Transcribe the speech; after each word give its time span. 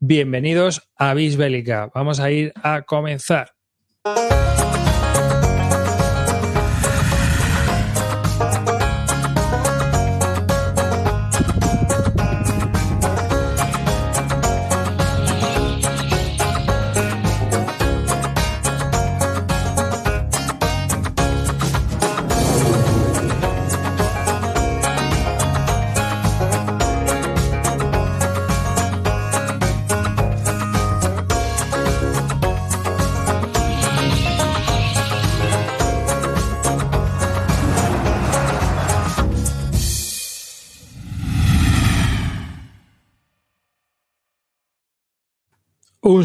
Bienvenidos 0.00 0.88
a 0.96 1.12
Bisbélica. 1.12 1.90
Vamos 1.92 2.20
a 2.20 2.30
ir 2.30 2.52
a 2.62 2.82
comenzar. 2.82 3.57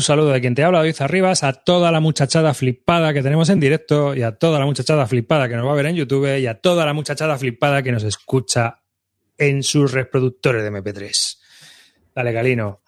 Saludo 0.04 0.32
de 0.32 0.42
quien 0.42 0.56
te 0.56 0.64
habla, 0.64 0.80
David 0.80 0.96
Arribas, 1.00 1.44
a 1.44 1.54
toda 1.54 1.92
la 1.92 2.00
muchachada 2.00 2.54
flipada 2.54 3.14
que 3.14 3.24
tenemos 3.24 3.50
en 3.50 3.60
directo 3.60 4.14
y 4.16 4.22
a 4.22 4.34
toda 4.34 4.60
la 4.60 4.66
muchachada 4.66 5.08
flipada 5.08 5.50
que 5.50 5.56
nos 5.56 5.66
va 5.66 5.72
a 5.72 5.76
ver 5.76 5.88
en 5.88 5.96
YouTube 5.96 6.38
y 6.38 6.48
a 6.48 6.60
toda 6.60 6.86
la 6.86 6.94
muchachada 6.94 7.38
flipada 7.38 7.82
que 7.82 7.92
nos 7.92 8.04
escucha 8.04 8.82
en 9.38 9.64
sus 9.64 9.92
reproductores 9.92 10.64
de 10.64 10.72
MP3. 10.72 11.38
Dale, 12.16 12.32
Galino. 12.32 12.82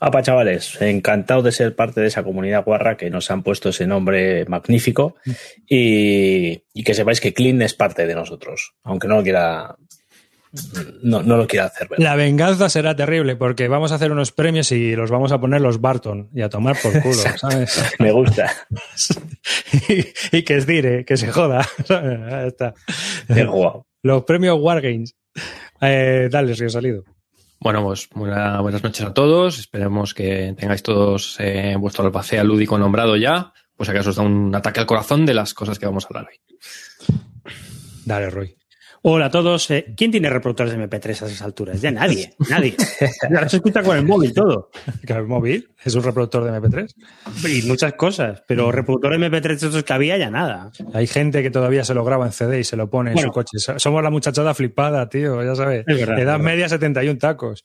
Apa, 0.00 0.22
chavales, 0.22 0.80
encantado 0.82 1.42
de 1.42 1.52
ser 1.52 1.74
parte 1.74 2.00
de 2.00 2.08
esa 2.08 2.22
comunidad 2.22 2.64
guarra 2.64 2.96
que 2.96 3.10
nos 3.10 3.30
han 3.30 3.42
puesto 3.42 3.70
ese 3.70 3.86
nombre 3.86 4.44
magnífico 4.46 5.16
y, 5.66 6.62
y 6.74 6.84
que 6.84 6.94
sepáis 6.94 7.20
que 7.20 7.32
Clean 7.32 7.62
es 7.62 7.74
parte 7.74 8.06
de 8.06 8.14
nosotros, 8.14 8.74
aunque 8.82 9.08
no 9.08 9.16
lo 9.16 9.22
quiera 9.22 9.76
no, 11.02 11.22
no 11.22 11.36
lo 11.36 11.46
quiero 11.46 11.66
hacer. 11.66 11.88
¿verdad? 11.88 12.04
La 12.04 12.16
venganza 12.16 12.68
será 12.68 12.94
terrible 12.94 13.36
porque 13.36 13.68
vamos 13.68 13.92
a 13.92 13.96
hacer 13.96 14.12
unos 14.12 14.32
premios 14.32 14.70
y 14.72 14.94
los 14.94 15.10
vamos 15.10 15.32
a 15.32 15.40
poner 15.40 15.60
los 15.60 15.80
Barton 15.80 16.30
y 16.34 16.42
a 16.42 16.48
tomar 16.48 16.76
por 16.80 16.92
culo, 17.02 17.22
¿sabes? 17.36 17.82
Me 17.98 18.12
gusta. 18.12 18.52
y, 19.88 20.06
y, 20.38 20.42
que 20.42 20.56
es 20.56 20.66
dire, 20.66 21.04
que 21.04 21.16
se 21.16 21.30
joda. 21.32 21.60
Ahí 21.88 22.48
está. 22.48 22.74
Qué 23.32 23.44
guau. 23.44 23.84
Los 24.02 24.24
premios 24.24 24.58
Wargames. 24.60 25.16
Eh, 25.80 26.28
dale, 26.30 26.54
Río 26.54 26.70
Salido. 26.70 27.04
Bueno, 27.60 27.82
pues 27.82 28.08
buena, 28.10 28.60
buenas 28.60 28.82
noches 28.82 29.06
a 29.06 29.14
todos. 29.14 29.58
Esperemos 29.58 30.12
que 30.14 30.54
tengáis 30.58 30.82
todos 30.82 31.36
eh, 31.40 31.76
vuestro 31.78 32.04
albacea 32.04 32.44
lúdico 32.44 32.78
nombrado 32.78 33.16
ya. 33.16 33.52
Pues 33.76 33.88
acaso 33.88 34.10
os 34.10 34.16
da 34.16 34.22
un 34.22 34.54
ataque 34.54 34.80
al 34.80 34.86
corazón 34.86 35.26
de 35.26 35.34
las 35.34 35.54
cosas 35.54 35.78
que 35.78 35.86
vamos 35.86 36.04
a 36.04 36.08
hablar 36.08 36.28
hoy. 36.30 37.16
Dale, 38.04 38.30
Roy. 38.30 38.56
Hola 39.06 39.26
a 39.26 39.30
todos. 39.30 39.70
Eh, 39.70 39.92
¿Quién 39.94 40.10
tiene 40.10 40.30
reproductores 40.30 40.72
de 40.72 40.82
MP3 40.82 41.08
a 41.08 41.26
esas 41.26 41.42
alturas? 41.42 41.78
Ya 41.78 41.90
nadie, 41.90 42.32
nadie. 42.48 42.74
Ya 43.30 43.46
se 43.50 43.56
escucha 43.56 43.82
con 43.82 43.98
el 43.98 44.06
móvil 44.06 44.32
todo. 44.32 44.70
¿El 45.06 45.26
móvil? 45.26 45.68
¿Es 45.84 45.94
un 45.94 46.02
reproductor 46.02 46.42
de 46.42 46.58
MP3? 46.58 46.90
Y 47.50 47.66
muchas 47.68 47.92
cosas, 47.92 48.42
pero 48.48 48.72
reproductor 48.72 49.18
de 49.18 49.30
MP3 49.30 49.52
esos 49.56 49.84
que 49.84 49.92
había 49.92 50.16
ya 50.16 50.30
nada. 50.30 50.72
Hay 50.94 51.06
gente 51.06 51.42
que 51.42 51.50
todavía 51.50 51.84
se 51.84 51.92
lo 51.92 52.02
graba 52.02 52.24
en 52.24 52.32
CD 52.32 52.60
y 52.60 52.64
se 52.64 52.76
lo 52.76 52.88
pone 52.88 53.12
en 53.12 53.18
su 53.18 53.28
coche. 53.28 53.58
Somos 53.58 54.02
la 54.02 54.08
muchachada 54.08 54.54
flipada, 54.54 55.06
tío, 55.10 55.44
ya 55.44 55.54
sabes. 55.54 55.84
Es 55.86 55.98
verdad, 55.98 56.18
Edad 56.18 56.38
media 56.38 56.70
71 56.70 57.18
tacos. 57.18 57.62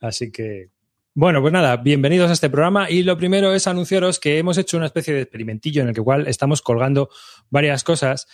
Así 0.00 0.32
que... 0.32 0.70
Bueno, 1.14 1.40
pues 1.40 1.52
nada, 1.52 1.76
bienvenidos 1.76 2.30
a 2.30 2.32
este 2.32 2.50
programa 2.50 2.90
y 2.90 3.04
lo 3.04 3.16
primero 3.16 3.54
es 3.54 3.68
anunciaros 3.68 4.18
que 4.18 4.38
hemos 4.38 4.58
hecho 4.58 4.76
una 4.76 4.86
especie 4.86 5.14
de 5.14 5.20
experimentillo 5.20 5.82
en 5.82 5.88
el 5.88 5.94
que 5.94 6.02
cual 6.02 6.26
estamos 6.26 6.62
colgando 6.62 7.10
varias 7.48 7.84
cosas 7.84 8.26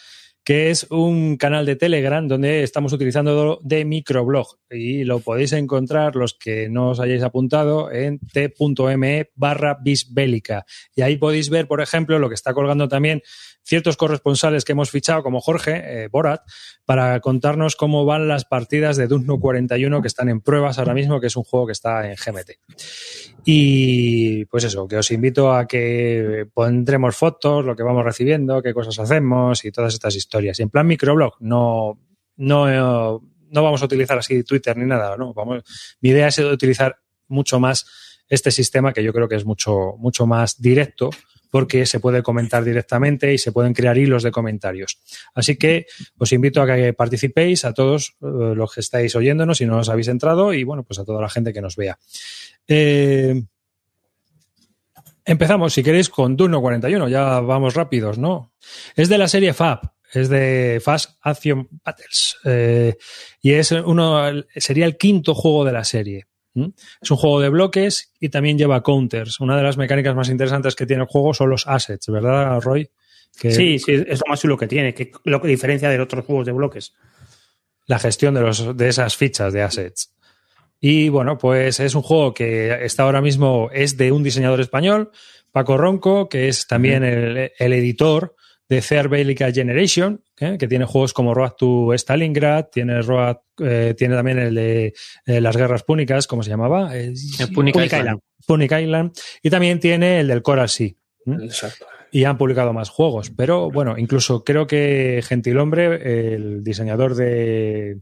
que 0.47 0.71
es 0.71 0.87
un 0.91 1.37
canal 1.39 1.67
de 1.67 1.75
Telegram 1.75 2.29
donde 2.29 2.63
estamos 2.63 2.93
utilizando 2.93 3.59
de 3.65 3.85
microblog. 3.85 4.47
Y 4.71 5.03
lo 5.03 5.19
podéis 5.19 5.53
encontrar 5.53 6.15
los 6.15 6.35
que 6.35 6.69
no 6.69 6.91
os 6.91 7.01
hayáis 7.01 7.25
apuntado 7.25 7.91
en 7.91 8.21
t.me 8.21 9.31
barra 9.35 9.77
bisbélica. 9.83 10.65
Y 10.95 11.03
ahí 11.03 11.17
podéis 11.17 11.51
ver, 11.51 11.67
por 11.67 11.81
ejemplo, 11.81 12.21
lo 12.21 12.29
que 12.29 12.37
está 12.37 12.55
colgando 12.55 12.87
también 12.87 13.23
ciertos 13.67 13.97
corresponsales 13.97 14.65
que 14.65 14.73
hemos 14.73 14.91
fichado, 14.91 15.25
como 15.25 15.41
Jorge 15.41 16.05
eh, 16.05 16.09
Borat, 16.09 16.43
para 16.85 17.19
contarnos 17.21 17.75
cómo 17.75 18.05
van 18.05 18.29
las 18.29 18.45
partidas 18.45 18.97
de 18.97 19.09
Dune 19.09 19.39
41 19.41 20.01
que 20.01 20.09
están 20.09 20.29
en 20.29 20.41
pruebas 20.41 20.79
ahora 20.79 20.95
mismo, 20.95 21.21
que 21.21 21.27
es 21.27 21.37
un 21.37 21.43
juego 21.43 21.67
que 21.67 21.73
está 21.73 22.09
en 22.09 22.15
GMT. 22.15 22.53
Y 23.45 24.45
pues 24.47 24.65
eso, 24.65 24.87
que 24.87 24.97
os 24.97 25.11
invito 25.11 25.53
a 25.53 25.67
que 25.67 26.47
pondremos 26.55 27.17
fotos, 27.17 27.65
lo 27.65 27.75
que 27.75 27.83
vamos 27.83 28.05
recibiendo, 28.05 28.63
qué 28.63 28.73
cosas 28.73 28.99
hacemos 29.01 29.65
y 29.65 29.73
todas 29.73 29.95
estas 29.95 30.15
historias. 30.15 30.61
Y 30.61 30.63
en 30.63 30.71
plan 30.71 30.87
microblog, 30.87 31.35
no, 31.41 31.99
no, 32.37 33.21
no 33.51 33.63
vamos 33.63 33.83
a 33.83 33.85
utilizar 33.85 34.19
así 34.19 34.45
Twitter 34.45 34.77
ni 34.77 34.87
nada, 34.87 35.17
¿no? 35.17 35.35
Vamos, 35.35 35.65
mi 36.01 36.11
idea 36.11 36.29
es 36.29 36.39
utilizar 36.39 37.01
mucho 37.27 37.59
más 37.59 37.85
este 38.29 38.53
sistema 38.53 38.93
que 38.93 39.03
yo 39.03 39.13
creo 39.13 39.29
que 39.29 39.37
es 39.37 39.45
mucho, 39.45 39.95
mucho 39.99 40.27
más 40.27 40.61
directo 40.61 41.11
porque 41.57 41.87
se 41.87 42.01
puede 42.01 42.23
comentar 42.23 42.65
directamente 42.65 43.33
y 43.33 43.39
se 43.39 43.51
pueden 43.51 43.73
crear 43.73 43.97
hilos 43.97 44.23
de 44.23 44.31
comentarios. 44.31 44.99
Así 45.33 45.57
que 45.57 45.87
os 46.19 46.31
invito 46.33 46.61
a 46.61 46.67
que 46.67 46.93
participéis 46.93 47.65
a 47.65 47.73
todos 47.73 48.15
eh, 48.21 48.53
los 48.55 48.75
que 48.75 48.81
estáis 48.81 49.17
oyéndonos 49.17 49.63
y 49.63 49.65
no 49.65 49.79
os 49.79 49.89
habéis 49.89 50.09
entrado 50.09 50.53
y 50.53 50.65
bueno, 50.65 50.83
pues 50.83 50.99
a 50.99 51.07
toda 51.07 51.23
la 51.23 51.31
gente 51.31 51.55
que 51.55 51.63
nos 51.63 51.75
vea. 51.77 51.99
Eh, 52.69 53.43
empezamos, 55.25 55.73
si 55.73 55.83
queréis, 55.83 56.11
con 56.11 56.37
Dune 56.37 56.61
41, 56.61 57.09
ya 57.09 57.41
vamos 57.41 57.73
rápidos, 57.73 58.19
¿no? 58.19 58.53
Es 58.95 59.09
de 59.09 59.17
la 59.17 59.27
serie 59.27 59.55
FAB, 59.55 59.81
es 60.13 60.29
de 60.29 60.79
Fast 60.85 61.17
Action 61.23 61.71
Battles 61.83 62.37
eh, 62.45 62.99
y 63.41 63.53
es 63.53 63.73
uno, 63.73 64.31
sería 64.57 64.85
el 64.85 64.99
quinto 64.99 65.35
juego 65.35 65.65
de 65.65 65.73
la 65.73 65.85
serie. 65.85 66.27
¿Mm? 66.57 66.69
Es 67.03 67.11
un 67.11 67.19
juego 67.19 67.39
de 67.41 67.51
bloques 67.51 68.15
y 68.19 68.31
también 68.31 68.57
lleva 68.57 68.83
counters. 68.83 69.41
Una 69.41 69.59
de 69.59 69.63
las 69.63 69.77
mecánicas 69.77 70.17
más 70.17 70.31
interesantes 70.31 70.75
que 70.75 70.87
tiene 70.87 71.03
el 71.03 71.09
juego 71.09 71.35
son 71.35 71.51
los 71.51 71.67
assets, 71.67 72.09
¿verdad, 72.09 72.61
Roy? 72.63 72.89
Que 73.39 73.51
Sí, 73.51 73.79
sí, 73.79 73.93
es 73.93 74.21
lo 74.21 74.31
más 74.31 74.41
chulo 74.41 74.57
que 74.57 74.67
tiene, 74.67 74.95
que 74.95 75.13
lo 75.25 75.43
que 75.43 75.49
diferencia 75.49 75.91
de 75.91 76.01
otros 76.01 76.25
juegos 76.25 76.47
de 76.47 76.53
bloques. 76.53 76.95
la 77.87 77.99
gestión 77.99 78.35
de, 78.35 78.41
los, 78.41 78.77
de 78.77 78.89
esas 78.89 79.15
fichas 79.17 79.53
de 79.53 79.63
assets. 79.63 80.15
Y 80.81 81.11
bueno, 81.11 81.37
pues 81.37 81.79
es 81.79 81.95
un 81.95 82.03
juego 82.03 82.33
que 82.33 82.85
está 82.85 83.03
ahora 83.03 83.21
mismo, 83.21 83.69
es 83.73 83.97
de 83.99 84.11
un 84.11 84.23
diseñador 84.23 84.61
español, 84.61 85.11
Paco 85.53 85.77
Ronco, 85.77 86.29
que 86.29 86.49
es 86.49 86.67
también 86.67 87.05
el, 87.05 87.53
el 87.59 87.73
editor 87.75 88.35
de 88.69 88.83
Fair 88.83 89.09
Bélica 89.09 89.53
Generation, 89.53 90.23
¿eh? 90.39 90.57
que 90.59 90.67
tiene 90.67 90.85
juegos 90.85 91.13
como 91.13 91.35
Road 91.35 91.53
to 91.53 91.93
Stalingrad, 91.95 92.67
tiene, 92.67 93.01
Road, 93.03 93.37
eh, 93.63 93.95
tiene 93.97 94.17
también 94.17 94.39
el 94.39 94.55
de 94.55 94.95
eh, 95.25 95.41
las 95.41 95.57
guerras 95.57 95.85
púnicas, 95.85 96.27
¿cómo 96.27 96.43
se 96.43 96.51
llamaba? 96.51 96.97
Eh, 96.97 97.15
Punic 97.55 97.75
Punic 97.75 97.77
Island. 97.77 98.03
Island. 98.03 98.21
Punic 98.47 98.73
Island, 98.73 99.13
y 99.43 99.51
también 99.51 99.81
tiene 99.81 100.21
el 100.21 100.29
del 100.29 100.43
Coral 100.43 100.69
Sea. 100.69 100.91
Exacto. 101.27 101.87
y 102.13 102.23
han 102.23 102.39
publicado 102.39 102.73
más 102.73 102.89
juegos. 102.89 103.31
Pero 103.31 103.71
bueno, 103.71 103.99
incluso 103.99 104.45
creo 104.45 104.69
que 104.69 105.23
Gentilhombre, 105.27 106.35
el 106.35 106.63
diseñador 106.63 107.17
de 107.17 107.99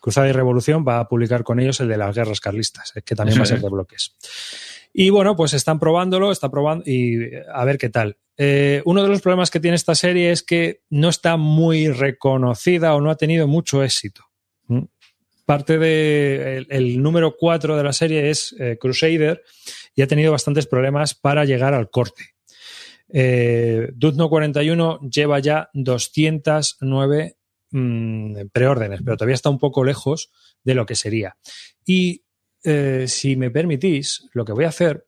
Cruzada 0.00 0.28
y 0.28 0.32
Revolución, 0.32 0.84
va 0.86 1.00
a 1.00 1.08
publicar 1.08 1.44
con 1.44 1.58
ellos 1.58 1.80
el 1.80 1.88
de 1.88 1.96
las 1.96 2.14
guerras 2.14 2.40
carlistas, 2.40 2.92
que 3.04 3.14
también 3.14 3.38
va 3.38 3.44
a 3.44 3.46
ser 3.46 3.60
de 3.60 3.70
bloques. 3.70 4.14
Y 5.00 5.10
bueno, 5.10 5.36
pues 5.36 5.54
están 5.54 5.78
probándolo, 5.78 6.32
está 6.32 6.50
probando 6.50 6.82
y 6.84 7.30
a 7.54 7.64
ver 7.64 7.78
qué 7.78 7.88
tal. 7.88 8.16
Eh, 8.36 8.82
uno 8.84 9.00
de 9.04 9.08
los 9.08 9.20
problemas 9.20 9.48
que 9.48 9.60
tiene 9.60 9.76
esta 9.76 9.94
serie 9.94 10.32
es 10.32 10.42
que 10.42 10.80
no 10.90 11.08
está 11.08 11.36
muy 11.36 11.86
reconocida 11.86 12.96
o 12.96 13.00
no 13.00 13.08
ha 13.08 13.16
tenido 13.16 13.46
mucho 13.46 13.84
éxito. 13.84 14.24
¿Mm? 14.66 14.86
Parte 15.46 15.78
de 15.78 16.66
el, 16.68 17.00
número 17.00 17.36
4 17.36 17.76
de 17.76 17.84
la 17.84 17.92
serie 17.92 18.28
es 18.28 18.56
eh, 18.58 18.76
Crusader 18.76 19.44
y 19.94 20.02
ha 20.02 20.08
tenido 20.08 20.32
bastantes 20.32 20.66
problemas 20.66 21.14
para 21.14 21.44
llegar 21.44 21.74
al 21.74 21.90
corte. 21.90 22.34
Eh, 23.08 23.90
Duzno 23.94 24.28
41 24.28 24.98
lleva 25.08 25.38
ya 25.38 25.70
209 25.74 27.36
mm, 27.70 28.36
preórdenes, 28.50 29.02
pero 29.04 29.16
todavía 29.16 29.36
está 29.36 29.48
un 29.48 29.60
poco 29.60 29.84
lejos 29.84 30.32
de 30.64 30.74
lo 30.74 30.86
que 30.86 30.96
sería. 30.96 31.36
Y 31.86 32.24
eh, 32.64 33.04
si 33.08 33.36
me 33.36 33.50
permitís, 33.50 34.28
lo 34.32 34.44
que 34.44 34.52
voy 34.52 34.64
a 34.64 34.68
hacer, 34.68 35.06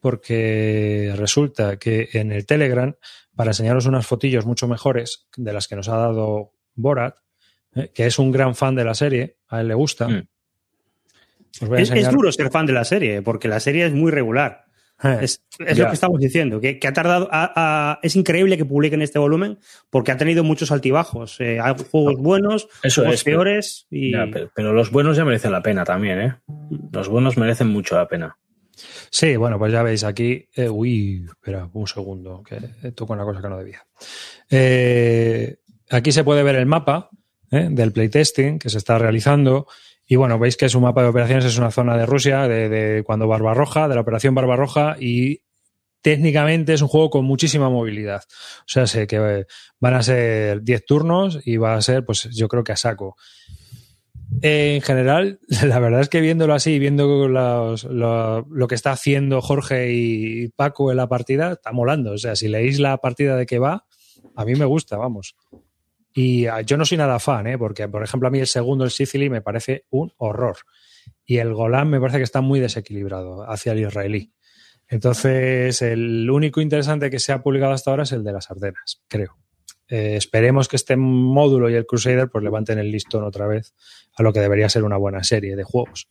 porque 0.00 1.12
resulta 1.16 1.78
que 1.78 2.08
en 2.12 2.32
el 2.32 2.46
Telegram, 2.46 2.94
para 3.34 3.50
enseñaros 3.50 3.86
unas 3.86 4.06
fotillos 4.06 4.46
mucho 4.46 4.68
mejores 4.68 5.26
de 5.36 5.52
las 5.52 5.68
que 5.68 5.76
nos 5.76 5.88
ha 5.88 5.96
dado 5.96 6.52
Borat, 6.74 7.16
eh, 7.74 7.90
que 7.94 8.06
es 8.06 8.18
un 8.18 8.32
gran 8.32 8.54
fan 8.54 8.74
de 8.74 8.84
la 8.84 8.94
serie, 8.94 9.36
a 9.48 9.60
él 9.60 9.68
le 9.68 9.74
gusta. 9.74 10.08
Mm. 10.08 10.28
Es, 11.76 11.90
es 11.90 12.10
duro 12.10 12.32
ser 12.32 12.50
fan 12.50 12.66
de 12.66 12.72
la 12.72 12.84
serie, 12.84 13.22
porque 13.22 13.46
la 13.46 13.60
serie 13.60 13.86
es 13.86 13.92
muy 13.92 14.10
regular. 14.10 14.64
Eh, 15.04 15.18
Es, 15.22 15.40
lo 15.78 15.88
que 15.88 15.94
estamos 15.94 16.20
diciendo, 16.20 16.60
que, 16.60 16.78
que 16.78 16.86
ha 16.88 16.92
tardado. 16.92 17.28
a- 17.32 17.52
a- 17.54 17.98
es 18.02 18.14
increíble 18.16 18.56
que 18.56 18.64
publiquen 18.64 19.02
este 19.02 19.18
volumen 19.18 19.58
porque 19.90 20.12
ha 20.12 20.16
tenido 20.16 20.44
muchos 20.44 20.70
altibajos. 20.70 21.40
Eh, 21.40 21.58
hay 21.60 21.74
juegos 21.90 22.16
buenos, 22.18 22.68
Eso 22.82 23.00
juegos 23.02 23.14
es, 23.20 23.24
pero- 23.24 23.38
peores 23.38 23.86
y. 23.90 24.12
Pero, 24.12 24.50
pero 24.54 24.72
los 24.72 24.90
buenos 24.90 25.16
ya 25.16 25.24
merecen 25.24 25.52
la 25.52 25.62
pena 25.62 25.84
también, 25.84 26.20
¿eh? 26.20 26.34
Los 26.92 27.08
buenos 27.08 27.36
merecen 27.36 27.68
mucho 27.68 27.96
la 27.96 28.06
pena. 28.06 28.36
Sí, 29.10 29.36
bueno, 29.36 29.58
pues 29.58 29.72
ya 29.72 29.82
veis 29.82 30.02
aquí. 30.04 30.48
Eh, 30.54 30.68
uy, 30.68 31.26
espera 31.28 31.68
un 31.72 31.86
segundo, 31.86 32.42
que 32.42 32.92
toco 32.92 33.12
una 33.12 33.24
cosa 33.24 33.42
que 33.42 33.48
no 33.48 33.58
debía. 33.58 33.84
Eh, 34.50 35.56
aquí 35.90 36.12
se 36.12 36.24
puede 36.24 36.42
ver 36.42 36.56
el 36.56 36.66
mapa 36.66 37.10
del 37.50 37.92
playtesting 37.92 38.58
que 38.58 38.70
se 38.70 38.78
está 38.78 38.98
realizando. 38.98 39.66
Y 40.06 40.16
bueno, 40.16 40.38
veis 40.38 40.56
que 40.56 40.66
es 40.66 40.74
un 40.74 40.82
mapa 40.82 41.02
de 41.02 41.08
operaciones, 41.08 41.44
es 41.44 41.58
una 41.58 41.70
zona 41.70 41.96
de 41.96 42.06
Rusia, 42.06 42.48
de, 42.48 42.68
de 42.68 43.02
cuando 43.02 43.28
Barbarroja, 43.28 43.88
de 43.88 43.94
la 43.94 44.00
operación 44.00 44.34
Barbarroja, 44.34 44.96
y 44.98 45.42
técnicamente 46.02 46.74
es 46.74 46.82
un 46.82 46.88
juego 46.88 47.08
con 47.08 47.24
muchísima 47.24 47.70
movilidad. 47.70 48.22
O 48.60 48.66
sea, 48.66 48.86
sé 48.86 49.06
que 49.06 49.46
van 49.80 49.94
a 49.94 50.02
ser 50.02 50.62
10 50.62 50.84
turnos 50.84 51.40
y 51.44 51.56
va 51.56 51.74
a 51.74 51.82
ser, 51.82 52.04
pues 52.04 52.28
yo 52.30 52.48
creo 52.48 52.64
que 52.64 52.72
a 52.72 52.76
saco. 52.76 53.16
En 54.40 54.80
general, 54.80 55.40
la 55.64 55.78
verdad 55.78 56.00
es 56.00 56.08
que 56.08 56.20
viéndolo 56.20 56.54
así, 56.54 56.78
viendo 56.78 57.28
lo, 57.28 57.76
lo, 57.76 58.68
que 58.68 58.74
está 58.74 58.92
haciendo 58.92 59.40
Jorge 59.40 59.92
y 59.92 60.48
Paco 60.48 60.90
en 60.90 60.96
la 60.96 61.08
partida, 61.08 61.52
está 61.52 61.72
molando. 61.72 62.12
O 62.12 62.18
sea, 62.18 62.36
si 62.36 62.48
leéis 62.48 62.80
la 62.80 62.98
partida 62.98 63.36
de 63.36 63.46
que 63.46 63.58
va, 63.58 63.86
a 64.34 64.44
mí 64.44 64.54
me 64.54 64.64
gusta, 64.64 64.96
vamos. 64.96 65.36
Y 66.14 66.46
yo 66.66 66.76
no 66.76 66.84
soy 66.84 66.98
nada 66.98 67.18
fan, 67.18 67.46
¿eh? 67.46 67.58
porque, 67.58 67.88
por 67.88 68.02
ejemplo, 68.02 68.28
a 68.28 68.30
mí 68.30 68.38
el 68.38 68.46
segundo, 68.46 68.84
el 68.84 68.90
Sicily, 68.90 69.30
me 69.30 69.40
parece 69.40 69.86
un 69.90 70.12
horror. 70.18 70.58
Y 71.24 71.38
el 71.38 71.54
Golán 71.54 71.88
me 71.88 72.00
parece 72.00 72.18
que 72.18 72.24
está 72.24 72.40
muy 72.40 72.60
desequilibrado 72.60 73.50
hacia 73.50 73.72
el 73.72 73.80
israelí. 73.80 74.32
Entonces, 74.88 75.80
el 75.80 76.28
único 76.30 76.60
interesante 76.60 77.08
que 77.08 77.18
se 77.18 77.32
ha 77.32 77.42
publicado 77.42 77.72
hasta 77.72 77.90
ahora 77.90 78.02
es 78.02 78.12
el 78.12 78.22
de 78.24 78.32
las 78.32 78.50
Ardenas, 78.50 79.02
creo. 79.08 79.38
Eh, 79.88 80.16
esperemos 80.16 80.68
que 80.68 80.76
este 80.76 80.96
módulo 80.96 81.70
y 81.70 81.74
el 81.74 81.86
Crusader 81.86 82.28
pues 82.28 82.44
levanten 82.44 82.78
el 82.78 82.90
listón 82.90 83.24
otra 83.24 83.46
vez 83.46 83.74
a 84.16 84.22
lo 84.22 84.32
que 84.32 84.40
debería 84.40 84.68
ser 84.68 84.84
una 84.84 84.96
buena 84.96 85.24
serie 85.24 85.56
de 85.56 85.64
juegos. 85.64 86.08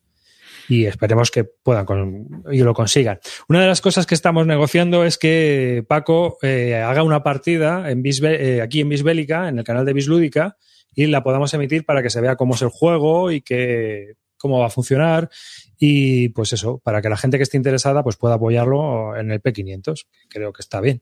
Y 0.72 0.86
esperemos 0.86 1.32
que 1.32 1.44
puedan 1.44 1.86
con, 1.86 2.44
y 2.50 2.60
lo 2.60 2.74
consigan. 2.74 3.20
Una 3.50 3.60
de 3.60 3.68
las 3.68 3.82
cosas 3.82 4.06
que 4.06 4.16
estamos 4.16 4.48
negociando 4.48 5.04
es 5.04 5.18
que 5.18 5.84
Paco 5.86 6.38
eh, 6.42 6.76
haga 6.76 7.04
una 7.04 7.24
partida 7.24 7.92
en 7.92 8.02
Bisbe, 8.02 8.56
eh, 8.56 8.62
aquí 8.62 8.80
en 8.80 8.88
Bisbélica, 8.88 9.50
en 9.50 9.60
el 9.60 9.66
canal 9.66 9.86
de 9.86 9.92
Bislúdica, 9.92 10.56
y 10.96 11.08
la 11.08 11.24
podamos 11.24 11.54
emitir 11.54 11.84
para 11.84 12.02
que 12.02 12.10
se 12.10 12.22
vea 12.22 12.38
cómo 12.38 12.56
es 12.56 12.62
el 12.62 12.70
juego 12.70 13.32
y 13.32 13.42
que, 13.42 14.14
cómo 14.38 14.60
va 14.60 14.68
a 14.68 14.70
funcionar 14.70 15.30
y 15.78 16.30
pues 16.30 16.54
eso, 16.54 16.80
para 16.80 17.02
que 17.02 17.10
la 17.10 17.18
gente 17.18 17.36
que 17.36 17.44
esté 17.44 17.58
interesada 17.58 18.02
pues 18.02 18.16
pueda 18.16 18.36
apoyarlo 18.36 19.18
en 19.18 19.30
el 19.32 19.42
P500, 19.42 20.06
creo 20.30 20.54
que 20.54 20.62
está 20.62 20.80
bien. 20.80 21.02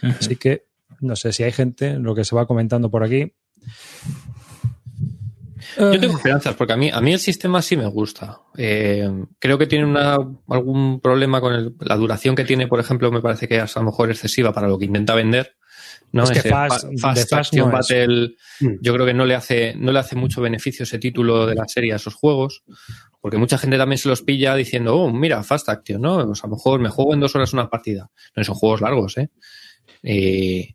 Uh 0.00 0.06
-huh. 0.06 0.18
Así 0.18 0.36
que 0.36 0.66
no 1.00 1.16
sé 1.16 1.32
si 1.32 1.42
hay 1.42 1.50
gente, 1.50 1.94
lo 1.94 2.14
que 2.14 2.24
se 2.24 2.36
va 2.36 2.46
comentando 2.46 2.88
por 2.88 3.02
aquí. 3.02 3.34
Yo 5.78 6.00
tengo 6.00 6.16
esperanzas, 6.16 6.54
porque 6.54 6.72
a 6.72 6.76
mí, 6.76 6.90
a 6.92 7.00
mí 7.00 7.12
el 7.12 7.18
sistema 7.20 7.62
sí 7.62 7.76
me 7.76 7.86
gusta. 7.86 8.40
Eh, 8.56 9.08
creo 9.38 9.58
que 9.58 9.66
tiene 9.66 9.84
una, 9.84 10.18
algún 10.48 11.00
problema 11.00 11.40
con 11.40 11.54
el, 11.54 11.74
la 11.80 11.96
duración 11.96 12.34
que 12.34 12.44
tiene, 12.44 12.66
por 12.66 12.80
ejemplo, 12.80 13.10
me 13.10 13.20
parece 13.20 13.48
que 13.48 13.58
es 13.58 13.76
a 13.76 13.80
lo 13.80 13.86
mejor 13.86 14.10
excesiva 14.10 14.52
para 14.52 14.68
lo 14.68 14.78
que 14.78 14.86
intenta 14.86 15.14
vender. 15.14 15.56
¿no? 16.12 16.24
Es 16.24 16.30
que 16.30 16.38
ese 16.38 16.48
Fast, 16.48 16.86
Fast, 17.00 17.30
Fast 17.30 17.54
no. 17.54 17.70
Battle, 17.70 18.34
Mm. 18.60 18.78
yo 18.80 18.94
creo 18.94 19.06
que 19.06 19.14
no 19.14 19.24
le 19.24 19.34
hace, 19.34 19.74
no 19.76 19.92
le 19.92 19.98
hace 19.98 20.16
mucho 20.16 20.40
beneficio 20.40 20.82
ese 20.82 20.98
título 20.98 21.46
de 21.46 21.54
la 21.54 21.66
serie 21.68 21.92
a 21.92 21.96
esos 21.96 22.14
juegos, 22.14 22.64
porque 23.20 23.36
mucha 23.36 23.58
gente 23.58 23.78
también 23.78 23.98
se 23.98 24.08
los 24.08 24.22
pilla 24.22 24.54
diciendo, 24.54 24.96
oh, 24.96 25.12
mira, 25.12 25.42
Fast 25.42 25.68
Action, 25.68 26.00
¿no? 26.00 26.26
Pues 26.26 26.42
a 26.42 26.46
lo 26.46 26.56
mejor 26.56 26.80
me 26.80 26.88
juego 26.88 27.14
en 27.14 27.20
dos 27.20 27.34
horas 27.36 27.52
una 27.52 27.70
partida. 27.70 28.10
No 28.34 28.44
son 28.44 28.54
juegos 28.54 28.80
largos, 28.80 29.18
¿eh? 29.18 29.30
Eh, 30.02 30.74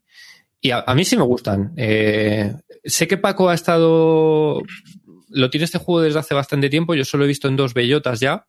y 0.61 0.71
a, 0.71 0.83
a, 0.87 0.95
mí 0.95 1.03
sí 1.03 1.17
me 1.17 1.23
gustan. 1.23 1.73
Eh, 1.75 2.53
sé 2.83 3.07
que 3.07 3.17
Paco 3.17 3.49
ha 3.49 3.53
estado. 3.53 4.61
Lo 5.29 5.49
tiene 5.49 5.65
este 5.65 5.79
juego 5.79 6.01
desde 6.01 6.19
hace 6.19 6.33
bastante 6.33 6.69
tiempo. 6.69 6.95
Yo 6.95 7.05
solo 7.05 7.25
he 7.25 7.27
visto 7.27 7.47
en 7.47 7.55
dos 7.55 7.73
bellotas 7.73 8.19
ya. 8.19 8.47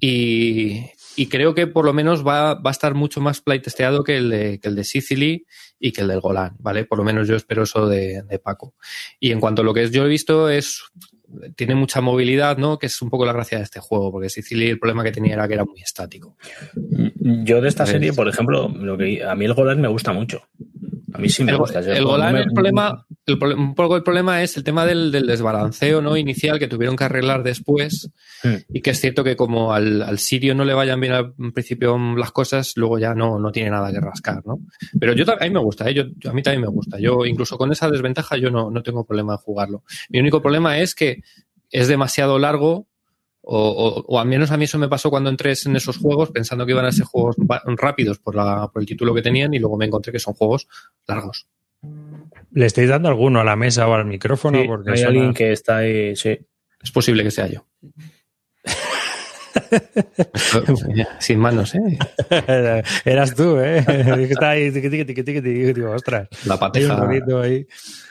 Y, 0.00 0.86
y 1.14 1.26
creo 1.26 1.54
que 1.54 1.66
por 1.66 1.84
lo 1.84 1.92
menos 1.92 2.26
va, 2.26 2.54
va, 2.54 2.70
a 2.70 2.72
estar 2.72 2.94
mucho 2.94 3.20
más 3.20 3.40
playtesteado 3.40 4.02
que 4.02 4.16
el, 4.16 4.30
de, 4.30 4.58
que 4.58 4.68
el 4.68 4.74
de 4.74 4.84
Sicily 4.84 5.46
y 5.78 5.92
que 5.92 6.00
el 6.00 6.08
del 6.08 6.20
Golan, 6.20 6.56
¿vale? 6.58 6.84
Por 6.84 6.98
lo 6.98 7.04
menos 7.04 7.28
yo 7.28 7.36
espero 7.36 7.62
eso 7.62 7.86
de, 7.86 8.22
de 8.22 8.38
Paco. 8.38 8.74
Y 9.20 9.30
en 9.30 9.38
cuanto 9.38 9.62
a 9.62 9.64
lo 9.64 9.74
que 9.74 9.88
yo 9.90 10.04
he 10.04 10.08
visto 10.08 10.48
es 10.48 10.82
tiene 11.56 11.74
mucha 11.74 12.00
movilidad, 12.00 12.58
¿no? 12.58 12.78
Que 12.78 12.86
es 12.86 13.02
un 13.02 13.10
poco 13.10 13.24
la 13.24 13.32
gracia 13.32 13.58
de 13.58 13.64
este 13.64 13.80
juego, 13.80 14.12
porque 14.12 14.28
Sicily 14.28 14.68
el 14.68 14.78
problema 14.78 15.02
que 15.04 15.12
tenía 15.12 15.34
era 15.34 15.48
que 15.48 15.54
era 15.54 15.64
muy 15.64 15.80
estático. 15.80 16.36
Yo 16.74 17.60
de 17.60 17.68
esta 17.68 17.86
serie, 17.86 18.12
por 18.12 18.28
ejemplo, 18.28 18.68
lo 18.68 18.96
que 18.98 19.22
a 19.24 19.34
mí 19.34 19.44
el 19.44 19.54
Golan 19.54 19.80
me 19.80 19.88
gusta 19.88 20.12
mucho. 20.12 20.42
A 21.14 21.18
mí 21.18 21.28
sí 21.28 21.44
me 21.44 21.52
el, 21.52 21.58
gusta. 21.58 21.80
El 21.80 22.06
me... 22.32 22.40
el 22.40 22.52
problema, 22.52 23.06
el, 23.26 23.38
un 23.54 23.74
poco 23.74 23.96
el 23.96 24.02
problema 24.02 24.42
es 24.42 24.56
el 24.56 24.64
tema 24.64 24.86
del, 24.86 25.12
del, 25.12 25.26
desbalanceo 25.26 26.00
no 26.00 26.16
inicial 26.16 26.58
que 26.58 26.68
tuvieron 26.68 26.96
que 26.96 27.04
arreglar 27.04 27.42
después 27.42 28.10
mm. 28.42 28.54
y 28.72 28.80
que 28.80 28.90
es 28.90 29.00
cierto 29.00 29.22
que 29.22 29.36
como 29.36 29.72
al, 29.72 30.02
al, 30.02 30.18
sirio 30.18 30.54
no 30.54 30.64
le 30.64 30.74
vayan 30.74 31.00
bien 31.00 31.12
al 31.12 31.34
principio 31.52 31.98
las 32.16 32.32
cosas, 32.32 32.72
luego 32.76 32.98
ya 32.98 33.14
no, 33.14 33.38
no 33.38 33.52
tiene 33.52 33.70
nada 33.70 33.92
que 33.92 34.00
rascar, 34.00 34.42
¿no? 34.46 34.60
Pero 34.98 35.12
yo 35.12 35.24
a 35.30 35.44
mí 35.44 35.50
me 35.50 35.60
gusta, 35.60 35.88
¿eh? 35.88 35.94
yo, 35.94 36.04
a 36.30 36.32
mí 36.32 36.42
también 36.42 36.62
me 36.62 36.68
gusta. 36.68 36.98
Yo 36.98 37.26
incluso 37.26 37.58
con 37.58 37.72
esa 37.72 37.90
desventaja 37.90 38.36
yo 38.36 38.50
no, 38.50 38.70
no 38.70 38.82
tengo 38.82 39.04
problema 39.04 39.34
en 39.34 39.38
jugarlo. 39.38 39.82
Mi 40.08 40.20
único 40.20 40.40
problema 40.40 40.78
es 40.78 40.94
que 40.94 41.22
es 41.70 41.88
demasiado 41.88 42.38
largo 42.38 42.86
o, 43.42 43.58
o, 43.58 44.04
o, 44.06 44.20
al 44.20 44.28
menos 44.28 44.50
a 44.52 44.56
mí 44.56 44.64
eso 44.64 44.78
me 44.78 44.88
pasó 44.88 45.10
cuando 45.10 45.28
entré 45.28 45.52
en 45.66 45.76
esos 45.76 45.98
juegos 45.98 46.30
pensando 46.30 46.64
que 46.64 46.72
iban 46.72 46.84
a 46.84 46.92
ser 46.92 47.04
juegos 47.06 47.36
rápidos 47.76 48.18
por, 48.18 48.36
la, 48.36 48.68
por 48.72 48.80
el 48.82 48.86
título 48.86 49.14
que 49.14 49.22
tenían 49.22 49.52
y 49.52 49.58
luego 49.58 49.76
me 49.76 49.86
encontré 49.86 50.12
que 50.12 50.20
son 50.20 50.34
juegos 50.34 50.68
largos. 51.06 51.48
¿Le 52.52 52.66
estáis 52.66 52.88
dando 52.88 53.08
alguno 53.08 53.40
a 53.40 53.44
la 53.44 53.56
mesa 53.56 53.88
o 53.88 53.94
al 53.94 54.04
micrófono? 54.04 54.60
Sí, 54.60 54.68
Porque 54.68 54.90
hay 54.92 54.96
suena... 54.98 55.08
alguien 55.10 55.34
que 55.34 55.52
está 55.52 55.78
ahí, 55.78 56.14
sí. 56.14 56.38
Es 56.80 56.90
posible 56.92 57.24
que 57.24 57.30
sea 57.30 57.48
yo. 57.48 57.66
Sin 61.18 61.38
manos, 61.38 61.74
¿eh? 61.74 61.98
Eras 63.04 63.34
tú, 63.34 63.58
¿eh? 63.58 63.78
Está 64.30 64.50
ahí, 64.50 64.70
tiqui, 64.70 64.90
tiqui, 64.90 65.04
tiqui, 65.04 65.24
tiqui, 65.24 65.72
digo, 65.72 65.90
ostras. 65.90 66.28
La 66.46 66.58
pateja. 66.58 66.98
ahí. 67.42 67.66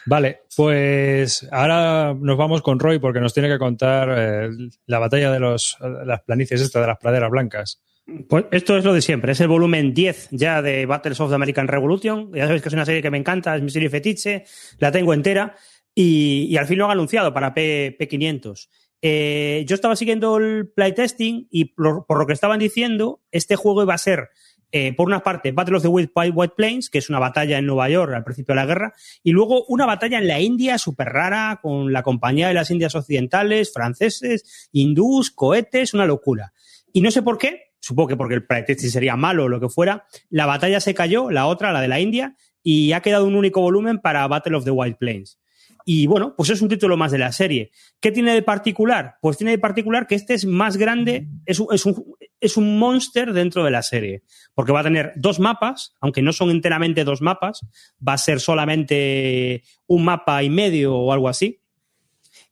Vale, 0.05 0.41
pues 0.55 1.47
ahora 1.51 2.15
nos 2.19 2.37
vamos 2.37 2.61
con 2.61 2.79
Roy 2.79 2.99
porque 2.99 3.19
nos 3.19 3.33
tiene 3.33 3.49
que 3.49 3.59
contar 3.59 4.09
eh, 4.15 4.49
la 4.87 4.99
batalla 4.99 5.31
de 5.31 5.39
los, 5.39 5.77
las 6.05 6.21
planicies 6.21 6.61
esta 6.61 6.81
de 6.81 6.87
las 6.87 6.97
praderas 6.97 7.29
blancas. 7.29 7.81
Pues 8.27 8.45
esto 8.51 8.75
es 8.75 8.83
lo 8.83 8.93
de 8.93 9.01
siempre, 9.01 9.31
es 9.33 9.39
el 9.41 9.47
volumen 9.47 9.93
10 9.93 10.29
ya 10.31 10.61
de 10.61 10.85
Battles 10.85 11.19
of 11.19 11.29
the 11.29 11.35
American 11.35 11.67
Revolution. 11.67 12.31
Ya 12.33 12.45
sabéis 12.45 12.61
que 12.63 12.69
es 12.69 12.73
una 12.73 12.85
serie 12.85 13.01
que 13.01 13.11
me 13.11 13.17
encanta, 13.17 13.55
es 13.55 13.61
mi 13.61 13.69
serie 13.69 13.89
fetiche, 13.89 14.43
la 14.79 14.91
tengo 14.91 15.13
entera 15.13 15.55
y, 15.93 16.47
y 16.49 16.57
al 16.57 16.65
fin 16.65 16.79
lo 16.79 16.85
han 16.85 16.91
anunciado 16.91 17.33
para 17.33 17.53
P, 17.53 17.95
P500. 17.99 18.67
Eh, 19.01 19.65
yo 19.67 19.73
estaba 19.73 19.95
siguiendo 19.95 20.37
el 20.37 20.69
playtesting 20.69 21.47
y 21.49 21.65
por, 21.73 22.05
lo 22.07 22.27
que 22.27 22.33
estaban 22.33 22.59
diciendo, 22.59 23.21
este 23.31 23.55
juego 23.55 23.81
iba 23.81 23.95
a 23.95 23.97
ser, 23.97 24.29
eh, 24.71 24.93
por 24.93 25.07
una 25.07 25.21
parte, 25.21 25.51
Battle 25.51 25.77
of 25.77 25.81
the 25.81 25.87
White, 25.87 26.11
White 26.15 26.53
Plains, 26.55 26.89
que 26.89 26.99
es 26.99 27.09
una 27.09 27.19
batalla 27.19 27.57
en 27.57 27.65
Nueva 27.65 27.89
York 27.89 28.13
al 28.13 28.23
principio 28.23 28.53
de 28.53 28.61
la 28.61 28.67
guerra, 28.67 28.93
y 29.23 29.31
luego 29.31 29.65
una 29.65 29.87
batalla 29.87 30.19
en 30.19 30.27
la 30.27 30.39
India 30.39 30.77
súper 30.77 31.09
rara 31.09 31.59
con 31.61 31.91
la 31.91 32.03
Compañía 32.03 32.47
de 32.47 32.53
las 32.53 32.69
Indias 32.69 32.93
Occidentales, 32.93 33.73
franceses, 33.73 34.69
hindús, 34.71 35.31
cohetes, 35.31 35.93
una 35.93 36.05
locura. 36.05 36.53
Y 36.93 37.01
no 37.01 37.09
sé 37.09 37.23
por 37.23 37.39
qué, 37.39 37.71
supongo 37.79 38.09
que 38.09 38.17
porque 38.17 38.35
el 38.35 38.45
playtesting 38.45 38.91
sería 38.91 39.15
malo 39.15 39.45
o 39.45 39.49
lo 39.49 39.59
que 39.59 39.69
fuera, 39.69 40.05
la 40.29 40.45
batalla 40.45 40.79
se 40.79 40.93
cayó, 40.93 41.31
la 41.31 41.47
otra, 41.47 41.71
la 41.71 41.81
de 41.81 41.87
la 41.87 41.99
India, 41.99 42.35
y 42.61 42.91
ha 42.91 43.01
quedado 43.01 43.25
un 43.25 43.35
único 43.35 43.61
volumen 43.61 43.99
para 43.99 44.27
Battle 44.27 44.57
of 44.57 44.63
the 44.63 44.71
White 44.71 44.97
Plains. 44.99 45.39
Y 45.85 46.07
bueno, 46.07 46.35
pues 46.35 46.49
es 46.49 46.61
un 46.61 46.69
título 46.69 46.97
más 46.97 47.11
de 47.11 47.17
la 47.17 47.31
serie. 47.31 47.71
¿Qué 47.99 48.11
tiene 48.11 48.33
de 48.33 48.41
particular? 48.41 49.15
Pues 49.21 49.37
tiene 49.37 49.51
de 49.51 49.59
particular 49.59 50.07
que 50.07 50.15
este 50.15 50.33
es 50.33 50.45
más 50.45 50.77
grande, 50.77 51.27
es 51.45 51.59
un, 51.59 51.67
es 51.71 51.85
un, 51.85 52.15
es 52.39 52.57
un 52.57 52.77
monster 52.77 53.33
dentro 53.33 53.63
de 53.63 53.71
la 53.71 53.83
serie. 53.83 54.23
Porque 54.53 54.71
va 54.71 54.81
a 54.81 54.83
tener 54.83 55.13
dos 55.15 55.39
mapas, 55.39 55.95
aunque 56.01 56.21
no 56.21 56.33
son 56.33 56.49
enteramente 56.49 57.03
dos 57.03 57.21
mapas, 57.21 57.65
va 58.05 58.13
a 58.13 58.17
ser 58.17 58.39
solamente 58.39 59.63
un 59.87 60.03
mapa 60.05 60.43
y 60.43 60.49
medio 60.49 60.95
o 60.95 61.13
algo 61.13 61.29
así. 61.29 61.61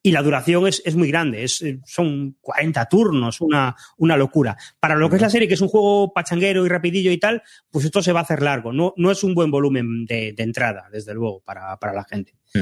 Y 0.02 0.12
la 0.12 0.22
duración 0.22 0.66
es, 0.66 0.82
es 0.86 0.96
muy 0.96 1.10
grande, 1.10 1.44
es, 1.44 1.62
son 1.86 2.38
40 2.40 2.88
turnos, 2.88 3.42
una, 3.42 3.76
una 3.98 4.16
locura. 4.16 4.56
Para 4.80 4.96
lo 4.96 5.10
que 5.10 5.18
es 5.18 5.22
la 5.22 5.30
serie, 5.30 5.48
que 5.48 5.56
es 5.56 5.62
un 5.62 5.68
juego 5.68 6.14
pachanguero 6.14 6.66
y 6.66 6.70
rapidillo 6.70 7.12
y 7.12 7.18
tal, 7.18 7.44
pues 7.70 7.84
esto 7.84 8.02
se 8.02 8.14
va 8.14 8.22
a 8.22 8.24
hacer 8.24 8.42
largo. 8.42 8.72
No, 8.72 8.94
no 8.96 9.12
es 9.12 9.24
un 9.26 9.36
buen 9.36 9.52
volumen 9.52 10.06
de, 10.06 10.32
de 10.32 10.44
entrada, 10.44 10.88
desde 10.90 11.14
luego, 11.14 11.42
para, 11.42 11.78
para 11.78 11.94
la 11.94 12.06
gente. 12.06 12.34
Sí. 12.46 12.62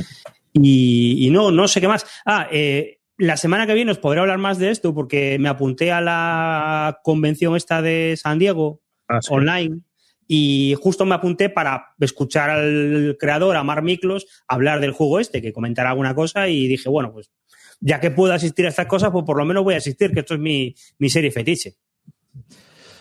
Y, 0.61 1.27
y, 1.27 1.29
no, 1.29 1.51
no 1.51 1.67
sé 1.67 1.81
qué 1.81 1.87
más. 1.87 2.05
Ah, 2.25 2.47
eh, 2.51 2.99
la 3.17 3.37
semana 3.37 3.65
que 3.65 3.73
viene 3.73 3.91
os 3.91 3.97
podré 3.97 4.19
hablar 4.19 4.37
más 4.37 4.57
de 4.57 4.69
esto 4.69 4.93
porque 4.93 5.37
me 5.39 5.49
apunté 5.49 5.91
a 5.91 6.01
la 6.01 6.99
convención 7.03 7.55
esta 7.55 7.81
de 7.81 8.15
San 8.17 8.39
Diego 8.39 8.81
ah, 9.07 9.21
sí. 9.21 9.29
online 9.31 9.81
y 10.27 10.75
justo 10.79 11.05
me 11.05 11.15
apunté 11.15 11.49
para 11.49 11.95
escuchar 11.99 12.49
al 12.49 13.17
creador, 13.19 13.55
a 13.55 13.63
Mar 13.63 13.81
Miklos, 13.81 14.27
hablar 14.47 14.81
del 14.81 14.91
juego 14.91 15.19
este, 15.19 15.41
que 15.41 15.53
comentara 15.53 15.89
alguna 15.89 16.13
cosa 16.13 16.47
y 16.49 16.67
dije, 16.67 16.89
bueno, 16.89 17.13
pues 17.13 17.31
ya 17.79 17.99
que 17.99 18.11
puedo 18.11 18.33
asistir 18.33 18.65
a 18.65 18.69
estas 18.69 18.87
cosas, 18.87 19.11
pues 19.11 19.23
por 19.23 19.37
lo 19.37 19.45
menos 19.45 19.63
voy 19.63 19.75
a 19.75 19.77
asistir, 19.77 20.11
que 20.11 20.19
esto 20.19 20.33
es 20.33 20.39
mi, 20.39 20.75
mi 20.99 21.09
serie 21.09 21.31
fetiche. 21.31 21.75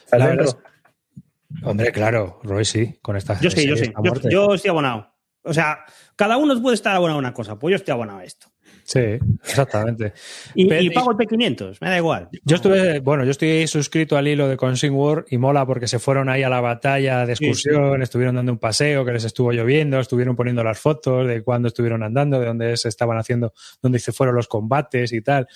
Claro. 0.09 0.45
Hombre, 1.63 1.91
claro, 1.91 2.41
Roy 2.43 2.65
sí, 2.65 2.99
con 3.03 3.17
esta 3.17 3.41
Yo 3.41 3.51
sí, 3.51 3.67
yo 3.67 3.77
sí. 3.77 3.93
Yo, 4.03 4.29
yo, 4.29 4.55
estoy 4.55 4.71
abonado. 4.71 5.16
O 5.47 5.55
sea, 5.55 5.79
cada 6.17 6.37
uno 6.37 6.61
puede 6.61 6.75
estar 6.75 6.95
abonado 6.95 7.17
a 7.17 7.21
una 7.21 7.33
cosa, 7.33 7.59
pues 7.59 7.73
yo 7.73 7.77
estoy 7.77 7.93
abonado 7.93 8.19
a 8.19 8.25
esto. 8.25 8.49
Sí, 8.85 9.01
exactamente. 9.43 10.13
Y, 10.55 10.67
Pero- 10.69 10.81
y 10.83 10.91
pago 10.91 11.11
el 11.11 11.17
P500, 11.17 11.79
me 11.81 11.89
da 11.89 11.97
igual. 11.97 12.29
Yo 12.45 12.55
estuve, 12.55 13.01
bueno, 13.01 13.25
yo 13.25 13.33
estoy 13.33 13.67
suscrito 13.67 14.17
al 14.17 14.29
hilo 14.29 14.47
de 14.49 14.57
Consing 14.57 14.93
War 14.93 15.25
y 15.29 15.39
mola 15.39 15.67
porque 15.67 15.89
se 15.89 15.99
fueron 15.99 16.29
ahí 16.29 16.45
a 16.45 16.49
la 16.49 16.61
batalla 16.61 17.27
de 17.27 17.33
excursión, 17.33 18.01
estuvieron 18.03 18.37
dando 18.37 18.53
un 18.53 18.59
paseo, 18.59 19.05
que 19.05 19.13
les 19.13 19.25
estuvo 19.25 19.51
lloviendo, 19.51 19.99
estuvieron 19.99 20.37
poniendo 20.37 20.63
las 20.63 20.79
fotos 20.79 21.27
de 21.27 21.43
cuándo 21.43 21.67
estuvieron 21.67 22.05
andando, 22.05 22.39
de 22.39 22.47
dónde 22.47 22.77
se 22.77 22.89
estaban 22.89 23.19
haciendo, 23.19 23.53
dónde 23.83 23.99
se 23.99 24.13
fueron 24.13 24.37
los 24.37 24.47
combates 24.47 25.13
y 25.13 25.21
tal. 25.21 25.49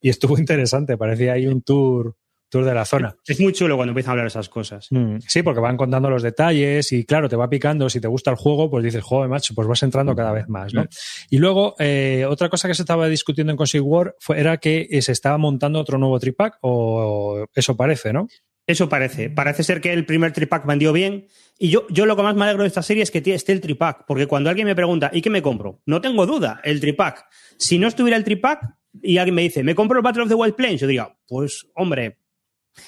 Y 0.00 0.08
estuvo 0.08 0.38
interesante, 0.38 0.96
parecía 0.96 1.34
ahí 1.34 1.46
un 1.46 1.60
tour, 1.60 2.16
tour 2.48 2.64
de 2.64 2.74
la 2.74 2.84
zona. 2.84 3.14
Es 3.26 3.40
muy 3.40 3.52
chulo 3.52 3.76
cuando 3.76 3.90
empiezan 3.90 4.10
a 4.10 4.12
hablar 4.12 4.26
esas 4.26 4.48
cosas. 4.48 4.88
Mm, 4.90 5.16
Sí, 5.26 5.42
porque 5.42 5.60
van 5.60 5.76
contando 5.76 6.08
los 6.10 6.22
detalles 6.22 6.92
y 6.92 7.04
claro, 7.04 7.28
te 7.28 7.36
va 7.36 7.48
picando. 7.48 7.88
Si 7.90 8.00
te 8.00 8.08
gusta 8.08 8.30
el 8.30 8.36
juego, 8.36 8.70
pues 8.70 8.84
dices, 8.84 9.02
joder, 9.02 9.28
macho, 9.28 9.54
pues 9.54 9.68
vas 9.68 9.82
entrando 9.82 10.14
cada 10.14 10.32
vez 10.32 10.48
más, 10.48 10.72
¿no? 10.74 10.86
Y 11.30 11.38
luego, 11.38 11.74
eh, 11.78 12.24
otra 12.28 12.48
cosa 12.48 12.68
que 12.68 12.74
se 12.74 12.82
estaba 12.82 13.08
discutiendo 13.08 13.50
en 13.52 13.56
Consig 13.56 13.82
War 13.82 14.14
fue, 14.18 14.38
era 14.40 14.56
que 14.58 14.86
eh, 14.90 15.02
se 15.02 15.12
estaba 15.12 15.38
montando 15.38 15.78
otro 15.80 15.98
nuevo 15.98 16.18
tripack, 16.18 16.58
o 16.62 17.46
eso 17.54 17.76
parece, 17.76 18.12
¿no? 18.12 18.28
Eso 18.66 18.86
parece. 18.88 19.30
Parece 19.30 19.62
ser 19.62 19.80
que 19.80 19.94
el 19.94 20.04
primer 20.04 20.32
tripack 20.32 20.66
vendió 20.66 20.92
bien. 20.92 21.26
Y 21.58 21.70
yo, 21.70 21.86
yo 21.88 22.04
lo 22.04 22.16
que 22.16 22.22
más 22.22 22.36
me 22.36 22.44
alegro 22.44 22.64
de 22.64 22.68
esta 22.68 22.82
serie 22.82 23.02
es 23.02 23.10
que 23.10 23.22
esté 23.32 23.52
el 23.52 23.62
tripack. 23.62 24.04
Porque 24.06 24.26
cuando 24.26 24.50
alguien 24.50 24.66
me 24.66 24.74
pregunta, 24.74 25.10
¿y 25.10 25.22
qué 25.22 25.30
me 25.30 25.40
compro? 25.40 25.80
No 25.86 26.02
tengo 26.02 26.26
duda, 26.26 26.60
el 26.64 26.78
tripack. 26.78 27.24
Si 27.56 27.78
no 27.78 27.88
estuviera 27.88 28.18
el 28.18 28.24
tripack 28.24 28.62
y 29.02 29.16
alguien 29.16 29.36
me 29.36 29.42
dice, 29.42 29.62
¿me 29.62 29.74
compro 29.74 29.98
el 29.98 30.04
Battle 30.04 30.24
of 30.24 30.28
the 30.28 30.34
Wild 30.34 30.54
Plains? 30.54 30.82
Yo 30.82 30.86
diría, 30.86 31.16
pues, 31.26 31.66
hombre, 31.76 32.18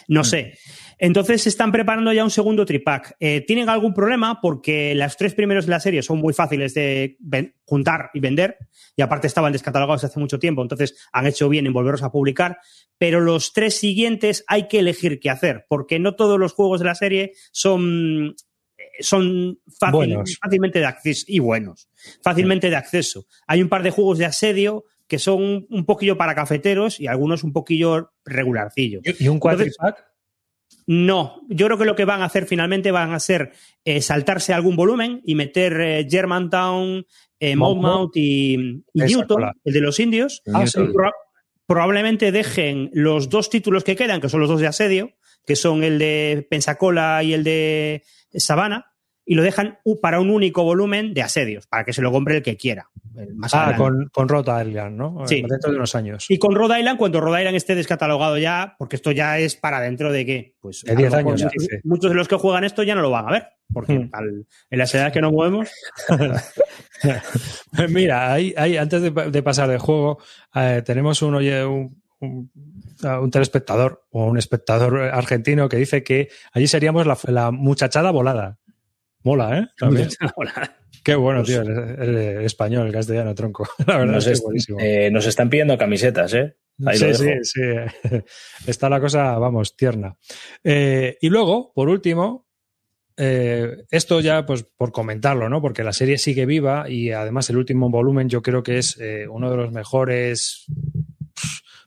no 0.09 0.25
sé. 0.25 0.59
Entonces 0.99 1.47
están 1.47 1.73
preparando 1.73 2.12
ya 2.12 2.23
un 2.25 2.30
segundo 2.30 2.66
tripack. 2.66 3.16
Eh, 3.20 3.40
¿Tienen 3.47 3.68
algún 3.70 3.94
problema? 3.94 4.38
Porque 4.42 4.94
los 4.94 5.16
tres 5.16 5.35
primeros 5.35 5.64
de 5.64 5.70
la 5.70 5.80
serie 5.80 6.02
son 6.02 6.18
muy 6.18 6.35
fáciles 6.35 6.75
de 6.75 7.16
juntar 7.64 8.11
y 8.12 8.20
vender. 8.20 8.59
Y 8.97 9.02
aparte 9.02 9.26
estaban 9.26 9.52
descatalogados 9.52 10.04
hace 10.04 10.20
mucho 10.20 10.38
tiempo. 10.38 10.61
Entonces 10.61 10.97
han 11.12 11.26
hecho 11.26 11.49
bien 11.49 11.66
en 11.66 11.73
volverlos 11.73 12.02
a 12.02 12.12
publicar. 12.12 12.59
Pero 12.99 13.20
los 13.20 13.54
tres 13.54 13.76
siguientes 13.76 14.44
hay 14.47 14.68
que 14.68 14.80
elegir 14.80 15.20
qué 15.20 15.30
hacer. 15.30 15.64
Porque 15.68 15.99
no 15.99 16.16
todos 16.16 16.38
los 16.38 16.52
juegos 16.52 16.80
de 16.80 16.87
la 16.87 16.94
serie 16.94 17.32
son, 17.50 18.35
eh, 18.76 18.82
son 19.00 19.59
fácil- 19.80 19.92
fácilmente 20.38 20.80
de 20.80 20.85
acceso. 20.87 21.25
Y 21.28 21.38
buenos. 21.38 21.88
Fácilmente 22.23 22.68
de 22.68 22.76
acceso. 22.76 23.25
Hay 23.47 23.62
un 23.62 23.70
par 23.70 23.82
de 23.82 23.90
juegos 23.90 24.18
de 24.18 24.26
asedio 24.26 24.85
que 25.11 25.19
son 25.19 25.67
un 25.69 25.85
poquillo 25.85 26.17
para 26.17 26.37
cafeteros 26.37 27.00
y 27.00 27.09
algunos 27.09 27.43
un 27.43 27.52
poquillo 27.52 28.12
regularcillo. 28.25 29.00
¿Y 29.02 29.26
un 29.26 29.40
cuatripack? 29.40 30.05
No, 30.87 31.43
yo 31.49 31.67
creo 31.67 31.79
que 31.79 31.85
lo 31.85 31.97
que 31.97 32.05
van 32.05 32.23
a 32.23 32.26
hacer 32.26 32.47
finalmente 32.47 32.93
van 32.93 33.12
a 33.12 33.19
ser 33.19 33.52
eh, 33.85 34.00
saltarse 34.02 34.52
algún 34.52 34.76
volumen 34.76 35.21
y 35.25 35.35
meter 35.35 35.81
eh, 35.81 36.07
Germantown, 36.09 37.05
eh. 37.40 37.57
Monmouth 37.57 38.17
y, 38.17 38.85
Newton, 38.95 39.50
el 39.64 39.73
de 39.73 39.81
los 39.81 39.99
indios. 39.99 40.43
Ah, 40.55 40.64
sí. 40.69 40.79
probablemente 41.67 42.31
dejen 42.31 42.88
los 42.93 43.29
dos 43.29 43.50
títulos 43.50 43.83
que 43.83 43.97
quedan, 43.97 44.21
que 44.21 44.29
son 44.29 44.38
los 44.38 44.49
dos 44.49 44.61
de 44.61 44.69
asedio, 44.69 45.11
que 45.45 45.57
son 45.57 45.83
el 45.83 45.99
de 45.99 46.47
Pensacola 46.49 47.25
y 47.25 47.33
el 47.33 47.43
de 47.43 48.05
Sabana, 48.33 48.89
y 49.31 49.37
lo 49.37 49.45
dejan 49.45 49.79
para 50.03 50.19
un 50.19 50.29
único 50.29 50.65
volumen 50.65 51.15
de 51.15 51.23
asedios, 51.23 51.69
para 51.69 51.85
que 51.85 51.93
se 51.93 52.03
lo 52.03 52.11
compre 52.11 52.39
el 52.39 52.43
que 52.43 52.57
quiera. 52.57 52.91
más 53.37 53.55
Ah, 53.55 53.75
con, 53.77 54.09
con 54.13 54.29
Rhode 54.29 54.67
Island, 54.69 54.97
¿no? 54.97 55.25
Sí. 55.29 55.45
Dentro 55.49 55.71
de 55.71 55.77
unos 55.77 55.95
años. 55.95 56.27
Y 56.29 56.39
con 56.39 56.57
Rhode 56.57 56.81
Island, 56.81 56.99
cuando 56.99 57.21
Rhode 57.21 57.39
Island 57.39 57.57
esté 57.57 57.77
descatalogado 57.77 58.39
ya, 58.39 58.75
porque 58.77 58.97
esto 58.97 59.13
ya 59.13 59.39
es 59.39 59.55
para 59.55 59.81
dentro 59.81 60.11
de 60.11 60.27
qué? 60.27 60.57
Pues 60.61 60.83
De 60.83 60.91
a 60.91 60.95
lo 60.95 60.99
10 61.01 61.13
mejor 61.13 61.33
años, 61.35 61.53
muchos, 61.85 62.11
de 62.11 62.17
los 62.17 62.27
que 62.27 62.35
juegan 62.37 62.65
esto 62.65 62.83
ya 62.83 62.97
no 62.97 63.03
lo 63.03 63.11
van 63.11 63.29
a 63.29 63.31
ver, 63.31 63.47
porque 63.73 64.01
Hmm. 64.01 64.11
al- 64.13 64.47
en 64.69 64.79
las 64.79 64.93
edades 64.97 65.13
que 65.13 65.21
nos 65.21 65.31
movemos, 65.33 65.69
Mira, 67.89 68.33
ahí, 68.33 68.53
ahí, 68.57 68.77
antes 68.77 69.03
de, 69.03 69.11
de 69.11 69.43
pasar 69.43 69.69
de 69.69 69.79
juego, 69.79 70.19
eh, 70.55 70.83
tenemos 70.85 71.23
un, 71.23 71.35
oye, 71.37 71.65
un, 71.65 72.03
un, 72.21 72.51
un 73.03 73.31
telespectador 73.31 74.03
o 74.11 74.27
un 74.27 74.39
espectador 74.39 75.01
argentino 75.03 75.69
que 75.69 75.77
dice 75.77 76.03
que 76.03 76.29
allí 76.53 76.67
seríamos 76.67 77.07
la, 77.07 77.17
la 77.29 77.51
muchachada 77.51 78.11
volada. 78.11 78.59
Mola, 79.23 79.59
¿eh? 79.59 79.67
También. 79.79 80.09
Qué 81.03 81.15
bueno, 81.15 81.43
tío, 81.43 81.62
el, 81.62 81.71
el- 81.71 82.17
el 82.17 82.45
español, 82.45 82.87
el 82.87 82.93
castellano, 82.93 83.35
tronco. 83.35 83.67
La 83.87 83.99
verdad 83.99 84.15
Nos, 84.15 84.27
es 84.27 84.33
es 84.39 84.43
buenísimo. 84.43 84.79
eh, 84.81 85.11
nos 85.11 85.27
están 85.27 85.49
pidiendo 85.49 85.77
camisetas, 85.79 86.35
¿eh? 86.35 86.57
Ahí 86.87 86.97
sí, 86.97 87.15
sí, 87.15 87.31
sí. 87.43 87.61
Está 88.67 88.89
la 88.89 89.00
cosa, 89.00 89.37
vamos, 89.39 89.77
tierna. 89.77 90.17
Eh, 90.65 91.17
y 91.21 91.29
luego, 91.29 91.73
por 91.75 91.89
último, 91.91 92.47
eh, 93.17 93.85
esto 93.91 94.21
ya, 94.21 94.47
pues, 94.47 94.62
por 94.62 94.91
comentarlo, 94.93 95.49
¿no? 95.50 95.61
Porque 95.61 95.85
la 95.85 95.93
serie 95.93 96.17
sigue 96.17 96.47
viva 96.47 96.89
y 96.89 97.11
además 97.12 97.50
el 97.50 97.59
último 97.59 97.91
volumen 97.91 98.29
yo 98.31 98.41
creo 98.41 98.62
que 98.62 98.79
es 98.79 98.99
uno 99.29 99.50
de 99.50 99.57
los 99.59 99.73
mejores 99.73 100.65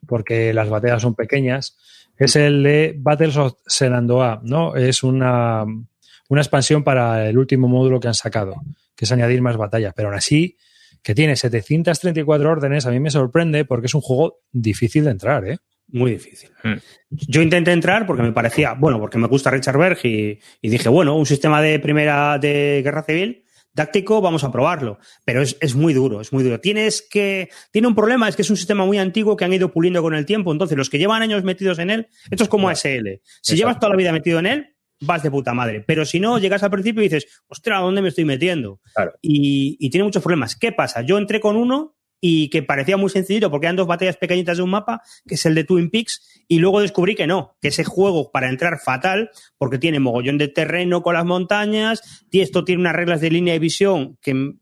porque 0.08 0.54
las 0.54 0.70
batallas 0.70 1.02
son 1.02 1.16
pequeñas. 1.16 1.78
Es 2.18 2.36
el 2.36 2.62
de 2.62 2.94
Battles 2.98 3.38
of 3.38 3.54
Senandoah, 3.66 4.42
¿no? 4.44 4.75
Es 4.75 5.02
una, 5.02 5.66
una 6.34 6.42
expansión 6.42 6.84
para 6.84 7.30
el 7.30 7.38
último 7.38 7.68
módulo 7.68 8.00
que 8.00 8.08
han 8.08 8.13
sacado, 8.13 8.56
que 8.96 9.06
es 9.06 9.12
añadir 9.12 9.42
más 9.42 9.58
batallas. 9.58 9.94
Pero 9.96 10.10
aún 10.10 10.18
así, 10.18 10.58
que 11.02 11.16
tiene 11.16 11.36
734 11.36 12.50
órdenes, 12.50 12.86
a 12.86 12.92
mí 12.92 13.00
me 13.00 13.12
sorprende 13.12 13.66
porque 13.66 13.88
es 13.88 13.96
un 13.96 14.02
juego 14.02 14.42
difícil 14.52 15.06
de 15.06 15.12
entrar, 15.12 15.48
¿eh? 15.48 15.58
muy 15.88 16.12
difícil. 16.12 16.50
Hmm. 16.63 16.78
Yo 17.10 17.42
intenté 17.42 17.72
entrar 17.72 18.08
porque 18.08 18.24
me 18.24 18.32
parecía, 18.32 18.74
bueno, 18.74 19.00
porque 19.00 19.18
me 19.18 19.28
gusta 19.28 19.52
Richard 19.52 19.78
Berg 19.78 20.00
y, 20.04 20.40
y 20.62 20.70
dije, 20.70 20.90
bueno, 20.90 21.16
un 21.16 21.25
sistema 21.25 21.62
de 21.62 21.78
primera 21.80 22.40
de 22.40 22.82
guerra 22.84 23.04
civil 23.04 23.44
táctico, 23.74 24.22
vamos 24.22 24.44
a 24.44 24.52
probarlo. 24.52 25.00
Pero 25.25 25.42
es, 25.42 25.58
es 25.60 25.75
muy 25.75 25.94
duro, 25.94 26.22
es 26.22 26.32
muy 26.32 26.44
duro. 26.44 26.60
Tienes 26.60 27.02
que. 27.02 27.50
Tiene 27.72 27.88
un 27.88 27.96
problema, 27.96 28.30
es 28.30 28.36
que 28.36 28.44
es 28.44 28.50
un 28.50 28.58
sistema 28.58 28.86
muy 28.86 28.98
antiguo 28.98 29.36
que 29.36 29.46
han 29.46 29.54
ido 29.54 29.72
puliendo 29.72 30.02
con 30.02 30.13
el 30.13 30.25
tiempo. 30.25 30.52
Entonces, 30.52 30.78
los 30.78 30.90
que 30.90 31.00
llevan 31.00 31.22
años 31.22 31.44
metidos 31.44 31.80
en 31.80 31.90
él, 31.90 32.08
esto 32.30 32.44
es 32.44 32.50
como 32.50 32.70
ASL. 32.70 32.88
Si 32.88 33.00
Exacto. 33.00 33.56
llevas 33.56 33.80
toda 33.80 33.90
la 33.92 33.98
vida 33.98 34.12
metido 34.12 34.40
en 34.40 34.46
él, 34.46 34.73
vas 35.05 35.24
de 35.24 35.31
puta 35.31 35.53
madre. 35.53 35.83
Pero 35.86 36.05
si 36.05 36.19
no, 36.19 36.38
llegas 36.39 36.63
al 36.63 36.72
principio 36.72 37.01
y 37.01 37.10
dices, 37.10 37.43
ostras, 37.48 37.79
¿a 37.79 37.81
dónde 37.81 38.01
me 38.01 38.10
estoy 38.10 38.25
metiendo? 38.25 38.79
Claro. 38.93 39.13
Y, 39.22 39.77
y 39.79 39.89
tiene 39.89 40.05
muchos 40.05 40.24
problemas. 40.24 40.55
¿Qué 40.55 40.72
pasa? 40.72 41.01
Yo 41.01 41.17
entré 41.17 41.39
con 41.39 41.55
uno 41.55 41.95
y 42.25 42.50
que 42.50 42.63
parecía 42.63 42.95
muy 42.95 43.10
sencillito 43.10 43.51
porque 43.51 43.65
eran 43.65 43.75
dos 43.75 43.86
batallas 43.86 44.15
pequeñitas 44.15 44.55
de 44.55 44.63
un 44.63 44.69
mapa, 44.69 45.01
que 45.27 45.36
es 45.36 45.45
el 45.45 45.55
de 45.55 45.65
Twin 45.65 45.89
Peaks, 45.89 46.45
y 46.48 46.60
luego 46.60 46.79
descubrí 46.79 47.15
que 47.15 47.27
no, 47.27 47.57
que 47.62 47.67
ese 47.67 47.83
juego 47.83 48.31
para 48.31 48.48
entrar 48.48 48.79
fatal, 48.79 49.29
porque 49.57 49.77
tiene 49.77 50.00
mogollón 50.00 50.38
de 50.38 50.48
terreno 50.48 51.03
con 51.03 51.15
las 51.15 51.25
montañas, 51.25 52.25
y 52.31 52.39
esto 52.39 52.63
tiene 52.63 52.79
unas 52.79 52.95
reglas 52.95 53.19
de 53.19 53.29
línea 53.29 53.53
de 53.53 53.60
visión 53.60 54.17
que, 54.22 54.53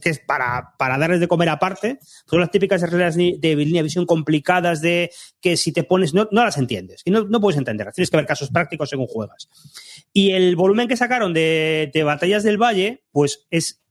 que 0.00 0.10
es 0.10 0.18
para, 0.18 0.74
para 0.78 0.98
darles 0.98 1.20
de 1.20 1.28
comer 1.28 1.48
aparte, 1.48 1.98
son 2.26 2.40
las 2.40 2.50
típicas 2.50 2.82
reglas 2.82 3.16
de, 3.16 3.38
línea 3.40 3.80
de 3.80 3.84
visión 3.84 4.06
complicadas 4.06 4.80
de 4.80 5.10
que 5.40 5.56
si 5.56 5.72
te 5.72 5.84
pones, 5.84 6.14
no, 6.14 6.28
no 6.30 6.44
las 6.44 6.58
entiendes, 6.58 7.02
y 7.04 7.10
no, 7.10 7.24
no 7.24 7.40
puedes 7.40 7.58
entenderlas, 7.58 7.94
tienes 7.94 8.10
que 8.10 8.16
ver 8.16 8.26
casos 8.26 8.50
prácticos 8.50 8.90
según 8.90 9.06
juegas. 9.06 9.48
Y 10.12 10.32
el 10.32 10.56
volumen 10.56 10.88
que 10.88 10.96
sacaron 10.96 11.32
de, 11.32 11.90
de 11.92 12.02
Batallas 12.02 12.42
del 12.42 12.58
Valle, 12.58 13.04
pues 13.10 13.46
es 13.50 13.82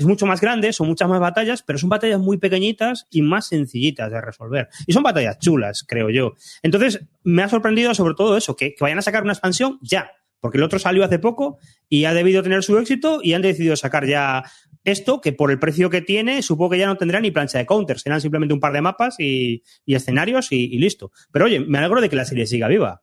es 0.00 0.06
mucho 0.06 0.24
más 0.24 0.40
grande, 0.40 0.72
son 0.72 0.88
muchas 0.88 1.10
más 1.10 1.20
batallas, 1.20 1.62
pero 1.62 1.78
son 1.78 1.90
batallas 1.90 2.18
muy 2.18 2.38
pequeñitas 2.38 3.06
y 3.10 3.20
más 3.20 3.48
sencillitas 3.48 4.10
de 4.10 4.18
resolver. 4.22 4.70
Y 4.86 4.94
son 4.94 5.02
batallas 5.02 5.38
chulas, 5.38 5.84
creo 5.86 6.08
yo. 6.08 6.36
Entonces, 6.62 7.02
me 7.22 7.42
ha 7.42 7.50
sorprendido 7.50 7.94
sobre 7.94 8.14
todo 8.14 8.34
eso, 8.34 8.56
que, 8.56 8.74
que 8.74 8.82
vayan 8.82 8.98
a 8.98 9.02
sacar 9.02 9.24
una 9.24 9.34
expansión 9.34 9.78
ya, 9.82 10.10
porque 10.40 10.56
el 10.56 10.64
otro 10.64 10.78
salió 10.78 11.04
hace 11.04 11.18
poco 11.18 11.58
y 11.86 12.06
ha 12.06 12.14
debido 12.14 12.42
tener 12.42 12.64
su 12.64 12.78
éxito 12.78 13.20
y 13.22 13.34
han 13.34 13.42
decidido 13.42 13.76
sacar 13.76 14.06
ya 14.06 14.44
esto, 14.84 15.20
que 15.20 15.32
por 15.32 15.50
el 15.50 15.58
precio 15.58 15.90
que 15.90 16.00
tiene, 16.02 16.42
supongo 16.42 16.70
que 16.70 16.78
ya 16.78 16.86
no 16.86 16.96
tendrá 16.96 17.20
ni 17.20 17.30
plancha 17.30 17.58
de 17.58 17.66
counters, 17.66 18.02
serán 18.02 18.20
simplemente 18.20 18.54
un 18.54 18.60
par 18.60 18.72
de 18.72 18.80
mapas 18.80 19.16
y, 19.18 19.62
y 19.84 19.94
escenarios 19.94 20.52
y, 20.52 20.64
y 20.74 20.78
listo. 20.78 21.12
Pero 21.32 21.44
oye, 21.46 21.60
me 21.60 21.78
alegro 21.78 22.00
de 22.00 22.08
que 22.08 22.16
la 22.16 22.24
serie 22.24 22.46
siga 22.46 22.68
viva. 22.68 23.02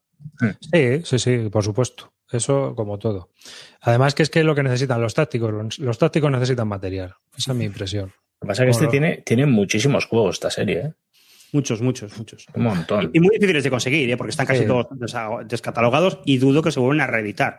Sí, 0.71 1.01
sí, 1.03 1.19
sí, 1.19 1.49
por 1.51 1.63
supuesto. 1.63 2.13
Eso 2.31 2.73
como 2.75 2.99
todo. 2.99 3.31
Además 3.81 4.13
que 4.13 4.23
es 4.23 4.29
que 4.29 4.39
es 4.39 4.45
lo 4.45 4.53
que 4.55 4.63
necesitan 4.63 4.99
los 5.01 5.13
tácticos. 5.13 5.51
Los, 5.53 5.79
los 5.79 5.97
tácticos 5.97 6.29
necesitan 6.29 6.67
material. 6.67 7.13
Esa 7.37 7.51
es 7.53 7.57
mi 7.57 7.65
impresión. 7.65 8.07
Lo 8.41 8.45
que 8.45 8.47
pasa 8.47 8.63
es 8.63 8.67
que 8.67 8.71
este 8.83 8.87
tiene, 8.91 9.23
tiene 9.25 9.45
muchísimos 9.45 10.05
juegos, 10.05 10.35
esta 10.35 10.49
serie, 10.49 10.77
¿eh? 10.79 10.93
Muchos, 11.53 11.81
muchos, 11.81 12.17
muchos. 12.17 12.45
Un 12.55 12.63
montón. 12.63 13.09
Y 13.13 13.21
muy 13.21 13.29
difíciles 13.35 13.63
de 13.63 13.69
conseguir, 13.69 14.09
¿eh? 14.09 14.17
porque 14.17 14.31
están 14.31 14.45
casi 14.45 14.61
Sí. 14.63 14.67
todos 14.67 14.87
descatalogados 15.47 16.19
y 16.25 16.37
dudo 16.39 16.61
que 16.61 16.71
se 16.73 16.81
vuelvan 16.81 17.07
a 17.07 17.11
reeditar. 17.11 17.57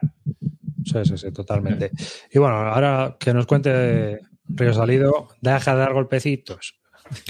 Sí, 0.90 0.98
sí, 1.04 1.18
sí, 1.18 1.32
totalmente. 1.32 1.90
Y 2.30 2.38
bueno, 2.38 2.56
ahora 2.56 3.16
que 3.18 3.32
nos 3.34 3.46
cuente 3.46 4.20
Río 4.48 4.72
Salido, 4.72 5.28
deja 5.40 5.74
de 5.74 5.80
dar 5.80 5.92
golpecitos. 5.92 6.74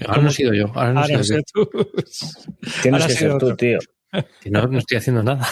Ahora 0.07 0.23
no 0.23 0.29
he 0.29 0.33
sido 0.33 0.55
yo. 0.55 0.67
Ahora 0.75 0.93
no, 0.93 1.01
he 1.01 1.13
Ahora 1.13 1.23
sido 1.25 1.25
sé 1.25 1.43
yo. 1.55 1.67
tú. 1.67 1.91
Tienes 2.83 3.03
ahora 3.03 3.07
que 3.07 3.13
ser 3.13 3.19
sido 3.29 3.39
tú, 3.39 3.47
otro. 3.47 3.57
tío. 3.57 3.79
No, 4.47 4.67
no 4.67 4.79
estoy 4.79 4.97
haciendo 4.99 5.23
nada. 5.23 5.47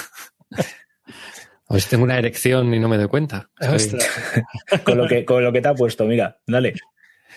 A 1.68 1.72
ver 1.74 1.82
si 1.82 1.90
tengo 1.90 2.04
una 2.04 2.16
erección 2.18 2.72
y 2.72 2.78
no 2.78 2.88
me 2.88 2.96
doy 2.96 3.08
cuenta. 3.08 3.50
Estoy-. 3.58 4.00
Con 4.84 4.96
lo 4.98 5.06
que, 5.08 5.24
con 5.24 5.42
lo 5.42 5.52
que 5.52 5.60
te 5.60 5.68
ha 5.68 5.74
puesto, 5.74 6.04
mira, 6.06 6.38
dale. 6.46 6.74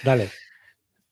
Dale. 0.03 0.29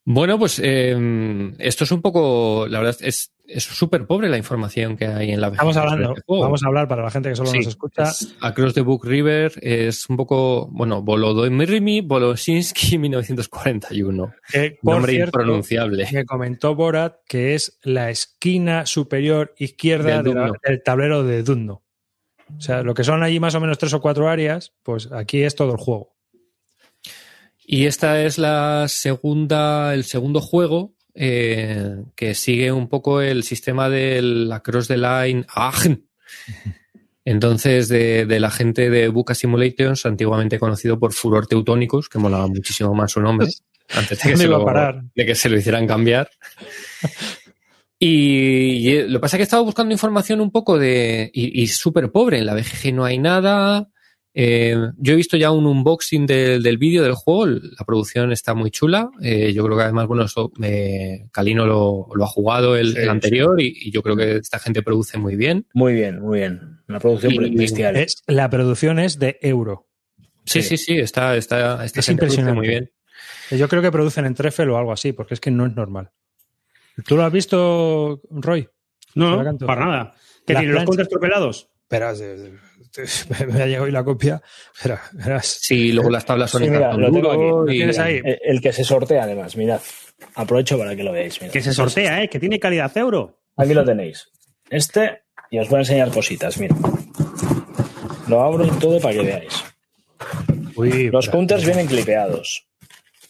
Bueno, 0.09 0.39
pues 0.39 0.61
eh, 0.63 1.53
esto 1.59 1.83
es 1.83 1.91
un 1.91 2.01
poco, 2.01 2.65
la 2.69 2.79
verdad, 2.79 2.95
es 3.01 3.33
es 3.47 3.63
súper 3.63 4.05
pobre 4.05 4.29
la 4.29 4.37
información 4.37 4.97
que 4.97 5.05
hay 5.05 5.31
en 5.31 5.41
la 5.41 5.49
VGG. 5.49 5.57
Vamos 5.57 5.77
hablando, 5.77 6.13
este 6.15 6.23
vamos 6.27 6.63
a 6.63 6.67
hablar 6.67 6.87
para 6.87 7.03
la 7.03 7.11
gente 7.11 7.29
que 7.29 7.35
solo 7.35 7.49
sí, 7.49 7.57
nos 7.57 7.67
escucha. 7.67 8.11
Across 8.41 8.73
the 8.73 8.81
Book 8.81 9.05
River 9.05 9.53
es 9.61 10.09
un 10.09 10.17
poco, 10.17 10.67
bueno, 10.71 11.01
Volodomyrmi 11.01 12.01
Voloshinsky 12.01 12.97
1941. 12.97 14.33
Que, 14.51 14.77
por 14.81 14.95
Nombre 14.95 15.11
cierto, 15.13 15.39
impronunciable. 15.39 16.07
Que 16.09 16.25
comentó 16.25 16.75
Borat 16.75 17.17
que 17.27 17.55
es 17.55 17.77
la 17.83 18.09
esquina 18.09 18.85
superior 18.85 19.53
izquierda 19.57 20.21
Del 20.21 20.33
de 20.33 20.51
del 20.63 20.83
tablero 20.83 21.23
de 21.23 21.43
Dudno. 21.43 21.83
O 22.57 22.61
sea, 22.61 22.81
lo 22.81 22.93
que 22.93 23.03
son 23.03 23.23
allí 23.23 23.39
más 23.39 23.55
o 23.55 23.59
menos 23.59 23.77
tres 23.77 23.93
o 23.93 23.99
cuatro 23.99 24.29
áreas, 24.29 24.73
pues 24.83 25.11
aquí 25.11 25.43
es 25.43 25.55
todo 25.55 25.71
el 25.71 25.77
juego. 25.77 26.16
Y 27.69 27.85
esta 27.85 28.23
es 28.23 28.37
la 28.37 28.85
segunda, 28.87 29.93
el 29.93 30.05
segundo 30.05 30.39
juego 30.39 30.93
eh, 31.13 31.97
que 32.15 32.33
sigue 32.33 32.71
un 32.71 32.87
poco 32.87 33.19
el 33.21 33.43
sistema 33.43 33.89
del 33.89 34.49
Across 34.49 34.87
the 34.87 34.97
Line. 34.97 35.45
Entonces, 37.25 37.89
de, 37.89 38.25
de 38.25 38.39
la 38.39 38.51
gente 38.51 38.89
de 38.89 39.09
Buca 39.09 39.35
Simulations, 39.35 40.05
antiguamente 40.05 40.59
conocido 40.59 40.97
por 40.97 41.11
Furor 41.11 41.45
Teutónicos, 41.45 42.07
que 42.07 42.19
molaba 42.19 42.47
muchísimo 42.47 42.93
más 42.93 43.11
su 43.11 43.19
nombre, 43.19 43.49
antes 43.89 44.17
de 44.17 44.23
que, 44.23 44.29
¿Dónde 44.29 44.43
se 44.45 44.47
lo, 44.47 44.63
parar? 44.63 45.01
de 45.13 45.25
que 45.25 45.35
se 45.35 45.49
lo 45.49 45.57
hicieran 45.57 45.85
cambiar. 45.85 46.29
Y, 47.99 48.87
y 48.89 49.07
lo 49.09 49.19
que 49.19 49.21
pasa 49.23 49.35
es 49.35 49.39
que 49.39 49.43
he 49.43 49.43
estado 49.43 49.65
buscando 49.65 49.91
información 49.91 50.39
un 50.39 50.51
poco 50.51 50.79
de. 50.79 51.29
Y, 51.33 51.63
y 51.63 51.67
súper 51.67 52.13
pobre. 52.13 52.37
En 52.37 52.45
la 52.45 52.53
BGG 52.53 52.93
no 52.93 53.03
hay 53.03 53.17
nada. 53.17 53.89
Eh, 54.39 54.75
yo 54.97 55.13
he 55.13 55.15
visto 55.15 55.35
ya 55.35 55.49
un 55.49 55.65
unboxing 55.65 56.27
del, 56.27 56.61
del 56.61 56.77
vídeo 56.77 57.01
del 57.01 57.13
juego. 57.15 57.47
La 57.47 57.85
producción 57.87 58.31
está 58.31 58.53
muy 58.53 58.69
chula. 58.69 59.09
Eh, 59.19 59.51
yo 59.51 59.63
creo 59.65 59.75
que 59.75 59.83
además, 59.83 60.05
bueno, 60.05 60.25
eso, 60.25 60.51
eh, 60.61 61.25
Calino 61.31 61.65
lo, 61.65 62.07
lo 62.13 62.23
ha 62.23 62.27
jugado 62.27 62.75
el, 62.75 62.93
Sí, 62.93 62.99
el 62.99 63.09
anterior 63.09 63.59
y, 63.59 63.73
y 63.75 63.89
yo 63.91 64.03
creo 64.03 64.15
que 64.15 64.35
esta 64.35 64.59
gente 64.59 64.83
produce 64.83 65.17
muy 65.17 65.35
bien. 65.35 65.65
Muy 65.73 65.93
bien, 65.93 66.21
muy 66.21 66.37
bien. 66.37 66.81
Una 66.87 66.99
producción 66.99 67.33
Y- 67.33 67.55
bestial. 67.55 67.95
Es, 67.95 68.21
la 68.27 68.47
producción 68.49 68.99
es 68.99 69.17
de 69.17 69.39
euro. 69.41 69.87
Sí, 70.45 70.61
Sí. 70.61 70.77
sí, 70.77 70.77
sí, 70.77 70.97
está, 70.99 71.35
está, 71.35 71.83
esta 71.83 71.99
Es 71.99 72.05
gente 72.05 72.19
produce 72.27 72.41
impresionante. 72.41 72.55
muy 72.59 72.67
bien. 72.67 72.91
Yo 73.59 73.67
creo 73.67 73.81
que 73.81 73.91
producen 73.91 74.25
en 74.25 74.35
Treffel 74.35 74.69
o 74.69 74.77
algo 74.77 74.91
así, 74.91 75.13
porque 75.13 75.33
es 75.33 75.39
que 75.39 75.49
no 75.49 75.65
es 75.65 75.75
normal. 75.75 76.11
¿Tú 77.07 77.17
lo 77.17 77.23
has 77.23 77.33
visto, 77.33 78.21
Roy? 78.29 78.69
No, 79.15 79.43
para 79.65 79.85
nada. 79.85 80.13
¿Qué 80.45 80.53
La 80.53 80.59
tiene 80.59 80.73
los 80.73 80.83
plancha. 80.83 80.85
contes 80.91 81.09
tropelados? 81.09 81.69
Me 83.53 83.61
ha 83.63 83.65
llegado 83.65 83.85
hoy 83.85 83.91
la 83.91 84.03
copia. 84.03 84.41
Espera, 84.75 85.01
verás. 85.13 85.45
Sí, 85.61 85.91
luego 85.91 86.09
las 86.09 86.25
tablas 86.25 86.49
son 86.51 86.61
Sí, 86.61 86.67
en 86.67 86.73
mira, 86.73 86.85
cartón 86.87 87.01
lo 87.01 87.11
tengo 87.11 87.33
duro 87.33 87.37
aquí. 87.37 87.43
y- 87.43 87.49
¿Lo 87.49 87.65
tienes 87.93 87.99
ahí? 87.99 88.21
El, 88.23 88.39
el 88.43 88.61
que 88.61 88.73
se 88.73 88.83
sortea, 88.83 89.23
además, 89.23 89.55
mirad. 89.55 89.81
Aprovecho 90.35 90.77
para 90.77 90.95
que 90.95 91.03
lo 91.03 91.11
veáis. 91.11 91.39
mirad. 91.41 91.53
Que 91.53 91.61
se 91.61 91.73
sortea, 91.73 92.23
¿eh? 92.23 92.29
Que 92.29 92.39
tiene 92.39 92.59
calidad 92.59 92.95
euro. 92.97 93.39
Aquí 93.55 93.73
lo 93.73 93.83
tenéis. 93.85 94.29
Este, 94.69 95.23
y 95.51 95.59
os 95.59 95.69
voy 95.69 95.77
a 95.77 95.79
enseñar 95.81 96.11
cositas, 96.11 96.57
mira. 96.57 96.75
Lo 98.27 98.41
abro 98.41 98.65
y 98.65 98.69
todo 98.79 98.99
para 98.99 99.13
que 99.15 99.23
veáis. 99.23 99.63
Uy, 100.75 101.09
Los 101.09 101.29
counters 101.29 101.65
vienen 101.65 101.87
clipeados. 101.87 102.67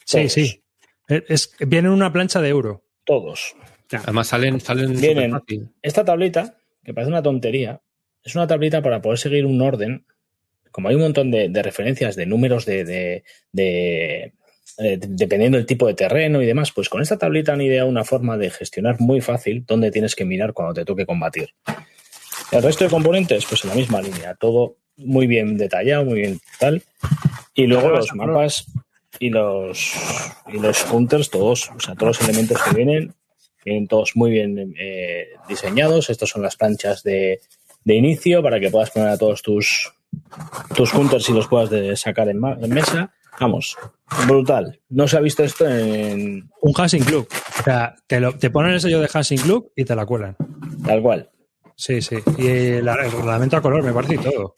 Sí, 0.06 0.18
Todos. 0.18 0.32
sí. 0.34 0.64
Es, 1.08 1.24
es- 1.28 1.56
viene 1.68 1.88
en 1.88 1.94
una 1.94 2.12
plancha 2.12 2.42
de 2.42 2.50
euro. 2.50 2.84
Todos. 3.06 3.56
Además 3.92 4.28
salen, 4.28 4.60
salen 4.60 5.00
Vienen. 5.00 5.40
Esta 5.82 6.04
tablita, 6.04 6.58
que 6.84 6.94
parece 6.94 7.10
una 7.10 7.24
tontería, 7.24 7.80
es 8.28 8.36
una 8.36 8.46
tablita 8.48 8.82
para 8.82 9.02
poder 9.02 9.18
seguir 9.20 9.46
un 9.46 9.62
orden. 9.62 10.06
Como 10.72 10.90
hay 10.90 10.96
un 10.96 11.02
montón 11.02 11.32
de, 11.32 11.50
de 11.50 11.64
referencias 11.64 12.16
de 12.16 12.26
números 12.26 12.66
de, 12.66 12.84
de- 12.86 13.24
de- 13.52 14.34
eh, 14.80 15.00
dependiendo 15.02 15.58
del 15.58 15.66
tipo 15.66 15.88
de 15.88 15.96
terreno 15.96 16.42
y 16.42 16.46
demás, 16.46 16.72
pues 16.72 16.88
con 16.90 17.02
esta 17.02 17.18
tablita 17.18 17.54
han 17.54 17.62
ideado 17.62 17.88
una 17.88 18.04
forma 18.04 18.38
de 18.38 18.52
gestionar 18.52 19.00
muy 19.00 19.22
fácil 19.22 19.64
dónde 19.66 19.90
tienes 19.90 20.14
que 20.14 20.24
mirar 20.26 20.54
cuando 20.54 20.76
te 20.76 20.86
toque 20.86 21.06
combatir. 21.08 21.50
El 22.52 22.62
resto 22.62 22.84
de 22.84 22.92
componentes, 22.92 23.46
pues 23.48 23.64
en 23.64 23.72
la 23.72 23.76
misma 23.76 24.02
línea, 24.02 24.36
todo 24.36 24.76
muy 24.98 25.26
bien 25.26 25.58
detallado, 25.58 26.06
muy 26.06 26.20
bien 26.20 26.40
tal. 26.60 26.84
Y 27.56 27.66
luego 27.66 27.90
los 27.90 28.14
mapas 28.14 28.66
y 29.20 29.30
los 29.32 29.94
y 30.54 30.60
los 30.60 30.84
counters, 30.84 31.30
todos, 31.32 31.72
o 31.76 31.80
sea, 31.80 31.96
todos 31.96 32.20
los 32.20 32.30
elementos 32.30 32.62
que 32.62 32.76
vienen, 32.76 33.14
vienen 33.66 33.88
todos 33.88 34.12
muy 34.16 34.30
bien 34.30 34.76
eh, 34.80 35.30
diseñados. 35.50 36.10
Estos 36.12 36.30
son 36.30 36.44
las 36.44 36.56
planchas 36.56 37.02
de, 37.04 37.40
de 37.88 37.96
inicio 37.96 38.44
para 38.44 38.60
que 38.60 38.70
puedas 38.70 38.92
poner 38.92 39.08
a 39.10 39.18
todos 39.18 39.42
tus, 39.42 39.94
tus 40.76 40.92
counters 40.92 41.30
y 41.30 41.34
los 41.34 41.48
puedas 41.48 41.70
de- 41.70 41.96
sacar 41.96 42.28
en, 42.28 42.40
mesa. 42.42 43.14
Vamos, 43.40 43.78
brutal. 44.28 44.82
No 44.90 45.08
se 45.08 45.16
ha 45.16 45.22
visto 45.22 45.44
esto 45.44 45.66
en 45.70 46.50
Un 46.62 46.74
Hansing 46.76 47.04
Club. 47.06 47.28
O 47.60 47.64
sea, 47.64 47.96
te, 48.08 48.20
lo- 48.20 48.34
te 48.38 48.50
ponen 48.50 48.74
el 48.74 48.82
sello 48.82 49.00
de 49.00 49.10
Hansing 49.14 49.40
Club 49.40 49.72
y 49.76 49.86
te 49.86 49.96
la 49.96 50.06
cuelan. 50.06 50.36
tal 50.86 51.02
cual. 51.02 51.30
Sí, 51.78 52.02
sí. 52.02 52.18
Y 52.40 52.48
el, 52.48 52.88
el 52.88 53.12
reglamento 53.12 53.56
a 53.56 53.62
color, 53.62 53.84
me 53.84 53.94
parece 53.94 54.16
y 54.16 54.18
todo. 54.18 54.56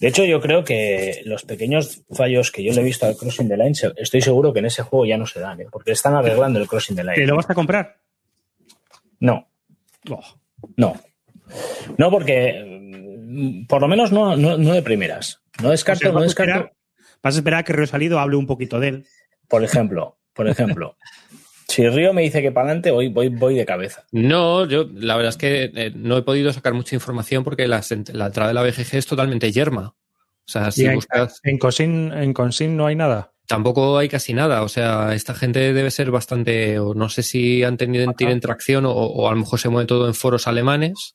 De 0.00 0.06
hecho, 0.08 0.24
yo 0.24 0.40
creo 0.40 0.64
que 0.64 1.20
los 1.26 1.42
pequeños 1.42 2.02
fallos 2.12 2.50
que 2.52 2.62
yo 2.64 2.72
le 2.72 2.80
he 2.80 2.84
visto 2.84 3.04
al 3.06 3.16
Crossing 3.16 3.48
the 3.48 3.56
Line, 3.56 3.72
estoy 3.96 4.22
seguro 4.22 4.52
que 4.52 4.60
en 4.60 4.66
ese 4.66 4.82
juego 4.84 5.04
ya 5.04 5.18
no 5.18 5.26
se 5.26 5.40
dan, 5.40 5.60
¿eh? 5.60 5.66
porque 5.70 5.90
están 5.92 6.14
arreglando 6.14 6.60
el 6.60 6.68
Crossing 6.68 6.94
the 6.96 7.02
¿Te 7.02 7.10
Line. 7.16 7.26
lo 7.26 7.36
vas 7.36 7.50
a 7.50 7.54
comprar? 7.54 7.96
No, 9.18 9.48
Oh. 10.08 10.22
no. 10.76 10.94
No, 11.98 12.10
porque 12.10 12.64
mm, 13.26 13.66
por 13.66 13.80
lo 13.80 13.88
menos 13.88 14.12
no, 14.12 14.36
no, 14.36 14.56
no 14.58 14.72
de 14.72 14.82
primeras. 14.82 15.40
No 15.62 15.70
descarto, 15.70 16.00
O 16.00 16.02
sea, 16.02 16.08
no 16.10 16.14
vas, 16.14 16.22
a 16.22 16.26
descarto. 16.26 16.50
esperar, 16.52 16.72
vas 17.22 17.34
a 17.34 17.38
esperar 17.38 17.60
a 17.60 17.62
que 17.64 17.72
Río 17.72 17.86
Salido 17.86 18.18
hable 18.18 18.36
un 18.36 18.46
poquito 18.46 18.80
de 18.80 18.88
él. 18.88 19.06
Por 19.48 19.64
ejemplo, 19.64 20.18
por 20.32 20.48
ejemplo, 20.48 20.96
si 21.68 21.88
Río 21.88 22.12
me 22.12 22.22
dice 22.22 22.42
que 22.42 22.50
para 22.52 22.66
adelante, 22.66 22.90
voy, 22.90 23.08
voy, 23.08 23.28
voy 23.28 23.54
de 23.54 23.64
cabeza. 23.66 24.04
No, 24.12 24.66
yo 24.66 24.88
la 24.92 25.16
verdad 25.16 25.30
es 25.30 25.36
que 25.36 25.70
eh, 25.74 25.92
no 25.94 26.16
he 26.16 26.22
podido 26.22 26.52
sacar 26.52 26.74
mucha 26.74 26.94
información 26.96 27.44
porque 27.44 27.68
la, 27.68 27.82
la 28.12 28.26
entrada 28.26 28.48
de 28.48 28.54
la 28.54 28.62
BGG 28.62 28.96
es 28.96 29.06
totalmente 29.06 29.52
yerma. 29.52 29.94
O 30.46 30.52
sea, 30.52 30.72
si 30.72 30.84
en, 30.84 30.94
buscas, 30.96 31.40
en 31.44 31.58
Cosin, 31.58 32.12
en 32.12 32.32
Consin 32.32 32.76
no 32.76 32.86
hay 32.86 32.96
nada. 32.96 33.32
tampoco 33.46 33.98
hay 33.98 34.08
casi 34.08 34.34
nada. 34.34 34.62
O 34.62 34.68
sea, 34.68 35.14
esta 35.14 35.34
gente 35.34 35.72
debe 35.72 35.92
ser 35.92 36.10
bastante, 36.10 36.80
o 36.80 36.94
no 36.94 37.08
sé 37.08 37.22
si 37.22 37.62
han 37.62 37.76
tenido 37.76 38.12
tienen 38.14 38.40
tracción 38.40 38.84
o, 38.84 38.92
o 38.92 39.28
a 39.28 39.32
lo 39.32 39.36
mejor 39.38 39.60
se 39.60 39.68
mueve 39.68 39.86
todo 39.86 40.08
en 40.08 40.14
foros 40.14 40.48
alemanes, 40.48 41.14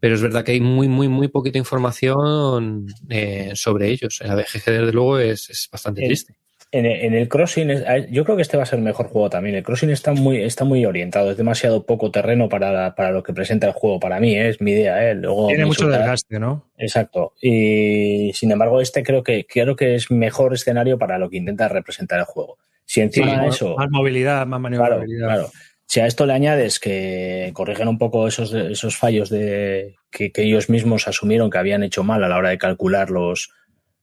pero 0.00 0.14
es 0.14 0.22
verdad 0.22 0.44
que 0.44 0.52
hay 0.52 0.60
muy, 0.60 0.88
muy, 0.88 1.08
muy 1.08 1.28
poquita 1.28 1.58
información 1.58 2.86
eh, 3.08 3.52
sobre 3.54 3.88
ellos. 3.88 4.20
En 4.20 4.28
la 4.28 4.34
BGG, 4.34 4.64
desde 4.64 4.92
luego, 4.92 5.18
es, 5.18 5.50
es 5.50 5.68
bastante 5.70 6.04
triste. 6.04 6.34
En 6.72 6.84
el, 6.84 7.00
en 7.00 7.14
el 7.14 7.28
Crossing, 7.28 7.70
yo 8.10 8.24
creo 8.24 8.36
que 8.36 8.42
este 8.42 8.56
va 8.56 8.64
a 8.64 8.66
ser 8.66 8.80
el 8.80 8.84
mejor 8.84 9.06
juego 9.06 9.30
también. 9.30 9.54
El 9.54 9.62
Crossing 9.62 9.90
está 9.90 10.12
muy, 10.12 10.42
está 10.42 10.64
muy 10.64 10.84
orientado, 10.84 11.30
es 11.30 11.36
demasiado 11.36 11.86
poco 11.86 12.10
terreno 12.10 12.48
para, 12.48 12.94
para 12.94 13.12
lo 13.12 13.22
que 13.22 13.32
presenta 13.32 13.68
el 13.68 13.72
juego. 13.72 14.00
Para 14.00 14.18
mí, 14.18 14.36
¿eh? 14.36 14.48
es 14.48 14.60
mi 14.60 14.72
idea. 14.72 15.08
¿eh? 15.10 15.14
Luego 15.14 15.46
Tiene 15.46 15.64
mucho 15.64 15.88
desgaste, 15.88 16.40
¿no? 16.40 16.68
Exacto. 16.76 17.34
Y 17.40 18.32
sin 18.34 18.50
embargo, 18.50 18.80
este 18.80 19.04
creo 19.04 19.22
que, 19.22 19.46
creo 19.46 19.76
que 19.76 19.94
es 19.94 20.10
mejor 20.10 20.52
escenario 20.54 20.98
para 20.98 21.18
lo 21.18 21.30
que 21.30 21.36
intenta 21.36 21.68
representar 21.68 22.18
el 22.18 22.24
juego. 22.24 22.58
Si 22.84 23.00
encima 23.00 23.42
de 23.42 23.48
eso. 23.48 23.76
más 23.76 23.88
movilidad, 23.90 24.46
más 24.46 24.60
Claro, 24.60 24.60
maniobrabilidad. 24.60 25.26
claro. 25.26 25.50
Si 25.86 26.00
a 26.00 26.06
esto 26.06 26.26
le 26.26 26.32
añades 26.32 26.80
que 26.80 27.50
corrigen 27.54 27.88
un 27.88 27.98
poco 27.98 28.26
esos, 28.26 28.52
esos 28.52 28.96
fallos 28.96 29.30
de, 29.30 29.96
que, 30.10 30.32
que 30.32 30.42
ellos 30.42 30.68
mismos 30.68 31.06
asumieron 31.08 31.50
que 31.50 31.58
habían 31.58 31.84
hecho 31.84 32.02
mal 32.02 32.24
a 32.24 32.28
la 32.28 32.36
hora 32.36 32.50
de 32.50 32.58
calcular 32.58 33.10
los, 33.10 33.50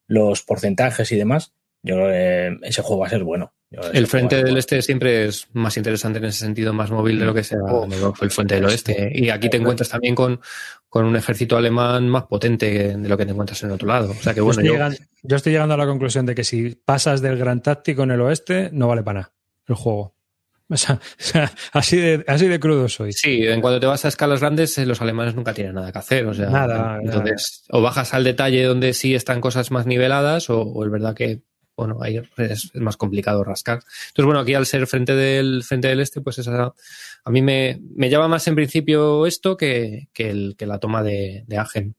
los 0.08 0.44
porcentajes 0.44 1.12
y 1.12 1.18
demás, 1.18 1.54
yo 1.84 1.96
creo 1.96 2.08
que 2.08 2.68
ese 2.68 2.82
juego 2.82 3.02
va 3.02 3.08
a 3.08 3.10
ser 3.10 3.24
bueno. 3.24 3.54
El 3.92 4.08
frente 4.08 4.44
del 4.44 4.56
este 4.58 4.82
siempre 4.82 5.26
es 5.26 5.48
más 5.54 5.76
interesante 5.78 6.20
en 6.20 6.26
ese 6.26 6.40
sentido, 6.40 6.74
más 6.74 6.92
móvil 6.92 7.20
de 7.20 7.26
lo 7.26 7.34
que 7.34 7.44
sea 7.44 7.58
el 8.22 8.32
frente 8.32 8.56
del 8.56 8.66
oeste. 8.66 9.12
Y 9.14 9.30
aquí 9.30 9.50
te 9.50 9.58
encuentras 9.58 9.90
también 9.90 10.14
con, 10.14 10.40
con 10.88 11.06
un 11.06 11.16
ejército 11.16 11.58
alemán 11.58 12.08
más 12.08 12.24
potente 12.26 12.96
de 12.96 13.10
lo 13.10 13.18
que 13.18 13.26
te 13.26 13.32
encuentras 13.32 13.64
en 13.64 13.72
otro 13.72 13.88
lado. 13.88 14.12
O 14.12 14.14
sea 14.14 14.34
que 14.34 14.42
Yo 14.42 14.46
bueno, 14.46 14.62
estoy, 14.62 14.68
yo, 14.68 14.74
llegando, 14.74 14.98
yo 15.24 15.36
estoy 15.36 15.52
llegando 15.54 15.74
a 15.74 15.78
la 15.78 15.88
conclusión 15.88 16.26
de 16.28 16.36
que 16.36 16.44
si 16.44 16.76
pasas 16.76 17.22
del 17.22 17.38
gran 17.38 17.62
táctico 17.62 18.04
en 18.04 18.12
el 18.12 18.22
oeste, 18.22 18.70
no 18.72 18.88
vale 18.88 19.02
para 19.02 19.22
nada 19.22 19.34
el 19.68 19.76
juego. 19.76 20.16
O 21.14 21.24
sea, 21.24 21.52
así, 21.72 21.98
de, 21.98 22.24
así 22.28 22.48
de 22.48 22.60
crudo 22.60 22.90
soy. 22.90 23.14
sí, 23.14 23.46
en 23.46 23.62
cuanto 23.62 23.80
te 23.80 23.86
vas 23.86 24.04
a 24.06 24.08
escalas 24.08 24.40
grandes, 24.40 24.78
eh, 24.78 24.86
los 24.86 25.02
alemanes 25.02 25.36
nunca 25.36 25.54
tienen 25.54 25.76
nada 25.76 25.92
que 25.92 26.00
hacer. 26.00 26.26
O 26.26 26.34
sea, 26.34 26.50
Nada, 26.50 27.00
entonces, 27.02 27.64
o 27.70 27.82
bajas 27.82 28.14
al 28.14 28.24
detalle 28.24 28.64
donde 28.64 28.94
sí 28.94 29.16
están 29.16 29.42
cosas 29.42 29.72
más 29.72 29.86
niveladas, 29.86 30.50
o, 30.50 30.62
o 30.62 30.86
es 30.86 30.92
verdad 30.92 31.16
que 31.16 31.42
bueno, 31.76 31.98
ahí 32.02 32.22
es, 32.38 32.72
es 32.74 32.76
más 32.76 32.98
complicado 32.98 33.44
rascar. 33.44 33.80
Entonces, 34.10 34.26
bueno, 34.26 34.40
aquí 34.40 34.54
al 34.54 34.66
ser 34.66 34.86
frente 34.86 35.16
del 35.16 35.64
frente 35.64 35.88
del 35.88 36.02
este, 36.02 36.22
pues 36.22 36.38
esa, 36.38 36.74
a 37.26 37.32
mí 37.32 37.42
me, 37.42 37.80
me 37.96 38.10
llama 38.10 38.28
más 38.28 38.48
en 38.48 38.56
principio 38.56 39.26
esto 39.26 39.58
que, 39.58 40.10
que, 40.14 40.30
el, 40.30 40.56
que 40.58 40.68
la 40.68 40.80
toma 40.80 41.04
de, 41.04 41.44
de 41.48 41.58
Agen. 41.58 41.96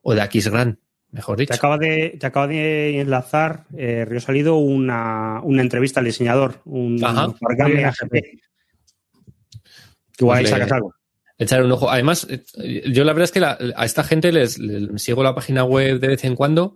O 0.00 0.14
de 0.14 0.20
Aquisgrán, 0.20 0.78
mejor 1.10 1.36
Te 1.36 1.42
dicho. 1.42 1.54
acaba 1.54 1.78
de, 1.78 2.16
te 2.20 2.26
acaba 2.26 2.46
de 2.46 3.00
enlazar, 3.00 3.64
eh, 3.76 4.04
Río 4.04 4.20
Salido, 4.20 4.56
una, 4.56 5.40
una 5.42 5.62
entrevista 5.62 6.00
al 6.00 6.06
diseñador, 6.06 6.60
un 6.64 7.02
Ajá. 7.04 7.24
AGP. 7.40 8.40
Igual 10.20 10.38
ahí 10.38 10.44
Pues 10.44 10.50
sacas 10.50 10.72
algo. 10.72 10.94
echar 11.38 11.62
un 11.62 11.72
ojo. 11.72 11.90
Además, 11.90 12.26
eh, 12.28 12.82
yo 12.90 13.04
la 13.04 13.12
verdad 13.12 13.24
es 13.24 13.32
que 13.32 13.40
la- 13.40 13.58
a 13.76 13.84
esta 13.84 14.02
gente 14.04 14.32
les, 14.32 14.58
les 14.58 15.00
sigo 15.02 15.22
la 15.22 15.34
página 15.34 15.64
web 15.64 16.00
de 16.00 16.08
vez 16.08 16.24
en 16.24 16.34
cuando 16.34 16.74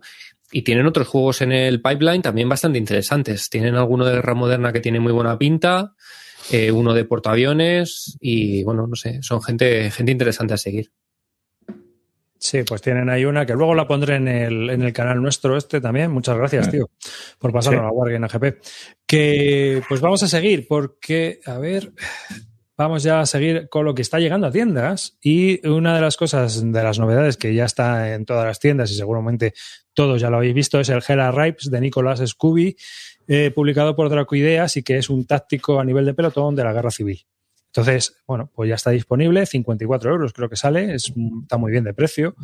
y 0.51 0.61
tienen 0.61 0.85
otros 0.85 1.07
juegos 1.07 1.41
en 1.41 1.51
el 1.51 1.81
pipeline 1.81 2.21
también 2.21 2.47
bastante 2.47 2.77
interesantes. 2.77 3.49
Tienen 3.49 3.75
alguno 3.75 4.05
de 4.05 4.13
guerra 4.15 4.33
moderna 4.35 4.71
que 4.71 4.79
tiene 4.79 4.99
muy 4.99 5.11
buena 5.11 5.37
pinta, 5.37 5.93
eh, 6.51 6.71
uno 6.71 6.93
de 6.93 7.05
portaaviones 7.05 8.17
y 8.21 8.63
bueno, 8.63 8.87
no 8.87 8.95
sé, 8.95 9.19
son 9.21 9.41
gente, 9.41 9.91
gente 9.91 10.11
interesante 10.11 10.53
a 10.53 10.57
seguir. 10.57 10.91
Sí, 12.43 12.63
pues 12.63 12.81
tienen 12.81 13.09
ahí 13.09 13.23
una 13.23 13.45
que 13.45 13.53
luego 13.53 13.73
la 13.73 13.87
pondré 13.87 14.15
en 14.15 14.27
el, 14.27 14.69
en 14.69 14.81
el 14.81 14.91
canal 14.91 15.21
nuestro 15.21 15.55
este 15.55 15.79
también. 15.79 16.11
Muchas 16.11 16.35
gracias, 16.35 16.69
tío, 16.69 16.89
por 17.39 17.53
pasarlo 17.53 17.79
a 17.79 17.83
la 17.83 17.91
Wargame 17.91 18.25
AGP. 18.25 18.61
Que 19.07 19.81
pues 19.87 20.01
vamos 20.01 20.23
a 20.23 20.27
seguir 20.27 20.67
porque, 20.67 21.39
a 21.45 21.57
ver, 21.57 21.93
vamos 22.77 23.01
ya 23.01 23.21
a 23.21 23.25
seguir 23.25 23.69
con 23.69 23.85
lo 23.85 23.95
que 23.95 24.01
está 24.01 24.19
llegando 24.19 24.45
a 24.45 24.51
tiendas 24.51 25.17
y 25.21 25.65
una 25.65 25.95
de 25.95 26.01
las 26.01 26.17
cosas, 26.17 26.69
de 26.69 26.83
las 26.83 26.99
novedades 26.99 27.37
que 27.37 27.53
ya 27.53 27.63
está 27.63 28.13
en 28.13 28.25
todas 28.25 28.45
las 28.45 28.59
tiendas 28.59 28.91
y 28.91 28.95
seguramente 28.95 29.53
todos 29.93 30.19
ya 30.19 30.29
lo 30.29 30.35
habéis 30.35 30.53
visto 30.53 30.81
es 30.81 30.89
el 30.89 31.01
Hela 31.07 31.31
Ripes 31.31 31.71
de 31.71 31.79
Nicolás 31.79 32.21
Scooby, 32.25 32.75
eh, 33.25 33.51
publicado 33.55 33.95
por 33.95 34.09
Dracoideas 34.09 34.75
y 34.75 34.83
que 34.83 34.97
es 34.97 35.09
un 35.09 35.25
táctico 35.25 35.79
a 35.79 35.85
nivel 35.85 36.03
de 36.03 36.13
pelotón 36.13 36.57
de 36.57 36.65
la 36.65 36.73
guerra 36.73 36.91
civil. 36.91 37.25
Entonces, 37.75 38.21
bueno, 38.27 38.51
pues 38.53 38.69
ya 38.69 38.75
está 38.75 38.91
disponible, 38.91 39.47
54 39.47 40.11
euros 40.11 40.31
creo 40.31 40.47
que 40.47 40.55
sale, 40.55 40.93
es, 40.93 41.11
está 41.41 41.57
muy 41.57 41.71
bien 41.71 41.83
de 41.83 41.95
precio, 41.95 42.35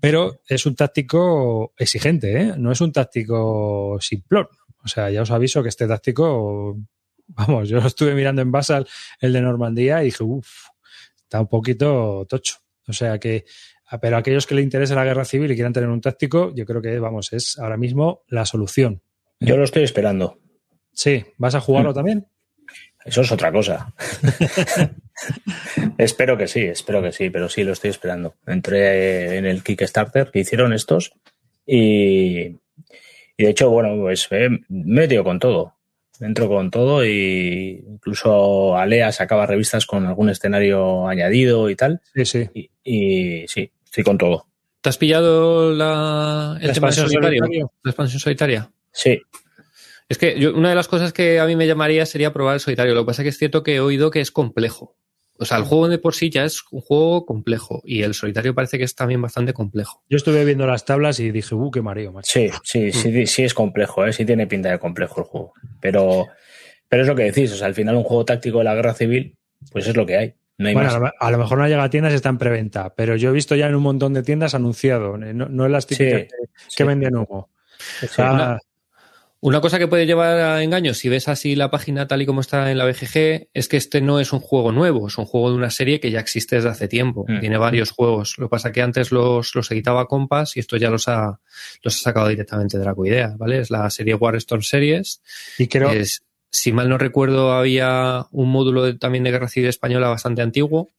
pero 0.00 0.42
es 0.46 0.66
un 0.66 0.74
táctico 0.76 1.72
exigente, 1.78 2.42
¿eh? 2.42 2.54
no 2.58 2.70
es 2.70 2.82
un 2.82 2.92
táctico 2.92 3.96
simplón. 4.02 4.48
O 4.84 4.88
sea, 4.88 5.08
ya 5.10 5.22
os 5.22 5.30
aviso 5.30 5.62
que 5.62 5.70
este 5.70 5.88
táctico, 5.88 6.76
vamos, 7.28 7.70
yo 7.70 7.80
lo 7.80 7.86
estuve 7.86 8.14
mirando 8.14 8.42
en 8.42 8.52
Basal, 8.52 8.86
el 9.18 9.32
de 9.32 9.40
Normandía, 9.40 10.02
y 10.02 10.06
dije, 10.06 10.22
uff, 10.22 10.66
está 11.22 11.40
un 11.40 11.48
poquito 11.48 12.26
tocho. 12.28 12.56
O 12.86 12.92
sea 12.92 13.18
que, 13.18 13.46
pero 14.02 14.16
a 14.16 14.18
aquellos 14.18 14.46
que 14.46 14.56
le 14.56 14.60
interese 14.60 14.94
la 14.94 15.06
guerra 15.06 15.24
civil 15.24 15.50
y 15.50 15.54
quieran 15.54 15.72
tener 15.72 15.88
un 15.88 16.02
táctico, 16.02 16.54
yo 16.54 16.66
creo 16.66 16.82
que, 16.82 16.98
vamos, 16.98 17.32
es 17.32 17.58
ahora 17.58 17.78
mismo 17.78 18.24
la 18.28 18.44
solución. 18.44 19.00
Yo 19.40 19.56
lo 19.56 19.64
estoy 19.64 19.84
esperando. 19.84 20.38
Sí, 20.92 21.24
¿vas 21.38 21.54
a 21.54 21.62
jugarlo 21.62 21.94
también? 21.94 22.26
Eso 23.06 23.20
es 23.20 23.30
otra 23.30 23.52
cosa. 23.52 23.94
espero 25.98 26.36
que 26.36 26.48
sí, 26.48 26.60
espero 26.62 27.00
que 27.02 27.12
sí, 27.12 27.30
pero 27.30 27.48
sí 27.48 27.62
lo 27.62 27.72
estoy 27.72 27.90
esperando. 27.90 28.34
Entré 28.46 29.38
en 29.38 29.46
el 29.46 29.62
Kickstarter 29.62 30.30
que 30.30 30.40
hicieron 30.40 30.72
estos 30.72 31.12
y, 31.64 32.40
y 33.36 33.44
de 33.44 33.48
hecho, 33.50 33.70
bueno, 33.70 33.96
pues 34.00 34.28
me 34.30 34.46
he 34.46 34.50
metido 34.68 35.22
con 35.24 35.38
todo. 35.38 35.74
Entro 36.18 36.48
con 36.48 36.70
todo 36.70 37.04
y 37.04 37.84
incluso 37.86 38.76
Alea 38.76 39.12
sacaba 39.12 39.46
revistas 39.46 39.86
con 39.86 40.06
algún 40.06 40.30
escenario 40.30 41.06
añadido 41.06 41.68
y 41.70 41.76
tal. 41.76 42.00
Sí, 42.14 42.24
sí. 42.24 42.50
Y, 42.54 42.70
y 42.82 43.48
sí, 43.48 43.70
estoy 43.84 44.02
con 44.02 44.18
todo. 44.18 44.46
¿Te 44.80 44.88
has 44.88 44.98
pillado 44.98 45.72
la, 45.72 46.56
el 46.60 46.68
¿La 46.68 46.72
tema 46.72 46.86
de 46.88 46.90
expansión 46.94 47.06
solitario? 47.08 47.38
solitario? 47.40 47.72
¿La 47.82 47.90
expansión 47.90 48.20
solitaria? 48.20 48.70
Sí, 48.92 49.20
Es 50.08 50.18
que 50.18 50.38
yo- 50.38 50.54
una 50.54 50.68
de 50.70 50.74
las 50.74 50.88
cosas 50.88 51.12
que 51.12 51.40
a 51.40 51.46
mí 51.46 51.56
me 51.56 51.66
llamaría 51.66 52.06
sería 52.06 52.32
probar 52.32 52.54
el 52.54 52.60
solitario. 52.60 52.94
Lo 52.94 53.02
que 53.02 53.06
pasa 53.06 53.22
es 53.22 53.24
que 53.24 53.28
es 53.30 53.38
cierto 53.38 53.62
que 53.62 53.76
he 53.76 53.80
oído 53.80 54.10
que 54.10 54.20
es 54.20 54.30
complejo. 54.30 54.96
O 55.38 55.44
sea, 55.44 55.58
el 55.58 55.64
juego 55.64 55.88
de 55.88 55.98
por 55.98 56.14
sí 56.14 56.30
ya 56.30 56.44
es 56.44 56.62
un 56.70 56.80
juego 56.80 57.26
complejo 57.26 57.82
y 57.84 58.02
el 58.02 58.14
solitario 58.14 58.54
parece 58.54 58.78
que 58.78 58.84
es 58.84 58.94
también 58.94 59.20
bastante 59.20 59.52
complejo. 59.52 60.02
Yo 60.08 60.16
estuve 60.16 60.44
viendo 60.46 60.66
las 60.66 60.86
tablas 60.86 61.20
y 61.20 61.30
dije, 61.30 61.54
uh, 61.54 61.70
qué 61.70 61.82
mareo, 61.82 62.10
macho. 62.12 62.30
sí, 62.32 62.48
sí, 62.62 62.90
sí, 62.90 63.26
sí 63.26 63.42
es 63.44 63.52
complejo, 63.52 64.06
¿eh? 64.06 64.14
sí 64.14 64.24
tiene 64.24 64.46
pinta 64.46 64.70
de 64.70 64.78
complejo 64.78 65.20
el 65.20 65.26
juego. 65.26 65.52
Pero, 65.80 66.26
pero 66.88 67.02
es 67.02 67.08
lo 67.08 67.14
que 67.14 67.24
decís, 67.24 67.52
o 67.52 67.56
sea, 67.56 67.66
al 67.66 67.74
final 67.74 67.96
un 67.96 68.04
juego 68.04 68.24
táctico 68.24 68.58
de 68.58 68.64
la 68.64 68.74
guerra 68.74 68.94
civil, 68.94 69.36
pues 69.72 69.86
es 69.86 69.94
lo 69.94 70.06
que 70.06 70.16
hay. 70.16 70.34
No 70.56 70.68
hay 70.68 70.74
Bueno, 70.74 70.88
más. 70.88 70.96
a 70.96 70.98
lo, 71.00 71.12
a 71.20 71.30
lo 71.32 71.36
mejor 71.38 71.58
no 71.58 71.68
llega 71.68 71.84
a 71.84 71.90
tiendas 71.90 72.14
y 72.14 72.16
está 72.16 72.30
en 72.30 72.38
preventa, 72.38 72.94
pero 72.94 73.14
yo 73.16 73.28
he 73.28 73.32
visto 73.34 73.54
ya 73.56 73.66
en 73.66 73.74
un 73.74 73.82
montón 73.82 74.14
de 74.14 74.22
tiendas 74.22 74.54
anunciado, 74.54 75.18
no, 75.18 75.48
no 75.50 75.66
en 75.66 75.72
las 75.72 75.86
típicas 75.86 76.22
Sí, 76.22 76.28
que, 76.28 76.46
sí. 76.68 76.76
que 76.78 76.84
venden 76.84 77.14
humo. 77.14 77.50
Sí. 78.00 78.06
Está- 78.06 78.32
Una- 78.32 78.58
Una 79.46 79.60
cosa 79.60 79.78
que 79.78 79.86
puede 79.86 80.06
llevar 80.06 80.40
a 80.40 80.62
engaño, 80.64 80.92
si 80.92 81.08
ves 81.08 81.28
así 81.28 81.54
la 81.54 81.70
página 81.70 82.08
tal 82.08 82.20
y 82.20 82.26
como 82.26 82.40
está 82.40 82.68
en 82.72 82.78
la 82.78 82.84
BGG, 82.84 83.46
es 83.54 83.68
que 83.68 83.76
este 83.76 84.00
no 84.00 84.18
es 84.18 84.32
un 84.32 84.40
juego 84.40 84.72
nuevo, 84.72 85.06
es 85.06 85.16
un 85.18 85.24
juego 85.24 85.50
de 85.50 85.56
una 85.56 85.70
serie 85.70 86.00
que 86.00 86.10
ya 86.10 86.18
existe 86.18 86.56
desde 86.56 86.70
hace 86.70 86.88
tiempo. 86.88 87.24
Mm. 87.28 87.38
Tiene 87.38 87.56
varios 87.56 87.92
juegos. 87.92 88.34
Lo 88.38 88.46
que 88.46 88.50
pasa 88.50 88.72
que 88.72 88.82
antes 88.82 89.12
los, 89.12 89.54
los 89.54 89.70
editaba 89.70 90.08
Compass 90.08 90.56
y 90.56 90.60
esto 90.60 90.76
ya 90.76 90.90
los 90.90 91.06
ha, 91.06 91.38
los 91.82 91.94
ha 91.94 91.98
sacado 92.00 92.26
directamente 92.26 92.76
de 92.76 92.82
Dracoidea, 92.82 93.36
¿vale? 93.38 93.60
Es 93.60 93.70
la 93.70 93.88
serie 93.90 94.16
Warstorm 94.16 94.62
Series. 94.62 95.20
y 95.58 95.68
creo, 95.68 95.90
Es- 95.90 96.24
si 96.50 96.72
mal 96.72 96.88
no 96.88 96.98
recuerdo, 96.98 97.52
había 97.52 98.26
un 98.32 98.50
módulo 98.50 98.82
de- 98.82 98.94
también 98.94 99.22
de 99.22 99.30
Guerra 99.30 99.46
Civil 99.48 99.68
Española 99.68 100.08
bastante 100.08 100.42
antiguo. 100.42 100.90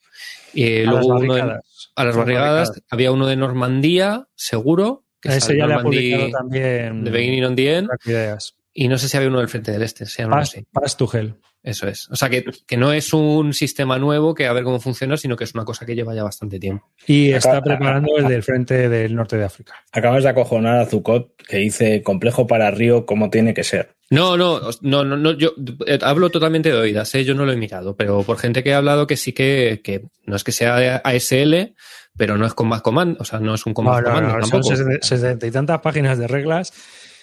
Y 0.53 0.83
a 0.83 0.91
las 0.91 1.05
luego 1.05 1.07
uno 1.19 1.33
de- 1.33 1.41
a 1.41 1.45
las 1.45 1.63
Las 1.97 2.15
barrigadas. 2.15 2.71
Había 2.89 3.11
uno 3.11 3.27
de 3.27 3.35
Normandía, 3.35 4.27
seguro. 4.35 5.03
Que 5.21 5.29
Ese 5.29 5.57
ya 5.57 5.67
le 5.67 5.73
ha 5.75 5.81
publicado 5.81 6.29
también 6.31 7.03
de 7.03 7.11
Beginning 7.11 7.45
on 7.45 7.55
the 7.55 7.77
End. 7.77 7.89
Ideas. 8.05 8.55
Y 8.73 8.87
no 8.87 8.97
sé 8.99 9.09
si 9.09 9.17
había 9.17 9.29
uno 9.29 9.39
del 9.39 9.49
frente 9.49 9.71
del 9.71 9.81
este, 9.81 10.05
se 10.05 10.21
llama 10.21 10.37
Paz, 10.37 10.49
así. 10.49 10.65
Paz 10.71 10.97
Tuchel. 10.97 11.35
Eso 11.63 11.87
es. 11.87 12.07
O 12.11 12.15
sea, 12.15 12.29
que, 12.29 12.45
que 12.65 12.77
no 12.77 12.93
es 12.93 13.11
un 13.11 13.53
sistema 13.53 13.97
nuevo 13.97 14.33
que 14.33 14.45
a 14.45 14.53
ver 14.53 14.63
cómo 14.63 14.79
funciona, 14.79 15.17
sino 15.17 15.35
que 15.35 15.43
es 15.43 15.53
una 15.53 15.65
cosa 15.65 15.85
que 15.85 15.95
lleva 15.95 16.15
ya 16.15 16.23
bastante 16.23 16.59
tiempo. 16.59 16.89
Y 17.05 17.31
está 17.31 17.61
preparando 17.61 18.15
el 18.17 18.27
del 18.27 18.43
frente 18.43 18.87
del 18.87 19.15
norte 19.15 19.35
de 19.35 19.43
África. 19.43 19.73
Acabas 19.91 20.23
de 20.23 20.29
acojonar 20.29 20.79
a 20.79 20.85
Zucot 20.85 21.35
que 21.45 21.57
dice 21.57 22.03
complejo 22.03 22.47
para 22.47 22.71
Río 22.71 23.05
como 23.05 23.29
tiene 23.29 23.53
que 23.53 23.63
ser. 23.63 23.95
No, 24.09 24.37
no, 24.37 24.61
no, 24.81 25.03
no, 25.03 25.17
no 25.17 25.31
yo 25.33 25.53
eh, 25.85 25.99
hablo 26.01 26.29
totalmente 26.29 26.69
de 26.69 26.77
oídas, 26.77 27.13
¿eh? 27.15 27.25
yo 27.25 27.33
no 27.33 27.45
lo 27.45 27.51
he 27.51 27.57
mirado, 27.57 27.97
pero 27.97 28.23
por 28.23 28.37
gente 28.37 28.63
que 28.63 28.73
ha 28.73 28.77
hablado 28.77 29.05
que 29.05 29.17
sí 29.17 29.33
que, 29.33 29.81
que 29.83 30.03
no 30.25 30.37
es 30.37 30.45
que 30.45 30.53
sea 30.53 30.97
ASL, 30.97 31.73
pero 32.17 32.37
no 32.37 32.45
es 32.45 32.53
con 32.53 32.67
más 32.67 32.81
comando, 32.81 33.19
o 33.21 33.25
sea, 33.25 33.39
no 33.39 33.53
es 33.53 33.65
un 33.65 33.73
más 33.77 33.85
No, 33.85 33.93
no, 34.01 34.03
comando 34.03 34.21
no, 34.21 34.41
son 34.41 34.49
tampoco. 34.49 34.75
sesenta 34.75 35.07
sesenta 35.07 35.47
y 35.47 35.51
tantas 35.51 35.79
páginas 35.81 36.17
de 36.17 36.27
reglas. 36.27 36.73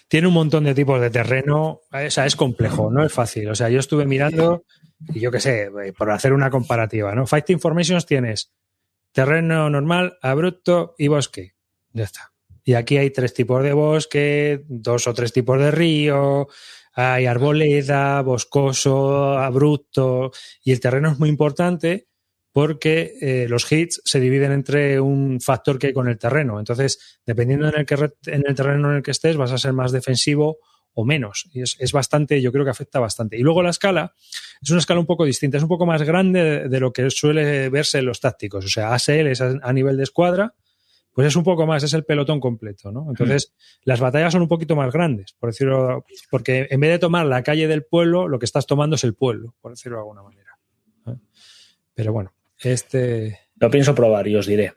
Tiene 0.07 0.29
un 0.29 0.35
montón 0.35 0.65
de 0.65 0.75
tipos 0.75 1.01
de 1.01 1.11
terreno. 1.11 1.81
O 1.91 2.11
sea, 2.11 2.27
es 2.27 2.37
complejo, 2.37 2.91
no 2.91 3.05
es 3.05 3.13
fácil. 3.13 3.49
O 3.49 3.55
sea, 3.55 3.71
yo 3.71 3.81
estuve 3.81 4.07
mirando 4.07 4.65
y 5.13 5.21
yo 5.21 5.31
qué 5.31 5.41
sé, 5.41 5.63
eh, 5.65 5.93
por 5.97 6.11
hacer 6.11 6.33
una 6.33 6.51
comparativa, 6.51 7.15
¿no? 7.15 7.27
Fight 7.27 7.51
Informations 7.51 8.07
tienes 8.07 8.53
terreno 9.13 9.71
normal, 9.71 10.19
abrupto 10.23 10.95
y 10.99 11.09
bosque. 11.09 11.55
Ya 11.93 12.05
está. 12.05 12.33
Y 12.65 12.75
aquí 12.75 12.97
hay 12.97 13.11
tres 13.11 13.35
tipos 13.35 13.63
de 13.63 13.73
bosque, 13.73 14.65
dos 14.69 15.07
o 15.07 15.15
tres 15.15 15.33
tipos 15.33 15.59
de 15.59 15.71
río, 15.71 16.49
hay 16.95 17.27
arboleda, 17.27 18.23
boscoso, 18.23 19.39
abrupto, 19.39 20.33
y 20.63 20.73
el 20.73 20.81
terreno 20.81 21.11
es 21.11 21.19
muy 21.19 21.29
importante 21.29 22.07
porque 22.55 23.17
eh, 23.21 23.49
los 23.49 23.71
hits 23.71 24.01
se 24.05 24.21
dividen 24.21 24.53
entre 24.53 25.01
un 25.01 25.41
factor 25.41 25.77
que 25.77 25.89
hay 25.89 25.93
con 25.93 26.07
el 26.07 26.17
terreno. 26.17 26.61
Entonces, 26.61 27.19
dependiendo 27.27 27.67
en 27.69 27.81
el, 27.81 27.85
que, 27.85 27.97
en 28.27 28.45
el 28.47 28.55
terreno 28.55 28.91
en 28.93 28.99
el 28.99 29.03
que 29.03 29.11
estés, 29.11 29.37
vas 29.37 29.51
a 29.51 29.59
ser 29.59 29.73
más 29.73 29.91
defensivo 29.91 30.59
o 30.93 31.05
menos. 31.05 31.51
Y 31.53 31.63
es, 31.63 31.75
es 31.81 31.91
bastante, 31.91 32.41
yo 32.41 32.53
creo 32.53 32.63
que 32.63 32.71
afecta 32.71 33.01
bastante. 33.01 33.37
Y 33.37 33.41
luego 33.41 33.61
la 33.61 33.71
escala 33.71 34.15
es 34.63 34.71
una 34.71 34.79
escala 34.79 35.01
un 35.01 35.07
poco 35.07 35.25
distinta, 35.25 35.57
es 35.57 35.65
un 35.65 35.69
poco 35.69 35.85
más 35.85 36.05
grande 36.05 36.45
de, 36.45 36.69
de 36.69 36.79
lo 36.79 36.93
que 36.93 37.11
suele 37.11 37.71
verse 37.71 37.99
en 37.99 38.07
los 38.07 38.21
tácticos. 38.21 38.65
O 38.65 38.69
sea, 38.69 38.95
ASL 38.95 39.27
es 39.27 39.41
a, 39.41 39.59
a 39.61 39.73
nivel 39.73 39.97
de 39.97 40.05
escuadra, 40.05 40.55
pues 41.13 41.27
es 41.27 41.35
un 41.35 41.43
poco 41.43 41.67
más, 41.67 41.83
es 41.83 41.93
el 41.93 42.05
pelotón 42.05 42.39
completo, 42.39 42.93
¿no? 42.93 43.07
Entonces, 43.09 43.53
las 43.83 43.99
batallas 43.99 44.33
son 44.33 44.43
un 44.43 44.49
poquito 44.49 44.77
más 44.77 44.93
grandes, 44.93 45.33
por 45.41 45.51
decirlo, 45.51 46.05
porque 46.31 46.69
en 46.71 46.79
vez 46.79 46.93
de 46.93 46.99
tomar 47.01 47.27
la 47.27 47.43
calle 47.43 47.67
del 47.67 47.85
pueblo, 47.85 48.29
lo 48.29 48.39
que 48.39 48.45
estás 48.45 48.65
tomando 48.65 48.95
es 48.95 49.03
el 49.03 49.15
pueblo, 49.15 49.57
por 49.61 49.73
decirlo 49.73 49.97
de 49.97 50.03
alguna 50.03 50.23
manera. 50.23 50.57
¿eh? 51.09 51.17
Pero 51.95 52.13
bueno, 52.13 52.33
este, 52.65 53.41
Lo 53.57 53.71
pienso 53.71 53.95
probar 53.95 54.27
y 54.29 54.37
os 54.37 54.47
diré. 54.47 54.73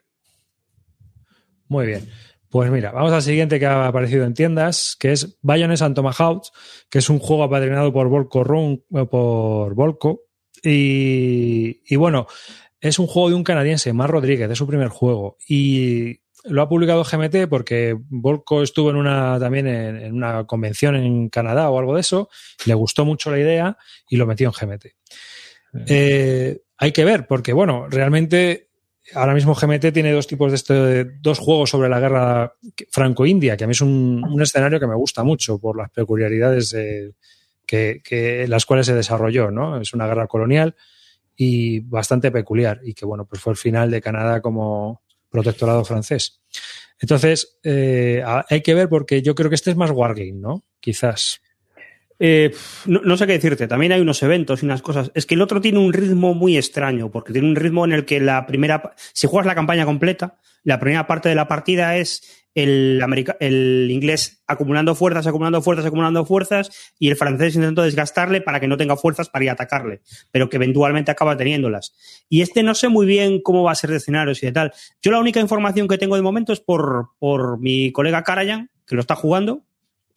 muy 1.67 1.85
bien. 1.87 2.07
Pues 2.49 2.71
mira, 2.71 2.91
vamos 2.91 3.11
al 3.11 3.21
siguiente 3.21 3.59
que 3.59 3.65
ha 3.65 3.87
aparecido 3.87 4.23
en 4.23 4.33
tiendas, 4.33 4.95
que 4.97 5.11
es 5.11 5.37
Bayonets 5.41 5.81
and 5.81 5.95
Tomahawks, 5.95 6.51
que 6.89 6.99
es 6.99 7.09
un 7.09 7.19
juego 7.19 7.43
apadrinado 7.43 7.91
por 7.91 8.07
Volco 8.07 8.43
Run, 8.43 8.83
eh, 8.95 9.05
por 9.05 9.73
Volco. 9.75 10.21
Y, 10.63 11.81
y 11.85 11.95
bueno, 11.97 12.27
es 12.79 12.99
un 12.99 13.07
juego 13.07 13.29
de 13.29 13.35
un 13.35 13.43
canadiense, 13.43 13.91
Mar 13.91 14.09
Rodríguez, 14.09 14.49
es 14.49 14.57
su 14.57 14.65
primer 14.65 14.87
juego. 14.87 15.37
Y 15.45 16.21
lo 16.45 16.61
ha 16.61 16.69
publicado 16.69 17.03
GMT 17.03 17.49
porque 17.49 17.97
Volco 18.09 18.63
estuvo 18.63 18.91
en 18.91 18.95
una 18.95 19.37
también 19.39 19.67
en, 19.67 19.97
en 19.97 20.13
una 20.13 20.45
convención 20.45 20.95
en 20.95 21.27
Canadá 21.27 21.69
o 21.69 21.77
algo 21.77 21.95
de 21.95 22.01
eso, 22.01 22.29
le 22.65 22.73
gustó 22.75 23.03
mucho 23.03 23.29
la 23.29 23.39
idea 23.39 23.77
y 24.09 24.15
lo 24.15 24.25
metió 24.25 24.47
en 24.47 24.69
GMT. 24.69 24.85
Eh, 25.87 26.61
hay 26.77 26.91
que 26.91 27.05
ver, 27.05 27.27
porque 27.27 27.53
bueno, 27.53 27.87
realmente 27.89 28.69
ahora 29.13 29.33
mismo 29.33 29.55
GMT 29.55 29.91
tiene 29.93 30.11
dos 30.11 30.27
tipos 30.27 30.51
de 30.51 30.55
este, 30.55 31.05
dos 31.21 31.39
juegos 31.39 31.69
sobre 31.69 31.89
la 31.89 31.99
guerra 31.99 32.53
franco-india, 32.91 33.55
que 33.55 33.63
a 33.63 33.67
mí 33.67 33.71
es 33.71 33.81
un, 33.81 34.39
escenario 34.41 34.79
que 34.79 34.87
me 34.87 34.95
gusta 34.95 35.23
mucho 35.23 35.59
por 35.59 35.77
las 35.77 35.89
peculiaridades 35.89 36.71
de, 36.71 37.13
que, 37.65 38.01
que, 38.03 38.47
las 38.47 38.65
cuales 38.65 38.85
se 38.85 38.93
desarrolló, 38.93 39.49
¿no? 39.51 39.79
Es 39.79 39.93
una 39.93 40.07
guerra 40.07 40.27
colonial 40.27 40.75
y 41.35 41.79
bastante 41.81 42.31
peculiar 42.31 42.81
y 42.83 42.93
que 42.93 43.05
bueno, 43.05 43.25
pues 43.25 43.41
fue 43.41 43.53
el 43.53 43.57
final 43.57 43.91
de 43.91 44.01
Canadá 44.01 44.41
como 44.41 45.01
protectorado 45.29 45.85
francés. 45.85 46.41
Entonces, 46.99 47.59
eh, 47.63 48.23
hay 48.49 48.61
que 48.61 48.73
ver 48.73 48.89
porque 48.89 49.21
yo 49.21 49.35
creo 49.35 49.49
que 49.49 49.55
este 49.55 49.71
es 49.71 49.77
más 49.77 49.91
Wargame, 49.91 50.33
¿no? 50.33 50.65
Quizás. 50.79 51.41
Eh, 52.19 52.53
no, 52.85 53.01
no, 53.01 53.17
sé 53.17 53.27
qué 53.27 53.33
decirte. 53.33 53.67
También 53.67 53.91
hay 53.91 54.01
unos 54.01 54.21
eventos 54.23 54.63
y 54.63 54.65
unas 54.65 54.81
cosas. 54.81 55.11
Es 55.13 55.25
que 55.25 55.35
el 55.35 55.41
otro 55.41 55.61
tiene 55.61 55.79
un 55.79 55.93
ritmo 55.93 56.33
muy 56.33 56.57
extraño, 56.57 57.11
porque 57.11 57.33
tiene 57.33 57.47
un 57.47 57.55
ritmo 57.55 57.85
en 57.85 57.93
el 57.93 58.05
que 58.05 58.19
la 58.19 58.45
primera. 58.45 58.93
Si 59.13 59.27
juegas 59.27 59.45
la 59.45 59.55
campaña 59.55 59.85
completa, 59.85 60.37
la 60.63 60.79
primera 60.79 61.07
parte 61.07 61.29
de 61.29 61.35
la 61.35 61.47
partida 61.47 61.97
es 61.97 62.47
el, 62.57 62.99
el 63.39 63.91
inglés 63.91 64.41
acumulando 64.47 64.95
fuerzas, 64.95 65.27
acumulando 65.27 65.61
fuerzas, 65.61 65.85
acumulando 65.85 66.25
fuerzas, 66.25 66.71
y 66.97 67.07
el 67.07 67.15
francés 67.15 67.53
intentando 67.53 67.83
desgastarle 67.83 68.41
para 68.41 68.59
que 68.59 68.67
no 68.67 68.77
tenga 68.77 68.97
fuerzas 68.97 69.29
para 69.29 69.45
ir 69.45 69.49
a 69.51 69.53
atacarle, 69.53 70.01
pero 70.31 70.49
que 70.49 70.57
eventualmente 70.57 71.11
acaba 71.11 71.37
teniéndolas. 71.37 71.93
Y 72.29 72.41
este 72.41 72.63
no 72.63 72.73
sé 72.73 72.87
muy 72.87 73.05
bien 73.05 73.41
cómo 73.43 73.61
va 73.61 73.73
a 73.73 73.75
ser 73.75 73.91
de 73.91 73.97
escenarios 73.97 74.41
y 74.41 74.47
de 74.47 74.53
tal. 74.53 74.73
Yo 75.03 75.11
la 75.11 75.19
única 75.19 75.39
información 75.39 75.87
que 75.87 75.99
tengo 75.99 76.15
de 76.15 76.23
momento 76.23 76.51
es 76.51 76.59
por, 76.59 77.09
por 77.19 77.59
mi 77.59 77.91
colega 77.91 78.23
Karajan, 78.23 78.71
que 78.87 78.95
lo 78.95 79.01
está 79.01 79.15
jugando, 79.15 79.66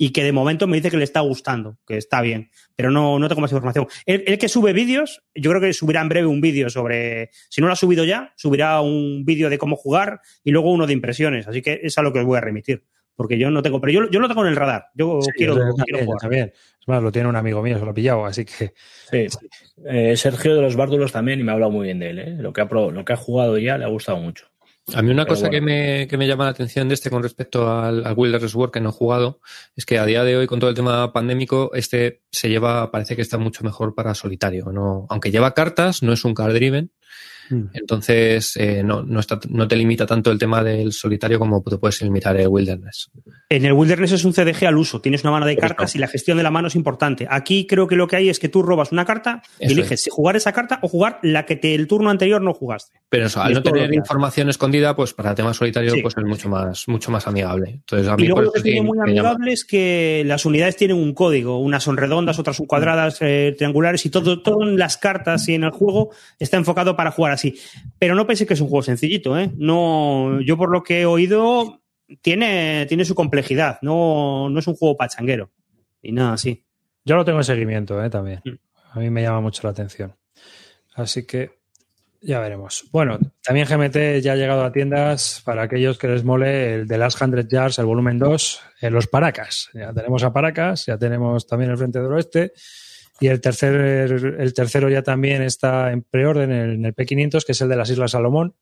y 0.02 0.12
que 0.12 0.24
de 0.24 0.32
momento 0.32 0.66
me 0.66 0.78
dice 0.78 0.90
que 0.90 0.96
le 0.96 1.04
está 1.04 1.20
gustando, 1.20 1.76
que 1.86 1.98
está 1.98 2.22
bien, 2.22 2.50
pero 2.74 2.90
no, 2.90 3.18
no 3.18 3.28
tengo 3.28 3.42
más 3.42 3.52
información. 3.52 3.86
El, 4.06 4.38
que 4.38 4.48
sube 4.48 4.72
vídeos, 4.72 5.22
yo 5.34 5.50
creo 5.50 5.60
que 5.60 5.74
subirá 5.74 6.00
en 6.00 6.08
breve 6.08 6.26
un 6.26 6.40
vídeo 6.40 6.70
sobre, 6.70 7.28
si 7.50 7.60
no 7.60 7.66
lo 7.66 7.74
ha 7.74 7.76
subido 7.76 8.06
ya, 8.06 8.32
subirá 8.34 8.80
un 8.80 9.26
vídeo 9.26 9.50
de 9.50 9.58
cómo 9.58 9.76
jugar 9.76 10.22
y 10.42 10.52
luego 10.52 10.72
uno 10.72 10.86
de 10.86 10.94
impresiones, 10.94 11.46
así 11.46 11.60
que 11.60 11.80
es 11.82 11.98
a 11.98 12.02
lo 12.02 12.14
que 12.14 12.20
os 12.20 12.24
voy 12.24 12.38
a 12.38 12.40
remitir, 12.40 12.82
porque 13.14 13.38
yo 13.38 13.50
no 13.50 13.60
tengo, 13.60 13.78
pero 13.78 13.92
yo, 13.92 14.10
yo 14.10 14.20
lo 14.20 14.28
tengo 14.28 14.40
en 14.40 14.48
el 14.48 14.56
radar, 14.56 14.86
yo 14.94 15.18
quiero, 15.36 15.56
quiero 15.84 16.06
jugar. 16.06 16.18
También. 16.18 16.52
Es 16.80 16.88
más, 16.88 17.02
lo 17.02 17.12
tiene 17.12 17.28
un 17.28 17.36
amigo 17.36 17.60
mío, 17.60 17.78
se 17.78 17.84
lo 17.84 17.90
ha 17.90 17.94
pillado, 17.94 18.24
así 18.24 18.46
que... 18.46 18.72
Sí. 19.10 19.26
Eh, 19.82 20.14
Sergio 20.14 20.54
de 20.54 20.60
los 20.60 20.76
Bárdulos 20.76 21.10
también 21.10 21.40
y 21.40 21.42
me 21.42 21.52
ha 21.52 21.54
hablado 21.54 21.72
muy 21.72 21.86
bien 21.86 21.98
de 21.98 22.10
él, 22.10 22.18
¿eh? 22.18 22.36
lo, 22.38 22.52
que 22.52 22.60
ha, 22.60 22.66
lo 22.66 23.02
que 23.02 23.14
ha 23.14 23.16
jugado 23.16 23.56
ya 23.56 23.78
le 23.78 23.86
ha 23.86 23.88
gustado 23.88 24.18
mucho. 24.18 24.50
A 24.94 25.02
mí 25.02 25.10
una 25.10 25.26
cosa 25.26 25.50
que, 25.50 25.60
me, 25.60 26.06
que, 26.08 26.16
me, 26.16 26.26
llama 26.26 26.44
la 26.44 26.50
atención 26.50 26.88
de 26.88 26.94
este 26.94 27.10
con 27.10 27.22
respecto 27.22 27.70
al, 27.70 28.06
al 28.06 28.14
Wilderness 28.16 28.56
que 28.72 28.80
no 28.80 28.90
he 28.90 28.92
jugado 28.92 29.40
es 29.76 29.86
que 29.86 29.98
a 29.98 30.06
día 30.06 30.24
de 30.24 30.36
hoy 30.36 30.46
con 30.46 30.60
todo 30.60 30.70
el 30.70 30.76
tema 30.76 31.12
pandémico 31.12 31.70
este 31.74 32.22
se 32.30 32.48
lleva, 32.48 32.90
parece 32.90 33.16
que 33.16 33.22
está 33.22 33.38
mucho 33.38 33.64
mejor 33.64 33.94
para 33.94 34.14
solitario. 34.14 34.66
¿no? 34.72 35.06
Aunque 35.08 35.30
lleva 35.30 35.54
cartas, 35.54 36.02
no 36.02 36.12
es 36.12 36.24
un 36.24 36.34
card 36.34 36.54
driven, 36.54 36.92
Mm. 37.50 37.64
Entonces, 37.74 38.56
eh, 38.56 38.82
no, 38.82 39.02
no, 39.02 39.20
está, 39.20 39.38
no, 39.48 39.68
te 39.68 39.76
limita 39.76 40.06
tanto 40.06 40.30
el 40.30 40.38
tema 40.38 40.62
del 40.62 40.92
solitario 40.92 41.38
como 41.38 41.62
te 41.62 41.76
puedes 41.76 42.00
limitar 42.02 42.36
el 42.36 42.48
Wilderness. 42.48 43.10
En 43.48 43.64
el 43.64 43.72
Wilderness 43.72 44.12
es 44.12 44.24
un 44.24 44.32
CDG 44.32 44.66
al 44.66 44.78
uso. 44.78 45.00
Tienes 45.00 45.22
una 45.22 45.32
mano 45.32 45.46
de 45.46 45.56
cartas 45.56 45.94
y 45.96 45.98
la 45.98 46.08
gestión 46.08 46.36
de 46.36 46.44
la 46.44 46.50
mano 46.50 46.68
es 46.68 46.76
importante. 46.76 47.26
Aquí 47.28 47.66
creo 47.66 47.86
que 47.86 47.96
lo 47.96 48.06
que 48.06 48.16
hay 48.16 48.28
es 48.28 48.38
que 48.38 48.48
tú 48.48 48.62
robas 48.62 48.92
una 48.92 49.04
carta 49.04 49.42
y 49.58 49.72
eliges 49.72 50.02
si 50.02 50.10
jugar 50.10 50.36
esa 50.36 50.52
carta 50.52 50.78
o 50.82 50.88
jugar 50.88 51.18
la 51.22 51.44
que 51.46 51.56
te, 51.56 51.74
el 51.74 51.86
turno 51.86 52.10
anterior 52.10 52.40
no 52.40 52.54
jugaste. 52.54 53.00
Pero 53.08 53.26
eso, 53.26 53.42
al 53.42 53.54
no 53.54 53.62
tener 53.62 53.92
información 53.92 54.48
escondida, 54.48 54.94
pues 54.94 55.12
para 55.12 55.30
el 55.30 55.36
tema 55.36 55.52
solitario 55.52 55.94
pues 56.00 56.14
es 56.16 56.24
mucho 56.24 56.48
más, 56.48 56.86
mucho 56.86 57.10
más 57.10 57.26
amigable. 57.26 57.70
Entonces, 57.70 58.08
a 58.08 58.16
mí 58.16 58.22
y 58.22 58.26
luego 58.26 58.42
lo 58.42 58.52
que 58.52 58.60
tiene 58.60 58.82
muy 58.82 58.98
amigable 59.00 59.52
es 59.52 59.64
que 59.64 60.22
las 60.24 60.44
unidades 60.44 60.76
tienen 60.76 60.96
un 60.96 61.12
código. 61.12 61.58
Unas 61.58 61.82
son 61.82 61.96
redondas, 61.96 62.38
otras 62.38 62.56
son 62.56 62.66
cuadradas, 62.66 63.18
eh, 63.20 63.54
triangulares 63.56 64.06
y 64.06 64.10
todo, 64.10 64.40
en 64.62 64.78
las 64.78 64.96
cartas 64.96 65.48
y 65.48 65.54
en 65.54 65.64
el 65.64 65.70
juego 65.70 66.10
está 66.38 66.56
enfocado 66.56 66.96
para 66.96 67.10
jugar 67.10 67.32
así. 67.40 67.58
Pero 67.98 68.14
no 68.14 68.26
pensé 68.26 68.46
que 68.46 68.54
es 68.54 68.60
un 68.60 68.68
juego 68.68 68.82
sencillito, 68.82 69.38
¿eh? 69.38 69.50
No, 69.56 70.40
yo 70.40 70.56
por 70.56 70.70
lo 70.70 70.82
que 70.82 71.00
he 71.00 71.06
oído, 71.06 71.80
tiene, 72.20 72.86
tiene 72.86 73.04
su 73.04 73.14
complejidad. 73.14 73.78
No, 73.82 74.48
no 74.50 74.58
es 74.58 74.66
un 74.66 74.76
juego 74.76 74.96
pachanguero. 74.96 75.50
Y 76.02 76.12
nada 76.12 76.34
así. 76.34 76.64
Yo 77.04 77.16
lo 77.16 77.24
tengo 77.24 77.38
en 77.38 77.44
seguimiento, 77.44 78.02
¿eh? 78.02 78.10
También. 78.10 78.40
Mm. 78.44 78.54
A 78.92 78.98
mí 78.98 79.10
me 79.10 79.22
llama 79.22 79.40
mucho 79.40 79.62
la 79.64 79.70
atención. 79.70 80.14
Así 80.94 81.26
que 81.26 81.60
ya 82.20 82.40
veremos. 82.40 82.84
Bueno, 82.92 83.18
también 83.42 83.66
GMT 83.66 84.20
ya 84.20 84.32
ha 84.32 84.36
llegado 84.36 84.64
a 84.64 84.72
tiendas 84.72 85.40
para 85.44 85.62
aquellos 85.62 85.96
que 85.96 86.08
les 86.08 86.24
mole 86.24 86.74
el 86.74 86.88
de 86.88 86.98
Last 86.98 87.18
100 87.18 87.48
Yards, 87.48 87.78
el 87.78 87.86
volumen 87.86 88.18
2, 88.18 88.60
en 88.82 88.92
los 88.92 89.06
Paracas. 89.06 89.70
Ya 89.72 89.92
tenemos 89.92 90.22
a 90.24 90.32
Paracas, 90.32 90.86
ya 90.86 90.98
tenemos 90.98 91.46
también 91.46 91.70
el 91.70 91.78
Frente 91.78 92.00
del 92.00 92.12
Oeste 92.12 92.52
y 93.20 93.28
el, 93.28 93.40
tercer, 93.40 93.74
el 94.38 94.54
tercero 94.54 94.88
ya 94.88 95.02
también 95.02 95.42
está 95.42 95.92
en 95.92 96.02
preorden 96.02 96.50
en 96.50 96.84
el 96.84 96.94
P500, 96.94 97.44
que 97.44 97.52
es 97.52 97.60
el 97.60 97.68
de 97.68 97.76
las 97.76 97.90
Islas 97.90 98.12
Salomón. 98.12 98.56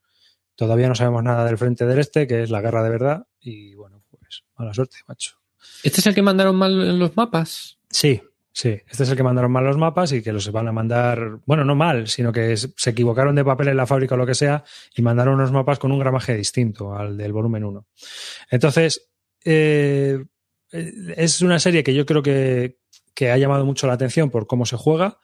Todavía 0.57 0.89
no 0.89 0.97
sabemos 0.97 1.23
nada 1.23 1.45
del 1.45 1.57
frente 1.57 1.87
del 1.87 2.01
este, 2.01 2.27
que 2.27 2.43
es 2.43 2.51
la 2.51 2.61
guerra 2.61 2.83
de 2.83 2.91
verdad. 2.91 3.27
Y 3.41 3.77
bueno, 3.77 4.03
pues 4.11 4.43
mala 4.57 4.75
suerte, 4.75 4.97
macho. 5.07 5.37
¿Este 5.85 6.01
es 6.01 6.07
el 6.09 6.15
que 6.15 6.23
mandaron 6.23 6.57
mal 6.57 6.73
en 6.73 6.99
los 6.99 7.17
mapas? 7.17 7.79
Sí, 7.89 8.21
sí. 8.51 8.81
Este 8.89 9.05
es 9.05 9.11
el 9.11 9.17
que 9.17 9.23
mandaron 9.23 9.53
mal 9.53 9.65
los 9.65 9.77
mapas 9.77 10.11
y 10.11 10.23
que 10.23 10.33
los 10.33 10.51
van 10.51 10.67
a 10.67 10.73
mandar, 10.73 11.39
bueno, 11.47 11.65
no 11.65 11.77
mal, 11.77 12.09
sino 12.09 12.33
que 12.33 12.57
se 12.57 12.91
equivocaron 12.91 13.37
de 13.37 13.45
papel 13.45 13.69
en 13.69 13.77
la 13.77 13.87
fábrica 13.87 14.17
o 14.17 14.19
lo 14.19 14.27
que 14.27 14.35
sea 14.35 14.65
y 14.97 15.03
mandaron 15.03 15.35
unos 15.35 15.53
mapas 15.53 15.79
con 15.79 15.93
un 15.93 16.01
gramaje 16.01 16.35
distinto 16.35 16.97
al 16.97 17.17
del 17.17 17.33
volumen 17.33 17.63
1. 17.63 17.87
Entonces, 18.51 19.09
eh, 19.45 20.25
es 20.71 21.41
una 21.43 21.59
serie 21.59 21.83
que 21.83 21.95
yo 21.95 22.05
creo 22.05 22.23
que, 22.23 22.79
que 23.19 23.33
ha 23.33 23.37
llamado 23.37 23.65
mucho 23.67 23.89
la 23.89 23.95
atención 23.95 24.31
por 24.31 24.47
cómo 24.47 24.65
se 24.65 24.77
juega 24.77 25.19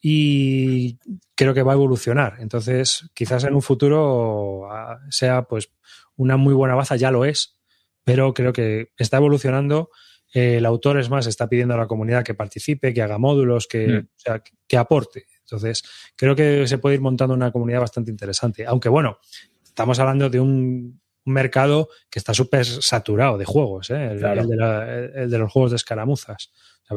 y 0.00 0.98
creo 1.34 1.52
que 1.52 1.62
va 1.62 1.72
a 1.72 1.74
evolucionar. 1.74 2.36
Entonces, 2.38 3.10
quizás 3.12 3.44
en 3.44 3.54
un 3.54 3.60
futuro 3.60 4.66
ah, 4.72 4.98
sea 5.10 5.42
pues 5.42 5.70
una 6.16 6.38
muy 6.38 6.54
buena 6.54 6.74
baza, 6.74 6.96
ya 6.96 7.10
lo 7.10 7.26
es, 7.26 7.60
pero 8.02 8.32
creo 8.32 8.54
que 8.54 8.92
está 8.96 9.18
evolucionando. 9.18 9.90
El 10.32 10.64
autor, 10.64 10.98
es 10.98 11.10
más, 11.10 11.26
está 11.26 11.46
pidiendo 11.46 11.74
a 11.74 11.76
la 11.76 11.86
comunidad 11.86 12.24
que 12.24 12.32
participe, 12.32 12.94
que 12.94 13.02
haga 13.02 13.18
módulos, 13.18 13.66
que, 13.66 13.88
mm. 13.88 13.98
o 13.98 14.08
sea, 14.16 14.42
que 14.66 14.76
aporte. 14.78 15.26
Entonces, 15.40 15.84
creo 16.16 16.34
que 16.34 16.66
se 16.66 16.78
puede 16.78 16.94
ir 16.94 17.02
montando 17.02 17.34
una 17.34 17.52
comunidad 17.52 17.80
bastante 17.80 18.10
interesante. 18.10 18.64
Aunque 18.64 18.88
bueno, 18.88 19.18
estamos 19.62 19.98
hablando 19.98 20.30
de 20.30 20.40
un, 20.40 20.98
mercado 21.24 21.88
que 22.10 22.18
está 22.18 22.34
súper 22.34 22.64
saturado 22.64 23.38
de 23.38 23.44
juegos, 23.44 23.90
¿eh? 23.90 24.12
el, 24.12 25.30
de 25.30 25.38
los 25.38 25.52
juegos 25.52 25.70
de 25.70 25.76
escaramuzas 25.76 26.50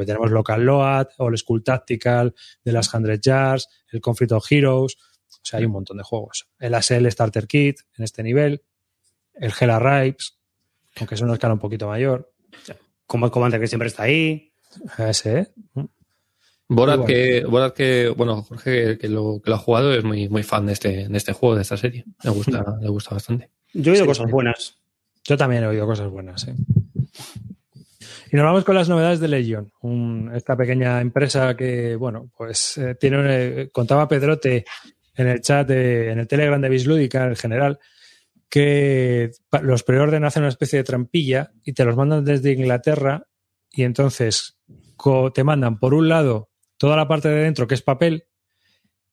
tenemos 0.06 0.32
Local 0.32 0.64
Load, 0.64 1.08
All 1.18 1.38
School 1.38 1.64
Tactical, 1.64 2.34
The 2.64 2.72
Last 2.72 2.94
Hundred 2.94 3.22
Yards, 3.22 3.68
el 3.92 4.02
Conflict 4.02 4.32
of 4.34 4.46
Heroes. 4.50 4.98
O 5.30 5.40
sea, 5.44 5.60
hay 5.60 5.66
un 5.66 5.72
montón 5.72 5.98
de 5.98 6.04
juegos. 6.04 6.48
El 6.60 6.74
ASL 6.74 7.10
Starter 7.10 7.48
Kit 7.48 7.80
en 7.98 8.04
este 8.04 8.24
nivel, 8.24 8.64
el 9.36 9.54
Hela 9.60 9.80
Ripes, 9.80 10.38
aunque 10.98 11.16
es 11.16 11.22
una 11.22 11.34
escala 11.34 11.54
un 11.54 11.60
poquito 11.60 11.88
mayor. 11.88 12.32
Como 13.06 13.26
el 13.26 13.32
Commander 13.32 13.60
que 13.60 13.68
siempre 13.68 13.88
está 13.88 14.04
ahí. 14.04 14.52
Ese, 14.98 15.40
¿eh? 15.40 15.48
Borat, 16.70 17.06
que, 17.06 17.46
Borat 17.46 17.74
que, 17.74 18.10
bueno, 18.10 18.44
Jorge 18.44 18.98
que 18.98 19.08
lo, 19.08 19.42
que 19.42 19.50
lo 19.50 19.56
ha 19.56 19.60
jugado 19.60 19.94
es 19.94 20.04
muy, 20.04 20.28
muy 20.28 20.44
fan 20.44 20.66
de 20.66 20.74
este, 20.74 21.08
de 21.08 21.18
este 21.18 21.32
juego, 21.32 21.56
de 21.56 21.62
esta 21.62 21.78
serie. 21.78 22.04
Le 22.24 22.30
gusta, 22.32 22.78
le 22.82 22.90
gusta 22.90 23.16
bastante. 23.16 23.50
Yo 23.78 23.92
he 23.92 23.96
oído 23.96 24.08
cosas 24.08 24.32
buenas. 24.32 24.76
Yo 25.24 25.38
también 25.38 25.64
he 25.64 25.68
oído 25.68 25.86
cosas 25.86 26.10
buenas. 26.10 26.48
Y 28.32 28.36
nos 28.36 28.44
vamos 28.44 28.66
con 28.66 28.76
las 28.76 28.90
novedades 28.90 29.20
de 29.20 29.28
Legion, 29.28 29.72
esta 30.34 30.58
pequeña 30.58 31.00
empresa 31.00 31.56
que, 31.56 31.96
bueno, 31.96 32.32
pues 32.36 32.78
eh, 32.78 32.96
tiene, 32.96 33.70
contaba 33.72 34.08
Pedrote 34.08 34.66
en 35.16 35.28
el 35.28 35.42
chat, 35.42 35.70
en 35.70 36.20
el 36.20 36.28
Telegram 36.28 36.60
de 36.60 36.70
Bislúdica 36.70 37.26
en 37.26 37.36
general, 37.36 37.80
que 38.50 39.32
los 39.62 39.84
preorden 39.84 40.26
hacen 40.26 40.44
una 40.44 40.50
especie 40.50 40.78
de 40.78 40.84
trampilla 40.84 41.52
y 41.64 41.74
te 41.74 41.86
los 41.86 41.96
mandan 41.96 42.26
desde 42.26 42.54
Inglaterra 42.54 43.28
y 43.72 43.84
entonces 43.84 44.58
te 45.36 45.44
mandan 45.44 45.80
por 45.80 45.94
un 45.94 46.10
lado 46.10 46.50
toda 46.78 46.98
la 46.98 47.08
parte 47.08 47.30
de 47.30 47.44
dentro 47.44 47.68
que 47.68 47.76
es 47.76 47.82
papel 47.84 48.26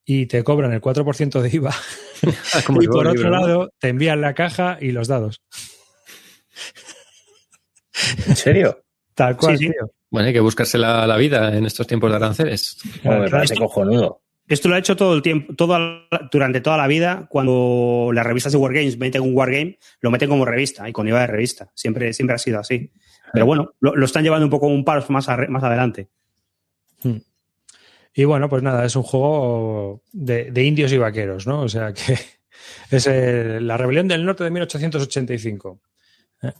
y 0.04 0.26
te 0.26 0.42
cobran 0.44 0.72
el 0.72 0.80
4% 0.80 1.40
de 1.40 1.56
IVA 1.56 1.74
y 2.80 2.86
por 2.88 3.06
otro 3.06 3.30
lado 3.30 3.70
te 3.78 3.88
envían 3.88 4.20
la 4.20 4.34
caja 4.34 4.78
y 4.80 4.92
los 4.92 5.08
dados. 5.08 5.42
¿En 8.26 8.36
serio? 8.36 8.84
Tal 9.14 9.36
cual, 9.36 9.58
Bueno, 10.10 10.26
hay 10.26 10.32
que 10.32 10.40
buscarse 10.40 10.78
la, 10.78 11.16
vida 11.16 11.56
en 11.56 11.66
estos 11.66 11.86
tiempos 11.86 12.10
de 12.10 12.16
aranceles. 12.16 12.78
parece 13.02 13.56
cojonudo. 13.56 14.20
Esto 14.46 14.68
lo 14.68 14.74
ha 14.74 14.78
hecho 14.78 14.94
todo 14.94 15.14
el 15.14 15.22
tiempo, 15.22 15.54
todo, 15.54 15.78
durante 16.30 16.60
toda 16.60 16.76
la 16.76 16.86
vida. 16.86 17.26
Cuando 17.30 18.10
las 18.12 18.26
revistas 18.26 18.52
de 18.52 18.58
Wargames 18.58 18.98
meten 18.98 19.22
un 19.22 19.34
Wargame, 19.34 19.78
lo 20.00 20.10
meten 20.10 20.28
como 20.28 20.44
revista 20.44 20.86
y 20.88 20.92
con 20.92 21.08
IVA 21.08 21.20
de 21.20 21.26
revista. 21.28 21.70
Siempre, 21.74 22.12
siempre 22.12 22.34
ha 22.34 22.38
sido 22.38 22.60
así. 22.60 22.90
Pero 23.32 23.46
bueno, 23.46 23.72
lo, 23.80 24.04
están 24.04 24.22
llevando 24.22 24.44
un 24.44 24.50
poco 24.50 24.66
un 24.66 24.84
paso 24.84 25.12
más, 25.12 25.26
más 25.48 25.62
adelante. 25.62 26.08
Hmm. 27.02 27.16
Y 28.14 28.24
bueno, 28.24 28.48
pues 28.48 28.62
nada, 28.62 28.84
es 28.84 28.94
un 28.94 29.02
juego 29.02 30.02
de, 30.12 30.52
indios 30.62 30.92
y 30.92 30.98
vaqueros, 30.98 31.46
¿no? 31.46 31.62
O 31.62 31.68
sea 31.68 31.92
que 31.92 32.16
es 32.90 33.06
la 33.06 33.76
rebelión 33.76 34.06
del 34.06 34.24
norte 34.24 34.44
de 34.44 34.50
1885. 34.50 35.80
Eh. 36.42 36.52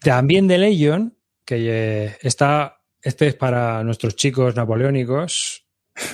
También 0.00 0.46
de 0.46 0.58
Legion, 0.58 1.16
que 1.44 2.06
eh, 2.06 2.16
está, 2.22 2.80
este 3.02 3.28
es 3.28 3.34
para 3.34 3.82
nuestros 3.82 4.14
chicos 4.14 4.54
napoleónicos. 4.54 5.66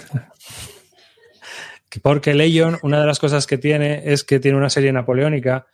Porque 2.03 2.35
Legion, 2.35 2.79
una 2.83 3.01
de 3.01 3.07
las 3.07 3.19
cosas 3.19 3.47
que 3.47 3.59
tiene 3.59 4.13
es 4.13 4.25
que 4.25 4.41
tiene 4.41 4.57
una 4.57 4.71
serie 4.71 4.93
napoleónica 4.93 5.67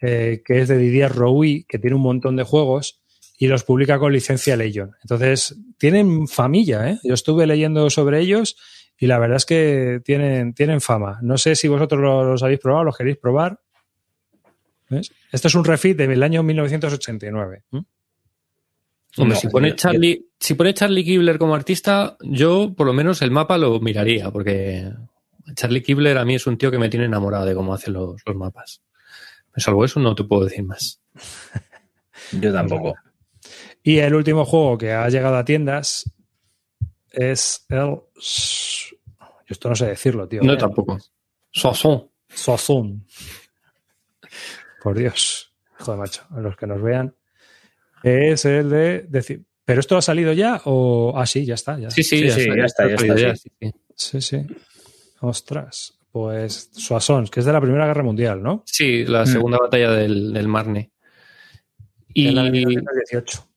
eh, 0.00 0.42
que 0.44 0.60
es 0.60 0.68
de 0.68 0.78
Didier 0.78 1.12
Roui, 1.12 1.64
que 1.64 1.78
tiene 1.78 1.96
un 1.96 2.02
montón 2.02 2.36
de 2.36 2.44
juegos 2.44 3.00
y 3.38 3.46
los 3.46 3.62
publica 3.62 3.98
con 3.98 4.12
licencia 4.12 4.56
Legion. 4.56 4.96
Entonces, 5.02 5.56
tienen 5.78 6.26
familia, 6.26 6.90
¿eh? 6.90 6.98
Yo 7.04 7.14
estuve 7.14 7.46
leyendo 7.46 7.88
sobre 7.88 8.20
ellos 8.20 8.56
y 8.98 9.06
la 9.06 9.18
verdad 9.20 9.36
es 9.36 9.46
que 9.46 10.00
tienen, 10.04 10.54
tienen 10.54 10.80
fama. 10.80 11.20
No 11.22 11.38
sé 11.38 11.54
si 11.54 11.68
vosotros 11.68 12.00
los, 12.00 12.42
habéis 12.42 12.58
probado, 12.58 12.84
los 12.84 12.96
queréis 12.96 13.16
probar. 13.16 13.60
¿Ves? 14.90 15.12
Este 15.30 15.46
es 15.46 15.54
un 15.54 15.64
refit 15.64 15.96
del 15.96 16.22
año 16.22 16.42
1989. 16.42 17.62
Hombre, 17.70 19.34
No, 19.34 19.34
si 19.36 19.48
pone 19.48 19.76
Charlie, 19.76 20.26
si 20.38 20.54
pone 20.54 20.74
Charlie 20.74 21.04
Kibler 21.04 21.38
como 21.38 21.54
artista, 21.54 22.16
yo 22.22 22.74
por 22.74 22.86
lo 22.86 22.92
menos 22.92 23.22
el 23.22 23.30
mapa 23.30 23.56
lo 23.56 23.78
miraría, 23.78 24.32
porque 24.32 24.90
Charlie 25.54 25.82
Kibler 25.82 26.18
a 26.18 26.24
mí 26.24 26.34
es 26.34 26.46
un 26.46 26.58
tío 26.58 26.72
que 26.72 26.78
me 26.78 26.88
tiene 26.88 27.06
enamorado 27.06 27.46
de 27.46 27.54
cómo 27.54 27.72
hace 27.72 27.90
los, 27.92 28.20
los 28.26 28.36
mapas. 28.36 28.82
Salvo 29.56 29.84
eso, 29.84 29.98
no 30.00 30.14
te 30.14 30.24
puedo 30.24 30.44
decir 30.44 30.64
más. 30.64 31.00
Yo 32.32 32.52
tampoco. 32.52 32.94
Y 33.82 33.98
el 33.98 34.14
último 34.14 34.44
juego 34.44 34.76
que 34.78 34.92
ha 34.92 35.08
llegado 35.08 35.36
a 35.36 35.44
tiendas 35.44 36.10
es 37.10 37.64
el. 37.68 37.76
Yo 37.76 38.04
esto 39.48 39.68
no 39.70 39.74
sé 39.76 39.86
decirlo, 39.86 40.28
tío. 40.28 40.42
No, 40.42 40.52
Eh, 40.52 40.56
tampoco. 40.56 40.98
Soissons. 41.50 42.04
Sozun. 42.28 43.06
Por 44.82 44.96
Dios. 44.98 45.52
Joder, 45.78 45.98
macho. 45.98 46.22
A 46.30 46.40
los 46.40 46.56
que 46.56 46.66
nos 46.66 46.82
vean. 46.82 47.14
Es 48.02 48.44
el 48.44 48.68
de. 48.70 49.06
decir, 49.08 49.44
¿Pero 49.64 49.80
esto 49.80 49.96
ha 49.96 50.02
salido 50.02 50.32
ya? 50.32 50.60
O. 50.64 51.14
Ah, 51.16 51.26
sí, 51.26 51.44
ya 51.46 51.54
está. 51.54 51.78
Ya. 51.78 51.90
Sí, 51.90 52.02
sí, 52.02 52.18
Sí, 52.18 52.26
ya, 52.26 52.34
sí, 52.34 52.40
está, 52.40 52.56
ya 52.56 52.64
está, 52.64 52.86
ya 52.88 52.94
está, 52.94 53.16
ya, 53.16 53.36
sí. 53.36 53.50
sí, 53.60 53.70
sí. 53.70 53.72
Sí, 53.94 54.20
sí. 54.20 54.46
Ostras. 55.20 55.94
Pues 56.10 56.70
Soissons, 56.72 57.30
que 57.30 57.40
es 57.40 57.46
de 57.46 57.52
la 57.52 57.60
Primera 57.60 57.86
Guerra 57.86 58.02
Mundial, 58.02 58.42
¿no? 58.42 58.62
Sí, 58.66 59.04
la 59.04 59.26
segunda 59.26 59.58
batalla 59.58 59.90
del, 59.92 60.32
del 60.32 60.48
Marne. 60.48 60.90
De 61.78 61.86
Y 62.14 62.30
la 62.32 62.44
de 62.44 62.50
1918. 62.50 63.47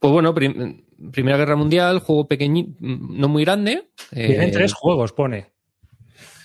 Pues 0.00 0.12
bueno, 0.12 0.34
prim- 0.34 0.82
Primera 1.12 1.36
Guerra 1.38 1.54
Mundial, 1.56 2.00
juego 2.00 2.26
pequeñito, 2.26 2.72
no 2.80 3.28
muy 3.28 3.44
grande. 3.44 3.90
Tienen 4.10 4.48
eh, 4.48 4.52
tres 4.52 4.72
juegos, 4.72 5.12
pone. 5.12 5.46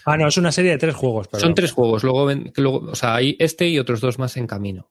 Ah, 0.06 0.16
no, 0.18 0.28
es 0.28 0.38
una 0.38 0.52
serie 0.52 0.70
de 0.72 0.78
tres 0.78 0.94
juegos. 0.94 1.28
perdón. 1.28 1.42
Son 1.48 1.56
tres 1.56 1.72
juegos, 1.72 2.04
luego, 2.04 2.26
ven- 2.26 2.52
que 2.54 2.62
luego, 2.62 2.78
o 2.92 2.96
sea, 2.96 3.16
hay 3.16 3.36
este 3.40 3.68
y 3.68 3.80
otros 3.80 4.00
dos 4.02 4.20
más 4.20 4.38
en 4.38 4.46
camino. 4.46 4.88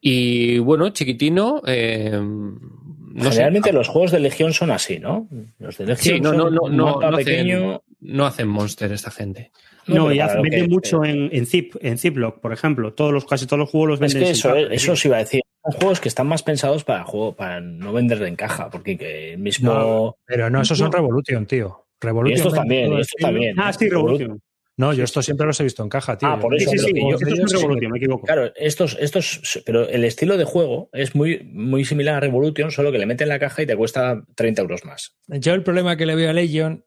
Y 0.00 0.58
bueno, 0.58 0.90
chiquitino, 0.90 1.62
eh, 1.66 2.10
no 2.20 3.24
sé, 3.24 3.30
Generalmente 3.30 3.72
los 3.72 3.88
juegos 3.88 4.12
de 4.12 4.20
Legión 4.20 4.52
son 4.52 4.70
así, 4.70 4.98
¿no? 4.98 5.28
Los 5.58 5.78
de 5.78 5.86
Legión 5.86 6.16
Sí, 6.16 6.20
no, 6.20 6.32
no, 6.32 6.44
son 6.44 6.54
no, 6.54 6.62
un 6.64 6.76
no, 6.76 7.00
no 7.10 7.16
pequeño. 7.16 7.56
hacen, 7.74 7.80
no 8.00 8.26
hacen 8.26 8.48
monster 8.48 8.92
esta 8.92 9.10
gente. 9.10 9.50
No, 9.86 10.12
y 10.12 10.18
que- 10.50 10.68
mucho 10.68 11.04
en, 11.04 11.28
en 11.32 11.46
Zip, 11.46 11.74
en 11.80 11.98
Ziploc, 11.98 12.40
por 12.40 12.52
ejemplo. 12.52 12.92
Todos 12.92 13.12
los, 13.12 13.24
casi 13.24 13.46
todos 13.46 13.58
los 13.60 13.70
juegos 13.70 13.88
los 13.90 14.00
Es 14.00 14.14
venden 14.14 14.24
que 14.24 14.30
eso, 14.32 14.54
eso 14.56 14.92
os 14.92 15.04
iba 15.04 15.16
a 15.16 15.20
decir. 15.20 15.40
Son 15.70 15.80
juegos 15.80 16.00
que 16.00 16.08
están 16.08 16.26
más 16.26 16.42
pensados 16.42 16.84
para 16.84 17.04
juego, 17.04 17.34
para 17.34 17.60
no 17.60 17.92
vender 17.92 18.22
en 18.22 18.36
caja, 18.36 18.70
porque 18.70 18.96
que 18.96 19.32
el 19.32 19.38
mismo. 19.38 19.72
No, 19.72 20.16
Pero 20.24 20.48
no, 20.50 20.62
esos 20.62 20.78
son 20.78 20.92
Revolution, 20.92 21.46
tío. 21.46 21.86
y 22.00 22.06
Revolution. 22.06 22.36
estos 22.36 22.52
vende 22.52 22.60
también, 22.76 22.92
y 22.92 23.00
estos 23.00 23.20
también. 23.20 23.60
Ah, 23.60 23.72
sí, 23.72 23.88
Revolution. 23.88 24.40
No, 24.78 24.92
yo 24.92 25.04
estos 25.04 25.24
siempre 25.24 25.46
los 25.46 25.58
he 25.58 25.64
visto 25.64 25.82
en 25.82 25.88
caja, 25.88 26.18
tío. 26.18 26.28
Ah, 26.28 26.38
por 26.38 26.54
eso, 26.54 26.70
Sí, 26.70 26.78
sí, 26.78 26.92
Yo, 26.94 27.16
estos 27.16 27.32
ellos. 27.32 27.52
Revolution, 27.52 27.90
me 27.92 27.98
equivoco. 27.98 28.26
Claro, 28.26 28.52
estos, 28.56 28.96
estos, 29.00 29.62
pero 29.64 29.88
el 29.88 30.04
estilo 30.04 30.36
de 30.36 30.44
juego 30.44 30.90
es 30.92 31.14
muy, 31.14 31.48
muy 31.50 31.86
similar 31.86 32.16
a 32.16 32.20
Revolution, 32.20 32.70
solo 32.70 32.92
que 32.92 32.98
le 32.98 33.06
meten 33.06 33.28
la 33.30 33.38
caja 33.38 33.62
y 33.62 33.66
te 33.66 33.74
cuesta 33.74 34.22
30 34.34 34.60
euros 34.62 34.84
más. 34.84 35.16
Yo 35.28 35.54
el 35.54 35.62
problema 35.62 35.96
que 35.96 36.04
le 36.04 36.14
veo 36.14 36.28
a 36.28 36.34
Legion, 36.34 36.84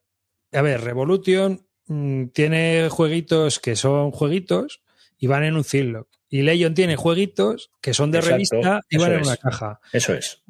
a 0.54 0.62
ver, 0.62 0.82
Revolution 0.82 1.66
mm, 1.88 2.26
tiene 2.28 2.90
jueguitos 2.92 3.60
que 3.60 3.76
son 3.76 4.12
jueguitos 4.12 4.84
y 5.18 5.26
van 5.26 5.44
en 5.44 5.56
un 5.56 5.64
ziploc. 5.64 6.08
Y 6.32 6.44
Legion 6.44 6.76
tiene 6.76 6.96
jueguitos 6.96 7.72
que 7.82 7.94
son 7.96 8.12
de 8.12 8.20
Exacto, 8.20 8.34
revista 8.36 8.82
y 8.90 8.98
van 8.98 9.14
en 9.14 9.22
una 9.24 9.38
caja. 9.38 9.80
Eso 9.92 10.14
es. 10.14 10.44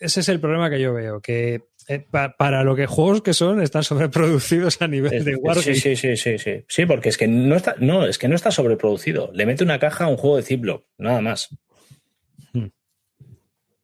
Ese 0.00 0.20
es 0.20 0.28
el 0.28 0.40
problema 0.40 0.68
que 0.70 0.80
yo 0.80 0.92
veo, 0.92 1.20
que 1.20 1.62
eh, 1.86 2.00
pa- 2.00 2.36
para 2.36 2.64
lo 2.64 2.74
que 2.74 2.86
juegos 2.86 3.22
que 3.22 3.32
son 3.32 3.62
están 3.62 3.84
sobreproducidos 3.84 4.82
a 4.82 4.88
nivel 4.88 5.12
Es- 5.14 5.24
de 5.24 5.36
Wargame. 5.36 5.74
sí, 5.76 5.80
sí, 5.80 5.96
sí, 5.96 6.16
sí, 6.16 6.38
sí. 6.38 6.64
Sí, 6.68 6.84
porque 6.86 7.08
es 7.10 7.16
que 7.16 7.28
no 7.28 7.54
está, 7.54 7.76
no, 7.78 8.06
es 8.06 8.18
que 8.18 8.26
no 8.28 8.34
está 8.34 8.50
sobreproducido. 8.50 9.30
Le 9.32 9.46
mete 9.46 9.62
una 9.62 9.78
caja 9.78 10.04
a 10.04 10.08
un 10.08 10.16
juego 10.16 10.36
de 10.36 10.42
Ziploc, 10.42 10.84
nada 10.98 11.20
más. 11.20 11.48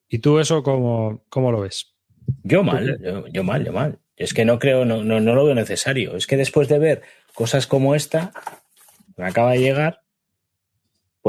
¿Y 0.09 0.19
tú 0.19 0.39
eso 0.39 0.63
cómo, 0.63 1.23
cómo 1.29 1.51
lo 1.51 1.61
ves? 1.61 1.93
Yo 2.43 2.63
mal, 2.63 2.97
yo, 3.01 3.27
yo 3.27 3.43
mal, 3.43 3.65
yo 3.65 3.73
mal. 3.73 3.99
Es 4.15 4.33
que 4.33 4.45
no 4.45 4.57
creo, 4.57 4.85
no, 4.85 5.03
no, 5.03 5.19
no 5.19 5.35
lo 5.35 5.45
veo 5.45 5.55
necesario. 5.55 6.15
Es 6.15 6.27
que 6.27 6.37
después 6.37 6.67
de 6.69 6.79
ver 6.79 7.01
cosas 7.33 7.67
como 7.67 7.93
esta, 7.93 8.31
me 9.15 9.25
acaba 9.25 9.51
de 9.51 9.59
llegar, 9.59 10.01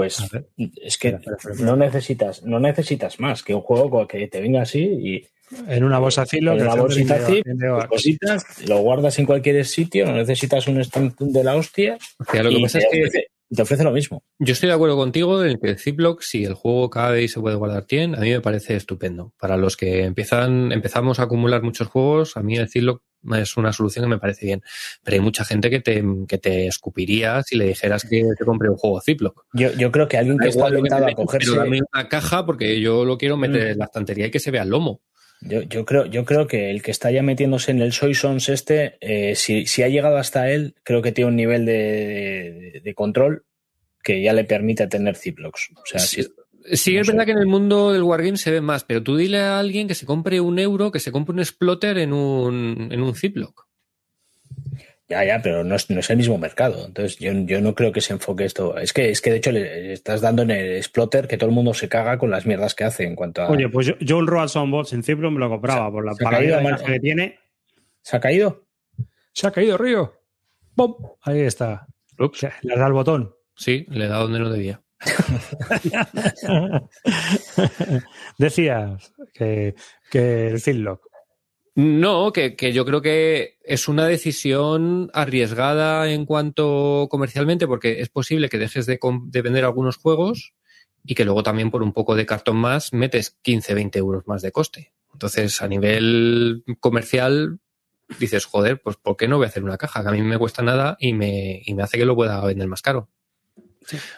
pues 0.00 0.30
ver. 0.30 0.46
es 0.82 0.98
que 0.98 1.08
Espera, 1.08 1.36
espera, 1.36 1.52
espera. 1.54 1.70
no 1.70 1.76
necesitas, 1.76 2.42
no 2.44 2.60
necesitas 2.60 3.20
más 3.20 3.42
que 3.42 3.54
un 3.54 3.60
juego 3.62 4.06
que 4.06 4.26
te 4.28 4.40
venga 4.40 4.62
así 4.62 4.80
y 4.82 5.26
En 5.68 5.82
una 5.84 5.98
bolsa 5.98 6.24
en 6.30 6.46
una 6.48 6.74
bolsita 6.74 7.18
de- 7.18 7.42
tus 7.42 7.86
cositas, 7.86 8.44
lo 8.68 8.78
guardas 8.80 9.18
en 9.18 9.24
cualquier 9.26 9.64
sitio, 9.64 10.04
no 10.06 10.12
necesitas 10.12 10.66
un 10.68 10.78
stand 10.80 11.14
de 11.18 11.42
la 11.44 11.56
hostia 11.56 11.96
O 12.18 12.24
sea, 12.30 12.42
lo 12.42 12.50
que 12.50 12.60
pasa 12.60 12.78
es 12.80 12.86
que 12.90 13.26
te 13.54 13.62
ofrece 13.62 13.84
lo 13.84 13.92
mismo. 13.92 14.22
yo 14.38 14.52
estoy 14.52 14.68
de 14.68 14.74
acuerdo 14.74 14.96
contigo 14.96 15.44
en 15.44 15.58
que 15.58 15.70
el 15.70 15.78
Ziploc, 15.78 16.22
si 16.22 16.44
el 16.44 16.54
juego 16.54 16.90
cabe 16.90 17.22
y 17.22 17.28
se 17.28 17.40
puede 17.40 17.56
guardar 17.56 17.86
bien, 17.88 18.14
a 18.14 18.20
mí 18.20 18.30
me 18.30 18.40
parece 18.40 18.76
estupendo. 18.76 19.32
Para 19.38 19.56
los 19.56 19.76
que 19.76 20.04
empiezan, 20.04 20.72
empezamos 20.72 21.18
a 21.18 21.24
acumular 21.24 21.62
muchos 21.62 21.88
juegos, 21.88 22.36
a 22.36 22.42
mí 22.42 22.56
el 22.56 22.68
Ziploc 22.68 23.02
es 23.34 23.56
una 23.56 23.72
solución 23.72 24.04
que 24.04 24.10
me 24.10 24.18
parece 24.18 24.46
bien. 24.46 24.62
Pero 25.02 25.16
hay 25.16 25.20
mucha 25.20 25.44
gente 25.44 25.70
que 25.70 25.80
te, 25.80 26.04
que 26.28 26.38
te 26.38 26.66
escupiría 26.66 27.42
si 27.42 27.56
le 27.56 27.66
dijeras 27.66 28.04
que 28.04 28.24
te 28.38 28.44
compre 28.44 28.70
un 28.70 28.76
juego 28.76 29.00
Ziploc. 29.00 29.44
Yo, 29.52 29.72
yo 29.72 29.90
creo 29.90 30.06
que 30.08 30.18
alguien 30.18 30.38
que 30.38 30.48
está 30.48 30.70
me 30.70 30.88
a 30.88 31.14
cogerse, 31.14 31.50
Pero 31.50 31.62
dame 31.62 31.80
una 31.92 32.08
caja 32.08 32.46
porque 32.46 32.80
yo 32.80 33.04
lo 33.04 33.18
quiero 33.18 33.36
meter 33.36 33.48
Mm. 33.68 33.70
en 33.72 33.78
la 33.78 33.84
estantería 33.86 34.26
y 34.26 34.30
que 34.30 34.40
se 34.40 34.50
vea 34.50 34.62
el 34.62 34.68
lomo. 34.68 35.00
Yo, 35.40 35.62
yo 35.62 35.84
creo, 35.84 36.06
yo 36.06 36.24
creo 36.24 36.46
que 36.46 36.70
el 36.70 36.82
que 36.82 36.90
está 36.90 37.10
ya 37.10 37.22
metiéndose 37.22 37.70
en 37.70 37.80
el 37.80 37.92
Soy 37.92 38.14
Sons 38.14 38.48
este, 38.48 38.96
eh, 39.00 39.34
si, 39.36 39.66
si 39.66 39.82
ha 39.82 39.88
llegado 39.88 40.16
hasta 40.16 40.50
él, 40.50 40.74
creo 40.82 41.02
que 41.02 41.12
tiene 41.12 41.28
un 41.30 41.36
nivel 41.36 41.64
de, 41.66 41.72
de- 42.72 42.80
de 42.84 42.94
control 42.94 43.44
que 44.02 44.22
ya 44.22 44.32
le 44.32 44.44
permite 44.44 44.86
tener 44.86 45.16
Ziplocs. 45.16 45.70
O 45.76 45.86
sea, 45.86 46.00
Sí, 46.00 46.22
si- 46.22 46.28
Sí, 46.72 46.94
No 46.96 47.00
es 47.00 47.06
sé. 47.06 47.12
verdad 47.12 47.24
que 47.24 47.32
en 47.32 47.38
el 47.38 47.46
mundo 47.46 47.92
del 47.92 48.02
Wargame 48.02 48.36
se 48.36 48.50
ve 48.50 48.60
más, 48.60 48.84
pero 48.84 49.02
tú 49.02 49.16
dile 49.16 49.38
a 49.38 49.58
alguien 49.58 49.88
que 49.88 49.94
se 49.94 50.04
compre 50.04 50.40
un 50.40 50.58
euro, 50.58 50.90
que 50.90 50.98
se 51.00 51.10
compre 51.12 51.32
un 51.32 51.38
exploter 51.38 51.96
en 51.98 52.12
un, 52.12 52.88
en 52.90 53.00
un 53.00 53.14
Ziploc. 53.14 53.67
Ya, 55.08 55.24
ya, 55.24 55.40
pero 55.42 55.64
no 55.64 55.74
es, 55.74 55.88
no 55.88 56.00
es 56.00 56.10
el 56.10 56.18
mismo 56.18 56.36
mercado. 56.36 56.84
Entonces, 56.84 57.18
yo, 57.18 57.32
yo 57.32 57.62
no 57.62 57.74
creo 57.74 57.92
que 57.92 58.02
se 58.02 58.12
enfoque 58.12 58.44
esto. 58.44 58.76
Es 58.76 58.92
que, 58.92 59.10
es 59.10 59.22
que 59.22 59.30
de 59.30 59.36
hecho 59.38 59.52
le 59.52 59.94
estás 59.94 60.20
dando 60.20 60.42
en 60.42 60.50
el 60.50 60.76
exploter 60.76 61.26
que 61.26 61.38
todo 61.38 61.48
el 61.48 61.54
mundo 61.54 61.72
se 61.72 61.88
caga 61.88 62.18
con 62.18 62.30
las 62.30 62.44
mierdas 62.44 62.74
que 62.74 62.84
hace 62.84 63.04
en 63.04 63.16
cuanto 63.16 63.42
a. 63.42 63.48
Oye, 63.48 63.70
pues 63.70 63.86
yo, 63.86 63.94
yo 64.00 64.18
un 64.18 64.26
Road 64.26 64.48
Soundbox 64.48 64.92
en 64.92 65.02
Ziploc 65.02 65.32
me 65.32 65.40
lo 65.40 65.48
compraba 65.48 65.90
por 65.90 66.04
la 66.04 66.14
caído, 66.14 66.58
de 66.58 66.76
que 66.84 67.00
tiene. 67.00 67.38
¿Se 68.02 68.18
ha 68.18 68.20
caído? 68.20 68.66
Se 69.32 69.46
ha 69.46 69.50
caído 69.50 69.78
Río. 69.78 70.12
¡Pum! 70.74 70.94
Ahí 71.22 71.40
está. 71.40 71.86
Ups. 72.18 72.42
Le 72.42 72.74
has 72.74 72.78
dado 72.78 72.86
al 72.86 72.92
botón. 72.92 73.34
Sí, 73.56 73.86
le 73.88 74.08
da 74.08 74.18
donde 74.18 74.40
no 74.40 74.50
debía. 74.50 74.82
Decías 78.38 79.12
que, 79.32 79.74
que 80.10 80.48
el 80.48 80.60
Ziploc. 80.60 81.00
No, 81.80 82.32
que, 82.32 82.56
que 82.56 82.72
yo 82.72 82.84
creo 82.84 83.02
que 83.02 83.56
es 83.62 83.86
una 83.86 84.04
decisión 84.08 85.12
arriesgada 85.14 86.10
en 86.10 86.26
cuanto 86.26 87.06
comercialmente, 87.08 87.68
porque 87.68 88.00
es 88.00 88.08
posible 88.08 88.48
que 88.48 88.58
dejes 88.58 88.84
de, 88.86 88.98
vender 89.40 89.64
algunos 89.64 89.96
juegos 89.96 90.54
y 91.04 91.14
que 91.14 91.24
luego 91.24 91.44
también 91.44 91.70
por 91.70 91.84
un 91.84 91.92
poco 91.92 92.16
de 92.16 92.26
cartón 92.26 92.56
más 92.56 92.92
metes 92.92 93.38
15, 93.42 93.74
20 93.74 93.96
euros 94.00 94.26
más 94.26 94.42
de 94.42 94.50
coste. 94.50 94.92
Entonces, 95.12 95.62
a 95.62 95.68
nivel 95.68 96.64
comercial, 96.80 97.60
dices, 98.18 98.44
joder, 98.44 98.82
pues 98.82 98.96
¿por 98.96 99.16
qué 99.16 99.28
no 99.28 99.36
voy 99.36 99.44
a 99.44 99.48
hacer 99.48 99.62
una 99.62 99.78
caja? 99.78 100.02
Que 100.02 100.08
a 100.08 100.12
mí 100.12 100.22
me 100.22 100.36
cuesta 100.36 100.64
nada 100.64 100.96
y 100.98 101.12
me, 101.12 101.62
y 101.64 101.74
me 101.74 101.84
hace 101.84 101.96
que 101.96 102.06
lo 102.06 102.16
pueda 102.16 102.44
vender 102.44 102.66
más 102.66 102.82
caro. 102.82 103.08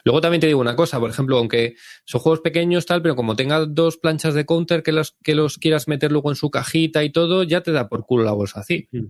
Luego 0.04 0.20
también 0.20 0.40
te 0.40 0.46
digo 0.46 0.60
una 0.60 0.76
cosa, 0.76 0.98
por 0.98 1.10
ejemplo, 1.10 1.38
aunque 1.38 1.74
son 2.04 2.20
juegos 2.20 2.40
pequeños 2.40 2.86
tal, 2.86 3.02
pero 3.02 3.16
como 3.16 3.36
tenga 3.36 3.64
dos 3.66 3.96
planchas 3.96 4.34
de 4.34 4.46
counter 4.46 4.82
que 4.82 4.92
los, 4.92 5.16
que 5.22 5.34
los 5.34 5.58
quieras 5.58 5.88
meter 5.88 6.12
luego 6.12 6.30
en 6.30 6.36
su 6.36 6.50
cajita 6.50 7.04
y 7.04 7.10
todo, 7.10 7.42
ya 7.42 7.62
te 7.62 7.72
da 7.72 7.88
por 7.88 8.04
culo 8.06 8.24
la 8.24 8.32
bolsa 8.32 8.62
zip. 8.64 8.88
Mm. 8.92 9.06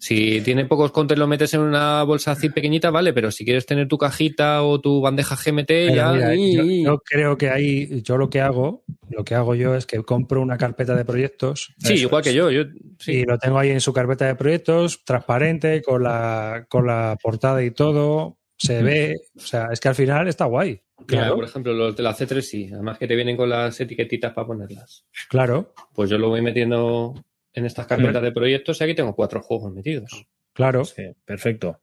Si 0.00 0.40
tiene 0.42 0.64
pocos 0.64 0.92
counters 0.92 1.18
lo 1.18 1.26
metes 1.26 1.54
en 1.54 1.60
una 1.60 2.04
bolsa 2.04 2.36
zip 2.36 2.54
pequeñita, 2.54 2.90
vale, 2.90 3.12
pero 3.12 3.32
si 3.32 3.44
quieres 3.44 3.66
tener 3.66 3.88
tu 3.88 3.98
cajita 3.98 4.62
o 4.62 4.80
tu 4.80 5.00
bandeja 5.00 5.34
GMT, 5.34 5.66
Pero 5.66 5.94
ya... 5.94 6.12
mira, 6.12 6.34
yo, 6.34 6.98
creo 7.00 7.36
que 7.36 7.50
ahí, 7.50 8.00
yo 8.02 8.16
lo 8.16 8.30
que 8.30 8.40
hago, 8.40 8.84
lo 9.10 9.24
que 9.24 9.34
hago 9.34 9.56
yo 9.56 9.74
es 9.74 9.86
que 9.86 10.02
compro 10.04 10.40
una 10.40 10.56
carpeta 10.56 10.94
de 10.94 11.04
proyectos. 11.04 11.74
sí, 11.78 11.94
igual 11.94 12.22
que 12.22 12.32
yo. 12.32 12.50
yo 12.50 12.62
sí. 12.98 13.12
Y 13.12 13.24
lo 13.24 13.38
tengo 13.38 13.58
ahí 13.58 13.70
en 13.70 13.80
su 13.80 13.92
carpeta 13.92 14.26
de 14.26 14.36
proyectos, 14.36 15.04
transparente, 15.04 15.82
con 15.82 16.04
la, 16.04 16.66
con 16.68 16.86
la 16.86 17.18
portada 17.20 17.62
y 17.64 17.72
todo. 17.72 18.37
Se 18.58 18.82
ve, 18.82 19.14
o 19.36 19.40
sea, 19.40 19.68
es 19.72 19.78
que 19.80 19.88
al 19.88 19.94
final 19.94 20.26
está 20.28 20.44
guay. 20.46 20.82
Claro, 21.06 21.36
por 21.36 21.44
ejemplo, 21.44 21.72
los 21.72 21.94
de 21.96 22.02
la 22.02 22.14
C3 22.14 22.40
sí, 22.42 22.68
además 22.72 22.98
que 22.98 23.06
te 23.06 23.14
vienen 23.14 23.36
con 23.36 23.48
las 23.48 23.80
etiquetitas 23.80 24.32
para 24.32 24.46
ponerlas. 24.48 25.04
claro, 25.28 25.72
Pues 25.94 26.10
yo 26.10 26.18
lo 26.18 26.28
voy 26.28 26.42
metiendo 26.42 27.14
en 27.54 27.64
estas 27.66 27.86
carpetas 27.86 28.20
de 28.22 28.32
proyectos 28.32 28.80
y 28.80 28.84
aquí 28.84 28.94
tengo 28.94 29.14
cuatro 29.14 29.40
juegos 29.42 29.72
metidos. 29.72 30.26
claro. 30.52 30.84
Sí, 30.84 31.04
perfecto. 31.24 31.80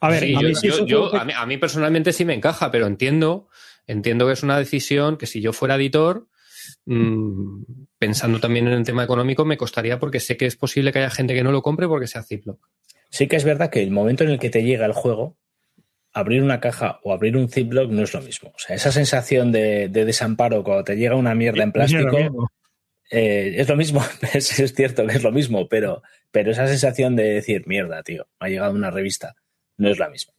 A 0.00 0.08
ver, 0.10 0.20
Sí, 0.24 0.34
a 0.34 0.40
yo- 0.40 0.48
mí 0.48 0.54
sí 0.54 0.68
yo- 0.68 0.74
es 0.74 0.80
un 0.80 0.86
yo- 0.86 0.96
juego 0.98 1.12
que- 1.12 1.18
a, 1.18 1.24
mí, 1.24 1.32
a 1.36 1.46
mí 1.46 1.56
personalmente 1.58 2.12
sí 2.12 2.24
me 2.24 2.34
encaja, 2.34 2.70
pero 2.70 2.86
entiendo, 2.86 3.48
entiendo 3.86 4.26
que 4.26 4.32
es 4.32 4.42
una 4.42 4.58
decisión 4.58 5.16
que 5.18 5.26
si 5.26 5.40
yo 5.42 5.52
fuera 5.52 5.74
editor, 5.76 6.26
mm, 6.86 7.62
pensando 7.98 8.40
también 8.40 8.66
en 8.66 8.74
el 8.74 8.84
tema 8.84 9.04
económico, 9.04 9.44
me 9.44 9.56
costaría 9.56 9.98
porque 9.98 10.20
sé 10.20 10.36
que 10.36 10.46
es 10.46 10.56
posible 10.56 10.92
que 10.92 11.00
haya 11.00 11.10
gente 11.10 11.34
que 11.34 11.42
no 11.44 11.52
lo 11.52 11.62
compre 11.62 11.86
porque 11.88 12.06
sea 12.06 12.22
Ziploc. 12.22 12.58
Sí 13.10 13.28
que 13.28 13.36
es 13.36 13.44
verdad 13.44 13.70
que 13.70 13.82
el 13.82 13.90
momento 13.90 14.24
en 14.24 14.30
el 14.30 14.38
que 14.38 14.50
te 14.50 14.62
llega 14.64 14.84
el 14.86 14.92
juego, 14.92 15.36
abrir 16.16 16.42
una 16.42 16.60
caja 16.60 16.98
o 17.02 17.12
abrir 17.12 17.36
un 17.36 17.50
Ziploc 17.50 17.90
no 17.90 18.02
es 18.02 18.14
lo 18.14 18.22
mismo. 18.22 18.48
O 18.48 18.58
sea, 18.58 18.74
esa 18.74 18.90
sensación 18.90 19.52
de, 19.52 19.88
de 19.88 20.06
desamparo 20.06 20.64
cuando 20.64 20.82
te 20.82 20.96
llega 20.96 21.14
una 21.14 21.34
mierda 21.34 21.62
en 21.62 21.72
plástico 21.72 22.50
eh, 23.10 23.54
es 23.58 23.68
lo 23.68 23.76
mismo, 23.76 24.02
es, 24.32 24.58
es, 24.58 24.74
cierto 24.74 25.06
que 25.06 25.14
es 25.14 25.22
lo 25.22 25.30
mismo, 25.30 25.68
pero, 25.68 26.02
pero 26.30 26.52
esa 26.52 26.66
sensación 26.68 27.16
de 27.16 27.24
decir, 27.24 27.64
mierda, 27.66 28.02
tío, 28.02 28.26
me 28.40 28.46
ha 28.46 28.50
llegado 28.50 28.72
una 28.72 28.90
revista, 28.90 29.36
no 29.76 29.90
es 29.90 29.98
la 29.98 30.08
misma. 30.08 30.32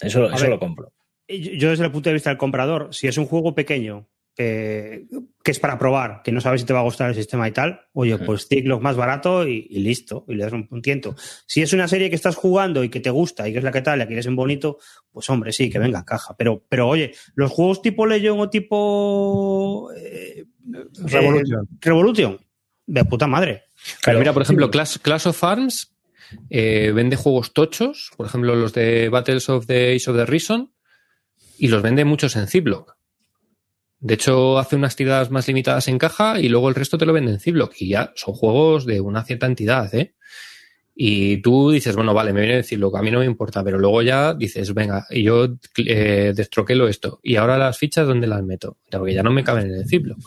Eso, 0.00 0.26
eso 0.26 0.40
ver, 0.40 0.50
lo 0.50 0.60
compro. 0.60 0.92
Yo 1.26 1.70
desde 1.70 1.84
el 1.84 1.90
punto 1.90 2.08
de 2.08 2.14
vista 2.14 2.30
del 2.30 2.38
comprador, 2.38 2.94
si 2.94 3.08
es 3.08 3.18
un 3.18 3.26
juego 3.26 3.56
pequeño 3.56 4.08
eh, 4.42 5.04
que 5.44 5.50
es 5.50 5.60
para 5.60 5.78
probar, 5.78 6.22
que 6.24 6.32
no 6.32 6.40
sabes 6.40 6.62
si 6.62 6.66
te 6.66 6.72
va 6.72 6.80
a 6.80 6.84
gustar 6.84 7.10
el 7.10 7.14
sistema 7.14 7.46
y 7.46 7.52
tal, 7.52 7.82
oye, 7.92 8.16
pues 8.16 8.48
Ticloc 8.48 8.80
más 8.80 8.96
barato 8.96 9.46
y, 9.46 9.66
y, 9.68 9.80
listo, 9.80 10.24
y 10.28 10.34
le 10.34 10.44
das 10.44 10.54
un, 10.54 10.66
un, 10.70 10.80
tiento. 10.80 11.14
Si 11.44 11.60
es 11.60 11.74
una 11.74 11.86
serie 11.88 12.08
que 12.08 12.16
estás 12.16 12.36
jugando 12.36 12.82
y 12.82 12.88
que 12.88 13.00
te 13.00 13.10
gusta 13.10 13.46
y 13.46 13.52
que 13.52 13.58
es 13.58 13.64
la 13.64 13.70
que 13.70 13.82
tal, 13.82 13.98
la 13.98 14.06
quieres 14.06 14.24
en 14.24 14.36
bonito, 14.36 14.78
pues 15.12 15.28
hombre, 15.28 15.52
sí, 15.52 15.68
que 15.68 15.78
venga, 15.78 16.06
caja. 16.06 16.34
Pero, 16.38 16.64
pero 16.70 16.88
oye, 16.88 17.12
los 17.34 17.50
juegos 17.50 17.82
tipo 17.82 18.06
Legion 18.06 18.40
o 18.40 18.48
tipo 18.48 19.90
eh, 19.94 20.46
Revolution. 21.04 21.64
Eh, 21.64 21.76
Revolution, 21.82 22.40
de 22.86 23.04
puta 23.04 23.26
madre. 23.26 23.64
Pero 24.02 24.20
mira, 24.20 24.32
por 24.32 24.40
ejemplo, 24.40 24.70
Clash, 24.70 24.96
Clash 25.02 25.28
of 25.28 25.44
Arms 25.44 25.94
eh, 26.48 26.92
vende 26.94 27.16
juegos 27.16 27.52
tochos, 27.52 28.10
por 28.16 28.24
ejemplo, 28.24 28.54
los 28.54 28.72
de 28.72 29.10
Battles 29.10 29.50
of 29.50 29.66
the 29.66 29.94
Age 29.94 30.10
of 30.10 30.16
the 30.16 30.24
Reason, 30.24 30.72
y 31.58 31.68
los 31.68 31.82
vende 31.82 32.06
muchos 32.06 32.36
en 32.36 32.46
Ziploc. 32.46 32.99
De 34.00 34.14
hecho, 34.14 34.58
hace 34.58 34.76
unas 34.76 34.96
tiradas 34.96 35.30
más 35.30 35.46
limitadas 35.46 35.86
en 35.88 35.98
caja 35.98 36.40
y 36.40 36.48
luego 36.48 36.68
el 36.70 36.74
resto 36.74 36.96
te 36.96 37.04
lo 37.04 37.12
vende 37.12 37.32
en 37.32 37.40
Ziploc. 37.40 37.74
Y 37.78 37.90
ya 37.90 38.12
son 38.16 38.34
juegos 38.34 38.86
de 38.86 39.00
una 39.00 39.24
cierta 39.24 39.46
entidad, 39.46 39.94
¿eh? 39.94 40.14
Y 40.94 41.38
tú 41.38 41.70
dices, 41.70 41.96
bueno, 41.96 42.12
vale, 42.12 42.32
me 42.32 42.40
viene 42.40 42.58
a 42.58 42.62
Ziploc, 42.62 42.96
a 42.96 43.02
mí 43.02 43.10
no 43.10 43.20
me 43.20 43.24
importa, 43.26 43.62
pero 43.62 43.78
luego 43.78 44.02
ya 44.02 44.34
dices, 44.34 44.74
venga, 44.74 45.06
y 45.10 45.22
yo 45.22 45.48
eh, 45.78 46.32
destroquelo 46.34 46.88
esto. 46.88 47.20
Y 47.22 47.36
ahora 47.36 47.56
las 47.56 47.78
fichas, 47.78 48.06
¿dónde 48.06 48.26
las 48.26 48.42
meto? 48.42 48.78
Porque 48.90 49.14
ya 49.14 49.22
no 49.22 49.30
me 49.30 49.44
caben 49.44 49.68
en 49.68 49.74
el 49.76 49.88
Ziploc. 49.88 50.18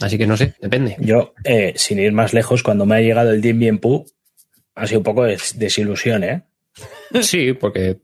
Así 0.00 0.18
que 0.18 0.26
no 0.26 0.36
sé, 0.36 0.54
depende. 0.60 0.96
Yo, 1.00 1.34
eh, 1.44 1.74
sin 1.76 1.98
ir 1.98 2.12
más 2.12 2.32
lejos, 2.32 2.62
cuando 2.62 2.86
me 2.86 2.96
ha 2.96 3.00
llegado 3.00 3.30
el 3.30 3.40
Dim 3.40 3.58
Bien 3.58 3.80
ha 4.74 4.86
sido 4.86 5.00
un 5.00 5.04
poco 5.04 5.24
de 5.24 5.38
desilusión, 5.56 6.22
¿eh? 6.24 6.42
Sí, 7.22 7.52
porque, 7.54 8.00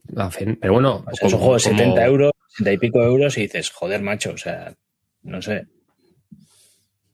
pero 0.59 0.73
bueno. 0.73 1.05
Es 1.11 1.21
un 1.33 1.39
juego 1.39 1.53
de 1.55 1.59
70 1.59 2.05
euros, 2.05 2.31
60 2.57 2.71
y 2.71 2.77
pico 2.77 3.01
euros 3.03 3.37
y 3.37 3.41
dices, 3.41 3.69
joder, 3.71 4.01
macho, 4.01 4.31
o 4.31 4.37
sea, 4.37 4.73
no 5.23 5.41
sé. 5.41 5.65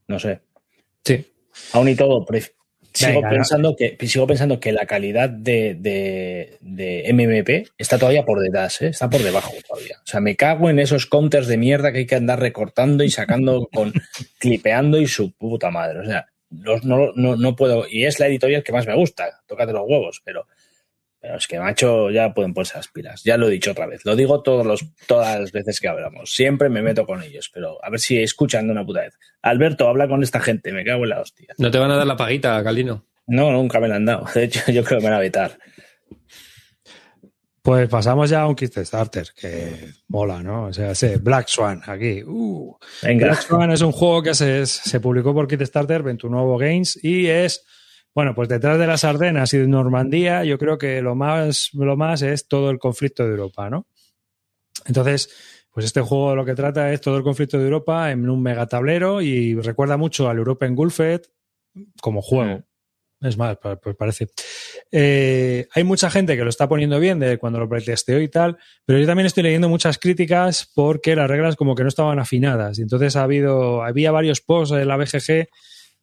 No 0.07 0.19
sé. 0.19 0.41
Sí. 1.03 1.25
Aún 1.73 1.89
y 1.89 1.95
todo, 1.95 2.25
sigo, 2.93 3.21
Venga, 3.21 3.29
pensando 3.29 3.75
que, 3.75 3.95
sigo 4.07 4.27
pensando 4.27 4.59
que 4.59 4.71
la 4.71 4.85
calidad 4.85 5.29
de, 5.29 5.75
de, 5.75 6.57
de 6.61 7.13
MMP 7.13 7.71
está 7.77 7.97
todavía 7.97 8.25
por 8.25 8.39
detrás, 8.39 8.81
¿eh? 8.81 8.87
está 8.87 9.09
por 9.09 9.21
debajo 9.21 9.53
todavía. 9.67 9.97
O 9.99 10.07
sea, 10.07 10.19
me 10.19 10.35
cago 10.35 10.69
en 10.69 10.79
esos 10.79 11.05
counters 11.05 11.47
de 11.47 11.57
mierda 11.57 11.91
que 11.91 11.99
hay 11.99 12.07
que 12.07 12.15
andar 12.15 12.39
recortando 12.39 13.03
y 13.03 13.11
sacando 13.11 13.69
con 13.73 13.93
clipeando 14.39 14.99
y 14.99 15.07
su 15.07 15.31
puta 15.31 15.69
madre. 15.69 15.99
O 15.99 16.05
sea, 16.05 16.27
no, 16.49 16.77
no, 16.83 17.11
no, 17.15 17.35
no 17.35 17.55
puedo. 17.55 17.85
Y 17.89 18.05
es 18.05 18.19
la 18.19 18.27
editorial 18.27 18.63
que 18.63 18.73
más 18.73 18.87
me 18.87 18.95
gusta, 18.95 19.41
tócate 19.45 19.73
los 19.73 19.87
huevos, 19.87 20.21
pero 20.25 20.47
pero 21.21 21.35
es 21.35 21.47
que, 21.47 21.59
macho, 21.59 22.09
ya 22.11 22.33
pueden 22.33 22.53
ponerse 22.53 22.77
las 22.77 22.87
pilas. 22.87 23.23
Ya 23.23 23.35
lo 23.35 23.47
he 23.47 23.51
dicho 23.51 23.71
otra 23.71 23.87
vez. 23.87 24.05
Lo 24.05 24.15
digo 24.15 24.41
todos 24.41 24.65
los, 24.65 24.85
todas 25.05 25.39
las 25.39 25.51
veces 25.51 25.79
que 25.81 25.89
hablamos. 25.89 26.31
Siempre 26.31 26.69
me 26.69 26.81
meto 26.81 27.05
con 27.05 27.21
ellos, 27.21 27.51
pero 27.53 27.83
a 27.83 27.89
ver 27.89 27.99
si 27.99 28.21
escuchan 28.21 28.67
de 28.67 28.71
una 28.71 28.85
puta 28.85 29.01
vez. 29.01 29.17
Alberto, 29.41 29.89
habla 29.89 30.07
con 30.07 30.23
esta 30.23 30.39
gente. 30.39 30.71
Me 30.71 30.85
cago 30.85 31.03
en 31.03 31.09
la 31.09 31.19
hostia. 31.19 31.53
No 31.57 31.69
te 31.71 31.77
van 31.77 31.91
a 31.91 31.97
dar 31.97 32.07
la 32.07 32.15
paguita, 32.15 32.63
Calino. 32.63 33.05
No, 33.27 33.51
nunca 33.51 33.81
me 33.81 33.89
la 33.89 33.97
han 33.97 34.05
dado. 34.05 34.25
De 34.33 34.45
hecho, 34.45 34.71
yo 34.71 34.83
creo 34.83 34.99
que 34.99 35.05
me 35.05 35.09
van 35.09 35.19
a 35.19 35.21
vetar. 35.21 35.59
Pues 37.61 37.89
pasamos 37.89 38.29
ya 38.29 38.41
a 38.41 38.47
un 38.47 38.55
Kickstarter 38.55 39.27
que 39.35 39.91
mola, 40.07 40.41
¿no? 40.41 40.67
O 40.67 40.73
sea, 40.73 40.95
sí, 40.95 41.17
Black 41.21 41.49
Swan, 41.49 41.81
aquí. 41.85 42.23
Uh. 42.23 42.77
Venga. 43.03 43.27
Black 43.27 43.41
Swan 43.41 43.71
es 43.71 43.81
un 43.81 43.91
juego 43.91 44.23
que 44.23 44.33
se, 44.33 44.65
se 44.65 44.99
publicó 45.01 45.33
por 45.33 45.49
Kickstarter, 45.49 46.01
29 46.01 46.65
Games, 46.65 46.97
y 47.03 47.27
es 47.27 47.65
bueno, 48.19 48.35
pues 48.35 48.49
detrás 48.49 48.77
de 48.77 48.85
las 48.85 49.05
Ardenas 49.05 49.53
y 49.53 49.59
de 49.59 49.67
Normandía, 49.69 50.43
yo 50.43 50.57
creo 50.57 50.77
que 50.77 51.01
lo 51.01 51.15
más, 51.15 51.69
lo 51.71 51.95
más 51.95 52.21
es 52.21 52.49
todo 52.49 52.69
el 52.69 52.77
conflicto 52.77 53.23
de 53.23 53.29
Europa, 53.29 53.69
¿no? 53.69 53.87
Entonces, 54.85 55.29
pues 55.71 55.85
este 55.85 56.01
juego 56.01 56.35
lo 56.35 56.43
que 56.43 56.53
trata 56.53 56.91
es 56.91 56.99
todo 56.99 57.15
el 57.15 57.23
conflicto 57.23 57.57
de 57.57 57.63
Europa 57.63 58.11
en 58.11 58.29
un 58.29 58.43
megatablero 58.43 59.21
y 59.21 59.55
recuerda 59.55 59.95
mucho 59.95 60.27
al 60.27 60.37
Europa 60.37 60.65
Engulfed 60.65 61.21
como 62.01 62.21
juego. 62.21 62.61
Es 63.21 63.37
más, 63.37 63.57
pues 63.57 63.95
parece. 63.95 64.27
Eh, 64.91 65.69
hay 65.71 65.83
mucha 65.85 66.09
gente 66.09 66.35
que 66.35 66.43
lo 66.43 66.49
está 66.49 66.67
poniendo 66.67 66.99
bien 66.99 67.19
de 67.19 67.37
cuando 67.37 67.57
lo 67.57 67.69
pretesteó 67.69 68.19
y 68.19 68.27
tal, 68.27 68.57
pero 68.83 68.99
yo 68.99 69.07
también 69.07 69.27
estoy 69.27 69.43
leyendo 69.43 69.69
muchas 69.69 69.97
críticas 69.97 70.69
porque 70.75 71.15
las 71.15 71.29
reglas 71.29 71.55
como 71.55 71.73
que 71.73 71.83
no 71.83 71.87
estaban 71.87 72.19
afinadas. 72.19 72.79
Y 72.79 72.81
entonces 72.81 73.15
ha 73.15 73.23
habido, 73.23 73.81
había 73.81 74.11
varios 74.11 74.41
posts 74.41 74.75
de 74.75 74.83
la 74.83 74.97
BGG 74.97 75.47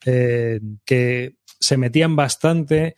eh, 0.07 0.61
que 0.87 1.37
se 1.61 1.77
metían 1.77 2.17
bastante, 2.17 2.97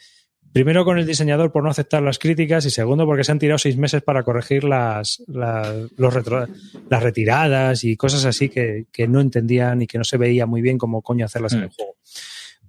primero 0.53 0.85
con 0.85 0.99
el 0.99 1.07
diseñador 1.07 1.53
por 1.53 1.63
no 1.63 1.71
aceptar 1.71 2.03
las 2.03 2.19
críticas 2.19 2.65
y 2.67 2.71
segundo 2.71 3.07
porque 3.07 3.25
se 3.25 3.33
han 3.33 3.39
tirado 3.39 3.59
seis 3.59 3.77
meses 3.77 4.03
para 4.03 4.23
corregir 4.23 4.65
las, 4.65 5.23
las, 5.27 5.91
los 5.97 6.15
retro, 6.15 6.47
las 6.89 7.03
retiradas 7.03 7.85
y 7.85 7.97
cosas 7.97 8.25
así 8.25 8.49
que, 8.49 8.87
que, 8.93 9.09
no 9.09 9.21
entendían 9.21 9.83
y 9.83 9.87
que 9.87 9.99
no 9.99 10.05
se 10.05 10.17
veía 10.17 10.47
muy 10.47 10.63
bien 10.63 10.79
cómo 10.79 11.03
coño 11.03 11.25
hacerlas 11.25 11.55
mm. 11.55 11.57
en 11.57 11.63
el 11.63 11.71
juego. 11.71 11.97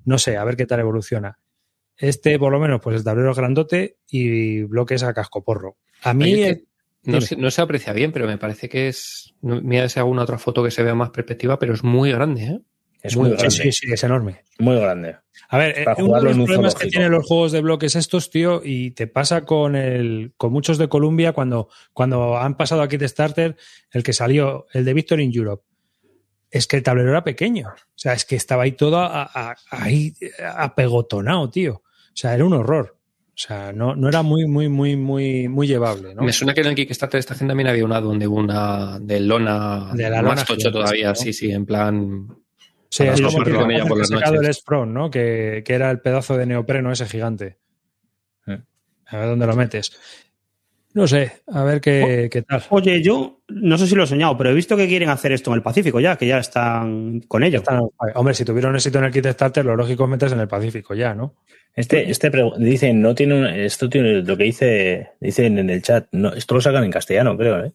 No 0.05 0.17
sé, 0.17 0.37
a 0.37 0.43
ver 0.43 0.55
qué 0.55 0.65
tal 0.65 0.79
evoluciona. 0.79 1.37
Este, 1.97 2.39
por 2.39 2.51
lo 2.51 2.59
menos, 2.59 2.79
pues 2.81 2.95
el 2.95 3.03
tablero 3.03 3.31
es 3.31 3.37
grandote 3.37 3.97
y 4.09 4.63
bloques 4.63 5.03
a 5.03 5.13
cascoporro. 5.13 5.77
A 6.01 6.13
mí... 6.13 6.33
Oye, 6.33 6.65
no, 7.03 7.21
se, 7.21 7.35
no, 7.35 7.49
se, 7.49 7.61
aprecia 7.61 7.93
bien, 7.93 8.11
pero 8.11 8.27
me 8.27 8.37
parece 8.37 8.67
que 8.67 8.89
es. 8.89 9.33
Mira 9.41 9.87
si 9.87 9.99
alguna 9.99 10.23
otra 10.23 10.37
foto 10.37 10.63
que 10.63 10.69
se 10.69 10.83
vea 10.83 10.95
más 10.95 11.11
perspectiva, 11.11 11.57
pero 11.57 11.73
es 11.73 11.83
muy 11.83 12.11
grande, 12.11 12.43
¿eh? 12.43 12.59
Es 13.01 13.15
muy, 13.15 13.29
muy 13.29 13.37
grande. 13.37 13.55
Sí, 13.55 13.71
sí, 13.71 13.91
es 13.91 14.03
enorme. 14.03 14.41
Muy 14.59 14.77
grande. 14.77 15.17
A 15.47 15.57
ver, 15.57 15.79
eh, 15.79 15.85
uno 15.97 16.19
de 16.19 16.23
los 16.23 16.37
problemas 16.45 16.75
que 16.75 16.87
tienen 16.87 17.11
los 17.11 17.25
juegos 17.25 17.51
de 17.51 17.61
bloques 17.61 17.95
estos, 17.95 18.29
tío, 18.29 18.61
y 18.63 18.91
te 18.91 19.07
pasa 19.07 19.45
con 19.45 19.75
el 19.75 20.33
con 20.37 20.51
muchos 20.51 20.77
de 20.77 20.89
Columbia 20.89 21.31
cuando, 21.33 21.69
cuando 21.93 22.37
han 22.37 22.55
pasado 22.55 22.81
aquí 22.81 22.97
de 22.97 23.07
starter, 23.07 23.55
el 23.91 24.03
que 24.03 24.13
salió, 24.13 24.67
el 24.73 24.85
de 24.85 24.93
Victory 24.93 25.23
in 25.23 25.31
Europe, 25.33 25.63
es 26.51 26.67
que 26.67 26.77
el 26.77 26.83
tablero 26.83 27.09
era 27.09 27.23
pequeño. 27.23 27.69
O 27.69 27.97
sea, 27.97 28.13
es 28.13 28.25
que 28.25 28.35
estaba 28.35 28.63
ahí 28.63 28.73
todo 28.73 28.99
a, 28.99 29.23
a, 29.23 29.55
ahí 29.71 30.13
apegotonado, 30.55 31.49
tío. 31.49 31.75
O 31.75 32.11
sea, 32.13 32.33
era 32.33 32.43
un 32.43 32.53
horror. 32.53 32.97
O 33.39 33.41
sea, 33.41 33.71
no, 33.71 33.95
no 33.95 34.09
era 34.09 34.21
muy, 34.21 34.45
muy, 34.45 34.67
muy, 34.67 34.97
muy, 34.97 35.47
muy 35.47 35.65
llevable, 35.65 36.13
¿no? 36.13 36.23
Me 36.23 36.33
suena 36.33 36.53
que 36.53 36.59
en 36.59 36.67
el 36.67 36.75
Kickstarter 36.75 37.13
de 37.13 37.19
esta 37.19 37.35
gente 37.35 37.51
también 37.51 37.69
había 37.69 37.85
una 37.85 38.01
donde 38.01 38.27
hubo 38.27 38.35
una 38.35 38.99
de 38.99 39.21
lona, 39.21 39.91
de 39.93 40.09
la 40.09 40.21
más 40.21 40.31
lona 40.31 40.45
tocho 40.45 40.69
todavía, 40.69 41.09
¿no? 41.09 41.15
sí, 41.15 41.31
sí, 41.31 41.49
en 41.49 41.65
plan 41.65 42.27
Sí, 42.89 43.03
es 43.03 43.21
como 43.21 43.43
que 43.43 43.53
con 43.53 43.71
ella 43.71 43.85
por 43.85 43.97
las 43.97 44.09
noches. 44.09 44.31
el 44.31 44.53
Sprong, 44.53 44.91
¿no? 44.91 45.11
Que, 45.11 45.63
que, 45.65 45.73
era 45.73 45.91
el 45.91 46.01
pedazo 46.01 46.37
de 46.37 46.45
neopreno 46.47 46.91
ese 46.91 47.05
gigante. 47.05 47.57
Sí. 48.45 48.53
A 49.07 49.17
ver 49.17 49.27
dónde 49.27 49.45
lo 49.45 49.55
metes. 49.55 49.97
No 50.91 51.07
sé, 51.07 51.43
a 51.47 51.63
ver 51.63 51.81
qué, 51.81 52.25
o, 52.25 52.29
qué, 52.31 52.41
tal. 52.41 52.63
Oye, 52.69 53.03
yo 53.03 53.41
no 53.47 53.77
sé 53.77 53.85
si 53.85 53.93
lo 53.93 54.03
he 54.03 54.07
soñado, 54.07 54.35
pero 54.35 54.49
he 54.49 54.55
visto 54.55 54.75
que 54.75 54.87
quieren 54.87 55.09
hacer 55.09 55.31
esto 55.31 55.51
en 55.51 55.57
el 55.57 55.61
Pacífico 55.61 55.99
ya, 55.99 56.15
que 56.15 56.25
ya 56.25 56.39
están 56.39 57.21
con 57.21 57.43
ello. 57.43 57.59
Están, 57.59 57.81
hombre, 58.15 58.33
si 58.33 58.43
tuvieron 58.43 58.75
éxito 58.75 58.97
en 58.97 59.05
el 59.05 59.11
Kickstarter, 59.11 59.63
lo 59.63 59.75
lógico 59.75 60.05
es 60.05 60.09
meterse 60.09 60.33
en 60.33 60.41
el 60.41 60.47
Pacífico 60.47 60.95
ya, 60.95 61.13
¿no? 61.13 61.35
Este, 61.75 62.09
este 62.09 62.31
dicen, 62.57 63.01
no 63.01 63.13
tiene 63.13 63.39
un, 63.39 63.45
esto 63.45 63.87
tiene 63.87 64.23
lo 64.23 64.35
que 64.35 64.45
dice, 64.45 65.11
dicen 65.19 65.59
en 65.59 65.69
el 65.69 65.83
chat, 65.83 66.07
no, 66.11 66.33
esto 66.33 66.55
lo 66.55 66.61
sacan 66.61 66.83
en 66.83 66.91
castellano, 66.91 67.37
creo, 67.37 67.65
¿eh? 67.65 67.71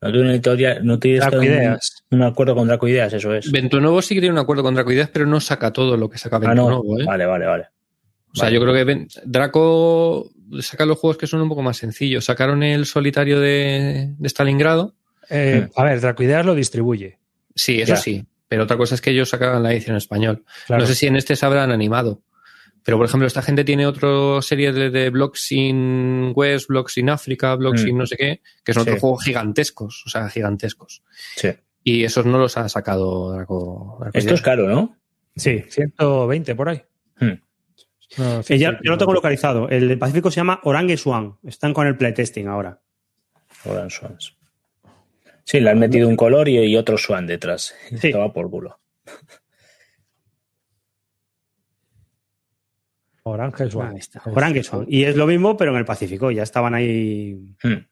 No 0.00 0.10
tiene 0.10 0.26
una 0.26 0.32
editorial, 0.32 0.86
no 0.86 0.98
tiene 0.98 1.18
Dracoideas. 1.18 2.04
Un, 2.10 2.20
un, 2.20 2.26
acuerdo 2.26 2.54
con 2.54 2.68
Dracoideas, 2.68 3.12
eso 3.14 3.34
es. 3.34 3.50
Ventunovo 3.50 4.00
sí 4.00 4.14
que 4.14 4.20
tiene 4.20 4.32
un 4.32 4.38
acuerdo 4.38 4.62
con 4.62 4.74
Dracoideas, 4.74 5.10
pero 5.10 5.26
no 5.26 5.40
saca 5.40 5.72
todo 5.72 5.96
lo 5.96 6.08
que 6.08 6.18
saca 6.18 6.38
Ventunovo, 6.38 6.94
ah, 6.94 6.96
no. 6.96 7.02
¿eh? 7.02 7.04
Vale, 7.04 7.26
vale, 7.26 7.46
vale. 7.46 7.64
O 8.32 8.36
sea, 8.36 8.44
vale. 8.44 8.54
yo 8.54 8.62
creo 8.62 8.74
que 8.74 8.84
ben, 8.84 9.08
Draco 9.24 10.30
saca 10.60 10.86
los 10.86 10.98
juegos 10.98 11.18
que 11.18 11.26
son 11.26 11.40
un 11.40 11.48
poco 11.48 11.62
más 11.62 11.76
sencillos. 11.76 12.24
Sacaron 12.24 12.62
el 12.62 12.86
solitario 12.86 13.40
de, 13.40 14.14
de 14.16 14.28
Stalingrado. 14.28 14.94
Eh, 15.30 15.66
mm. 15.68 15.80
A 15.80 15.84
ver, 15.84 16.00
Dracoideas 16.00 16.46
lo 16.46 16.54
distribuye. 16.54 17.18
Sí, 17.54 17.80
eso 17.80 17.94
ya. 17.94 17.96
sí. 17.96 18.24
Pero 18.46 18.62
otra 18.62 18.76
cosa 18.76 18.94
es 18.94 19.00
que 19.00 19.10
ellos 19.10 19.28
sacaban 19.28 19.62
la 19.62 19.72
edición 19.72 19.94
en 19.94 19.98
español. 19.98 20.44
Claro. 20.66 20.82
No 20.82 20.86
sé 20.86 20.94
si 20.94 21.06
en 21.06 21.16
este 21.16 21.36
se 21.36 21.44
habrán 21.44 21.70
animado. 21.70 22.22
Pero, 22.88 22.96
por 22.96 23.04
ejemplo, 23.04 23.26
esta 23.26 23.42
gente 23.42 23.64
tiene 23.64 23.86
otra 23.86 24.40
serie 24.40 24.72
de, 24.72 24.88
de 24.88 25.10
blogs 25.10 25.52
in 25.52 26.32
West, 26.34 26.68
blogs 26.68 26.96
in 26.96 27.10
África, 27.10 27.54
blogs 27.54 27.84
mm. 27.84 27.88
in 27.88 27.98
no 27.98 28.06
sé 28.06 28.16
qué, 28.16 28.40
que 28.64 28.72
son 28.72 28.84
sí. 28.84 28.88
otros 28.88 29.00
juegos 29.02 29.24
gigantescos, 29.24 30.04
o 30.06 30.08
sea, 30.08 30.30
gigantescos. 30.30 31.02
Sí. 31.36 31.50
Y 31.84 32.04
esos 32.04 32.24
no 32.24 32.38
los 32.38 32.56
ha 32.56 32.66
sacado 32.70 33.34
Draco. 33.34 33.98
Draco 34.00 34.16
Esto 34.16 34.32
es 34.32 34.40
caro, 34.40 34.68
¿no? 34.68 34.96
Sí, 35.36 35.66
120 35.68 36.54
por 36.54 36.70
ahí. 36.70 36.82
Hmm. 37.20 37.42
No, 38.16 38.40
eh, 38.48 38.58
ya, 38.58 38.78
yo 38.82 38.92
lo 38.92 38.96
tengo 38.96 39.12
localizado. 39.12 39.68
El 39.68 39.86
del 39.86 39.98
Pacífico 39.98 40.30
se 40.30 40.36
llama 40.36 40.58
Orange 40.64 40.96
Swan. 40.96 41.36
Están 41.44 41.74
con 41.74 41.86
el 41.86 41.94
playtesting 41.94 42.48
ahora. 42.48 42.80
Orange 43.66 43.98
Swans. 43.98 44.34
Sí, 45.44 45.60
le 45.60 45.68
han 45.68 45.78
metido 45.78 46.08
un 46.08 46.16
color 46.16 46.48
y, 46.48 46.56
y 46.60 46.74
otro 46.74 46.96
Swan 46.96 47.26
detrás. 47.26 47.74
Sí. 48.00 48.06
Estaba 48.06 48.32
por 48.32 48.48
culo. 48.48 48.80
Orange 53.28 53.70
Swan. 53.70 53.92
Ahí 53.92 53.98
está. 53.98 54.22
Orange 54.26 54.62
Swan. 54.62 54.86
Y 54.88 55.04
es 55.04 55.16
lo 55.16 55.26
mismo, 55.26 55.56
pero 55.56 55.72
en 55.72 55.78
el 55.78 55.84
Pacífico. 55.84 56.30
Ya 56.30 56.42
estaban 56.42 56.74
ahí. 56.74 57.54
Hmm. 57.62 57.86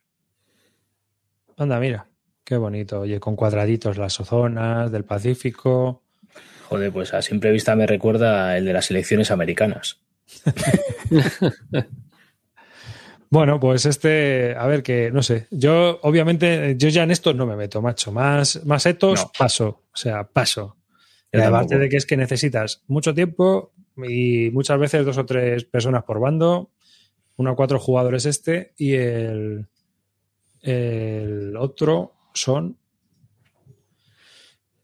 Anda, 1.56 1.78
mira. 1.80 2.06
Qué 2.44 2.56
bonito. 2.56 3.00
Oye, 3.00 3.18
con 3.20 3.34
cuadraditos 3.36 3.96
las 3.98 4.14
zonas 4.14 4.90
del 4.92 5.04
Pacífico. 5.04 6.02
Joder, 6.68 6.92
pues 6.92 7.14
a 7.14 7.22
simple 7.22 7.50
vista 7.52 7.74
me 7.76 7.86
recuerda 7.86 8.56
el 8.56 8.64
de 8.64 8.72
las 8.72 8.90
elecciones 8.90 9.30
americanas. 9.30 10.00
Bueno, 13.28 13.58
pues 13.58 13.86
este, 13.86 14.54
a 14.56 14.66
ver 14.66 14.82
que, 14.84 15.10
no 15.10 15.20
sé, 15.22 15.48
yo 15.50 15.98
obviamente, 16.02 16.76
yo 16.78 16.88
ya 16.90 17.02
en 17.02 17.10
esto 17.10 17.34
no 17.34 17.44
me 17.44 17.56
meto, 17.56 17.82
macho. 17.82 18.12
Más, 18.12 18.64
más 18.64 18.86
etos, 18.86 19.20
No. 19.24 19.32
paso. 19.36 19.82
O 19.92 19.96
sea, 19.96 20.24
paso. 20.24 20.76
Yo 21.32 21.40
Y 21.40 21.42
aparte 21.42 21.70
tampoco. 21.70 21.78
de 21.80 21.88
que 21.88 21.96
es 21.96 22.06
que 22.06 22.16
necesitas 22.16 22.82
mucho 22.86 23.12
tiempo 23.14 23.72
y 23.96 24.50
muchas 24.50 24.78
veces 24.78 25.04
dos 25.04 25.18
o 25.18 25.26
tres 25.26 25.64
personas 25.64 26.04
por 26.04 26.20
bando, 26.20 26.70
uno 27.36 27.50
a 27.50 27.56
cuatro 27.56 27.78
jugadores 27.78 28.26
este 28.26 28.72
y 28.76 28.94
el, 28.94 29.66
el 30.62 31.56
otro 31.56 32.12
son 32.34 32.76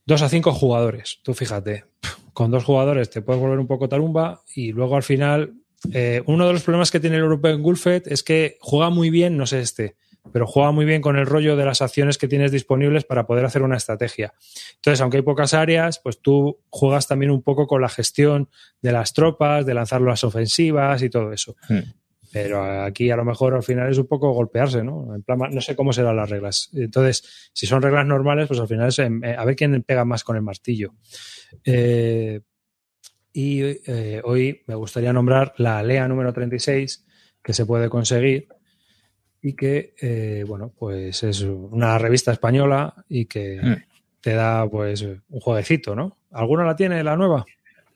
dos 0.07 0.23
a 0.23 0.29
cinco 0.29 0.53
jugadores. 0.53 1.21
Tú 1.23 1.35
fíjate, 1.35 1.85
con 2.33 2.51
dos 2.51 2.65
jugadores 2.65 3.11
te 3.11 3.23
puedes 3.23 3.41
volver 3.41 3.59
un 3.59 3.67
poco 3.67 3.89
tarumba 3.89 4.43
y 4.55 4.73
luego 4.73 4.97
al 4.97 5.03
final 5.03 5.55
eh, 5.93 6.23
uno 6.27 6.47
de 6.47 6.53
los 6.53 6.63
problemas 6.63 6.91
que 6.91 7.01
tiene 7.01 7.17
el 7.17 7.23
European 7.23 7.63
Gulfet 7.63 8.07
es 8.07 8.23
que 8.23 8.57
juega 8.61 8.91
muy 8.91 9.11
bien, 9.11 9.37
no 9.37 9.47
sé 9.47 9.61
este, 9.61 9.97
pero 10.31 10.47
juega 10.47 10.71
muy 10.71 10.85
bien 10.85 11.03
con 11.03 11.17
el 11.17 11.27
rollo 11.27 11.57
de 11.57 11.65
las 11.65 11.83
acciones 11.83 12.19
que 12.19 12.29
tienes 12.29 12.53
disponibles 12.53 13.05
para 13.05 13.27
poder 13.27 13.45
hacer 13.45 13.63
una 13.63 13.77
estrategia. 13.77 14.35
Entonces, 14.77 15.01
aunque 15.01 15.17
hay 15.19 15.23
pocas 15.23 15.55
áreas, 15.55 15.99
pues 15.99 16.21
tú 16.21 16.61
juegas 16.71 17.09
también 17.09 17.31
un 17.31 17.43
poco 17.43 17.67
con 17.67 17.83
la 17.83 17.89
gestión 17.89 18.49
de 18.81 18.93
las 18.93 19.13
tropas, 19.15 19.67
de 19.67 19.75
lanzar 19.75 20.01
las 20.01 20.23
ofensivas 20.23 21.03
y 21.03 21.11
todo 21.11 21.33
eso. 21.33 21.57
Hmm. 21.69 21.81
Pero 22.33 22.83
aquí 22.83 23.11
a 23.11 23.17
lo 23.17 23.27
mejor 23.27 23.55
al 23.55 23.63
final 23.63 23.91
es 23.91 23.99
un 23.99 24.07
poco 24.07 24.33
golpearse, 24.33 24.83
¿no? 24.83 25.15
En 25.15 25.23
plan, 25.23 25.39
no 25.51 25.61
sé 25.61 25.77
cómo 25.77 25.93
serán 25.93 26.17
las 26.17 26.31
reglas. 26.31 26.71
Entonces, 26.73 27.51
si 27.53 27.67
son 27.67 27.83
reglas 27.83 28.07
normales, 28.07 28.49
pues 28.49 28.59
al 28.59 28.69
final 28.69 28.89
es 28.89 28.99
eh, 29.01 29.11
a 29.37 29.45
ver 29.45 29.55
quién 29.55 29.83
pega 29.83 30.07
más 30.07 30.25
con 30.25 30.37
el 30.37 30.43
martillo. 30.43 30.95
Eh, 31.65 32.41
y 33.35 33.61
eh, 33.63 34.23
hoy 34.25 34.63
me 34.67 34.75
gustaría 34.75 35.13
nombrar 35.13 35.53
la 35.59 35.79
ALEA 35.79 36.09
número 36.09 36.33
36, 36.33 37.05
que 37.43 37.53
se 37.53 37.67
puede 37.67 37.91
conseguir 37.91 38.49
y 39.43 39.55
que, 39.55 39.95
eh, 40.01 40.45
bueno, 40.47 40.73
pues 40.79 41.23
es 41.25 41.41
una 41.43 41.99
revista 41.99 42.31
española 42.33 42.95
y 43.09 43.27
que 43.27 43.61
Hmm. 43.61 43.83
te 44.21 44.35
da, 44.35 44.69
pues, 44.71 45.03
un 45.03 45.41
jueguecito, 45.41 45.97
¿no? 45.97 46.17
¿Alguno 46.31 46.65
la 46.65 46.77
tiene, 46.77 47.03
la 47.03 47.17
nueva? 47.17 47.45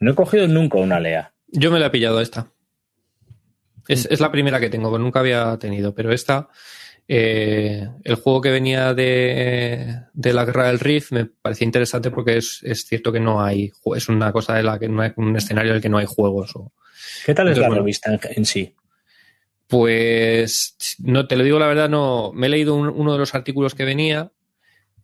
No 0.01 0.11
he 0.11 0.15
cogido 0.15 0.47
nunca 0.49 0.79
una 0.79 0.99
Lea. 1.01 1.33
Yo 1.49 1.71
me 1.71 1.79
la 1.79 1.87
he 1.87 1.91
pillado 1.91 2.21
esta. 2.21 2.51
Es, 3.89 4.07
es 4.11 4.21
la 4.21 4.33
primera 4.33 4.59
que 4.59 4.69
tengo, 4.69 4.93
que 4.93 4.99
nunca 4.99 5.21
había 5.21 5.57
tenido, 5.59 5.95
pero 5.95 6.13
esta, 6.13 6.49
eh, 7.07 7.89
el 8.03 8.17
juego 8.17 8.41
que 8.41 8.51
venía 8.51 8.93
de, 8.95 10.01
de 10.13 10.33
la 10.33 10.45
Guerra 10.45 10.67
del 10.67 10.81
Rift 10.81 11.13
me 11.13 11.27
parecía 11.27 11.65
interesante 11.67 12.11
porque 12.11 12.39
es, 12.39 12.61
es 12.65 12.85
cierto 12.85 13.13
que 13.13 13.21
no 13.21 13.41
hay, 13.41 13.71
es 13.95 14.09
una 14.09 14.33
cosa 14.33 14.55
de 14.55 14.65
la 14.65 14.77
que 14.81 14.89
no 14.89 15.03
hay, 15.03 15.13
un 15.17 15.37
escenario 15.37 15.71
en 15.71 15.77
el 15.77 15.83
que 15.83 15.89
no 15.89 15.99
hay 15.99 16.07
juegos. 16.07 16.57
o- 16.57 16.73
¿Qué 17.25 17.33
tal 17.33 17.49
es 17.49 17.59
la 17.59 17.69
bueno. 17.69 17.83
revista 17.83 18.13
en, 18.13 18.19
en 18.35 18.45
sí? 18.45 18.75
Pues, 19.69 20.77
no 20.99 21.27
te 21.27 21.37
lo 21.37 21.43
digo 21.45 21.59
la 21.59 21.67
verdad, 21.67 21.89
no, 21.89 22.31
me 22.33 22.47
he 22.47 22.51
leído 22.51 22.75
un- 22.77 22.89
uno 22.89 23.13
de 23.13 23.19
los 23.19 23.35
artículos 23.35 23.75
que 23.75 23.85
venía, 23.85 24.31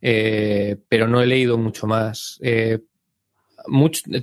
eh, 0.01 0.77
pero 0.89 1.09
no 1.09 1.21
he 1.21 1.27
leído 1.27 1.59
mucho 1.59 1.87
más. 1.87 2.39
Eh, 2.43 2.79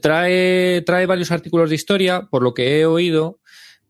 trae, 0.02 0.82
trae 0.86 1.06
varios 1.06 1.32
artículos 1.32 1.70
de 1.70 1.76
historia, 1.76 2.28
por 2.30 2.42
lo 2.44 2.54
que 2.54 2.80
he 2.80 2.86
oído, 2.86 3.40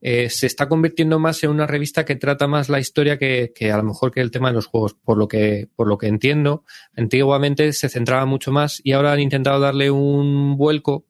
eh, 0.01 0.29
se 0.29 0.47
está 0.47 0.69
convirtiendo 0.69 1.19
más 1.19 1.43
en 1.43 1.49
una 1.49 1.67
revista 1.67 2.05
que 2.05 2.15
trata 2.15 2.47
más 2.47 2.69
la 2.69 2.79
historia 2.79 3.17
que, 3.17 3.51
que 3.53 3.71
a 3.71 3.77
lo 3.77 3.83
mejor 3.83 4.11
que 4.11 4.21
el 4.21 4.31
tema 4.31 4.47
de 4.49 4.55
los 4.55 4.65
juegos, 4.67 4.93
por 4.93 5.17
lo 5.17 5.27
que, 5.27 5.67
por 5.75 5.87
lo 5.87 5.97
que 5.97 6.07
entiendo. 6.07 6.63
Antiguamente 6.95 7.73
se 7.73 7.89
centraba 7.89 8.25
mucho 8.25 8.51
más 8.51 8.79
y 8.83 8.93
ahora 8.93 9.11
han 9.11 9.19
intentado 9.19 9.59
darle 9.59 9.91
un 9.91 10.55
vuelco 10.55 11.05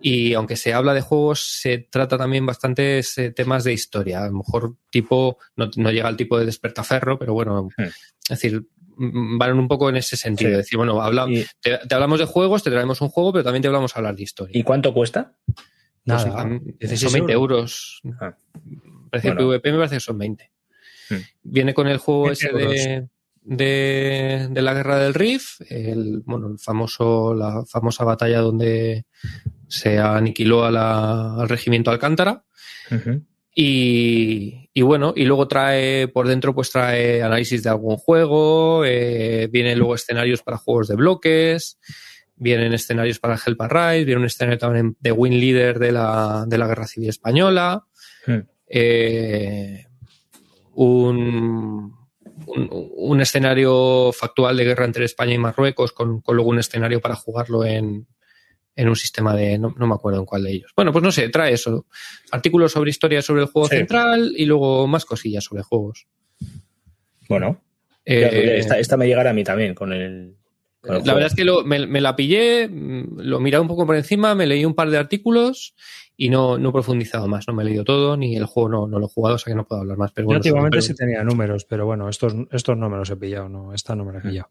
y 0.00 0.34
aunque 0.34 0.56
se 0.56 0.72
habla 0.74 0.94
de 0.94 1.00
juegos, 1.00 1.40
se 1.40 1.78
trata 1.78 2.16
también 2.18 2.46
bastantes 2.46 3.16
eh, 3.18 3.30
temas 3.30 3.64
de 3.64 3.72
historia. 3.72 4.22
A 4.22 4.26
lo 4.26 4.38
mejor 4.38 4.76
tipo, 4.90 5.38
no, 5.56 5.70
no 5.76 5.90
llega 5.90 6.08
al 6.08 6.16
tipo 6.16 6.38
de 6.38 6.46
despertaferro, 6.46 7.18
pero 7.18 7.34
bueno, 7.34 7.68
Hmm. 7.76 7.82
es 7.82 8.28
decir, 8.28 8.62
mm, 8.96 9.38
van 9.38 9.58
un 9.58 9.68
poco 9.68 9.88
en 9.88 9.96
ese 9.96 10.16
sentido. 10.16 10.50
Sí. 10.50 10.52
Es 10.52 10.58
decir, 10.58 10.76
bueno, 10.76 11.00
habla, 11.02 11.26
¿Y, 11.28 11.44
te, 11.60 11.78
te 11.78 11.94
hablamos 11.94 12.18
de 12.18 12.24
juegos, 12.26 12.62
te 12.62 12.70
traemos 12.70 13.00
un 13.00 13.08
juego, 13.08 13.32
pero 13.32 13.44
también 13.44 13.62
te 13.62 13.68
hablamos 13.68 13.94
a 13.94 13.98
hablar 13.98 14.14
de 14.16 14.22
historia. 14.22 14.58
y 14.58 14.62
cuánto 14.62 14.92
cuesta? 14.94 15.32
Pues, 15.46 16.24
Nada, 16.24 16.40
a 16.40 16.44
mí 16.46 16.58
16 16.78 17.00
son 17.00 17.12
20 17.12 17.32
euros. 17.32 18.00
Ah. 18.20 18.34
Precio 19.10 19.34
Bueno. 19.34 19.50
PVP 19.50 19.72
me 19.72 19.78
parece 19.78 19.96
que 19.96 20.00
son 20.00 20.18
20. 20.18 20.50
Hmm. 21.10 21.16
Viene 21.42 21.74
con 21.74 21.86
el 21.88 21.98
juego 21.98 22.24
20 22.26 22.46
ese 22.46 22.56
de, 22.56 23.08
de, 23.50 24.48
de 24.50 24.62
la 24.62 24.74
guerra 24.74 24.98
del 24.98 25.14
Rift, 25.14 25.62
el, 25.70 26.22
bueno, 26.26 26.48
el 26.48 26.58
famoso, 26.58 27.34
la 27.34 27.64
famosa 27.66 28.04
batalla 28.04 28.40
donde 28.40 29.06
se 29.66 29.98
aniquiló 29.98 30.64
a 30.64 30.70
la- 30.70 31.34
al 31.40 31.48
regimiento 31.48 31.90
Alcántara. 31.90 32.44
Y, 33.54 34.70
y 34.72 34.82
bueno, 34.82 35.12
y 35.16 35.24
luego 35.24 35.48
trae 35.48 36.06
por 36.08 36.28
dentro, 36.28 36.54
pues 36.54 36.70
trae 36.70 37.22
análisis 37.22 37.62
de 37.62 37.70
algún 37.70 37.96
juego, 37.96 38.84
eh, 38.84 39.48
vienen 39.50 39.78
luego 39.78 39.94
escenarios 39.96 40.42
para 40.42 40.58
juegos 40.58 40.86
de 40.88 40.94
bloques, 40.94 41.78
vienen 42.36 42.72
escenarios 42.72 43.18
para 43.18 43.38
Help 43.44 43.60
Arise, 43.62 44.04
viene 44.04 44.20
un 44.20 44.26
escenario 44.26 44.58
también 44.58 44.96
de 45.00 45.10
Win 45.10 45.40
Leader 45.40 45.78
de 45.80 45.90
la, 45.92 46.44
de 46.46 46.58
la 46.58 46.66
Guerra 46.68 46.86
Civil 46.86 47.08
Española, 47.08 47.84
Hmm. 48.26 48.40
eh, 48.68 49.86
un, 50.74 51.94
un, 52.48 52.68
un 52.96 53.20
escenario 53.20 54.10
factual 54.12 54.56
de 54.56 54.64
guerra 54.64 54.84
entre 54.84 55.04
España 55.04 55.34
y 55.34 55.38
Marruecos, 55.38 55.92
con, 55.92 56.20
con 56.20 56.36
luego 56.36 56.50
un 56.50 56.58
escenario 56.58 57.00
para 57.00 57.14
jugarlo 57.16 57.64
en, 57.64 58.06
en 58.76 58.88
un 58.88 58.96
sistema 58.96 59.34
de. 59.36 59.58
No, 59.58 59.74
no 59.76 59.86
me 59.86 59.94
acuerdo 59.94 60.20
en 60.20 60.26
cuál 60.26 60.44
de 60.44 60.52
ellos. 60.52 60.72
Bueno, 60.76 60.92
pues 60.92 61.02
no 61.02 61.10
sé, 61.12 61.28
trae 61.28 61.52
eso. 61.54 61.86
Artículos 62.30 62.72
sobre 62.72 62.90
historia 62.90 63.22
sobre 63.22 63.42
el 63.42 63.48
juego 63.48 63.68
Sí. 63.68 63.76
central 63.76 64.32
y 64.36 64.44
luego 64.46 64.86
más 64.86 65.04
cosillas 65.04 65.44
sobre 65.44 65.62
juegos. 65.62 66.06
Bueno, 67.28 67.60
Eh, 68.04 68.56
esta, 68.58 68.78
esta 68.78 68.96
me 68.96 69.06
llegará 69.06 69.30
a 69.30 69.34
mí 69.34 69.44
también 69.44 69.74
con 69.74 69.92
el. 69.92 70.36
con 70.80 70.92
el 70.92 70.98
la 70.98 71.02
juego. 71.02 71.14
verdad 71.16 71.26
es 71.26 71.34
que 71.34 71.44
lo- 71.44 71.64
me, 71.64 71.86
me 71.86 72.00
la 72.00 72.16
pillé, 72.16 72.68
lo 72.70 73.40
miré 73.40 73.58
un 73.58 73.68
poco 73.68 73.84
por 73.86 73.96
encima, 73.96 74.34
me 74.34 74.46
leí 74.46 74.64
un 74.64 74.74
par 74.74 74.88
de 74.90 74.96
artículos 74.96 75.74
y 76.20 76.28
no, 76.30 76.58
no 76.58 76.70
he 76.70 76.72
profundizado 76.72 77.28
más. 77.28 77.46
No 77.46 77.54
me 77.54 77.62
he 77.62 77.66
leído 77.66 77.84
todo, 77.84 78.16
ni 78.16 78.36
el 78.36 78.44
juego 78.44 78.68
no, 78.68 78.86
no 78.88 78.98
lo 78.98 79.06
he 79.06 79.08
jugado, 79.08 79.36
o 79.36 79.38
sea 79.38 79.52
que 79.52 79.56
no 79.56 79.64
puedo 79.64 79.80
hablar 79.82 79.96
más. 79.96 80.10
Pero 80.12 80.28
Yo 80.28 80.36
antiguamente 80.36 80.82
sí 80.82 80.92
tenía 80.94 81.22
números, 81.22 81.64
pero 81.64 81.86
bueno, 81.86 82.08
estos, 82.08 82.34
estos 82.50 82.76
no 82.76 82.90
me 82.90 82.96
los 82.98 83.08
he 83.08 83.16
pillado, 83.16 83.48
no, 83.48 83.72
esta 83.72 83.94
no 83.94 84.04
me 84.04 84.12
la 84.12 84.18
he 84.18 84.22
pillado. 84.22 84.50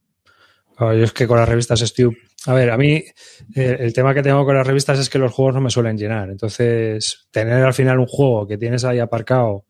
Claro, 0.77 0.93
yo 0.95 1.03
es 1.03 1.11
que 1.11 1.27
con 1.27 1.37
las 1.37 1.49
revistas 1.49 1.79
Stew, 1.81 2.13
a 2.45 2.53
ver, 2.53 2.69
a 2.71 2.77
mí 2.77 3.03
eh, 3.55 3.77
el 3.79 3.91
tema 3.93 4.13
que 4.13 4.23
tengo 4.23 4.45
con 4.45 4.55
las 4.55 4.65
revistas 4.65 4.97
es 4.99 5.09
que 5.09 5.17
los 5.19 5.33
juegos 5.33 5.55
no 5.55 5.61
me 5.61 5.69
suelen 5.69 5.97
llenar. 5.97 6.29
Entonces, 6.29 7.27
tener 7.31 7.63
al 7.63 7.73
final 7.73 7.99
un 7.99 8.07
juego 8.07 8.47
que 8.47 8.57
tienes 8.57 8.85
ahí 8.85 8.99
aparcado, 8.99 9.65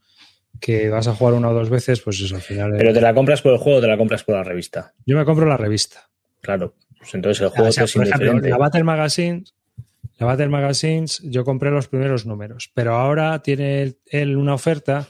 que 0.59 0.89
vas 0.89 1.07
a 1.07 1.15
jugar 1.15 1.33
una 1.33 1.49
o 1.49 1.53
dos 1.53 1.69
veces, 1.71 2.01
pues 2.01 2.21
eso 2.21 2.35
al 2.35 2.41
final. 2.41 2.73
eh, 2.75 2.77
Pero 2.77 2.93
te 2.93 3.01
la 3.01 3.13
compras 3.15 3.41
por 3.41 3.53
el 3.53 3.57
juego 3.57 3.79
o 3.79 3.81
te 3.81 3.87
la 3.87 3.97
compras 3.97 4.23
por 4.23 4.35
la 4.35 4.43
revista. 4.43 4.93
Yo 5.05 5.17
me 5.17 5.25
compro 5.25 5.47
la 5.47 5.57
revista. 5.57 6.09
Claro. 6.41 6.75
Pues 6.99 7.15
entonces 7.15 7.41
el 7.41 7.49
juego 7.49 7.69
O 7.69 7.71
sea, 7.71 7.85
te 7.85 7.85
es 7.85 7.93
por 7.95 8.05
ejemplo, 8.07 8.49
la 8.49 8.57
Battle 8.57 8.83
Magazine, 8.83 9.43
la 10.17 10.25
Battle 10.27 10.47
Magazines, 10.49 11.19
yo 11.23 11.43
compré 11.43 11.69
los 11.71 11.87
primeros 11.87 12.25
números, 12.25 12.71
pero 12.73 12.95
ahora 12.95 13.41
tiene 13.41 13.95
él- 14.07 14.37
una 14.37 14.53
oferta 14.55 15.07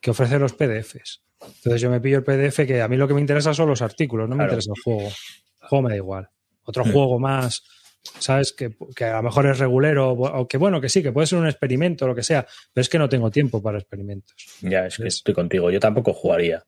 que 0.00 0.10
ofrece 0.10 0.38
los 0.38 0.52
PDFs. 0.52 1.22
Entonces 1.42 1.80
yo 1.80 1.90
me 1.90 2.00
pillo 2.00 2.18
el 2.18 2.24
PDF 2.24 2.66
que 2.66 2.82
a 2.82 2.88
mí 2.88 2.96
lo 2.96 3.08
que 3.08 3.14
me 3.14 3.20
interesa 3.20 3.54
son 3.54 3.68
los 3.68 3.80
artículos, 3.82 4.28
no 4.28 4.34
me 4.36 4.40
Claro. 4.44 4.52
interesa 4.52 4.72
el 4.76 4.82
juego. 4.82 5.08
El 5.62 5.68
juego 5.68 5.82
me 5.82 5.90
da 5.90 5.96
igual. 5.96 6.28
Otro 6.64 6.84
juego 7.08 7.18
más, 7.18 7.62
¿sabes? 8.18 8.52
Que, 8.52 8.76
que 8.94 9.04
a 9.04 9.16
lo 9.16 9.22
mejor 9.22 9.46
es 9.46 9.58
regulero, 9.58 10.10
o 10.12 10.46
que 10.46 10.58
bueno, 10.58 10.80
que 10.80 10.88
sí, 10.90 11.02
que 11.02 11.12
puede 11.12 11.26
ser 11.26 11.38
un 11.38 11.46
experimento, 11.46 12.06
lo 12.06 12.14
que 12.14 12.22
sea, 12.22 12.46
pero 12.72 12.82
es 12.82 12.88
que 12.88 12.98
no 12.98 13.08
tengo 13.08 13.30
tiempo 13.30 13.62
para 13.62 13.78
experimentos. 13.78 14.34
Ya, 14.60 14.86
es 14.86 14.96
que 14.98 15.06
Es- 15.08 15.16
estoy 15.16 15.32
contigo. 15.34 15.70
Yo 15.70 15.80
tampoco 15.80 16.12
jugaría. 16.12 16.62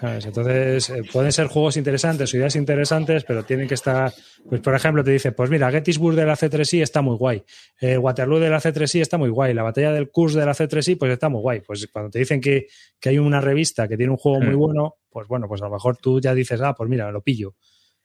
¿Sabes? 0.00 0.26
Entonces, 0.26 0.90
eh, 0.90 1.02
pueden 1.12 1.32
ser 1.32 1.46
juegos 1.46 1.76
interesantes 1.76 2.32
o 2.32 2.36
ideas 2.36 2.56
interesantes, 2.56 3.24
pero 3.24 3.44
tienen 3.44 3.68
que 3.68 3.74
estar. 3.74 4.12
Pues, 4.48 4.60
por 4.60 4.74
ejemplo, 4.74 5.04
te 5.04 5.10
dice: 5.10 5.32
Pues 5.32 5.50
mira, 5.50 5.70
Gettysburg 5.70 6.16
de 6.16 6.26
la 6.26 6.36
C3I 6.36 6.82
está 6.82 7.02
muy 7.02 7.16
guay. 7.16 7.42
El 7.80 7.98
Waterloo 7.98 8.38
de 8.40 8.50
la 8.50 8.60
C3I 8.60 9.00
está 9.00 9.18
muy 9.18 9.30
guay. 9.30 9.54
La 9.54 9.62
batalla 9.62 9.92
del 9.92 10.10
Kurs 10.10 10.34
de 10.34 10.44
la 10.44 10.52
C3I, 10.52 10.98
pues 10.98 11.12
está 11.12 11.28
muy 11.28 11.40
guay. 11.40 11.60
Pues 11.60 11.86
cuando 11.92 12.10
te 12.10 12.18
dicen 12.18 12.40
que, 12.40 12.66
que 13.00 13.08
hay 13.08 13.18
una 13.18 13.40
revista 13.40 13.88
que 13.88 13.96
tiene 13.96 14.10
un 14.12 14.18
juego 14.18 14.40
muy 14.40 14.54
Hmm. 14.54 14.58
bueno, 14.58 14.96
pues 15.10 15.28
bueno, 15.28 15.48
pues 15.48 15.62
a 15.62 15.66
lo 15.66 15.72
mejor 15.72 15.96
tú 15.96 16.20
ya 16.20 16.34
dices: 16.34 16.60
Ah, 16.60 16.74
pues 16.74 16.88
mira, 16.88 17.10
lo 17.10 17.22
pillo. 17.22 17.54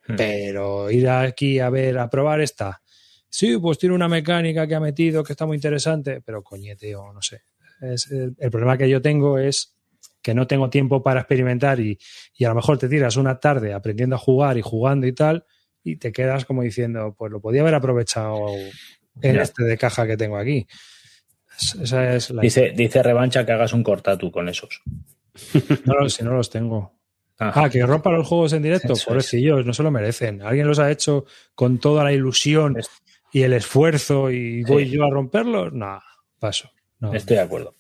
Hmm. 0.07 0.15
Pero 0.15 0.89
ir 0.91 1.07
aquí 1.09 1.59
a 1.59 1.69
ver, 1.69 1.97
a 1.97 2.09
probar 2.09 2.41
esta. 2.41 2.81
Sí, 3.29 3.57
pues 3.57 3.77
tiene 3.77 3.93
una 3.93 4.07
mecánica 4.07 4.67
que 4.67 4.75
ha 4.75 4.79
metido 4.79 5.23
que 5.23 5.33
está 5.33 5.45
muy 5.45 5.55
interesante, 5.55 6.21
pero 6.25 6.41
coñete, 6.41 6.95
o 6.95 7.13
no 7.13 7.21
sé. 7.21 7.41
Es, 7.81 8.11
el, 8.11 8.35
el 8.37 8.49
problema 8.51 8.77
que 8.77 8.89
yo 8.89 9.01
tengo 9.01 9.37
es 9.37 9.78
que 10.21 10.33
no 10.33 10.47
tengo 10.47 10.69
tiempo 10.69 11.01
para 11.03 11.21
experimentar 11.21 11.79
y, 11.79 11.97
y 12.35 12.45
a 12.45 12.49
lo 12.49 12.55
mejor 12.55 12.77
te 12.77 12.89
tiras 12.89 13.15
una 13.17 13.39
tarde 13.39 13.73
aprendiendo 13.73 14.15
a 14.15 14.19
jugar 14.19 14.57
y 14.57 14.61
jugando 14.61 15.07
y 15.07 15.13
tal, 15.13 15.45
y 15.83 15.95
te 15.97 16.11
quedas 16.11 16.45
como 16.45 16.61
diciendo, 16.63 17.15
pues 17.17 17.31
lo 17.31 17.39
podía 17.41 17.61
haber 17.61 17.75
aprovechado 17.75 18.47
en 19.21 19.39
este 19.39 19.63
de 19.63 19.77
caja 19.77 20.05
que 20.07 20.17
tengo 20.17 20.37
aquí. 20.37 20.67
Esa 21.81 22.15
es 22.15 22.29
la 22.31 22.41
Dice, 22.41 22.71
dice 22.75 23.03
Revancha 23.03 23.45
que 23.45 23.51
hagas 23.51 23.73
un 23.73 23.83
cortatu 23.83 24.31
con 24.31 24.47
esos. 24.49 24.81
No, 25.85 25.93
los- 25.95 26.13
si 26.13 26.23
no 26.23 26.31
los 26.33 26.49
tengo. 26.49 26.97
Ah, 27.41 27.51
Ah, 27.55 27.69
que 27.69 27.85
rompa 27.85 28.11
los 28.11 28.27
juegos 28.27 28.51
en 28.53 28.61
directo. 28.63 28.93
Eso 28.93 29.05
Pobrecillos, 29.07 29.65
no 29.65 29.73
se 29.73 29.81
lo 29.83 29.91
merecen. 29.91 30.41
Alguien 30.41 30.67
los 30.67 30.79
ha 30.79 30.91
hecho 30.91 31.25
con 31.55 31.79
toda 31.79 32.03
la 32.03 32.11
ilusión 32.11 32.75
y 33.31 33.43
el 33.43 33.53
esfuerzo 33.53 34.29
y 34.31 34.63
voy 34.63 34.85
Sí. 34.85 34.91
yo 34.97 35.05
a 35.05 35.09
romperlos. 35.09 35.71
No, 35.71 36.01
paso. 36.39 36.69
No. 36.99 37.13
estoy 37.13 37.37
de 37.37 37.41
acuerdo. 37.43 37.75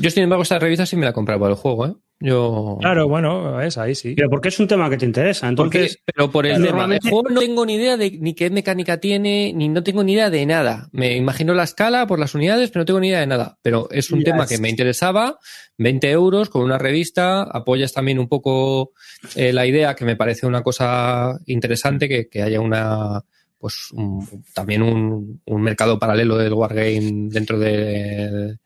Yo, 0.00 0.10
sin 0.10 0.22
embargo, 0.24 0.42
esta 0.42 0.58
revista 0.58 0.86
sí 0.86 0.96
me 0.96 1.04
la 1.04 1.10
he 1.10 1.14
comprado 1.14 1.40
para 1.40 1.50
el 1.52 1.56
juego, 1.56 1.86
¿eh? 1.86 1.92
Yo. 2.22 2.76
Claro, 2.82 3.08
bueno, 3.08 3.62
es 3.62 3.78
ahí 3.78 3.94
sí. 3.94 4.12
Pero 4.14 4.28
porque 4.28 4.48
es 4.48 4.60
un 4.60 4.68
tema 4.68 4.90
que 4.90 4.98
te 4.98 5.06
interesa. 5.06 5.50
Porque- 5.56 5.78
Entonces, 5.78 6.02
pero 6.04 6.30
por 6.30 6.44
el 6.44 6.50
claro, 6.52 6.64
tema. 6.66 6.72
normalmente- 6.78 7.08
El 7.08 7.12
juego 7.14 7.28
no 7.30 7.40
tengo 7.40 7.64
ni 7.64 7.74
idea 7.76 7.96
de 7.96 8.10
ni 8.20 8.34
qué 8.34 8.50
mecánica 8.50 8.98
tiene, 9.00 9.52
ni 9.54 9.70
no 9.70 9.82
tengo 9.82 10.04
ni 10.04 10.12
idea 10.12 10.28
de 10.28 10.44
nada. 10.44 10.90
Me 10.92 11.16
imagino 11.16 11.54
la 11.54 11.62
escala 11.62 12.06
por 12.06 12.18
las 12.18 12.34
unidades, 12.34 12.70
pero 12.70 12.82
no 12.82 12.84
tengo 12.84 13.00
ni 13.00 13.08
idea 13.08 13.20
de 13.20 13.26
nada. 13.26 13.58
Pero 13.62 13.88
es 13.90 14.10
un 14.10 14.22
tema 14.22 14.46
que 14.46 14.58
me 14.58 14.68
interesaba. 14.68 15.38
20 15.78 16.10
euros 16.10 16.50
con 16.50 16.62
una 16.62 16.76
revista. 16.76 17.42
Apoyas 17.42 17.94
también 17.94 18.18
un 18.18 18.28
poco 18.28 18.92
eh, 19.34 19.54
la 19.54 19.64
idea, 19.66 19.94
que 19.94 20.04
me 20.04 20.16
parece 20.16 20.46
una 20.46 20.62
cosa 20.62 21.38
interesante, 21.46 22.06
que, 22.06 22.28
que 22.28 22.42
haya 22.42 22.60
una 22.60 23.22
pues 23.58 23.92
un- 23.92 24.26
también 24.54 24.82
un, 24.82 25.40
un 25.44 25.62
mercado 25.62 25.98
paralelo 25.98 26.36
del 26.38 26.52
Wargame 26.54 27.28
dentro 27.30 27.58
de, 27.58 28.56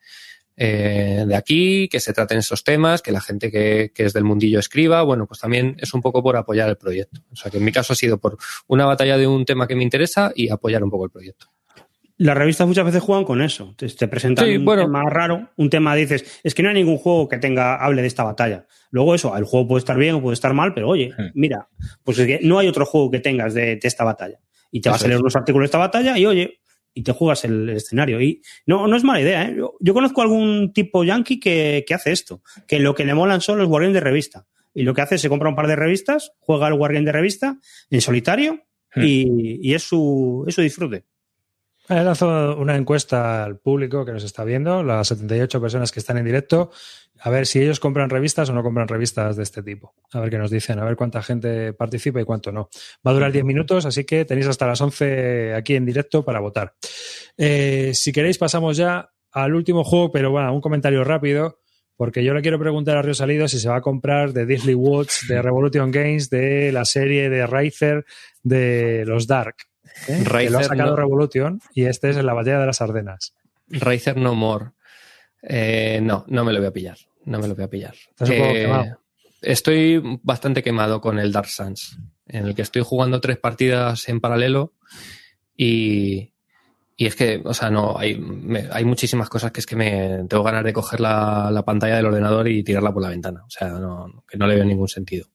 eh, 0.57 1.24
de 1.26 1.34
aquí, 1.36 1.88
que 1.88 2.00
se 2.00 2.12
traten 2.12 2.38
esos 2.38 2.62
temas, 2.64 3.02
que 3.02 3.12
la 3.12 3.20
gente 3.20 3.50
que, 3.50 3.90
que 3.94 4.05
es 4.05 4.12
del 4.12 4.24
mundillo 4.24 4.59
escriba, 4.59 5.02
bueno, 5.02 5.26
pues 5.26 5.40
también 5.40 5.76
es 5.80 5.92
un 5.94 6.00
poco 6.00 6.22
por 6.22 6.36
apoyar 6.36 6.68
el 6.68 6.76
proyecto. 6.76 7.20
O 7.32 7.36
sea 7.36 7.50
que 7.50 7.59
en 7.59 7.64
mi 7.64 7.72
caso 7.72 7.92
ha 7.92 7.96
sido 7.96 8.18
por 8.18 8.36
una 8.68 8.86
batalla 8.86 9.16
de 9.16 9.26
un 9.26 9.44
tema 9.44 9.66
que 9.66 9.74
me 9.76 9.82
interesa 9.82 10.32
y 10.34 10.50
apoyar 10.50 10.84
un 10.84 10.90
poco 10.90 11.05
el 11.07 11.11
proyecto. 11.11 11.46
las 12.16 12.36
revistas 12.36 12.68
muchas 12.68 12.84
veces 12.84 13.02
juegan 13.02 13.24
con 13.24 13.42
eso. 13.42 13.74
Te, 13.76 13.88
te 13.88 14.07
presentan 14.07 14.46
Sí, 14.46 14.57
un 14.57 14.64
bueno. 14.64 14.82
tema 14.84 15.02
raro, 15.11 15.50
un 15.57 15.68
tema 15.68 15.96
dices, 15.96 16.40
es 16.44 16.55
que 16.55 16.62
no 16.62 16.68
hay 16.68 16.76
ningún 16.76 16.98
juego 16.98 17.28
que 17.28 17.38
tenga 17.38 17.74
hable 17.84 18.02
de 18.02 18.09
esta 18.09 18.22
batalla. 18.22 18.66
Luego 18.90 19.16
eso, 19.16 19.36
el 19.36 19.42
juego 19.44 19.66
puede 19.66 19.80
estar 19.80 19.98
bien 19.98 20.14
o 20.14 20.22
puede 20.22 20.34
estar 20.34 20.55
mal, 20.55 20.72
pero 20.74 20.88
oye, 20.88 21.11
Hmm. 21.18 21.30
mira, 21.34 21.68
pues 22.05 22.18
es 22.20 22.26
que 22.28 22.38
no 22.46 22.61
hay 22.61 22.68
otro 22.68 22.86
juego 22.86 23.11
que 23.11 23.18
tengas 23.18 23.52
de, 23.55 23.74
de 23.76 23.88
esta 23.88 24.05
batalla. 24.05 24.38
Y 24.70 24.80
te 24.80 24.88
vas 24.90 25.05
a 25.05 25.09
leer 25.09 25.20
los 25.20 25.34
artículos 25.36 25.64
de 25.64 25.66
esta 25.66 25.78
batalla 25.78 26.16
y 26.18 26.26
oye, 26.26 26.61
y 26.95 27.03
te 27.03 27.12
juegas 27.12 27.45
el, 27.45 27.68
el 27.68 27.76
escenario. 27.76 28.20
Y 28.20 28.40
no, 28.66 28.86
no 28.86 28.97
es 28.97 29.05
mala 29.05 29.20
idea, 29.20 29.49
¿eh? 29.49 29.55
Yo, 29.57 29.74
yo 29.80 29.95
conozco 29.95 30.22
algún 30.22 30.72
tipo 30.72 31.05
yankee 31.05 31.40
que, 31.40 31.84
que 31.86 31.95
hace 31.95 32.12
esto, 32.12 32.42
que 32.66 32.78
lo 32.78 32.95
que 32.95 33.05
le 33.05 33.14
molan 33.14 33.40
son 33.40 33.59
los 33.59 33.68
wargames 33.68 33.95
de 33.95 34.01
revista. 34.01 34.47
Y 34.72 34.82
lo 34.82 34.95
que 34.95 35.03
hace 35.03 35.16
es 35.16 35.20
se 35.20 35.28
compra 35.28 35.49
un 35.49 35.57
par 35.57 35.66
de 35.66 35.76
revistas, 35.76 36.32
juega 36.38 36.68
el 36.68 36.74
wargame 36.74 37.05
de 37.07 37.12
revista 37.12 37.59
en 37.90 38.01
solitario 38.01 38.64
Hmm. 38.95 39.03
y, 39.03 39.70
y 39.70 39.74
es, 39.74 39.82
su, 39.82 40.45
es 40.47 40.55
su 40.55 40.62
disfrute. 40.62 41.05
He 41.87 42.03
lanzado 42.03 42.57
una 42.57 42.76
encuesta 42.76 43.45
al 43.45 43.59
público 43.59 44.07
que 44.07 44.12
nos 44.12 44.24
está 44.24 44.43
viendo, 44.43 44.82
las 44.82 45.09
78 45.09 45.61
personas 45.61 45.93
que 45.93 46.01
están 46.01 46.16
en 46.16 46.24
directo, 46.24 46.70
a 47.20 47.28
ver 47.28 47.47
si 47.47 47.61
ellos 47.61 47.78
compran 47.78 48.09
revistas 48.09 48.49
o 48.49 48.55
no 48.55 48.62
compran 48.62 48.89
revistas 48.89 49.37
de 49.37 49.43
este 49.43 49.62
tipo. 49.62 49.95
A 50.12 50.20
ver 50.20 50.30
qué 50.30 50.39
nos 50.39 50.51
dicen, 50.51 50.78
a 50.78 50.85
ver 50.85 50.97
cuánta 50.97 51.22
gente 51.22 51.74
participa 51.74 52.22
y 52.22 52.24
cuánto 52.24 52.53
no. 52.53 52.70
Va 53.07 53.11
a 53.11 53.14
durar 53.14 53.32
10 53.32 53.45
minutos, 53.45 53.85
así 53.85 54.05
que 54.05 54.24
tenéis 54.24 54.47
hasta 54.47 54.66
las 54.66 54.80
11 54.80 55.55
aquí 55.55 55.74
en 55.74 55.85
directo 55.85 56.24
para 56.24 56.41
votar. 56.41 56.74
Eh, 57.37 57.93
si 57.95 58.12
queréis, 58.12 58.39
pasamos 58.39 58.78
ya 58.78 59.11
al 59.32 59.55
último 59.55 59.85
juego, 59.85 60.11
pero 60.11 60.30
bueno, 60.30 60.55
un 60.55 60.62
comentario 60.62 61.05
rápido, 61.05 61.61
porque 61.97 62.24
yo 62.24 62.32
le 62.32 62.41
quiero 62.41 62.59
preguntar 62.59 62.97
a 62.97 63.03
Río 63.03 63.14
Salido 63.14 63.47
si 63.47 63.59
se 63.59 63.68
va 63.68 63.76
a 63.76 63.82
comprar 63.82 64.32
de 64.32 64.47
Disney 64.47 64.74
Watch, 64.74 65.24
de 65.28 65.43
Revolution 65.43 65.91
Games, 65.91 66.30
de 66.30 66.72
la 66.72 66.87
serie 66.87 67.28
de 67.28 67.47
Riser, 67.47 68.07
de 68.43 69.05
los 69.07 69.26
Dark. 69.26 69.57
¿Eh? 70.09 70.22
que 70.24 70.51
lo 70.51 70.59
ha 70.59 70.64
sacado 70.64 70.90
no. 70.90 70.97
Revolution 70.97 71.61
y 71.74 71.84
este 71.86 72.11
es 72.11 72.16
en 72.16 72.26
la 72.26 72.34
batalla 72.34 72.61
de 72.61 72.66
las 72.66 72.80
Ardenas. 72.80 73.34
Riser 73.68 74.16
No 74.16 74.34
More. 74.34 74.72
Eh, 75.42 76.01
no, 76.03 76.24
no 76.28 76.45
me 76.45 76.53
lo 76.53 76.59
voy 76.59 76.68
a 76.68 76.72
pillar. 76.72 76.97
No 77.24 77.38
me 77.38 77.49
lo 77.49 77.55
voy 77.55 77.64
a 77.64 77.68
pillar. 77.70 77.95
Estás 78.11 78.30
un 78.30 78.36
poco 78.38 78.51
Eh, 78.51 78.61
quemado. 78.62 78.99
estoy 79.42 80.03
bastante 80.22 80.62
quemado 80.62 81.01
con 81.01 81.18
el 81.18 81.32
Dark 81.32 81.49
Suns, 81.49 81.99
en 82.26 82.47
el 82.47 82.55
que 82.55 82.62
estoy 82.62 82.82
jugando 82.84 83.20
tres 83.20 83.38
partidas 83.38 84.09
en 84.09 84.20
paralelo 84.20 84.72
y, 85.57 86.32
y 86.97 87.07
es 87.07 87.14
que, 87.16 87.40
o 87.45 87.55
sea, 87.55 87.70
no, 87.70 87.97
hay, 87.99 88.18
me- 88.18 88.68
hay 88.70 88.84
muchísimas 88.84 89.28
cosas 89.28 89.53
que 89.53 89.61
es 89.61 89.66
que 89.66 89.76
me 89.76 90.24
tengo 90.28 90.42
ganas 90.42 90.64
de 90.64 90.72
coger 90.72 91.01
la, 91.01 91.51
la 91.51 91.64
pantalla 91.64 91.97
del 91.97 92.07
ordenador 92.07 92.49
y 92.49 92.62
tirarla 92.62 92.92
por 92.92 93.03
la 93.03 93.09
ventana. 93.11 93.42
O 93.45 93.51
sea, 93.51 93.68
no, 93.70 94.24
que 94.28 94.36
no 94.38 94.47
le 94.47 94.57
veo 94.57 94.64
ningún 94.64 94.88
sentido. 94.88 95.26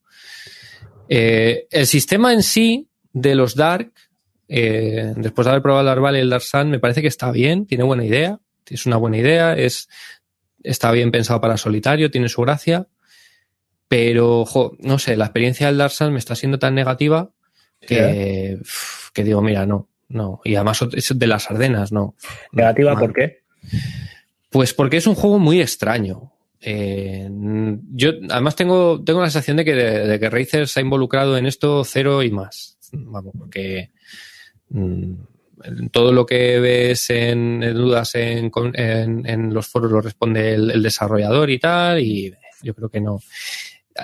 Eh, 1.08 1.66
el 1.70 1.86
sistema 1.86 2.32
en 2.32 2.42
sí 2.42 2.88
de 3.12 3.34
los 3.34 3.54
Dark, 3.56 3.92
eh, 4.52 5.14
después 5.16 5.44
de 5.44 5.50
haber 5.50 5.62
probado 5.62 5.82
el 5.82 5.86
Dark 5.86 6.00
Valley 6.00 6.18
y 6.18 6.22
el 6.22 6.30
Dark 6.30 6.42
Sun, 6.42 6.70
me 6.70 6.80
parece 6.80 7.02
que 7.02 7.06
está 7.08 7.30
bien, 7.30 7.66
tiene 7.66 7.84
buena 7.84 8.04
idea, 8.04 8.40
es 8.68 8.84
una 8.84 8.96
buena 8.96 9.16
idea, 9.16 9.54
es, 9.54 9.88
está 10.64 10.90
bien 10.90 11.12
pensado 11.12 11.40
para 11.40 11.56
solitario, 11.56 12.10
tiene 12.10 12.28
su 12.28 12.42
gracia, 12.42 12.88
pero, 13.86 14.44
jo, 14.44 14.76
no 14.80 14.98
sé, 14.98 15.16
la 15.16 15.26
experiencia 15.26 15.68
del 15.68 15.78
Dark 15.78 15.92
Sun 15.92 16.12
me 16.12 16.18
está 16.18 16.34
siendo 16.34 16.58
tan 16.58 16.74
negativa 16.74 17.30
que, 17.80 18.58
digo, 19.14 19.40
mira, 19.40 19.66
no, 19.66 19.88
no. 20.08 20.40
Y 20.44 20.56
además 20.56 20.84
es 20.94 21.16
de 21.16 21.26
las 21.28 21.48
Ardenas, 21.48 21.92
no. 21.92 22.16
Negativa, 22.50 22.94
No, 22.94 22.98
¿por 22.98 23.12
qué? 23.12 23.42
pues 24.50 24.74
porque 24.74 24.96
es 24.96 25.06
un 25.06 25.14
juego 25.14 25.38
muy 25.38 25.60
extraño. 25.60 26.32
Eh, 26.60 27.28
yo 27.92 28.10
además 28.30 28.56
tengo, 28.56 29.00
tengo 29.04 29.20
la 29.20 29.30
sensación 29.30 29.58
de 29.58 29.64
que, 29.64 29.74
de, 29.74 30.06
de 30.08 30.18
que 30.18 30.28
Razer 30.28 30.66
se 30.66 30.80
ha 30.80 30.82
involucrado 30.82 31.38
en 31.38 31.46
esto 31.46 31.84
cero 31.84 32.24
y 32.24 32.32
más. 32.32 32.78
Vamos, 32.92 33.32
porque 33.38 33.90
todo 35.92 36.12
lo 36.12 36.24
que 36.26 36.58
ves 36.60 37.10
en, 37.10 37.62
en 37.62 37.74
dudas 37.74 38.14
en, 38.14 38.50
en- 38.74 39.26
en 39.26 39.52
los 39.54 39.66
foros 39.66 39.90
lo 39.92 40.00
responde 40.00 40.54
el, 40.54 40.70
el 40.70 40.82
desarrollador 40.82 41.50
y 41.50 41.58
tal, 41.58 42.00
y 42.00 42.32
yo 42.62 42.74
creo 42.74 42.88
que 42.88 43.00
no. 43.00 43.20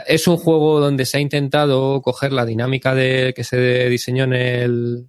Es 0.06 0.26
un 0.26 0.36
juego 0.36 0.80
donde 0.80 1.06
se 1.06 1.16
ha 1.16 1.20
intentado 1.20 2.02
coger 2.02 2.32
la 2.32 2.44
dinámica 2.44 2.94
de, 2.94 3.32
que 3.34 3.44
se 3.44 3.88
diseñó 3.88 4.24
en 4.24 4.32
el, 4.34 5.06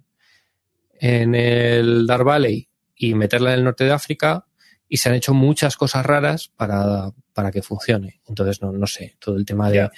en 1.00 1.34
el 1.34 2.06
Dark 2.06 2.24
Valley 2.24 2.68
y 2.96 3.14
meterla 3.14 3.52
en 3.52 3.58
el 3.58 3.64
norte 3.64 3.84
de 3.84 3.92
África 3.92 4.46
y 4.88 4.96
se 4.96 5.08
han 5.08 5.16
hecho 5.16 5.34
muchas 5.34 5.76
cosas 5.76 6.06
raras 6.06 6.50
para, 6.56 7.10
para 7.34 7.50
que 7.50 7.62
funcione. 7.62 8.20
Entonces, 8.26 8.62
no, 8.62 8.72
no 8.72 8.86
sé, 8.86 9.16
todo 9.18 9.36
el 9.36 9.44
tema 9.44 9.70
de, 9.70 9.90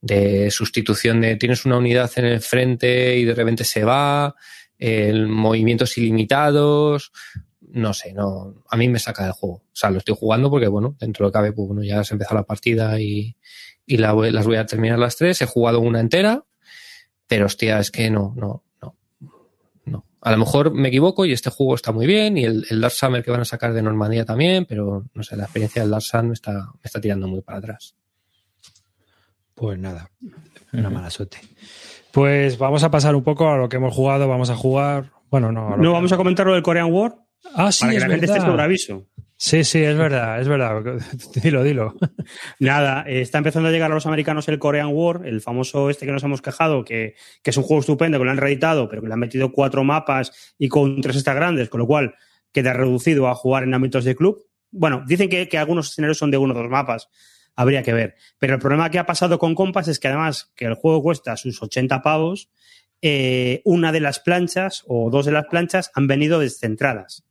de 0.00 0.50
sustitución 0.50 1.20
de 1.20 1.36
tienes 1.36 1.66
una 1.66 1.76
unidad 1.76 2.10
en 2.16 2.24
el 2.24 2.40
frente 2.40 3.18
y 3.18 3.24
de 3.24 3.34
repente 3.34 3.64
se 3.64 3.84
va, 3.84 4.34
el 4.80 5.28
movimientos 5.28 5.96
ilimitados, 5.98 7.12
no 7.60 7.94
sé, 7.94 8.12
no, 8.12 8.64
a 8.68 8.76
mí 8.76 8.88
me 8.88 8.98
saca 8.98 9.22
del 9.24 9.32
juego. 9.32 9.56
O 9.58 9.62
sea, 9.72 9.90
lo 9.90 9.98
estoy 9.98 10.16
jugando 10.18 10.50
porque, 10.50 10.66
bueno, 10.66 10.96
dentro 10.98 11.24
de 11.24 11.28
lo 11.28 11.30
que 11.32 11.36
cabe, 11.38 11.52
pues 11.52 11.68
bueno, 11.68 11.84
ya 11.84 12.02
se 12.02 12.14
empezó 12.14 12.34
la 12.34 12.42
partida 12.42 13.00
y, 13.00 13.36
y 13.86 13.98
la 13.98 14.12
voy- 14.12 14.32
las 14.32 14.44
voy 14.46 14.56
a 14.56 14.66
terminar 14.66 14.98
las 14.98 15.16
tres. 15.16 15.40
He 15.42 15.46
jugado 15.46 15.78
una 15.80 16.00
entera, 16.00 16.44
pero 17.28 17.46
hostia, 17.46 17.78
es 17.78 17.90
que 17.92 18.10
no, 18.10 18.34
no, 18.36 18.64
no. 18.82 18.96
No. 19.84 20.04
A 20.20 20.32
lo 20.32 20.38
mejor 20.38 20.72
me 20.72 20.88
equivoco 20.88 21.24
y 21.24 21.32
este 21.32 21.50
juego 21.50 21.76
está 21.76 21.92
muy 21.92 22.06
bien 22.06 22.36
y 22.38 22.44
el, 22.44 22.66
el 22.70 22.80
Dark 22.80 22.92
Summer 22.94 23.22
que 23.22 23.30
van 23.30 23.40
a 23.42 23.44
sacar 23.44 23.72
de 23.72 23.82
Normandía 23.82 24.24
también, 24.24 24.64
pero 24.66 25.04
no 25.14 25.22
sé, 25.22 25.36
la 25.36 25.44
experiencia 25.44 25.82
del 25.82 25.90
Dark 25.92 26.02
Sun 26.02 26.28
me 26.28 26.34
está, 26.34 26.52
me 26.54 26.80
está 26.82 27.00
tirando 27.00 27.28
muy 27.28 27.42
para 27.42 27.58
atrás. 27.58 27.94
Pues 29.54 29.78
nada, 29.78 30.10
una 30.72 30.90
mala 30.90 31.10
suerte. 31.10 31.38
Pues 32.12 32.58
vamos 32.58 32.82
a 32.82 32.90
pasar 32.90 33.14
un 33.14 33.22
poco 33.22 33.48
a 33.50 33.56
lo 33.56 33.68
que 33.68 33.76
hemos 33.76 33.94
jugado, 33.94 34.28
vamos 34.28 34.50
a 34.50 34.56
jugar. 34.56 35.10
Bueno, 35.30 35.52
no. 35.52 35.76
No 35.76 35.82
que- 35.82 35.88
vamos 35.88 36.12
a 36.12 36.16
comentar 36.16 36.46
lo 36.46 36.54
del 36.54 36.62
Korean 36.62 36.92
War 36.92 37.14
Ah, 37.54 37.70
sí, 37.72 37.80
para 37.82 37.90
que 37.92 37.96
es 37.98 38.02
la 38.02 38.08
gente 38.10 38.26
esté 38.26 38.38
verdad. 38.38 38.50
sobre 38.50 38.62
aviso. 38.64 39.06
Sí, 39.36 39.64
sí, 39.64 39.82
es 39.82 39.96
verdad, 39.96 40.38
es 40.40 40.48
verdad. 40.48 40.82
Dilo, 41.42 41.62
dilo. 41.62 41.94
Nada, 42.58 43.04
eh, 43.06 43.22
está 43.22 43.38
empezando 43.38 43.68
a 43.70 43.72
llegar 43.72 43.90
a 43.90 43.94
los 43.94 44.04
americanos 44.06 44.46
el 44.48 44.58
Korean 44.58 44.90
War, 44.92 45.22
el 45.24 45.40
famoso 45.40 45.88
este 45.88 46.04
que 46.04 46.12
nos 46.12 46.22
hemos 46.24 46.42
quejado, 46.42 46.84
que, 46.84 47.14
que 47.42 47.50
es 47.50 47.56
un 47.56 47.62
juego 47.62 47.80
estupendo, 47.80 48.18
que 48.18 48.24
lo 48.24 48.30
han 48.30 48.36
reeditado, 48.36 48.88
pero 48.88 49.00
que 49.00 49.08
le 49.08 49.14
han 49.14 49.20
metido 49.20 49.50
cuatro 49.52 49.82
mapas 49.82 50.54
y 50.58 50.68
con 50.68 51.00
tres 51.00 51.16
extras 51.16 51.36
grandes, 51.36 51.70
con 51.70 51.80
lo 51.80 51.86
cual 51.86 52.14
queda 52.52 52.74
reducido 52.74 53.28
a 53.28 53.34
jugar 53.34 53.62
en 53.62 53.72
ámbitos 53.72 54.04
de 54.04 54.14
club. 54.14 54.44
Bueno, 54.72 55.02
dicen 55.06 55.30
que, 55.30 55.48
que 55.48 55.56
algunos 55.58 55.88
escenarios 55.90 56.18
son 56.18 56.30
de 56.30 56.36
uno 56.36 56.52
o 56.52 56.58
dos 56.58 56.68
mapas, 56.68 57.08
habría 57.56 57.82
que 57.82 57.92
ver. 57.92 58.14
Pero 58.38 58.54
el 58.54 58.60
problema 58.60 58.90
que 58.90 58.98
ha 58.98 59.06
pasado 59.06 59.38
con 59.38 59.54
Compass 59.54 59.88
es 59.88 59.98
que 59.98 60.08
además 60.08 60.50
que 60.56 60.64
el 60.66 60.74
juego 60.74 61.02
cuesta 61.02 61.36
sus 61.36 61.62
80 61.62 62.02
pavos, 62.02 62.48
eh, 63.02 63.62
una 63.64 63.92
de 63.92 64.00
las 64.00 64.20
planchas 64.20 64.84
o 64.86 65.10
dos 65.10 65.26
de 65.26 65.32
las 65.32 65.46
planchas 65.46 65.90
han 65.94 66.06
venido 66.06 66.38
descentradas. 66.38 67.24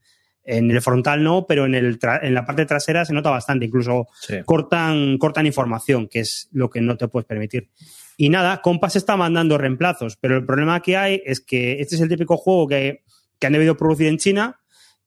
En 0.43 0.71
el 0.71 0.81
frontal 0.81 1.23
no, 1.23 1.45
pero 1.47 1.65
en, 1.65 1.75
el 1.75 1.99
en 2.23 2.33
la 2.33 2.45
parte 2.45 2.65
trasera 2.65 3.05
se 3.05 3.13
nota 3.13 3.29
bastante. 3.29 3.65
Incluso 3.65 4.07
Sí. 4.21 4.37
cortan, 4.45 5.17
cortan 5.19 5.45
información, 5.45 6.07
que 6.07 6.21
es 6.21 6.49
lo 6.51 6.69
que 6.69 6.81
no 6.81 6.97
te 6.97 7.07
puedes 7.07 7.27
permitir. 7.27 7.69
Y 8.17 8.29
nada, 8.29 8.61
Compass 8.61 8.95
está 8.95 9.15
mandando 9.15 9.57
reemplazos, 9.57 10.17
pero 10.17 10.35
el 10.37 10.45
problema 10.45 10.81
que 10.81 10.97
hay 10.97 11.21
es 11.23 11.39
que 11.39 11.79
este 11.81 11.95
es 11.95 12.01
el 12.01 12.09
típico 12.09 12.35
juego 12.35 12.67
que, 12.67 13.03
que 13.37 13.47
han 13.47 13.53
debido 13.53 13.77
producir 13.77 14.07
en 14.07 14.17
China. 14.17 14.59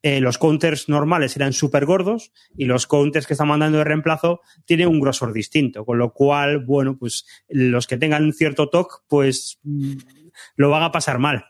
Eh, 0.03 0.21
los 0.21 0.37
counters 0.37 0.89
normales 0.89 1.37
eran 1.37 1.53
súper 1.53 1.85
gordos 1.87 2.33
y 2.57 2.65
los 2.65 2.89
counters 2.89 3.27
que 3.27 3.35
están 3.35 3.47
mandando 3.47 3.79
de 3.79 3.85
reemplazo 3.85 4.41
tienen 4.65 4.89
un 4.89 5.01
grosor 5.01 5.33
distinto, 5.33 5.85
con 5.85 5.99
lo 5.99 6.13
cual, 6.13 6.59
bueno, 6.59 6.97
pues 6.99 7.25
los 7.49 7.87
que 7.87 7.97
tengan 7.97 8.25
un 8.25 8.33
cierto 8.33 8.69
TOC, 8.69 9.05
pues 9.09 9.61
mm, 9.63 9.93
lo 10.57 10.71
van 10.71 10.83
a 10.83 10.91
pasar 10.91 11.19
mal. 11.19 11.45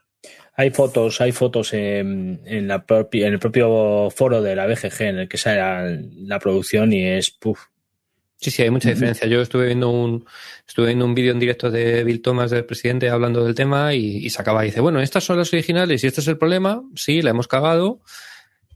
hay 0.55 0.71
fotos, 0.71 1.23
hay 1.23 1.33
fotos 1.33 1.73
en, 1.73 2.43
en, 2.45 2.69
la 2.69 2.85
propia, 2.85 3.27
en 3.27 3.33
el 3.33 3.39
propio 3.39 4.11
foro 4.15 4.43
de 4.43 4.55
la 4.55 4.67
BGG 4.67 5.01
en 5.01 5.19
el 5.21 5.29
que 5.29 5.39
sale 5.39 5.57
la, 5.57 5.99
la 6.27 6.39
producción 6.39 6.93
y 6.93 7.07
es 7.07 7.31
puff. 7.31 7.59
Sí, 8.37 8.51
sí, 8.51 8.63
hay 8.63 8.71
mucha 8.71 8.91
diferencia. 8.91 9.27
Yo 9.29 9.41
estuve 9.41 9.67
viendo 9.67 9.89
un 9.89 10.27
estuve 10.67 10.89
viendo 10.89 11.05
un 11.05 11.15
vídeo 11.15 11.33
en 11.33 11.39
directo 11.39 11.71
de 11.71 12.03
Bill 12.05 12.21
Thomas 12.21 12.51
del 12.51 12.65
presidente 12.67 13.09
hablando 13.09 13.45
del 13.45 13.55
tema 13.55 13.95
y, 13.95 14.17
y 14.17 14.31
sacaba 14.31 14.65
y 14.65 14.67
dice, 14.67 14.81
bueno, 14.81 15.01
estas 15.01 15.25
son 15.25 15.39
las 15.39 15.53
originales 15.53 16.03
y 16.03 16.09
este 16.09 16.21
es 16.21 16.29
el 16.29 16.37
problema, 16.37 16.83
sí, 16.97 17.23
la 17.23 17.31
hemos 17.31 17.47
cagado 17.47 18.01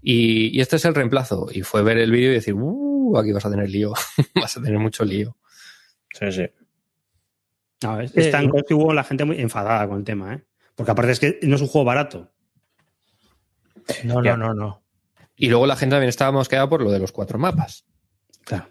y, 0.08 0.56
y 0.56 0.60
este 0.60 0.76
es 0.76 0.84
el 0.84 0.94
reemplazo. 0.94 1.48
Y 1.52 1.62
fue 1.62 1.82
ver 1.82 1.98
el 1.98 2.12
vídeo 2.12 2.30
y 2.30 2.34
decir, 2.34 2.54
uh, 2.54 3.18
aquí 3.18 3.32
vas 3.32 3.44
a 3.44 3.50
tener 3.50 3.68
lío, 3.68 3.92
vas 4.36 4.56
a 4.56 4.62
tener 4.62 4.78
mucho 4.78 5.04
lío. 5.04 5.36
Sí, 6.12 6.30
sí. 6.30 6.48
No, 7.82 8.00
es, 8.00 8.16
es 8.16 8.30
tan 8.30 8.48
que 8.68 8.72
hubo 8.72 8.94
la 8.94 9.02
gente 9.02 9.24
muy 9.24 9.40
enfadada 9.40 9.88
con 9.88 9.98
el 9.98 10.04
tema, 10.04 10.34
¿eh? 10.34 10.44
Porque 10.76 10.92
aparte 10.92 11.10
es 11.10 11.18
que 11.18 11.40
no 11.42 11.56
es 11.56 11.60
un 11.60 11.66
juego 11.66 11.84
barato. 11.84 12.30
No, 14.04 14.22
no, 14.22 14.36
no, 14.36 14.54
no. 14.54 14.84
Y 15.34 15.48
luego 15.48 15.66
la 15.66 15.74
gente 15.74 15.94
también 15.94 16.08
estaba 16.08 16.30
mosqueada 16.30 16.68
por 16.68 16.82
lo 16.82 16.92
de 16.92 17.00
los 17.00 17.10
cuatro 17.10 17.36
mapas. 17.40 17.84
Claro. 18.44 18.68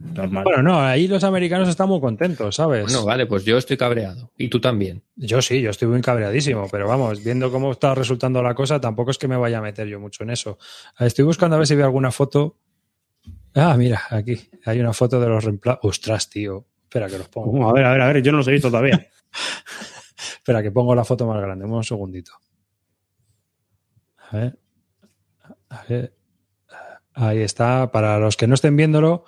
Normal. 0.00 0.44
Bueno, 0.44 0.62
no, 0.62 0.80
ahí 0.80 1.06
los 1.06 1.22
americanos 1.24 1.68
están 1.68 1.88
muy 1.88 2.00
contentos, 2.00 2.56
¿sabes? 2.56 2.84
Bueno, 2.84 3.04
vale, 3.04 3.26
pues 3.26 3.44
yo 3.44 3.58
estoy 3.58 3.76
cabreado. 3.76 4.32
Y 4.38 4.48
tú 4.48 4.58
también. 4.58 5.02
Yo 5.14 5.42
sí, 5.42 5.60
yo 5.60 5.68
estoy 5.68 5.88
muy 5.88 6.00
cabreadísimo, 6.00 6.68
pero 6.70 6.88
vamos, 6.88 7.22
viendo 7.22 7.52
cómo 7.52 7.70
está 7.72 7.94
resultando 7.94 8.42
la 8.42 8.54
cosa, 8.54 8.80
tampoco 8.80 9.10
es 9.10 9.18
que 9.18 9.28
me 9.28 9.36
vaya 9.36 9.58
a 9.58 9.60
meter 9.60 9.86
yo 9.88 10.00
mucho 10.00 10.22
en 10.22 10.30
eso. 10.30 10.58
Estoy 10.98 11.26
buscando 11.26 11.56
a 11.56 11.58
ver 11.58 11.66
si 11.66 11.74
veo 11.74 11.84
alguna 11.84 12.10
foto. 12.10 12.56
Ah, 13.54 13.76
mira, 13.76 14.00
aquí 14.08 14.40
hay 14.64 14.80
una 14.80 14.94
foto 14.94 15.20
de 15.20 15.28
los 15.28 15.44
reemplazos. 15.44 15.80
Ostras, 15.82 16.30
tío. 16.30 16.66
Espera 16.84 17.06
que 17.06 17.18
los 17.18 17.28
pongo. 17.28 17.50
Uh, 17.50 17.68
a 17.68 17.72
ver, 17.74 17.84
a 17.84 17.92
ver, 17.92 18.00
a 18.00 18.06
ver, 18.12 18.22
yo 18.22 18.32
no 18.32 18.38
los 18.38 18.48
he 18.48 18.52
visto 18.52 18.70
todavía. 18.70 19.06
Espera 20.38 20.62
que 20.62 20.70
pongo 20.70 20.94
la 20.94 21.04
foto 21.04 21.26
más 21.26 21.40
grande. 21.42 21.66
Un 21.66 21.84
segundito. 21.84 22.32
A 24.30 24.36
ver. 24.36 24.58
A 25.68 25.84
ver. 25.86 26.16
Ahí 27.12 27.40
está. 27.40 27.92
Para 27.92 28.18
los 28.18 28.38
que 28.38 28.46
no 28.46 28.54
estén 28.54 28.76
viéndolo, 28.76 29.26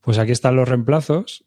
pues 0.00 0.18
aquí 0.18 0.32
están 0.32 0.56
los 0.56 0.68
reemplazos. 0.68 1.44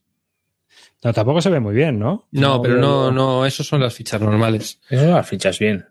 No, 1.04 1.14
tampoco 1.14 1.42
se 1.42 1.50
ve 1.50 1.60
muy 1.60 1.76
bien, 1.76 2.00
¿no? 2.00 2.28
No, 2.32 2.62
pero 2.62 2.78
no, 2.78 3.12
no, 3.12 3.46
esos 3.46 3.68
son 3.68 3.82
las 3.82 3.94
fichas 3.94 4.22
normales. 4.22 4.80
Eso 4.90 5.06
las 5.06 5.28
fichas 5.28 5.60
bien. 5.60 5.86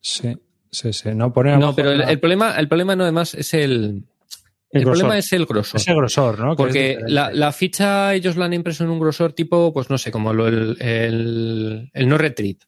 Sí, 0.00 0.36
sí, 0.70 0.92
sí. 0.92 1.10
No, 1.14 1.32
pone 1.32 1.56
No, 1.56 1.74
pero 1.74 1.90
el, 1.90 2.02
el 2.02 2.20
problema, 2.20 2.54
el 2.56 2.68
problema 2.68 2.94
no 2.94 3.02
además 3.02 3.34
es 3.34 3.54
el. 3.54 4.04
El, 4.72 4.82
grosor. 4.82 5.00
problema 5.00 5.18
es 5.18 5.32
el 5.32 5.46
grosor. 5.46 5.80
ese 5.80 5.94
grosor, 5.94 6.38
¿no? 6.38 6.54
Que 6.54 6.62
es 6.62 6.66
Porque 6.66 6.98
la, 7.08 7.32
la 7.32 7.50
ficha 7.50 8.14
ellos 8.14 8.36
la 8.36 8.44
han 8.44 8.52
impreso 8.52 8.84
en 8.84 8.90
un 8.90 9.00
grosor 9.00 9.32
tipo, 9.32 9.72
pues 9.72 9.90
no 9.90 9.98
sé, 9.98 10.12
como 10.12 10.32
lo, 10.32 10.46
el, 10.46 10.80
el, 10.80 11.90
el 11.92 12.08
no 12.08 12.16
retreat. 12.16 12.58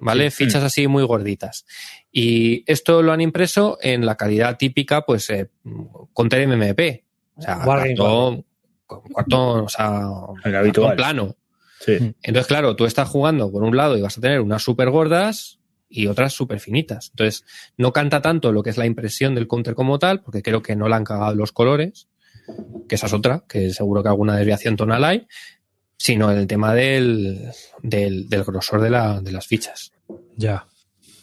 ¿vale? 0.00 0.30
Fichas 0.30 0.62
así 0.62 0.86
muy 0.86 1.04
gorditas. 1.04 1.66
Y 2.12 2.62
esto 2.70 3.02
lo 3.02 3.12
han 3.12 3.20
impreso 3.20 3.78
en 3.80 4.06
la 4.06 4.16
calidad 4.16 4.56
típica, 4.56 5.02
pues, 5.02 5.28
eh, 5.30 5.50
con 6.12 6.28
TMMP. 6.28 7.05
O 7.36 7.42
sea, 7.42 7.58
cartón, 7.60 8.44
con 8.86 9.02
cartón, 9.14 9.60
o 9.64 9.68
sea, 9.68 9.86
El 10.36 10.42
cartón 10.42 10.54
habitual. 10.56 10.96
plano. 10.96 11.36
Sí. 11.80 11.92
Entonces, 12.22 12.46
claro, 12.46 12.74
tú 12.76 12.84
estás 12.86 13.08
jugando 13.08 13.50
por 13.52 13.62
un 13.62 13.76
lado 13.76 13.96
y 13.96 14.00
vas 14.00 14.16
a 14.18 14.20
tener 14.20 14.40
unas 14.40 14.62
súper 14.62 14.90
gordas 14.90 15.58
y 15.88 16.06
otras 16.06 16.32
súper 16.32 16.58
finitas. 16.60 17.10
Entonces, 17.10 17.44
no 17.76 17.92
canta 17.92 18.22
tanto 18.22 18.50
lo 18.52 18.62
que 18.62 18.70
es 18.70 18.78
la 18.78 18.86
impresión 18.86 19.34
del 19.34 19.46
counter 19.46 19.74
como 19.74 19.98
tal, 19.98 20.22
porque 20.22 20.42
creo 20.42 20.62
que 20.62 20.74
no 20.74 20.88
le 20.88 20.94
han 20.96 21.04
cagado 21.04 21.34
los 21.34 21.52
colores, 21.52 22.08
que 22.88 22.94
esa 22.94 23.06
es 23.06 23.12
otra, 23.12 23.44
que 23.48 23.72
seguro 23.72 24.02
que 24.02 24.08
alguna 24.08 24.36
desviación 24.36 24.76
tonal 24.76 25.04
hay, 25.04 25.26
sino 25.98 26.30
el 26.30 26.46
tema 26.46 26.74
del, 26.74 27.50
del, 27.82 28.28
del 28.28 28.44
grosor 28.44 28.80
de, 28.80 28.90
la, 28.90 29.20
de 29.20 29.32
las 29.32 29.46
fichas. 29.46 29.92
Ya. 30.36 30.66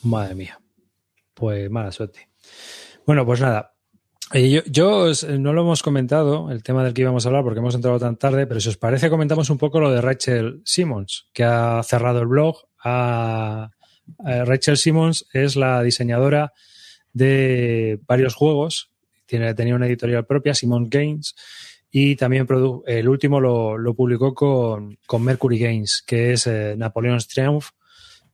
Madre 0.04 0.36
mía. 0.36 0.60
Pues 1.34 1.70
mala 1.70 1.92
suerte. 1.92 2.30
Bueno, 3.06 3.26
pues 3.26 3.42
nada. 3.42 3.73
Yo, 4.34 4.64
yo 4.66 5.12
eh, 5.12 5.38
no 5.38 5.54
lo 5.54 5.62
hemos 5.62 5.84
comentado, 5.84 6.50
el 6.50 6.64
tema 6.64 6.84
del 6.84 6.96
que 6.96 7.02
íbamos 7.02 7.24
a 7.26 7.30
hablar, 7.30 7.44
porque 7.44 7.60
hemos 7.60 7.76
entrado 7.76 8.00
tan 8.00 8.18
tarde, 8.18 8.48
pero 8.48 8.60
si 8.60 8.70
os 8.70 8.78
parece, 8.78 9.12
comentamos 9.12 9.52
un 9.52 9.60
poco 9.60 9.80
lo 9.80 9.92
de 9.92 10.02
Rachel 10.02 10.62
Simmons, 10.66 11.28
que 11.34 11.44
ha 11.44 11.84
cerrado 11.84 12.20
el 12.20 12.28
blog. 12.28 12.58
Rachel 12.84 14.78
Simmons 14.78 15.28
es 15.34 15.56
la 15.56 15.84
diseñadora 15.84 16.52
de 17.14 18.00
varios 18.08 18.34
juegos. 18.34 18.90
Tiene, 19.28 19.54
tenía 19.54 19.76
una 19.76 19.86
editorial 19.86 20.26
propia, 20.26 20.56
Simmons 20.56 20.90
Games, 20.90 21.36
y 21.92 22.16
también 22.16 22.48
el 22.88 23.08
último 23.08 23.40
lo, 23.40 23.78
lo 23.78 23.94
publicó 23.94 24.34
con, 24.34 24.98
con 25.06 25.24
Mercury 25.24 25.60
Games, 25.60 26.04
que 26.06 26.34
es 26.34 26.48
eh, 26.48 26.74
Napoleon's 26.76 27.28
Triumph, 27.28 27.68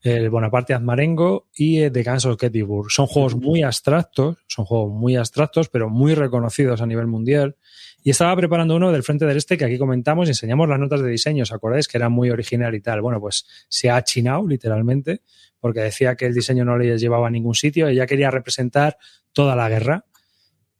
el 0.02 0.30
Bonaparte 0.30 0.74
Azmarengo 0.74 1.48
y 1.54 1.82
eh, 1.82 1.92
The 1.92 2.04
Guns 2.04 2.26
of 2.26 2.40
Gettysburg. 2.40 2.90
Son 2.92 3.06
juegos 3.08 3.36
muy 3.36 3.64
abstractos, 3.64 4.38
son 4.48 4.66
juegos 4.66 4.92
muy 4.94 5.16
abstractos, 5.16 5.68
pero 5.70 5.90
muy 5.90 6.16
reconocidos 6.16 6.82
a 6.82 6.86
nivel 6.86 7.08
mundial. 7.08 7.58
Y 8.02 8.12
estaba 8.12 8.34
preparando 8.38 8.76
uno 8.78 8.92
del 8.94 9.04
Frente 9.04 9.26
del 9.26 9.36
Este 9.36 9.58
que 9.58 9.66
aquí 9.66 9.78
comentamos 9.78 10.28
y 10.28 10.32
enseñamos 10.32 10.70
las 10.70 10.80
notas 10.80 11.02
de 11.02 11.10
diseño, 11.10 11.44
¿os 11.44 11.52
acordáis? 11.52 11.88
Que 11.88 11.98
era 11.98 12.08
muy 12.08 12.30
original 12.30 12.74
y 12.74 12.80
tal. 12.82 13.02
Bueno, 13.02 13.20
pues 13.20 13.46
se 13.68 13.90
ha 13.90 13.98
achinado 13.98 14.48
literalmente 14.48 15.22
porque 15.60 15.82
decía 15.82 16.16
que 16.16 16.26
el 16.28 16.34
diseño 16.34 16.64
no 16.64 16.78
le 16.78 16.98
llevaba 16.98 17.28
a 17.28 17.30
ningún 17.30 17.56
sitio. 17.56 17.90
Ella 17.90 18.08
quería 18.08 18.32
representar 18.32 18.98
toda 19.34 19.54
la 19.58 19.68
guerra. 19.68 20.06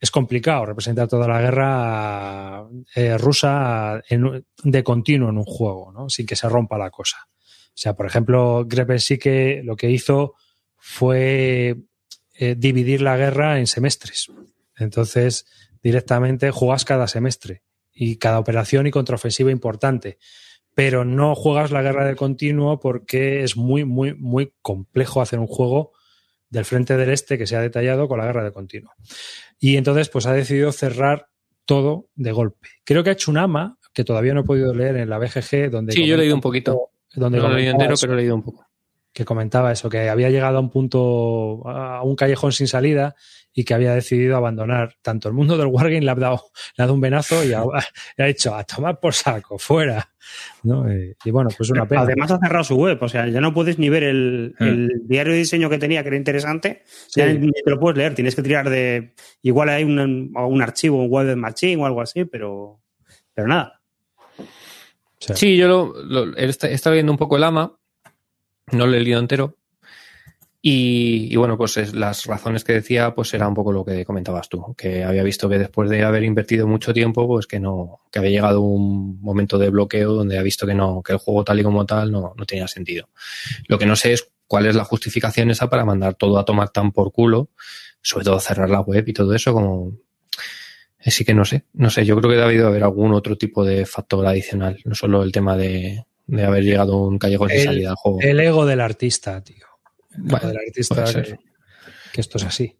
Es 0.00 0.10
complicado 0.10 0.64
representar 0.64 1.08
toda 1.08 1.28
la 1.28 1.42
guerra 1.42 2.64
eh, 2.94 3.18
rusa 3.18 4.00
en- 4.08 4.46
de 4.64 4.82
continuo 4.82 5.28
en 5.28 5.36
un 5.36 5.44
juego, 5.44 5.92
¿no? 5.92 6.08
Sin 6.08 6.24
que 6.24 6.36
se 6.36 6.48
rompa 6.48 6.78
la 6.78 6.90
cosa. 6.90 7.18
O 7.80 7.82
sea, 7.82 7.96
por 7.96 8.04
ejemplo, 8.04 8.66
Greber 8.66 9.00
sí 9.00 9.16
que 9.16 9.62
lo 9.64 9.74
que 9.74 9.88
hizo 9.88 10.34
fue 10.76 11.78
eh, 12.34 12.54
dividir 12.54 13.00
la 13.00 13.16
guerra 13.16 13.58
en 13.58 13.66
semestres. 13.66 14.30
Entonces, 14.76 15.46
directamente 15.82 16.50
juegas 16.50 16.84
cada 16.84 17.08
semestre 17.08 17.62
y 17.90 18.16
cada 18.16 18.38
operación 18.38 18.86
y 18.86 18.90
contraofensiva 18.90 19.50
importante. 19.50 20.18
Pero 20.74 21.06
no 21.06 21.34
juegas 21.34 21.70
la 21.70 21.80
guerra 21.80 22.06
de 22.06 22.16
continuo 22.16 22.80
porque 22.80 23.44
es 23.44 23.56
muy, 23.56 23.86
muy, 23.86 24.12
muy 24.12 24.52
complejo 24.60 25.22
hacer 25.22 25.38
un 25.38 25.46
juego 25.46 25.92
del 26.50 26.66
frente 26.66 26.98
del 26.98 27.08
este 27.08 27.38
que 27.38 27.46
sea 27.46 27.62
detallado 27.62 28.08
con 28.08 28.18
la 28.18 28.26
guerra 28.26 28.44
de 28.44 28.52
continuo. 28.52 28.92
Y 29.58 29.78
entonces, 29.78 30.10
pues 30.10 30.26
ha 30.26 30.34
decidido 30.34 30.70
cerrar 30.72 31.28
todo 31.64 32.10
de 32.14 32.32
golpe. 32.32 32.68
Creo 32.84 33.02
que 33.02 33.08
ha 33.08 33.14
hecho 33.14 33.30
un 33.30 33.38
ama 33.38 33.78
que 33.94 34.04
todavía 34.04 34.34
no 34.34 34.40
he 34.40 34.44
podido 34.44 34.74
leer 34.74 34.96
en 34.96 35.08
la 35.08 35.16
BGG, 35.16 35.70
donde 35.70 35.94
Sí, 35.94 36.06
yo 36.06 36.16
he 36.16 36.18
leído 36.18 36.34
un 36.34 36.42
poquito. 36.42 36.89
Donde 37.14 37.38
No 37.38 37.48
lo 37.48 37.54
he 37.54 37.56
leído 37.58 37.72
entero, 37.72 37.94
eso 37.94 38.06
pero 38.06 38.14
he 38.14 38.22
leído 38.22 38.34
un 38.34 38.42
poco. 38.42 38.66
que 39.12 39.24
comentaba 39.24 39.72
eso, 39.72 39.88
que 39.88 40.08
había 40.08 40.30
llegado 40.30 40.58
a 40.58 40.60
un 40.60 40.70
punto, 40.70 41.62
a 41.68 42.02
un 42.02 42.14
callejón 42.14 42.52
sin 42.52 42.68
salida 42.68 43.16
y 43.52 43.64
que 43.64 43.74
había 43.74 43.92
decidido 43.92 44.36
abandonar 44.36 44.94
tanto 45.02 45.26
el 45.26 45.34
mundo 45.34 45.58
del 45.58 45.66
Wargame, 45.66 46.00
le 46.02 46.10
ha 46.12 46.14
dado, 46.14 46.40
le 46.76 46.82
ha 46.84 46.86
dado 46.86 46.94
un 46.94 47.00
venazo 47.00 47.44
y 47.44 47.52
ha, 47.52 47.64
le 48.16 48.24
ha 48.24 48.26
dicho 48.28 48.54
a 48.54 48.62
tomar 48.62 49.00
por 49.00 49.12
saco, 49.12 49.58
fuera. 49.58 50.08
¿no? 50.62 50.88
Y, 50.92 51.16
y 51.24 51.30
bueno, 51.32 51.50
pues 51.56 51.68
una 51.70 51.84
pena. 51.88 52.02
Además 52.02 52.30
ha 52.30 52.38
cerrado 52.38 52.62
su 52.62 52.76
web, 52.76 52.98
o 53.02 53.08
sea, 53.08 53.26
ya 53.26 53.40
no 53.40 53.52
puedes 53.52 53.80
ni 53.80 53.88
ver 53.88 54.04
el, 54.04 54.54
Hmm. 54.60 54.64
el 54.64 55.02
diario 55.08 55.32
de 55.32 55.40
diseño 55.40 55.68
que 55.68 55.78
tenía, 55.78 56.02
que 56.02 56.08
era 56.10 56.16
interesante, 56.16 56.84
Sí. 57.08 57.18
ya 57.20 57.26
ni 57.32 57.50
te 57.50 57.68
lo 57.70 57.80
puedes 57.80 57.98
leer, 57.98 58.14
tienes 58.14 58.36
que 58.36 58.42
tirar 58.42 58.70
de... 58.70 59.14
Igual 59.42 59.70
hay 59.70 59.82
un, 59.82 59.98
un 60.36 60.62
archivo, 60.62 61.02
un 61.02 61.10
web 61.10 61.34
machine 61.36 61.82
o 61.82 61.86
algo 61.86 62.00
así, 62.02 62.24
pero, 62.26 62.80
pero 63.34 63.48
nada. 63.48 63.79
Sí, 65.36 65.56
yo 65.56 65.68
lo, 65.68 66.02
lo- 66.02 66.36
he 66.90 66.94
viendo 66.94 67.12
un 67.12 67.18
poco 67.18 67.36
el 67.36 67.44
ama, 67.44 67.78
no 68.72 68.86
lo 68.86 68.96
he 68.96 69.00
leído 69.00 69.20
entero. 69.20 69.56
Y, 70.62 71.32
y 71.32 71.36
bueno, 71.36 71.56
pues 71.56 71.76
es- 71.78 71.94
las 71.94 72.26
razones 72.26 72.64
que 72.64 72.74
decía, 72.74 73.14
pues 73.14 73.32
era 73.32 73.48
un 73.48 73.54
poco 73.54 73.72
lo 73.72 73.82
que 73.84 74.04
comentabas 74.04 74.48
tú, 74.48 74.74
que 74.76 75.04
había 75.04 75.22
visto 75.22 75.48
que 75.48 75.58
después 75.58 75.88
de 75.88 76.02
haber 76.04 76.22
invertido 76.22 76.66
mucho 76.66 76.92
tiempo, 76.92 77.26
pues 77.26 77.46
que 77.46 77.58
no, 77.60 78.00
que 78.12 78.18
había 78.18 78.30
llegado 78.30 78.60
un 78.60 79.20
momento 79.22 79.56
de 79.58 79.70
bloqueo 79.70 80.12
donde 80.12 80.38
ha 80.38 80.42
visto 80.42 80.66
que 80.66 80.74
no, 80.74 81.02
que 81.02 81.12
el 81.12 81.18
juego 81.18 81.44
tal 81.44 81.60
y 81.60 81.62
como 81.62 81.86
tal 81.86 82.12
no, 82.12 82.34
no 82.36 82.44
tenía 82.46 82.68
sentido. 82.68 83.08
Lo 83.68 83.78
que 83.78 83.86
no 83.86 83.96
sé 83.96 84.12
es 84.12 84.30
cuál 84.46 84.66
es 84.66 84.74
la 84.76 84.84
justificación 84.84 85.50
esa 85.50 85.70
para 85.70 85.84
mandar 85.86 86.14
todo 86.14 86.38
a 86.38 86.44
tomar 86.44 86.70
tan 86.70 86.92
por 86.92 87.10
culo, 87.12 87.48
sobre 88.02 88.24
todo 88.26 88.38
cerrar 88.40 88.68
la 88.68 88.80
web 88.82 89.08
y 89.08 89.12
todo 89.14 89.34
eso, 89.34 89.54
como 89.54 89.94
eh, 91.04 91.10
sí 91.10 91.24
que 91.24 91.34
no 91.34 91.44
sé, 91.44 91.64
no 91.74 91.90
sé, 91.90 92.04
yo 92.04 92.16
creo 92.18 92.30
que 92.30 92.38
ha 92.40 92.46
debido 92.46 92.68
haber 92.68 92.82
algún 92.84 93.12
otro 93.14 93.36
tipo 93.36 93.64
de 93.64 93.86
factor 93.86 94.26
adicional, 94.26 94.78
no 94.84 94.94
solo 94.94 95.22
el 95.22 95.32
tema 95.32 95.56
de, 95.56 96.04
de 96.26 96.44
haber 96.44 96.62
llegado 96.64 96.94
a 96.94 97.06
un 97.08 97.18
callejón 97.18 97.48
sin 97.50 97.58
El- 97.60 97.64
salida 97.64 97.90
al 97.90 97.96
juego. 97.96 98.18
el 98.20 98.40
ego 98.40 98.66
del 98.66 98.80
artista, 98.80 99.42
tío. 99.42 99.64
El 100.12 100.18
ego 100.20 100.28
Bueno, 100.30 100.48
del 100.48 100.56
artista 100.58 101.04
que, 102.12 102.20
esto 102.20 102.38
es 102.38 102.44
así. 102.44 102.76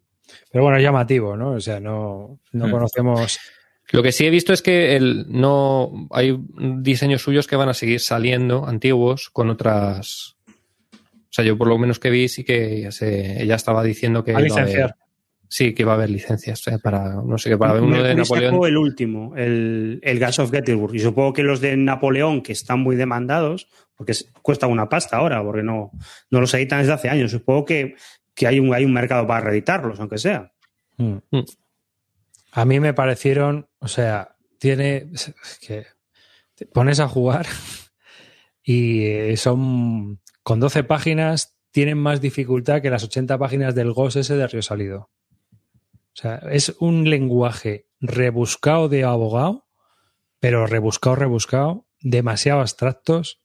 Pero 0.51 0.63
bueno, 0.63 0.77
es 0.77 0.83
llamativo, 0.83 1.35
¿no? 1.37 1.51
O 1.53 1.59
sea, 1.61 1.79
no, 1.79 2.39
no 2.51 2.67
Hmm. 2.67 2.71
conocemos. 2.71 3.39
Lo 3.91 4.01
que 4.03 4.11
sí 4.13 4.25
he 4.25 4.29
visto 4.29 4.53
es 4.53 4.61
que 4.61 4.95
el, 4.95 5.25
no 5.29 6.07
hay 6.11 6.37
diseños 6.79 7.21
suyos 7.21 7.47
que 7.47 7.55
van 7.57 7.67
a 7.69 7.73
seguir 7.73 7.99
saliendo 7.99 8.65
antiguos 8.65 9.29
con 9.29 9.49
otras. 9.49 10.35
O 10.93 11.33
sea, 11.33 11.43
yo 11.45 11.57
por 11.57 11.67
lo 11.67 11.77
menos 11.77 11.99
que 11.99 12.09
vi 12.09 12.27
sí 12.29 12.43
que 12.43 12.81
ya 12.81 12.91
se, 12.91 13.41
ella 13.41 13.55
estaba 13.55 13.83
diciendo 13.83 14.23
que 14.23 14.33
A 14.33 14.39
licenciar. 14.39 14.95
Sí 15.51 15.73
que 15.73 15.83
iba 15.83 15.91
a 15.91 15.95
haber 15.95 16.09
licencias 16.09 16.65
eh, 16.67 16.79
para 16.81 17.15
no 17.15 17.37
sé 17.37 17.49
qué 17.49 17.57
para 17.57 17.73
ver 17.73 17.83
uno 17.83 18.01
de 18.01 18.11
sacó 18.23 18.35
Napoleón. 18.37 18.67
el 18.67 18.77
último, 18.77 19.35
el, 19.35 19.99
el 20.01 20.17
Gas 20.17 20.39
of 20.39 20.49
Gettysburg. 20.49 20.95
Y 20.95 20.99
supongo 20.99 21.33
que 21.33 21.43
los 21.43 21.59
de 21.59 21.75
Napoleón, 21.75 22.41
que 22.41 22.53
están 22.53 22.79
muy 22.79 22.95
demandados, 22.95 23.67
porque 23.97 24.13
cuesta 24.41 24.67
una 24.67 24.87
pasta 24.87 25.17
ahora, 25.17 25.43
porque 25.43 25.61
no, 25.61 25.91
no 26.29 26.39
los 26.39 26.53
editan 26.53 26.79
desde 26.79 26.93
hace 26.93 27.09
años. 27.09 27.31
Supongo 27.31 27.65
que, 27.65 27.95
que 28.33 28.47
hay, 28.47 28.61
un, 28.61 28.73
hay 28.73 28.85
un 28.85 28.93
mercado 28.93 29.27
para 29.27 29.41
reeditarlos, 29.41 29.99
aunque 29.99 30.19
sea. 30.19 30.53
Mm. 30.95 31.17
A 32.53 32.65
mí 32.65 32.79
me 32.79 32.93
parecieron, 32.93 33.67
o 33.79 33.89
sea, 33.89 34.37
tiene 34.57 35.09
que 35.59 35.85
te 36.55 36.65
pones 36.65 37.01
a 37.01 37.09
jugar 37.09 37.45
y 38.63 39.03
eh, 39.03 39.35
son 39.35 40.21
con 40.43 40.61
12 40.61 40.85
páginas 40.85 41.57
tienen 41.71 41.97
más 41.97 42.21
dificultad 42.21 42.81
que 42.81 42.89
las 42.89 43.03
80 43.03 43.37
páginas 43.37 43.75
del 43.75 43.91
GOS 43.91 44.15
ese 44.15 44.35
de 44.37 44.47
Río 44.47 44.61
Salido. 44.61 45.09
O 46.13 46.21
sea, 46.21 46.35
es 46.51 46.75
un 46.79 47.09
lenguaje 47.09 47.87
rebuscado 47.99 48.89
de 48.89 49.03
abogado, 49.03 49.67
pero 50.39 50.67
rebuscado, 50.67 51.15
rebuscado, 51.15 51.87
demasiado 51.99 52.61
abstractos 52.61 53.41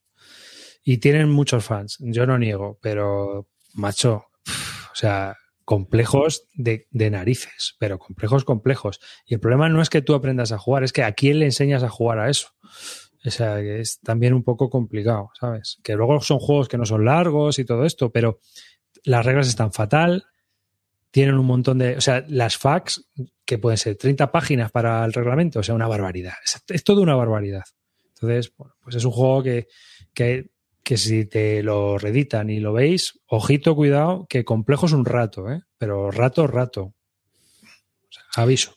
y 0.82 0.98
tienen 0.98 1.30
muchos 1.30 1.64
fans. 1.64 1.96
Yo 2.00 2.26
no 2.26 2.38
niego, 2.38 2.78
pero 2.80 3.48
macho, 3.74 4.26
o 4.46 4.94
sea, 4.94 5.36
complejos 5.64 6.48
de, 6.54 6.86
narices, 6.92 7.74
pero 7.78 7.98
complejos, 7.98 8.44
complejos. 8.44 9.00
Y 9.26 9.34
el 9.34 9.40
problema 9.40 9.68
no 9.68 9.82
es 9.82 9.90
que 9.90 10.00
tú 10.00 10.14
aprendas 10.14 10.52
a 10.52 10.58
jugar, 10.58 10.84
es 10.84 10.92
que 10.92 11.02
a 11.02 11.12
quién 11.12 11.40
le 11.40 11.44
enseñas 11.44 11.82
a 11.82 11.88
jugar 11.88 12.20
a 12.20 12.30
eso. 12.30 12.50
O 13.24 13.30
sea, 13.30 13.58
es 13.60 13.98
también 14.00 14.32
un 14.32 14.44
poco 14.44 14.70
complicado, 14.70 15.30
¿sabes? 15.38 15.78
Que 15.82 15.94
luego 15.94 16.20
son 16.20 16.38
juegos 16.38 16.68
que 16.68 16.78
no 16.78 16.86
son 16.86 17.04
largos 17.04 17.58
y 17.58 17.64
todo 17.64 17.84
esto, 17.84 18.12
pero 18.12 18.38
las 19.02 19.26
reglas 19.26 19.48
están 19.48 19.72
fatal, 19.72 20.26
tienen 21.16 21.38
un 21.38 21.46
montón 21.46 21.78
de. 21.78 21.96
O 21.96 22.00
sea, 22.02 22.26
las 22.28 22.58
facts, 22.58 23.08
que 23.46 23.56
pueden 23.56 23.78
ser 23.78 23.96
30 23.96 24.30
páginas 24.30 24.70
para 24.70 25.02
el 25.02 25.14
reglamento, 25.14 25.60
o 25.60 25.62
sea, 25.62 25.74
una 25.74 25.88
barbaridad. 25.88 26.34
Es, 26.44 26.62
es 26.68 26.84
todo 26.84 27.00
una 27.00 27.14
barbaridad. 27.14 27.64
Entonces, 28.08 28.52
bueno, 28.54 28.74
pues 28.82 28.96
es 28.96 29.04
un 29.06 29.12
juego 29.12 29.42
que, 29.42 29.66
que, 30.12 30.50
que, 30.84 30.98
si 30.98 31.24
te 31.24 31.62
lo 31.62 31.96
reeditan 31.96 32.50
y 32.50 32.60
lo 32.60 32.74
veis, 32.74 33.18
ojito, 33.28 33.74
cuidado, 33.74 34.26
que 34.28 34.44
complejo 34.44 34.84
es 34.84 34.92
un 34.92 35.06
rato, 35.06 35.50
¿eh? 35.50 35.62
Pero 35.78 36.10
rato, 36.10 36.46
rato. 36.46 36.82
O 36.82 38.10
sea, 38.10 38.24
aviso. 38.34 38.76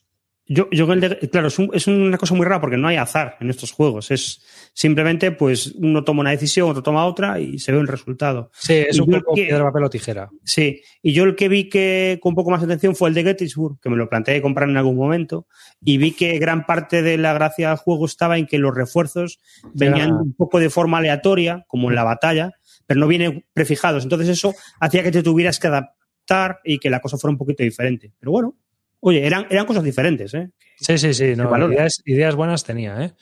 Yo, 0.52 0.68
yo 0.72 0.88
claro, 1.32 1.48
es, 1.48 1.60
un, 1.60 1.70
es, 1.74 1.86
una 1.86 2.18
cosa 2.18 2.34
muy 2.34 2.44
rara 2.44 2.60
porque 2.60 2.76
no 2.76 2.88
hay 2.88 2.96
azar 2.96 3.38
en 3.40 3.52
estos 3.52 3.72
juegos. 3.72 4.10
Es 4.10 4.44
simplemente, 4.74 5.32
pues, 5.32 5.76
uno 5.76 6.04
toma 6.04 6.22
una 6.22 6.32
decisión, 6.32 6.72
otro 6.72 6.82
toma 6.82 7.06
otra 7.06 7.40
y 7.40 7.60
se 7.60 7.72
ve 7.72 7.78
un 7.78 7.86
resultado. 7.86 8.50
Sí, 8.56 8.74
es 8.74 8.98
y 8.98 9.02
un 9.02 9.12
poco 9.12 9.36
que, 9.36 9.44
piedra, 9.46 9.64
papel 9.64 9.84
o 9.84 9.90
tijera. 9.92 10.32
Sí, 10.44 10.82
y 11.04 11.14
yo 11.14 11.26
el 11.26 11.36
que 11.36 11.50
vi 11.50 11.70
que 11.70 12.18
con 12.20 12.32
un 12.32 12.36
poco 12.36 12.50
más 12.50 12.62
de 12.62 12.66
atención 12.66 12.96
fue 12.96 13.10
el 13.10 13.16
de 13.16 13.26
Gettysburg, 13.26 13.80
que 13.80 13.92
me 13.92 13.96
lo 13.96 14.10
planteé 14.10 14.42
comprar 14.42 14.68
en 14.68 14.78
algún 14.78 14.96
momento, 14.96 15.46
y 15.82 16.00
vi 16.00 16.14
que 16.14 16.40
gran 16.40 16.66
parte 16.66 17.04
de 17.04 17.20
la 17.20 17.34
gracia 17.34 17.70
del 17.70 17.78
juego 17.78 18.08
estaba 18.08 18.40
en 18.40 18.48
que 18.48 18.58
los 18.58 18.74
refuerzos 18.74 19.40
venían 19.76 20.14
un 20.14 20.34
poco 20.34 20.60
de 20.60 20.72
forma 20.72 20.98
aleatoria, 20.98 21.64
como 21.68 21.90
en 21.90 21.96
la 21.96 22.04
batalla, 22.04 22.54
pero 22.88 23.00
no 23.00 23.08
vienen 23.08 23.46
prefijados. 23.54 24.02
Entonces 24.02 24.30
eso 24.30 24.56
hacía 24.80 25.04
que 25.04 25.12
te 25.12 25.22
tuvieras 25.22 25.60
que 25.60 25.68
adaptar 25.68 26.60
y 26.64 26.80
que 26.80 26.90
la 26.90 27.02
cosa 27.02 27.20
fuera 27.20 27.34
un 27.34 27.38
poquito 27.38 27.62
diferente. 27.62 28.12
Pero 28.20 28.32
bueno, 28.32 28.56
Oye, 29.02 29.26
eran, 29.26 29.48
eran 29.50 29.66
cosas 29.66 29.84
diferentes, 29.84 30.34
¿eh? 30.34 30.50
Sí, 30.78 30.98
sí, 30.98 31.14
sí. 31.14 31.36
No, 31.36 31.72
ideas, 31.72 32.02
ideas, 32.06 32.36
buenas 32.36 32.64
tenía, 32.64 33.04
¿eh? 33.04 33.14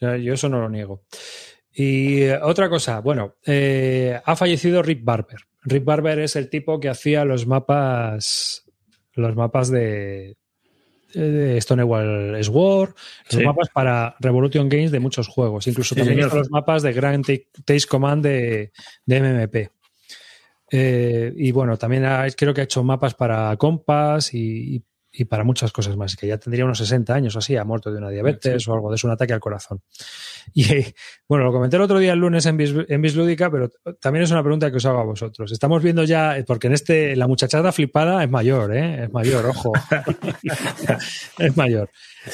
Yo 0.00 0.34
eso 0.34 0.48
no 0.48 0.60
lo 0.60 0.68
niego. 0.68 1.04
Y 1.72 2.22
eh, 2.22 2.38
otra 2.40 2.68
cosa, 2.68 3.00
bueno, 3.00 3.36
eh, 3.44 4.20
ha 4.24 4.36
fallecido 4.36 4.82
Rick 4.82 5.02
Barber. 5.02 5.40
Rick 5.62 5.84
Barber 5.84 6.20
es 6.20 6.36
el 6.36 6.48
tipo 6.48 6.78
que 6.78 6.88
hacía 6.88 7.24
los 7.24 7.46
mapas, 7.46 8.64
los 9.14 9.34
mapas 9.34 9.70
de, 9.70 10.36
de 11.14 11.60
Stonewall 11.60 12.42
Sword, 12.44 12.94
los 13.30 13.40
sí. 13.40 13.44
mapas 13.44 13.70
para 13.70 14.14
Revolution 14.20 14.68
Games 14.68 14.92
de 14.92 15.00
muchos 15.00 15.26
juegos, 15.26 15.66
incluso 15.66 15.94
sí, 15.94 16.00
también 16.00 16.20
hizo 16.20 16.36
los 16.36 16.50
mapas 16.50 16.82
de 16.82 16.92
Grand 16.92 17.24
Taste 17.24 17.88
Command 17.88 18.22
de, 18.24 18.72
de 19.06 19.20
MMP. 19.20 19.70
Eh, 20.70 21.32
y 21.36 21.50
bueno, 21.52 21.76
también 21.76 22.04
ha, 22.04 22.26
creo 22.30 22.52
que 22.54 22.60
ha 22.60 22.64
hecho 22.64 22.82
mapas 22.84 23.14
para 23.14 23.56
Compass 23.56 24.34
y, 24.34 24.76
y 24.76 24.84
para 25.24 25.44
muchas 25.44 25.70
cosas 25.70 25.96
más, 25.96 26.16
que 26.16 26.26
ya 26.26 26.38
tendría 26.38 26.64
unos 26.64 26.78
60 26.78 27.14
años 27.14 27.36
o 27.36 27.38
así, 27.38 27.56
ha 27.56 27.64
muerto 27.64 27.92
de 27.92 27.98
una 27.98 28.10
diabetes 28.10 28.64
sí. 28.64 28.70
o 28.70 28.74
algo 28.74 28.90
de 28.90 28.96
eso, 28.96 29.06
un 29.06 29.12
ataque 29.12 29.32
al 29.32 29.40
corazón. 29.40 29.80
Y 30.52 30.64
bueno, 31.26 31.46
lo 31.46 31.52
comenté 31.52 31.76
el 31.76 31.82
otro 31.82 31.98
día 31.98 32.12
el 32.12 32.18
lunes 32.18 32.44
en, 32.44 32.58
Bis, 32.58 32.74
en 32.88 33.00
Bislúdica, 33.00 33.50
pero 33.50 33.70
también 33.98 34.24
es 34.24 34.30
una 34.30 34.42
pregunta 34.42 34.70
que 34.70 34.76
os 34.76 34.84
hago 34.84 35.00
a 35.00 35.04
vosotros. 35.04 35.50
Estamos 35.50 35.82
viendo 35.82 36.04
ya, 36.04 36.36
porque 36.46 36.66
en 36.66 36.74
este, 36.74 37.16
la 37.16 37.26
muchachada 37.26 37.72
flipada 37.72 38.22
es 38.22 38.30
mayor, 38.30 38.76
¿eh? 38.76 39.04
Es 39.04 39.12
mayor, 39.12 39.46
ojo. 39.46 39.72
es 41.38 41.56
mayor. 41.56 41.88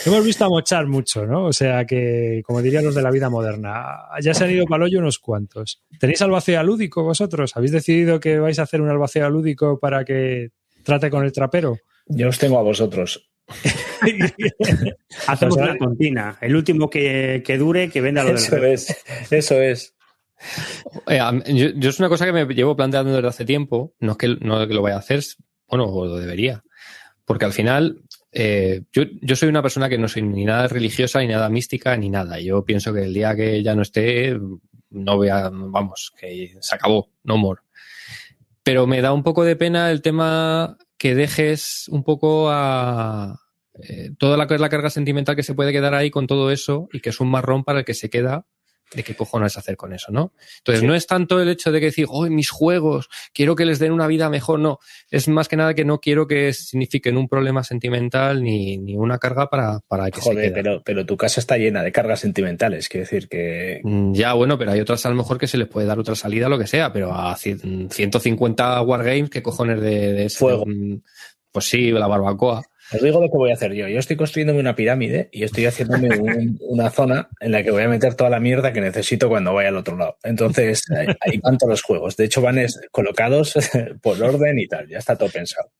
Hemos 0.05 0.25
visto 0.25 0.45
a 0.45 0.49
mochar 0.49 0.87
mucho, 0.87 1.27
¿no? 1.27 1.47
O 1.47 1.53
sea 1.53 1.85
que, 1.85 2.43
como 2.45 2.63
dirían 2.63 2.85
los 2.85 2.95
de 2.95 3.03
la 3.03 3.11
vida 3.11 3.31
moderna, 3.31 3.85
ya 4.21 4.35
se 4.35 4.45
han 4.45 4.51
ido 4.51 4.67
para 4.67 4.87
unos 4.87 5.19
cuantos. 5.19 5.83
¿Tenéis 5.99 6.23
albacea 6.23 6.63
lúdico 6.63 7.03
vosotros? 7.03 7.57
¿Habéis 7.57 7.73
decidido 7.73 8.21
que 8.21 8.39
vais 8.39 8.59
a 8.59 8.63
hacer 8.63 8.81
un 8.81 8.89
albacea 8.89 9.29
lúdico 9.29 9.79
para 9.79 10.05
que 10.05 10.51
trate 10.83 11.11
con 11.11 11.25
el 11.25 11.33
trapero? 11.33 11.77
Yo 12.11 12.29
os 12.29 12.39
tengo 12.39 12.59
a 12.59 12.63
vosotros. 12.63 13.31
Hacemos 15.27 15.57
una 15.57 15.77
contina. 15.79 16.39
El 16.41 16.57
último 16.57 16.89
que, 16.89 17.43
que, 17.45 17.59
dure, 17.59 17.91
que 17.91 18.01
venda 18.01 18.25
lo 18.25 18.35
Eso 18.35 18.57
es, 18.57 18.97
eso 19.31 19.61
es. 19.61 19.95
Eh, 21.07 21.21
yo, 21.49 21.69
yo, 21.75 21.91
es 21.91 21.99
una 21.99 22.09
cosa 22.09 22.27
que 22.27 22.33
me 22.33 22.47
llevo 22.47 22.77
planteando 22.77 23.13
desde 23.13 23.29
hace 23.29 23.45
tiempo. 23.45 23.95
No 24.01 24.13
es 24.13 24.19
que, 24.19 24.37
no 24.41 24.61
es 24.61 24.69
que 24.69 24.75
lo 24.75 24.83
vaya 24.83 24.97
a 24.97 25.01
hacer, 25.01 25.23
bueno, 25.69 25.87
lo 25.87 26.17
debería. 26.17 26.63
Porque 27.25 27.45
al 27.45 27.53
final, 27.53 28.03
eh, 28.33 28.83
yo, 28.93 29.05
yo 29.21 29.37
soy 29.37 29.49
una 29.49 29.63
persona 29.63 29.89
que 29.89 29.99
no 29.99 30.09
soy 30.09 30.23
ni 30.23 30.45
nada 30.45 30.67
religiosa, 30.69 31.21
ni 31.21 31.29
nada 31.29 31.49
mística, 31.49 31.97
ni 31.97 32.11
nada. 32.11 32.41
Yo 32.41 32.65
pienso 32.65 32.93
que 32.93 33.05
el 33.05 33.15
día 33.15 33.37
que 33.37 33.63
ya 33.63 33.75
no 33.75 33.83
esté, 33.83 34.39
no 34.91 35.17
voy 35.17 35.29
a, 35.29 35.51
vamos, 35.53 36.13
que 36.19 36.57
se 36.61 36.75
acabó, 36.75 37.11
no 37.23 37.37
more. 37.37 37.61
Pero 38.63 38.87
me 38.87 39.01
da 39.01 39.13
un 39.13 39.23
poco 39.23 39.45
de 39.45 39.57
pena 39.57 39.91
el 39.91 40.03
tema 40.03 40.77
que 41.01 41.15
dejes 41.15 41.87
un 41.89 42.05
poco 42.05 42.51
a 42.51 43.41
eh, 43.83 44.11
toda 44.19 44.37
la, 44.37 44.45
la, 44.45 44.69
carga 44.69 44.91
sentimental 44.91 45.35
que 45.35 45.43
se 45.43 45.55
puede 45.55 45.73
quedar 45.73 45.95
ahí 45.95 46.11
con 46.11 46.27
todo 46.27 46.51
eso 46.51 46.91
y 46.93 47.01
que 47.01 47.09
es 47.09 47.21
un 47.21 47.31
marrón 47.31 47.65
para 47.65 47.79
el 47.79 47.85
que 47.87 47.95
se 47.95 48.11
queda 48.11 48.45
de 48.95 49.03
qué 49.03 49.15
cojones 49.15 49.57
hacer 49.57 49.77
con 49.77 49.93
eso, 49.93 50.11
¿no? 50.11 50.33
Entonces, 50.59 50.81
sí. 50.81 50.87
no 50.87 50.95
es 50.95 51.07
tanto 51.07 51.41
el 51.41 51.49
hecho 51.49 51.71
de 51.71 51.81
que 51.81 51.87
decir, 51.87 52.07
oh, 52.09 52.27
mis 52.27 52.51
juegos, 52.51 53.09
quiero 53.33 53.55
que 53.55 53.65
les 53.65 53.79
den 53.79 53.93
una 53.93 54.07
vida 54.07 54.29
mejor, 54.29 54.59
no. 54.59 54.79
Es 55.11 55.29
más 55.29 55.49
que 55.49 55.57
nada 55.57 55.75
que 55.75 55.85
no 55.85 56.01
quiero 56.01 56.27
que 56.27 56.53
signifiquen 56.53 57.17
un 57.17 57.29
problema 57.29 57.63
sentimental 57.63 58.43
ni, 58.43 58.79
ni 58.79 58.97
una 58.97 59.19
carga 59.19 59.49
para, 59.49 59.81
para 59.87 60.11
que 60.11 60.21
Joder, 60.21 60.47
se 60.47 60.51
pero, 60.51 60.83
pero 60.85 61.07
tu 61.07 61.17
casa 61.17 61.41
está 61.41 61.57
llena 61.57 61.83
de 61.83 61.93
cargas 61.93 62.21
sentimentales, 62.21 62.89
quiero 62.89 63.05
decir 63.05 63.29
que... 63.29 63.81
Mm, 63.83 64.13
Ya, 64.13 64.33
bueno, 64.33 64.59
pero 64.59 64.73
hay 64.73 64.81
otras 64.81 65.05
a 65.07 65.11
lo 65.11 65.17
mejor 65.17 65.39
que 65.39 65.47
se 65.47 65.59
les 65.59 65.69
puede 65.69 65.87
dar 65.87 65.99
otra 65.99 66.15
salida, 66.15 66.49
lo 66.49 66.59
que 66.59 66.67
sea, 66.67 66.93
pero 66.93 67.15
a 67.15 67.37
150 67.37 68.83
Wargames, 68.83 69.31
¿qué 69.31 69.43
cojones 69.43 69.81
de, 69.81 70.13
de 70.13 70.25
ese, 70.27 70.39
Fuego. 70.39 70.65
Pues 71.53 71.65
sí, 71.65 71.91
la 71.91 72.07
barbacoa. 72.07 72.63
Os 72.93 73.01
digo 73.03 73.21
lo 73.21 73.31
que 73.31 73.37
voy 73.37 73.51
a 73.51 73.55
hacer 73.55 73.73
yo. 73.73 73.87
Yo 73.89 73.99
estoy 73.99 74.17
construyéndome 74.17 74.59
una 74.61 74.75
pirámide 74.75 75.29
y 75.33 75.45
estoy 75.45 75.67
haciéndome 75.67 76.09
un, 76.19 76.59
una 76.61 76.91
zona 76.91 77.29
en 77.41 77.53
la 77.53 77.63
que 77.63 77.71
voy 77.71 77.83
a 77.85 77.89
meter 77.89 78.15
toda 78.15 78.31
la 78.31 78.41
mierda 78.41 78.73
que 78.73 78.81
necesito 78.81 79.29
cuando 79.29 79.55
vaya 79.55 79.69
al 79.69 79.77
otro 79.77 79.97
lado. 79.97 80.17
Entonces, 80.25 80.83
ahí, 80.91 81.07
ahí 81.21 81.39
van 81.43 81.57
todos 81.57 81.71
los 81.71 81.83
juegos. 81.83 82.17
De 82.17 82.25
hecho, 82.25 82.41
van 82.43 82.59
es, 82.59 82.81
colocados 82.91 83.55
por 84.03 84.21
orden 84.23 84.59
y 84.59 84.67
tal. 84.67 84.89
Ya 84.89 84.99
está 84.99 85.17
todo 85.17 85.29
pensado. 85.29 85.71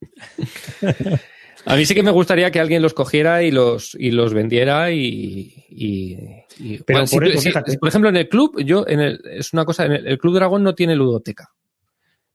A 1.67 1.77
mí 1.77 1.85
sí 1.85 1.95
que 1.95 2.03
me 2.03 2.11
gustaría 2.11 2.51
que 2.51 2.59
alguien 2.61 2.81
los 2.81 2.95
cogiera 2.95 3.43
y 3.43 3.51
los, 3.51 3.95
y 3.99 4.13
los 4.13 4.33
vendiera 4.33 4.91
y. 4.93 5.53
y, 5.69 6.17
y 6.59 6.79
Pero 6.85 7.01
bueno, 7.01 7.11
por, 7.11 7.25
si- 7.27 7.31
eso, 7.33 7.41
si- 7.41 7.49
fíjate. 7.49 7.79
por 7.79 7.89
ejemplo, 7.89 8.09
en 8.09 8.17
el 8.17 8.29
club, 8.29 8.63
yo, 8.65 8.87
en 8.89 9.01
el, 9.01 9.21
es 9.31 9.53
una 9.53 9.65
cosa, 9.67 9.85
en 9.85 9.93
el, 9.93 10.07
el 10.07 10.19
Club 10.19 10.35
Dragón 10.37 10.63
no 10.63 10.75
tiene 10.75 10.95
ludoteca. 10.97 11.49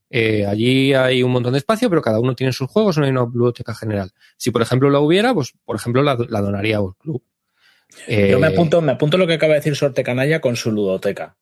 Eh, 0.09 0.45
allí 0.45 0.93
hay 0.93 1.23
un 1.23 1.31
montón 1.31 1.53
de 1.53 1.59
espacio, 1.59 1.89
pero 1.89 2.01
cada 2.01 2.19
uno 2.19 2.35
tiene 2.35 2.53
sus 2.53 2.69
juegos, 2.69 2.97
no 2.97 3.05
hay 3.05 3.11
una 3.11 3.25
ludoteca 3.31 3.73
general. 3.73 4.11
Si, 4.37 4.51
por 4.51 4.61
ejemplo, 4.61 4.89
la 4.89 4.99
hubiera, 4.99 5.33
pues, 5.33 5.53
por 5.65 5.75
ejemplo, 5.75 6.03
la, 6.03 6.17
la 6.29 6.41
donaría 6.41 6.77
al 6.77 6.95
club. 6.97 7.23
Eh, 8.07 8.29
Yo 8.31 8.39
me 8.39 8.47
apunto, 8.47 8.81
me 8.81 8.91
apunto 8.91 9.17
lo 9.17 9.27
que 9.27 9.33
acaba 9.33 9.53
de 9.53 9.59
decir 9.59 9.75
Sorte 9.75 10.03
Canalla 10.03 10.41
con 10.41 10.55
su 10.55 10.71
ludoteca. 10.71 11.37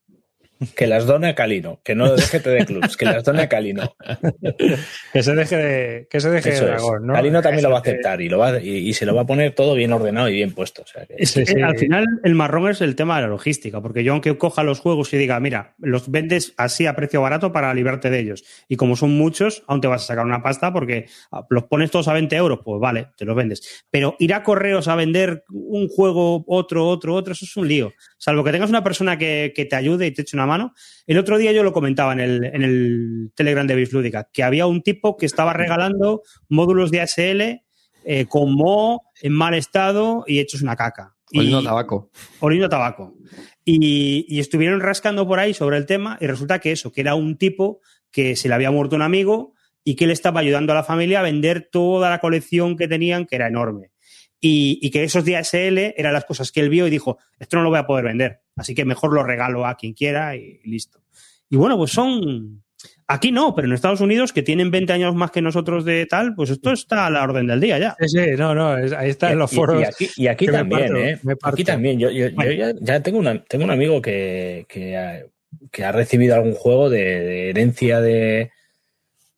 Que 0.76 0.88
las 0.88 1.06
done 1.06 1.30
a 1.30 1.36
Calino, 1.36 1.80
que 1.84 1.96
no 1.96 2.16
deje 2.16 2.40
de 2.40 2.66
clubs, 2.66 2.98
que 2.98 3.06
las 3.06 3.24
done 3.24 3.42
a 3.44 3.50
Calino. 3.50 3.96
Que 5.12 5.24
se 5.24 5.36
deje 5.36 5.58
de, 5.58 6.08
que 6.10 6.20
se 6.20 6.30
deje 6.30 6.50
Eso 6.50 6.66
de 6.66 6.72
dragón, 6.72 7.08
¿no? 7.08 7.14
Calino 7.14 7.42
también 7.42 7.64
lo 7.64 7.70
va 7.70 7.78
a 7.78 7.82
aceptar 7.82 8.22
y, 8.22 8.30
lo 8.30 8.38
va, 8.40 8.60
y, 8.60 8.90
y 8.90 8.94
se 8.94 9.06
lo 9.06 9.16
va 9.16 9.22
a 9.22 9.26
poner 9.26 9.54
todo 9.54 9.76
bien 9.76 9.92
ordenado 9.94 10.30
y 10.30 10.34
bien 10.34 10.52
puesto. 10.54 10.82
O 10.84 10.88
sea 10.88 11.06
que- 11.06 11.16
Es 11.18 11.34
que 11.34 11.46
Sí, 11.46 11.54
sí. 11.56 11.62
al 11.62 11.78
final 11.78 12.06
el 12.24 12.36
marrón 12.36 12.70
es 12.70 12.82
el 12.82 12.96
tema 12.96 13.16
de 13.18 13.24
la 13.24 13.28
logística, 13.28 13.82
porque 13.82 14.04
yo 14.04 14.14
aunque 14.14 14.38
coja 14.38 14.64
los 14.64 14.80
juegos 14.80 15.14
y 15.14 15.18
diga, 15.18 15.40
mira, 15.40 15.76
los 15.80 16.10
vendes 16.10 16.54
así 16.58 16.86
a 16.86 16.96
precio 16.96 17.22
barato 17.22 17.52
para 17.52 17.74
librarte 17.74 18.10
de 18.10 18.20
ellos. 18.20 18.44
Y 18.68 18.76
como 18.76 18.96
son 18.96 19.12
muchos, 19.18 19.64
aún 19.68 19.82
te 19.82 19.88
vas 19.88 20.04
a 20.04 20.08
sacar 20.08 20.26
una 20.26 20.42
pasta 20.44 20.72
porque 20.74 21.08
ah, 21.32 21.46
los 21.50 21.64
pones 21.66 21.92
todos 21.92 22.08
a 22.08 22.14
20 22.14 22.36
euros, 22.36 22.60
pues 22.64 22.80
vale, 22.80 23.08
te 23.18 23.26
los 23.26 23.36
vendes. 23.36 23.84
Pero 23.92 24.16
ir 24.20 24.34
a 24.34 24.44
correos 24.44 24.88
a 24.88 24.96
vender 24.96 25.44
un 25.50 25.88
juego, 25.88 26.44
otro, 26.48 26.86
otro, 26.88 27.16
otro, 27.16 27.34
eso 27.34 27.46
es 27.46 27.56
un 27.58 27.68
lío. 27.68 27.94
Salvo 28.18 28.44
que 28.44 28.52
tengas 28.52 28.70
una 28.70 28.84
persona 28.84 29.18
que, 29.18 29.52
que 29.56 29.66
te 29.66 29.76
ayude 29.76 30.08
y 30.08 30.12
te 30.12 30.22
eche 30.22 30.36
una 30.38 30.46
mano. 30.46 30.53
El 31.08 31.18
otro 31.18 31.38
día 31.38 31.52
yo 31.52 31.64
lo 31.64 31.74
comentaba 31.74 32.14
en 32.14 32.20
el, 32.20 32.44
en 32.46 32.64
el 32.64 33.32
Telegram 33.36 33.66
de 33.68 33.76
Bislúdica, 33.76 34.30
que 34.32 34.44
había 34.44 34.66
un 34.66 34.82
tipo 34.82 35.18
que 35.18 35.26
estaba 35.26 35.54
regalando 35.54 36.22
módulos 36.50 36.92
de 36.92 37.02
ASL 37.02 37.62
eh, 38.06 38.26
con 38.28 38.54
Mo 38.54 39.04
en 39.22 39.34
mal 39.34 39.54
estado 39.54 40.24
y 40.28 40.40
hechos 40.40 40.62
una 40.62 40.76
caca. 40.76 41.16
Oliendo 41.34 41.60
a 41.60 41.64
tabaco. 41.64 42.12
Oliendo 42.40 42.68
a 42.68 42.70
tabaco. 42.70 43.16
Y, 43.66 44.26
y 44.28 44.40
estuvieron 44.40 44.82
rascando 44.82 45.28
por 45.28 45.40
ahí 45.40 45.54
sobre 45.54 45.78
el 45.78 45.86
tema 45.86 46.18
y 46.20 46.28
resulta 46.28 46.60
que 46.60 46.72
eso, 46.72 46.92
que 46.92 47.02
era 47.02 47.16
un 47.16 47.38
tipo 47.38 47.80
que 48.12 48.36
se 48.36 48.48
le 48.48 48.54
había 48.54 48.72
muerto 48.72 48.96
un 48.96 49.02
amigo 49.02 49.54
y 49.84 49.96
que 49.96 50.06
él 50.06 50.12
estaba 50.12 50.40
ayudando 50.42 50.74
a 50.74 50.76
la 50.76 50.84
familia 50.84 51.20
a 51.20 51.24
vender 51.24 51.70
toda 51.72 52.10
la 52.10 52.20
colección 52.20 52.78
que 52.78 52.88
tenían, 52.88 53.26
que 53.26 53.36
era 53.36 53.48
enorme. 53.48 53.93
Y, 54.46 54.78
y 54.82 54.92
que 54.92 55.06
esos 55.06 55.24
DSL 55.24 55.94
eran 55.96 56.12
las 56.12 56.26
cosas 56.26 56.52
que 56.52 56.60
él 56.60 56.68
vio 56.68 56.86
y 56.86 56.90
dijo, 56.90 57.18
esto 57.40 57.56
no 57.56 57.64
lo 57.64 57.70
voy 57.70 57.80
a 57.80 57.88
poder 57.88 58.04
vender, 58.04 58.42
así 58.58 58.76
que 58.76 58.84
mejor 58.84 59.14
lo 59.14 59.24
regalo 59.24 59.66
a 59.66 59.78
quien 59.78 59.94
quiera 59.94 60.36
y 60.36 60.60
listo. 60.66 61.00
Y 61.50 61.56
bueno, 61.56 61.78
pues 61.78 61.92
son... 61.92 62.62
Aquí 63.08 63.32
no, 63.32 63.56
pero 63.56 63.68
en 63.70 63.74
Estados 63.74 64.02
Unidos, 64.02 64.34
que 64.34 64.42
tienen 64.44 64.70
20 64.70 64.92
años 64.92 65.16
más 65.16 65.32
que 65.32 65.42
nosotros 65.42 65.86
de 65.86 66.06
tal, 66.08 66.36
pues 66.36 66.50
esto 66.50 66.74
está 66.74 67.06
a 67.06 67.10
la 67.10 67.24
orden 67.24 67.48
del 67.48 67.62
día 67.62 67.80
ya. 67.80 67.96
Sí, 68.00 68.08
sí, 68.10 68.32
no, 68.38 68.54
no, 68.54 68.72
ahí 68.74 69.10
está 69.10 69.32
en 69.32 69.40
los 69.40 69.50
foros. 69.52 69.82
Y, 69.82 70.28
aquí, 70.28 70.44
y 70.46 70.48
también, 70.52 70.82
parto, 70.82 70.98
¿eh? 70.98 71.20
Aquí 71.44 71.64
también. 71.64 72.00
Yo, 72.00 72.10
yo- 72.10 72.28
ya, 72.30 72.74
ya 72.82 73.00
tengo, 73.02 73.20
una, 73.20 73.42
tengo 73.46 73.64
un 73.64 73.72
amigo 73.72 74.02
que, 74.02 74.66
que, 74.68 74.98
ha, 74.98 75.22
que 75.72 75.86
ha 75.86 75.94
recibido 75.94 76.36
algún 76.36 76.54
juego 76.54 76.90
de, 76.90 77.00
de 77.22 77.50
herencia 77.52 78.02
de. 78.02 78.52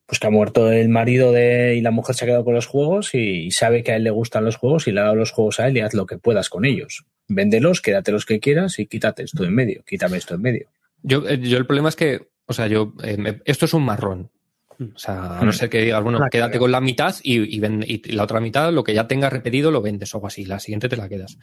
Pues 0.07 0.19
que 0.19 0.27
ha 0.27 0.29
muerto 0.29 0.71
el 0.71 0.89
marido 0.89 1.31
de, 1.31 1.75
y 1.77 1.81
la 1.81 1.89
mujer 1.91 2.15
se 2.15 2.25
ha 2.25 2.27
quedado 2.27 2.45
con 2.45 2.53
los 2.53 2.67
juegos 2.67 3.15
y, 3.15 3.49
sabe 3.51 3.81
que 3.83 3.91
a 3.91 3.95
él 3.95 4.03
le 4.03 4.11
gustan 4.11 4.45
los 4.45 4.55
juegos 4.55 4.87
y 4.87 4.91
le 4.91 4.99
ha 4.99 5.03
dado 5.03 5.15
los 5.15 5.31
juegos 5.31 5.59
a 5.59 5.67
él 5.67 5.77
y 5.77 5.79
haz 5.81 5.93
lo 5.95 6.05
que 6.05 6.17
puedas 6.19 6.49
con 6.49 6.63
ellos. 6.65 7.05
Véndelos, 7.27 7.81
quédate 7.81 8.11
los 8.11 8.25
que 8.25 8.39
quieras 8.39 8.77
y 8.77 8.85
quítate 8.85 9.23
esto 9.23 9.43
en 9.43 9.55
medio. 9.55 9.83
Quítame 9.83 10.17
esto 10.17 10.35
en 10.35 10.41
medio. 10.41 10.67
Yo, 11.01 11.27
eh, 11.27 11.39
yo 11.39 11.57
el 11.57 11.65
problema 11.65 11.89
es 11.89 11.95
que, 11.95 12.27
o 12.45 12.53
sea, 12.53 12.67
yo, 12.67 12.93
eh, 13.03 13.17
me- 13.17 13.41
esto 13.45 13.65
es 13.65 13.73
un 13.73 13.83
marrón. 13.83 14.29
O 14.77 14.99
sea, 14.99 15.39
a 15.39 15.43
no 15.45 15.51
Mm. 15.51 15.53
ser 15.53 15.69
que 15.69 15.81
digas, 15.81 16.03
bueno, 16.03 16.19
quédate 16.29 16.51
carga. 16.51 16.59
con 16.59 16.71
la 16.71 16.81
mitad 16.81 17.15
y, 17.23 17.55
y, 17.55 17.59
ven- 17.59 17.85
y 17.87 18.11
la 18.11 18.23
otra 18.25 18.41
mitad, 18.41 18.71
lo 18.73 18.83
que 18.83 18.93
ya 18.93 19.07
tengas 19.07 19.31
repetido, 19.33 19.71
lo 19.71 19.81
vendes 19.81 20.13
o 20.13 20.17
algo 20.17 20.27
así. 20.27 20.43
La 20.45 20.59
siguiente 20.59 20.89
te 20.89 20.97
la 20.97 21.07
quedas. 21.09 21.37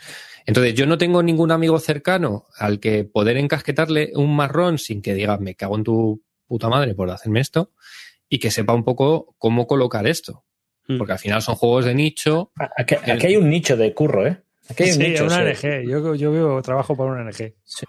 Entonces, 0.46 0.74
yo 0.74 0.86
no 0.86 0.98
tengo 0.98 1.22
ningún 1.22 1.50
amigo 1.50 1.78
cercano 1.80 2.44
al 2.58 2.78
que 2.78 3.04
poder 3.04 3.38
encasquetarle 3.38 4.12
un 4.14 4.36
marrón 4.36 4.78
sin 4.78 5.00
que 5.02 5.14
diga, 5.14 5.38
me 5.38 5.54
cago 5.54 5.76
en 5.78 5.82
tu 5.84 6.22
puta 6.46 6.68
madre 6.68 6.94
por 6.94 7.10
hacerme 7.10 7.40
esto 7.40 7.70
y 8.34 8.38
que 8.38 8.50
sepa 8.50 8.72
un 8.72 8.82
poco 8.82 9.34
cómo 9.36 9.66
colocar 9.66 10.06
esto. 10.06 10.44
Mm. 10.88 10.96
Porque 10.96 11.12
al 11.12 11.18
final 11.18 11.42
son 11.42 11.54
juegos 11.54 11.84
de 11.84 11.94
nicho. 11.94 12.50
Ah, 12.58 12.70
Aquí, 12.78 12.94
aquí 12.94 13.26
hay 13.26 13.36
un 13.36 13.50
nicho 13.50 13.76
de 13.76 13.92
curro, 13.92 14.26
¿eh? 14.26 14.42
Aquí 14.70 14.84
hay 14.84 14.90
un 14.92 14.96
Sí, 14.96 15.02
nicho. 15.08 15.24
una 15.26 15.54
sí. 15.54 15.66
NG. 15.66 15.88
Yo, 15.90 16.14
yo 16.14 16.32
veo 16.32 16.62
trabajo 16.62 16.96
para 16.96 17.10
una 17.12 17.24
NG. 17.30 17.54
Sí. 17.62 17.84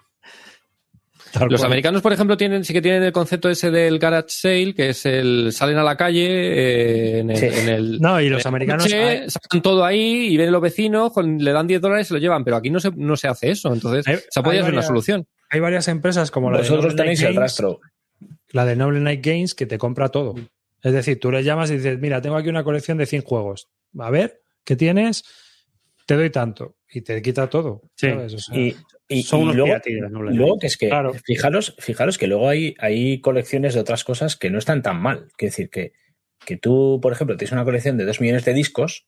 Tal 1.32 1.48
Los 1.48 1.60
cual. 1.62 1.68
americanos, 1.72 2.00
por 2.02 2.12
ejemplo, 2.12 2.36
tienen, 2.36 2.62
sí 2.64 2.72
que 2.72 2.80
tienen 2.82 3.02
el 3.02 3.10
concepto 3.12 3.48
ese 3.50 3.70
del 3.72 3.98
garage 3.98 4.26
sale, 4.28 4.72
que 4.74 4.90
es 4.90 5.04
el 5.06 5.50
salen 5.52 5.78
a 5.78 5.82
la 5.82 5.96
calle 5.96 6.26
eh, 6.28 7.18
en, 7.20 7.30
el, 7.30 7.36
Sí. 7.38 7.46
en 7.50 7.68
el- 7.70 8.00
No, 8.00 8.20
y 8.20 8.28
los 8.28 8.44
americanos. 8.46 8.84
coche, 8.84 9.28
sacan 9.30 9.60
todo 9.62 9.84
ahí 9.84 10.28
y 10.28 10.36
ven 10.36 10.52
los 10.52 10.60
vecinos, 10.62 11.10
con- 11.12 11.38
le 11.38 11.52
dan 11.52 11.66
10 11.66 11.80
dólares 11.80 12.06
y 12.06 12.08
se 12.08 12.14
lo 12.14 12.20
llevan, 12.20 12.44
pero 12.44 12.56
aquí 12.56 12.70
no 12.70 12.78
se, 12.78 12.90
no 12.94 13.16
se 13.16 13.26
hace 13.26 13.50
eso. 13.50 13.72
Entonces, 13.72 14.06
Hay- 14.06 14.18
esa 14.30 14.42
podría 14.44 14.62
ser 14.62 14.74
una 14.74 14.82
solución. 14.82 15.26
Hay 15.50 15.58
varias 15.58 15.88
empresas 15.88 16.30
como 16.30 16.50
la 16.52 16.58
de 16.58 16.62
Vosotros 16.64 16.84
Noble 16.92 16.96
tenéis 17.02 17.22
el 17.22 17.34
rastro. 17.34 17.80
La 18.54 18.64
de 18.64 18.76
Noble 18.76 19.00
Night 19.00 19.24
Games 19.24 19.54
que 19.54 19.66
te 19.66 19.78
compra 19.78 20.08
todo. 20.10 20.34
Es 20.82 20.92
decir, 20.92 21.18
tú 21.18 21.30
le 21.32 21.42
llamas 21.42 21.70
y 21.70 21.76
dices, 21.76 21.98
mira, 21.98 22.20
tengo 22.22 22.36
aquí 22.36 22.48
una 22.48 22.62
colección 22.62 22.96
de 22.98 23.06
100 23.06 23.22
juegos. 23.22 23.68
A 23.98 24.10
ver, 24.10 24.42
¿qué 24.64 24.76
tienes? 24.76 25.24
Te 26.06 26.14
doy 26.14 26.30
tanto. 26.30 26.76
Y 26.88 27.00
te 27.00 27.20
quita 27.20 27.48
todo. 27.50 27.82
Sí. 27.96 28.08
¿sabes? 28.10 28.34
O 28.34 28.38
sea, 28.38 28.56
Y, 28.58 28.76
y- 29.08 29.22
Son 29.24 29.40
y 29.40 29.42
unos 29.44 29.56
luego, 29.56 29.66
piratillas, 29.70 30.10
¿no? 30.10 30.30
y 30.30 30.34
luego 30.36 30.58
que 30.60 30.68
es 30.68 30.76
que, 30.76 30.88
Claro. 30.88 31.14
fijaros, 31.24 31.74
fijaros 31.80 32.16
que 32.16 32.28
luego 32.28 32.48
hay, 32.48 32.74
hay 32.78 33.20
colecciones 33.20 33.74
de 33.74 33.80
otras 33.80 34.04
cosas 34.04 34.36
que 34.36 34.50
no 34.50 34.58
están 34.58 34.82
tan 34.82 35.00
mal. 35.02 35.26
Es 35.38 35.50
decir, 35.50 35.68
que, 35.70 35.92
que 36.46 36.56
tú, 36.56 37.00
por 37.02 37.12
ejemplo, 37.12 37.36
tienes 37.36 37.52
una 37.52 37.64
colección 37.64 37.96
de 37.98 38.04
dos 38.04 38.20
millones 38.20 38.44
de 38.44 38.54
discos 38.54 39.06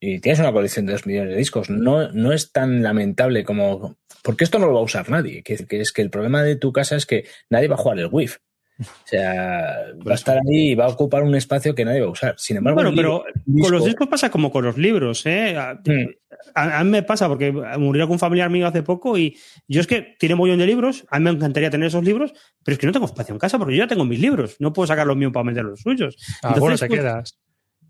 y 0.00 0.18
tienes 0.20 0.40
una 0.40 0.52
colección 0.52 0.86
de 0.86 0.92
dos 0.92 1.06
millones 1.06 1.30
de 1.32 1.36
discos. 1.36 1.68
No, 1.70 2.10
no 2.12 2.32
es 2.32 2.52
tan 2.52 2.82
lamentable 2.82 3.44
como... 3.44 3.96
Porque 4.22 4.44
esto 4.44 4.58
no 4.58 4.66
lo 4.66 4.74
va 4.74 4.80
a 4.80 4.84
usar 4.84 5.08
nadie. 5.10 5.42
Que, 5.42 5.56
que 5.66 5.80
es 5.80 5.92
que 5.92 6.02
el 6.02 6.10
problema 6.10 6.42
de 6.42 6.56
tu 6.56 6.72
casa 6.72 6.96
es 6.96 7.06
que 7.06 7.24
nadie 7.50 7.68
va 7.68 7.74
a 7.74 7.78
jugar 7.78 7.98
el 7.98 8.06
WIF. 8.10 8.38
O 8.80 8.84
sea, 9.04 9.76
va 10.08 10.12
a 10.12 10.14
estar 10.14 10.38
ahí 10.38 10.70
y 10.70 10.74
va 10.74 10.86
a 10.86 10.88
ocupar 10.88 11.22
un 11.22 11.34
espacio 11.34 11.74
que 11.74 11.84
nadie 11.84 12.00
va 12.00 12.06
a 12.06 12.10
usar. 12.12 12.34
Sin 12.38 12.56
embargo, 12.56 12.76
Bueno, 12.80 12.92
pero 12.96 13.24
con 13.24 13.72
los 13.72 13.80
disco- 13.82 13.84
discos 13.84 14.08
pasa 14.08 14.30
como 14.30 14.50
con 14.50 14.64
los 14.64 14.78
libros, 14.78 15.26
¿eh? 15.26 15.54
A, 15.58 15.74
Mm. 15.74 16.08
a- 16.54 16.78
a 16.78 16.84
mí 16.84 16.90
me 16.90 17.02
pasa 17.02 17.28
porque 17.28 17.52
murió 17.52 18.06
con 18.06 18.12
un 18.14 18.18
familiar 18.18 18.48
mío 18.48 18.66
hace 18.66 18.82
poco 18.82 19.18
y 19.18 19.36
yo 19.68 19.82
es 19.82 19.86
que 19.86 20.14
tiene 20.18 20.34
un 20.34 20.38
montón 20.38 20.58
de 20.60 20.66
libros, 20.66 21.04
a 21.10 21.18
mí 21.18 21.24
me 21.24 21.30
encantaría 21.32 21.68
tener 21.68 21.88
esos 21.88 22.02
libros, 22.04 22.32
pero 22.64 22.72
es 22.72 22.78
que 22.78 22.86
no 22.86 22.92
tengo 22.94 23.04
espacio 23.04 23.34
en 23.34 23.38
casa 23.38 23.58
porque 23.58 23.76
yo 23.76 23.84
ya 23.84 23.88
tengo 23.88 24.06
mis 24.06 24.18
libros, 24.18 24.56
no 24.60 24.72
puedo 24.72 24.86
sacar 24.86 25.06
los 25.06 25.16
míos 25.16 25.32
para 25.32 25.44
meter 25.44 25.64
los 25.64 25.80
suyos. 25.80 26.16
alguno 26.42 26.72
Entonces, 26.72 26.80
te 26.80 26.86
pues, 26.86 27.00
quedas. 27.00 27.38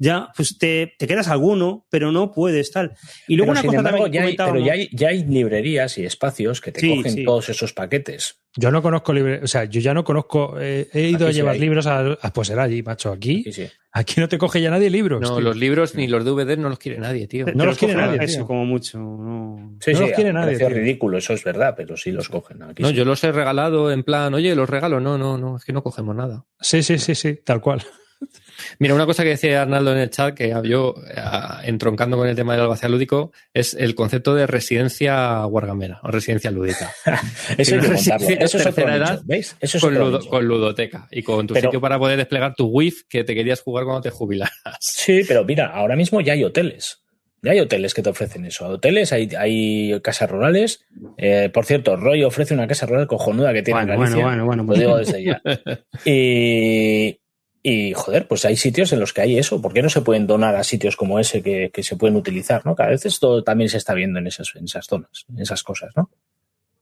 Ya, 0.02 0.28
pues 0.34 0.56
te, 0.56 0.94
te 0.98 1.06
quedas 1.06 1.28
alguno, 1.28 1.86
pero 1.90 2.10
no 2.10 2.32
puedes 2.32 2.72
tal. 2.72 2.94
Y 3.28 3.36
luego 3.36 3.52
Pero, 3.52 3.52
una 3.52 3.60
sin 3.60 3.68
cosa 3.68 3.78
embargo, 3.80 4.04
también 4.04 4.12
que 4.12 4.34
ya 4.36 4.44
hay, 4.46 4.50
pero 4.52 4.64
ya 4.64 4.72
hay, 4.72 4.88
ya 4.92 5.08
hay 5.08 5.24
librerías 5.24 5.98
y 5.98 6.06
espacios 6.06 6.62
que 6.62 6.72
te 6.72 6.80
Sí, 6.80 6.96
cogen 6.96 7.12
sí. 7.12 7.24
todos 7.24 7.50
esos 7.50 7.74
paquetes. 7.74 8.40
Yo 8.56 8.70
no 8.70 8.80
conozco 8.80 9.12
libros, 9.12 9.40
o 9.42 9.46
sea, 9.46 9.64
yo 9.66 9.78
ya 9.82 9.92
no 9.92 10.02
conozco, 10.02 10.56
eh, 10.58 10.88
he 10.94 11.02
ido 11.10 11.26
Aquí 11.26 11.26
a 11.26 11.30
llevar 11.32 11.56
libros 11.58 11.86
a, 11.86 12.12
a 12.20 12.32
pues 12.32 12.48
era 12.48 12.62
allí, 12.62 12.82
macho, 12.82 13.12
aquí, 13.12 13.42
Sí, 13.44 13.52
sí. 13.52 13.68
aquí 13.92 14.14
no 14.22 14.28
te 14.28 14.38
coge 14.38 14.62
ya 14.62 14.70
nadie 14.70 14.88
libros. 14.88 15.20
No, 15.20 15.32
tío. 15.36 15.40
los 15.42 15.56
libros 15.56 15.94
ni 15.94 16.08
los 16.08 16.24
DVD 16.24 16.56
no 16.56 16.70
los 16.70 16.78
quiere 16.78 16.98
nadie, 16.98 17.28
tío. 17.28 17.44
no 17.54 17.66
los 17.66 17.76
quiere 17.76 17.94
nadie, 17.94 18.18
Eso 18.24 18.38
tío. 18.38 18.46
como 18.46 18.64
mucho. 18.64 18.98
no. 18.98 19.76
Sí, 19.80 19.92
No 19.92 19.98
sí, 19.98 20.04
los 20.06 20.12
quiere 20.14 20.32
nadie, 20.32 20.56
tío. 20.56 20.68
ridículo, 20.70 21.18
eso 21.18 21.34
es 21.34 21.44
verdad, 21.44 21.74
pero 21.76 21.98
sí 21.98 22.10
los 22.10 22.30
cogen. 22.30 22.62
Aquí 22.62 22.82
No, 22.82 22.88
sí. 22.88 22.94
yo 22.94 23.04
los 23.04 23.22
he 23.22 23.32
regalado 23.32 23.92
en 23.92 24.02
plan, 24.02 24.32
oye, 24.32 24.54
los 24.56 24.68
regalo. 24.68 24.98
No, 24.98 25.18
no, 25.18 25.36
no, 25.36 25.58
es 25.58 25.64
que 25.66 25.74
no 25.74 25.82
cogemos 25.82 26.16
nada. 26.16 26.46
Sí, 26.58 26.82
sí, 26.82 26.98
sí, 26.98 27.14
sí, 27.14 27.38
tal 27.44 27.60
cual. 27.60 27.82
Mira, 28.78 28.94
una 28.94 29.06
cosa 29.06 29.22
que 29.22 29.30
decía 29.30 29.62
Arnaldo 29.62 29.92
en 29.92 29.98
el 29.98 30.10
chat, 30.10 30.34
que 30.34 30.54
yo, 30.64 30.94
eh, 31.08 31.20
entroncando 31.64 32.16
con 32.16 32.28
el 32.28 32.36
tema 32.36 32.52
del 32.52 32.62
albacea 32.62 32.88
lúdico, 32.88 33.32
es 33.54 33.74
el 33.74 33.94
concepto 33.94 34.34
de 34.34 34.46
residencia 34.46 35.44
wargamera 35.46 36.00
o 36.02 36.08
residencia 36.08 36.50
lúdica. 36.50 36.90
Eso 37.58 37.74
hay 37.74 37.80
contarlo. 37.80 37.88
residencia 37.90 38.34
Eso 38.44 38.58
es 38.58 38.64
tercera 38.64 38.92
nicho, 38.98 39.04
edad 39.04 39.20
¿Veis? 39.24 39.56
Eso 39.60 39.78
es 39.78 39.82
con, 39.82 39.94
ludo- 39.94 40.40
ludoteca 40.42 41.08
y 41.10 41.22
con 41.22 41.46
tu 41.46 41.54
Pero- 41.54 41.68
sitio 41.68 41.80
para 41.80 41.98
poder 41.98 42.16
desplegar 42.18 42.54
tu 42.54 42.66
WIF 42.66 43.02
que 43.08 43.24
te 43.24 43.34
querías 43.34 43.60
jugar 43.62 43.84
cuando 43.84 44.02
te 44.02 44.10
jubilaras. 44.10 44.52
Sí, 44.80 45.22
pero 45.26 45.44
mira, 45.44 45.66
ahora 45.68 45.96
mismo 45.96 46.20
ya 46.20 46.34
hay 46.34 46.44
hoteles. 46.44 46.98
Ya 47.42 47.52
hay 47.52 47.60
hoteles 47.60 47.94
que 47.94 48.02
te 48.02 48.10
ofrecen 48.10 48.44
eso. 48.44 48.68
Hoteles, 48.68 49.14
hay, 49.14 49.30
hay 49.38 49.98
casas 50.02 50.30
rurales. 50.30 50.84
Eh, 51.16 51.48
por 51.50 51.64
cierto, 51.64 51.96
Roy 51.96 52.22
ofrece 52.22 52.52
una 52.52 52.66
casa 52.68 52.84
rural 52.84 53.06
cojonuda 53.06 53.54
que 53.54 53.62
tiene 53.62 53.80
Bueno, 53.86 53.92
en 53.94 53.98
bueno, 54.12 54.44
bueno, 54.44 54.44
bueno. 54.44 54.62
Lo 54.74 54.78
digo 54.78 54.96
desde 54.98 55.24
ya. 55.24 55.40
Y, 56.04 57.18
y, 57.62 57.92
joder, 57.92 58.26
pues 58.26 58.44
hay 58.44 58.56
sitios 58.56 58.92
en 58.92 59.00
los 59.00 59.12
que 59.12 59.20
hay 59.20 59.38
eso. 59.38 59.60
¿Por 59.60 59.72
qué 59.72 59.82
no 59.82 59.90
se 59.90 60.00
pueden 60.00 60.26
donar 60.26 60.56
a 60.56 60.64
sitios 60.64 60.96
como 60.96 61.18
ese 61.18 61.42
que, 61.42 61.70
que 61.72 61.82
se 61.82 61.96
pueden 61.96 62.16
utilizar? 62.16 62.64
¿no? 62.64 62.74
Cada 62.74 62.90
vez 62.90 63.04
esto 63.04 63.42
también 63.44 63.68
se 63.68 63.76
está 63.76 63.94
viendo 63.94 64.18
en 64.18 64.26
esas, 64.26 64.54
en 64.56 64.64
esas 64.64 64.86
zonas, 64.86 65.26
en 65.28 65.40
esas 65.40 65.62
cosas, 65.62 65.92
¿no? 65.96 66.10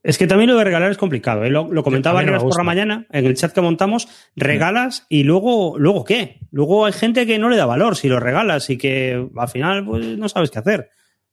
Es 0.01 0.17
que 0.17 0.27
también 0.27 0.49
lo 0.49 0.57
de 0.57 0.63
regalar 0.63 0.91
es 0.91 0.97
complicado. 0.97 1.43
¿eh? 1.43 1.49
Lo, 1.49 1.71
lo 1.71 1.83
comentaba 1.83 2.23
no 2.23 2.39
por 2.39 2.57
la 2.57 2.63
mañana 2.63 3.05
en 3.11 3.25
el 3.25 3.35
chat 3.35 3.51
que 3.51 3.59
montamos. 3.59 4.07
Regalas 4.35 5.05
y 5.09 5.23
luego, 5.23 5.77
luego 5.77 6.05
qué? 6.05 6.39
Luego 6.51 6.85
hay 6.85 6.93
gente 6.93 7.25
que 7.25 7.37
no 7.37 7.49
le 7.49 7.57
da 7.57 7.65
valor 7.65 7.97
si 7.97 8.07
lo 8.07 8.19
regalas 8.19 8.69
y 8.69 8.77
que 8.77 9.27
al 9.35 9.49
final 9.49 9.85
pues, 9.85 10.05
no 10.17 10.29
sabes 10.29 10.51
qué 10.51 10.59
hacer. 10.59 10.89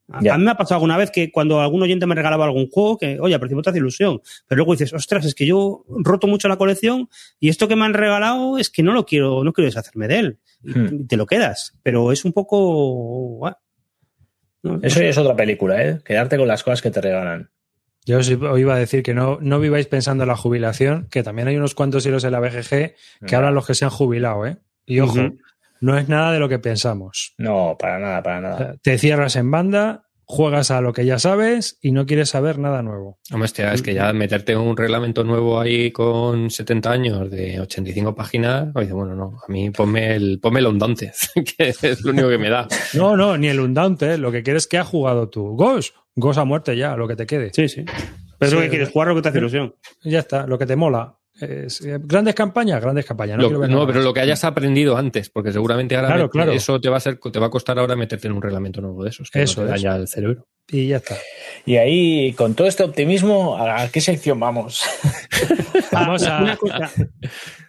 A, 0.08 0.22
Ya. 0.22 0.34
a 0.34 0.38
mí 0.38 0.44
me 0.44 0.52
ha 0.52 0.56
pasado 0.56 0.76
alguna 0.76 0.96
vez 0.96 1.10
que 1.10 1.32
cuando 1.32 1.60
algún 1.60 1.82
oyente 1.82 2.06
me 2.06 2.14
regalaba 2.14 2.44
algún 2.44 2.68
juego, 2.70 2.96
que, 2.96 3.18
oye, 3.18 3.34
al 3.34 3.40
principio 3.40 3.62
te 3.62 3.70
hace 3.70 3.78
ilusión, 3.80 4.20
pero 4.46 4.58
luego 4.58 4.72
dices, 4.72 4.92
ostras, 4.92 5.24
es 5.24 5.34
que 5.34 5.46
yo 5.46 5.84
roto 5.88 6.26
mucho 6.28 6.46
la 6.48 6.56
colección 6.56 7.08
y 7.40 7.48
esto 7.48 7.66
que 7.66 7.74
me 7.76 7.84
han 7.84 7.94
regalado 7.94 8.56
es 8.58 8.70
que 8.70 8.82
no 8.84 8.92
lo 8.92 9.04
quiero, 9.04 9.42
no 9.42 9.52
quiero 9.52 9.66
deshacerme 9.66 10.06
de 10.08 10.18
él. 10.20 10.38
Y 10.62 10.70
Hmm. 10.78 11.06
te 11.08 11.16
lo 11.16 11.26
quedas, 11.26 11.76
pero 11.82 12.12
es 12.12 12.24
un 12.24 12.32
poco. 12.32 13.38
bueno, 13.38 13.56
no- 14.62 14.78
Eso 14.82 15.00
ya 15.00 15.08
es 15.08 15.18
otra 15.18 15.34
película, 15.36 15.84
¿eh? 15.84 15.98
Quedarte 16.04 16.36
con 16.38 16.48
las 16.48 16.62
cosas 16.62 16.82
que 16.82 16.90
te 16.90 17.00
regalan. 17.00 17.50
Yo 18.04 18.18
os 18.18 18.30
iba 18.30 18.74
a 18.74 18.78
decir 18.78 19.02
que 19.02 19.14
no, 19.14 19.38
no 19.40 19.58
viváis 19.58 19.86
pensando 19.88 20.22
en 20.22 20.28
la 20.28 20.36
jubilación, 20.36 21.08
que 21.10 21.24
también 21.24 21.48
hay 21.48 21.56
unos 21.56 21.74
cuantos 21.74 22.06
hilos 22.06 22.22
en 22.22 22.30
la 22.32 22.38
BGG 22.40 22.94
que 23.26 23.34
hablan 23.36 23.54
los 23.54 23.66
que 23.66 23.74
se 23.74 23.84
han 23.84 23.90
jubilado, 23.90 24.46
¿eh? 24.46 24.58
Y 24.86 25.00
ojo. 25.00 25.18
No 25.80 25.96
es 25.96 26.08
nada 26.08 26.32
de 26.32 26.38
lo 26.38 26.48
que 26.48 26.58
pensamos. 26.58 27.34
No, 27.38 27.76
para 27.78 27.98
nada, 27.98 28.22
para 28.22 28.40
nada. 28.40 28.76
Te 28.82 28.98
cierras 28.98 29.36
en 29.36 29.50
banda, 29.50 30.06
juegas 30.24 30.72
a 30.72 30.80
lo 30.80 30.92
que 30.92 31.06
ya 31.06 31.18
sabes 31.18 31.78
y 31.80 31.92
no 31.92 32.04
quieres 32.04 32.30
saber 32.30 32.58
nada 32.58 32.82
nuevo. 32.82 33.18
Hombre, 33.30 33.44
hostia, 33.44 33.72
es 33.72 33.80
que 33.80 33.94
ya 33.94 34.12
meterte 34.12 34.56
un 34.56 34.76
reglamento 34.76 35.22
nuevo 35.22 35.60
ahí 35.60 35.92
con 35.92 36.50
70 36.50 36.90
años 36.90 37.30
de 37.30 37.60
85 37.60 38.14
páginas, 38.14 38.68
oye, 38.74 38.92
bueno, 38.92 39.14
no, 39.14 39.38
a 39.46 39.50
mí 39.50 39.70
ponme 39.70 40.16
el, 40.16 40.40
ponme 40.40 40.60
el 40.60 40.66
que 41.56 41.68
es 41.68 42.02
lo 42.02 42.10
único 42.10 42.28
que 42.28 42.38
me 42.38 42.50
da. 42.50 42.66
No, 42.94 43.16
no, 43.16 43.38
ni 43.38 43.48
el 43.48 43.60
Undante, 43.60 44.14
¿eh? 44.14 44.18
lo 44.18 44.32
que 44.32 44.42
quieres 44.42 44.66
que 44.66 44.78
ha 44.78 44.84
jugado 44.84 45.28
tú. 45.28 45.54
Ghost, 45.56 45.94
Ghost 46.16 46.38
a 46.38 46.44
muerte 46.44 46.76
ya, 46.76 46.96
lo 46.96 47.06
que 47.06 47.14
te 47.14 47.26
quede. 47.26 47.52
Sí, 47.54 47.68
sí. 47.68 47.84
Pero 48.38 48.50
Sí, 48.50 48.56
eso 48.56 48.60
que 48.64 48.68
quieres 48.68 48.90
jugar 48.90 49.08
lo 49.08 49.14
que 49.14 49.22
te 49.22 49.28
hace 49.28 49.38
ilusión. 49.38 49.74
Ya 50.02 50.18
está, 50.18 50.46
lo 50.46 50.58
que 50.58 50.66
te 50.66 50.76
mola. 50.76 51.16
Es- 51.40 51.80
eh, 51.82 51.98
grandes 52.00 52.34
campañas, 52.34 52.80
grandes 52.80 53.04
campañas. 53.04 53.36
No, 53.38 53.50
Lo- 53.50 53.68
no, 53.68 53.86
pero 53.86 54.00
lo 54.00 54.14
que 54.14 54.20
hayas 54.20 54.42
aprendido 54.44 54.96
antes, 54.96 55.28
porque 55.30 55.52
seguramente 55.52 55.94
ahora 55.96 56.08
Claro, 56.08 56.30
claro. 56.30 56.52
eso 56.52 56.80
te 56.80 56.88
va 56.88 56.96
a 56.96 57.00
ser, 57.00 57.18
te 57.18 57.38
va 57.38 57.46
a 57.46 57.50
costar 57.50 57.78
ahora 57.78 57.94
meterte 57.96 58.26
en 58.26 58.32
un 58.32 58.40
reglamento 58.42 58.80
nuevo 58.80 59.02
de 59.04 59.10
esos, 59.10 59.30
que 59.30 59.42
Eso 59.42 59.62
no 59.62 59.68
te 59.68 59.74
es. 59.76 59.82
daña 59.82 59.96
el 59.96 60.08
cerebro. 60.08 60.46
Y 60.68 60.88
ya 60.88 60.96
está. 60.96 61.16
Y 61.64 61.76
ahí, 61.76 62.32
con 62.32 62.54
todo 62.54 62.66
este 62.66 62.82
optimismo, 62.84 63.56
¿a 63.58 63.88
qué 63.88 64.00
sección 64.00 64.40
vamos? 64.40 64.82
Vamos 65.92 66.26
a- 66.26 66.42
una 66.42 66.56
cosa. 66.56 66.90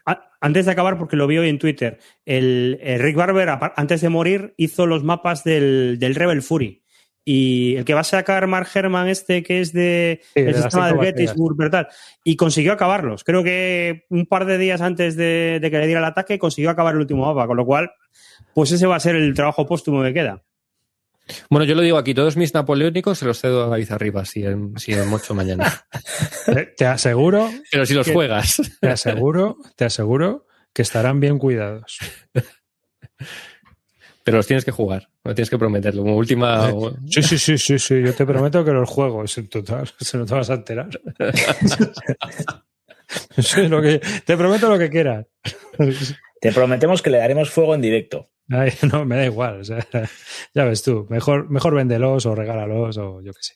A- 0.05 0.23
Antes 0.39 0.65
de 0.67 0.71
acabar, 0.71 0.97
porque 0.99 1.15
lo 1.15 1.25
vi 1.27 1.39
hoy 1.39 1.49
en 1.49 1.57
Twitter, 1.57 1.97
el, 2.23 2.79
el 2.83 2.99
Rick 3.01 3.15
Barber, 3.15 3.49
antes 3.75 4.01
de 4.01 4.09
morir, 4.09 4.53
hizo 4.57 4.85
los 4.85 5.03
mapas 5.03 5.43
del, 5.43 5.97
del 5.99 6.13
Rebel 6.15 6.43
Fury. 6.43 6.83
Y 7.29 7.75
el 7.75 7.83
que 7.83 7.93
va 7.93 7.99
a 7.99 8.05
sacar 8.05 8.47
Mark 8.47 8.69
Herman 8.73 9.09
este 9.09 9.43
que 9.43 9.59
es 9.59 9.73
de 9.73 10.21
Sí, 10.33 10.39
el 10.39 10.53
de 10.53 10.61
sistema 10.61 10.87
del. 10.87 11.01
Gettysburg 11.01 11.57
y 11.59 11.69
tal 11.69 11.87
y 12.23 12.35
consiguió 12.37 12.71
acabarlos 12.71 13.25
creo 13.25 13.43
que 13.43 14.05
un 14.09 14.27
par 14.27 14.45
de 14.45 14.57
días 14.57 14.79
antes 14.79 15.17
de, 15.17 15.59
de 15.61 15.69
que 15.69 15.77
le 15.77 15.87
diera 15.87 15.99
el 15.99 16.05
ataque 16.05 16.39
consiguió 16.39 16.69
acabar 16.69 16.93
el 16.93 17.01
último 17.01 17.25
mapa 17.25 17.45
con 17.45 17.57
lo 17.57 17.65
cual 17.65 17.91
pues 18.53 18.71
ese 18.71 18.87
va 18.87 18.95
a 18.95 19.01
ser 19.01 19.17
el 19.17 19.33
trabajo 19.33 19.65
póstumo 19.65 20.01
que 20.03 20.13
queda 20.13 20.41
Bueno, 21.49 21.65
yo 21.65 21.75
lo 21.75 21.81
digo 21.81 21.97
aquí, 21.97 22.13
todos 22.13 22.37
mis 22.37 22.53
napoleónicos 22.53 23.19
se 23.19 23.25
los 23.25 23.41
cedo 23.41 23.65
a 23.65 23.67
David 23.67 23.91
arriba 23.91 24.23
si 24.23 24.45
en, 24.45 24.77
si 24.77 24.93
en 24.93 25.09
mocho 25.09 25.35
mañana. 25.35 25.85
Te, 26.77 26.85
aseguro, 26.85 27.49
Pero 27.69 27.85
si 27.85 27.93
los 27.93 28.09
juegas. 28.09 28.61
te 28.79 28.87
aseguro, 28.87 29.57
te 29.75 29.83
aseguro 29.83 30.47
que 30.71 30.81
estarán 30.81 31.19
bien 31.19 31.39
cuidados. 31.39 31.97
Pero 34.23 34.37
los 34.37 34.47
tienes 34.47 34.63
que 34.63 34.71
jugar, 34.71 35.09
no 35.27 35.35
tienes 35.35 35.49
que 35.49 35.57
prometerlo. 35.57 36.03
Como 36.03 36.15
última. 36.15 36.71
Sí, 37.09 37.21
sí, 37.21 37.37
sí, 37.37 37.57
sí, 37.57 37.77
sí. 37.77 38.01
Yo 38.01 38.13
te 38.13 38.25
prometo 38.25 38.63
que 38.63 38.71
los 38.71 38.89
juego. 38.89 39.25
Es 39.25 39.37
en 39.37 39.49
total. 39.49 39.91
Se 39.99 40.17
no 40.17 40.25
te 40.25 40.33
vas 40.33 40.49
a 40.49 40.55
enterar. 40.55 40.89
Sí, 43.37 43.69
lo 43.69 43.81
que, 43.81 44.01
te 44.25 44.35
prometo 44.35 44.67
lo 44.67 44.77
que 44.77 44.89
quieras. 44.89 45.27
Te 46.41 46.51
prometemos 46.51 47.01
que 47.01 47.09
le 47.09 47.19
daremos 47.19 47.49
fuego 47.49 47.73
en 47.73 47.79
directo. 47.79 48.27
Ay, 48.49 48.73
no, 48.91 49.05
me 49.05 49.15
da 49.15 49.25
igual. 49.25 49.61
o 49.61 49.63
sea, 49.63 49.79
ya 50.53 50.65
ves 50.65 50.83
tú. 50.83 51.07
Mejor, 51.09 51.49
mejor 51.49 51.73
véndelos 51.73 52.25
o 52.25 52.35
regálalos 52.35 52.97
o 52.97 53.21
yo 53.21 53.31
qué 53.31 53.39
sé. 53.41 53.53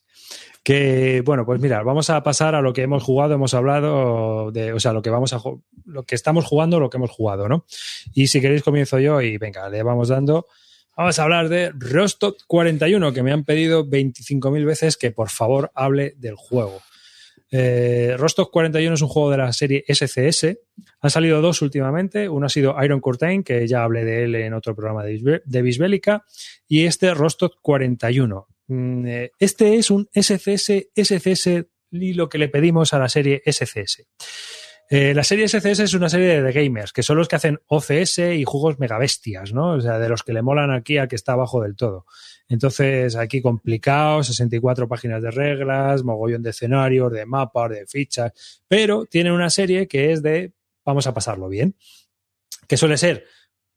Que 0.64 1.22
bueno, 1.26 1.46
pues 1.46 1.60
mira, 1.60 1.84
vamos 1.84 2.10
a 2.10 2.24
pasar 2.24 2.56
a 2.56 2.62
lo 2.62 2.72
que 2.72 2.84
hemos 2.84 3.04
jugado, 3.04 3.34
hemos 3.34 3.54
hablado 3.54 4.52
de, 4.52 4.72
o 4.72 4.80
sea, 4.80 4.94
lo 4.94 5.02
que 5.02 5.10
vamos 5.10 5.34
a 5.34 5.42
lo 5.84 6.04
que 6.04 6.16
estamos 6.16 6.46
jugando, 6.46 6.80
lo 6.80 6.90
que 6.90 6.96
hemos 6.96 7.12
jugado, 7.12 7.50
¿no? 7.50 7.66
Y 8.14 8.28
si 8.28 8.40
queréis 8.40 8.64
comienzo 8.64 9.00
yo 9.00 9.20
y 9.20 9.38
venga, 9.38 9.68
le 9.68 9.84
vamos 9.84 10.08
dando. 10.08 10.48
Vamos 10.98 11.20
a 11.20 11.24
hablar 11.24 11.50
de 11.50 11.72
Rostov 11.74 12.36
41, 12.48 13.14
que 13.14 13.24
me 13.24 13.32
han 13.32 13.46
pedido 13.46 13.86
25.000 13.86 14.66
veces 14.66 14.98
que 14.98 15.12
por 15.12 15.30
favor 15.30 15.72
hable 15.74 16.14
del 16.18 16.36
juego. 16.36 16.82
Eh, 17.54 18.16
Rostov 18.18 18.50
41 18.50 18.94
es 18.94 19.02
un 19.02 19.08
juego 19.10 19.30
de 19.30 19.38
la 19.38 19.52
serie 19.52 19.84
SCS. 19.88 20.58
Han 21.02 21.10
salido 21.10 21.42
dos 21.42 21.62
últimamente. 21.62 22.30
Uno 22.30 22.46
ha 22.46 22.50
sido 22.50 22.76
Iron 22.84 23.02
Curtain, 23.02 23.44
que 23.44 23.68
ya 23.68 23.84
hablé 23.84 24.06
de 24.06 24.24
él 24.24 24.36
en 24.36 24.54
otro 24.54 24.76
programa 24.76 25.04
de, 25.04 25.62
Bisbélica, 25.62 26.24
y 26.68 26.86
este 26.86 27.14
Rostov 27.14 27.52
41. 27.62 28.48
Mm, 28.68 29.06
eh, 29.06 29.32
Este 29.38 29.76
es 29.76 29.92
un 29.92 30.10
SCS, 30.14 30.90
SCS 30.96 31.66
y 31.92 32.14
lo 32.14 32.30
que 32.30 32.38
le 32.38 32.48
pedimos 32.48 32.94
a 32.94 33.00
la 33.00 33.10
serie 33.10 33.42
SCS. 33.46 34.08
Eh, 34.94 35.14
la 35.14 35.24
serie 35.24 35.48
SCS 35.48 35.80
es 35.80 35.94
una 35.94 36.10
serie 36.10 36.42
de 36.42 36.52
gamers, 36.52 36.92
que 36.92 37.02
son 37.02 37.16
los 37.16 37.30
que 37.30 37.38
hacen 37.38 37.62
OCS 37.68 38.18
y 38.36 38.44
juegos 38.44 38.78
megabestias, 38.78 39.54
¿no? 39.54 39.76
O 39.76 39.80
sea, 39.80 40.00
de 40.00 40.10
los 40.10 40.22
que 40.22 40.34
le 40.34 40.42
molan 40.42 40.70
aquí 40.70 40.98
al 40.98 41.08
que 41.08 41.16
está 41.16 41.32
abajo 41.32 41.62
del 41.62 41.78
todo. 41.78 42.06
Entonces, 42.50 43.16
aquí 43.16 43.42
complicado, 43.42 44.22
64 44.22 44.90
páginas 44.90 45.22
de 45.24 45.32
reglas, 45.32 46.04
mogollón 46.04 46.44
de 46.44 46.50
escenarios, 46.50 47.10
de 47.10 47.26
mapas, 47.26 47.70
de 47.70 47.86
fichas, 47.88 48.34
pero 48.68 49.06
tiene 49.06 49.32
una 49.32 49.50
serie 49.50 49.88
que 49.88 50.12
es 50.12 50.22
de 50.22 50.52
vamos 50.84 51.08
a 51.08 51.14
pasarlo 51.14 51.48
bien, 51.48 51.78
que 52.68 52.76
suele 52.76 52.98
ser 52.98 53.28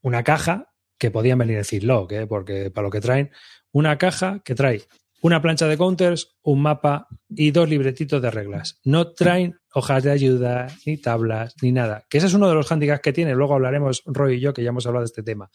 una 0.02 0.24
caja, 0.24 0.72
que 0.98 1.12
podían 1.12 1.38
venir 1.38 1.58
en 1.58 1.64
Ziploc, 1.64 2.10
¿eh? 2.10 2.26
porque 2.26 2.72
para 2.72 2.88
lo 2.88 2.90
que 2.90 3.00
traen, 3.00 3.30
una 3.70 3.98
caja 3.98 4.40
que 4.44 4.56
trae 4.56 4.82
una 5.24 5.40
plancha 5.40 5.66
de 5.66 5.78
counters, 5.78 6.36
un 6.42 6.60
mapa 6.60 7.08
y 7.30 7.50
dos 7.50 7.66
libretitos 7.66 8.20
de 8.20 8.30
reglas. 8.30 8.78
No 8.84 9.12
traen 9.12 9.58
hojas 9.75 10.05
de 10.05 10.12
ayuda, 10.12 10.68
ni 10.87 10.97
tablas, 10.97 11.55
ni 11.61 11.72
nada. 11.72 12.05
Que 12.09 12.18
ese 12.18 12.29
es 12.29 12.35
uno 12.35 12.49
de 12.49 12.55
los 12.55 12.70
handicaps 12.70 13.01
que 13.01 13.12
tiene. 13.12 13.35
Luego 13.35 13.55
hablaremos 13.55 14.03
Roy 14.07 14.37
y 14.37 14.41
yo, 14.41 14.55
que 14.55 14.62
ya 14.62 14.68
hemos 14.68 14.87
hablado 14.87 15.03
de 15.03 15.07
este 15.07 15.22
tema. 15.22 15.51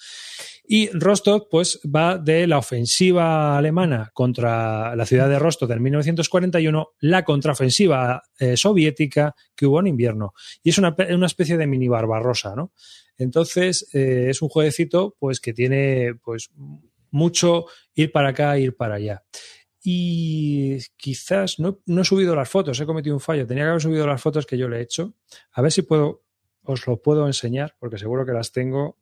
Y 0.68 0.90
Rostov, 0.90 1.48
pues, 1.50 1.80
va 1.84 2.18
de 2.18 2.46
la 2.46 2.58
ofensiva 2.58 3.58
alemana 3.58 4.12
contra 4.14 4.96
la 4.96 5.06
ciudad 5.06 5.30
de 5.30 5.40
Rostov 5.40 5.70
del 5.70 5.80
1941, 5.80 6.90
la 7.00 7.24
contraofensiva 7.24 8.22
eh, 8.38 8.58
soviética 8.58 9.34
que 9.56 9.66
hubo 9.66 9.80
en 9.80 9.88
invierno. 9.88 10.34
Y 10.62 10.70
es 10.70 10.78
una, 10.78 10.96
una 11.16 11.26
especie 11.26 11.58
de 11.58 11.66
mini 11.66 11.88
barbarrosa, 11.88 12.56
¿no? 12.56 12.74
Entonces, 13.18 13.88
eh, 13.94 14.28
es 14.30 14.42
un 14.42 14.50
jueguecito, 14.50 15.16
pues, 15.18 15.40
que 15.40 15.54
tiene, 15.54 16.16
pues, 16.24 16.52
mucho 17.12 17.66
ir 17.96 18.12
para 18.12 18.30
acá, 18.30 18.58
ir 18.58 18.76
para 18.76 18.96
allá. 18.96 19.24
Y 19.82 20.78
quizás 20.98 21.60
no, 21.60 21.80
no 21.86 22.02
he 22.02 22.06
subido 22.06 22.36
las 22.36 22.50
fotos, 22.50 22.80
he 22.80 22.86
cometido 22.86 23.16
un 23.16 23.22
fallo. 23.22 23.48
Tenía 23.48 23.64
que 23.64 23.70
haber 23.70 23.82
subido 23.82 24.06
las 24.06 24.22
fotos 24.22 24.46
que 24.46 24.58
yo 24.58 24.68
le 24.68 24.78
he 24.78 24.82
hecho. 24.82 25.14
A 25.54 25.62
ver 25.62 25.72
si 25.72 25.84
puedo, 25.84 26.24
os 26.64 26.86
lo 26.86 27.02
puedo 27.02 27.26
enseñar, 27.28 27.76
porque 27.80 27.98
seguro 27.98 28.26
que 28.26 28.34
las 28.34 28.52
tengo. 28.52 28.98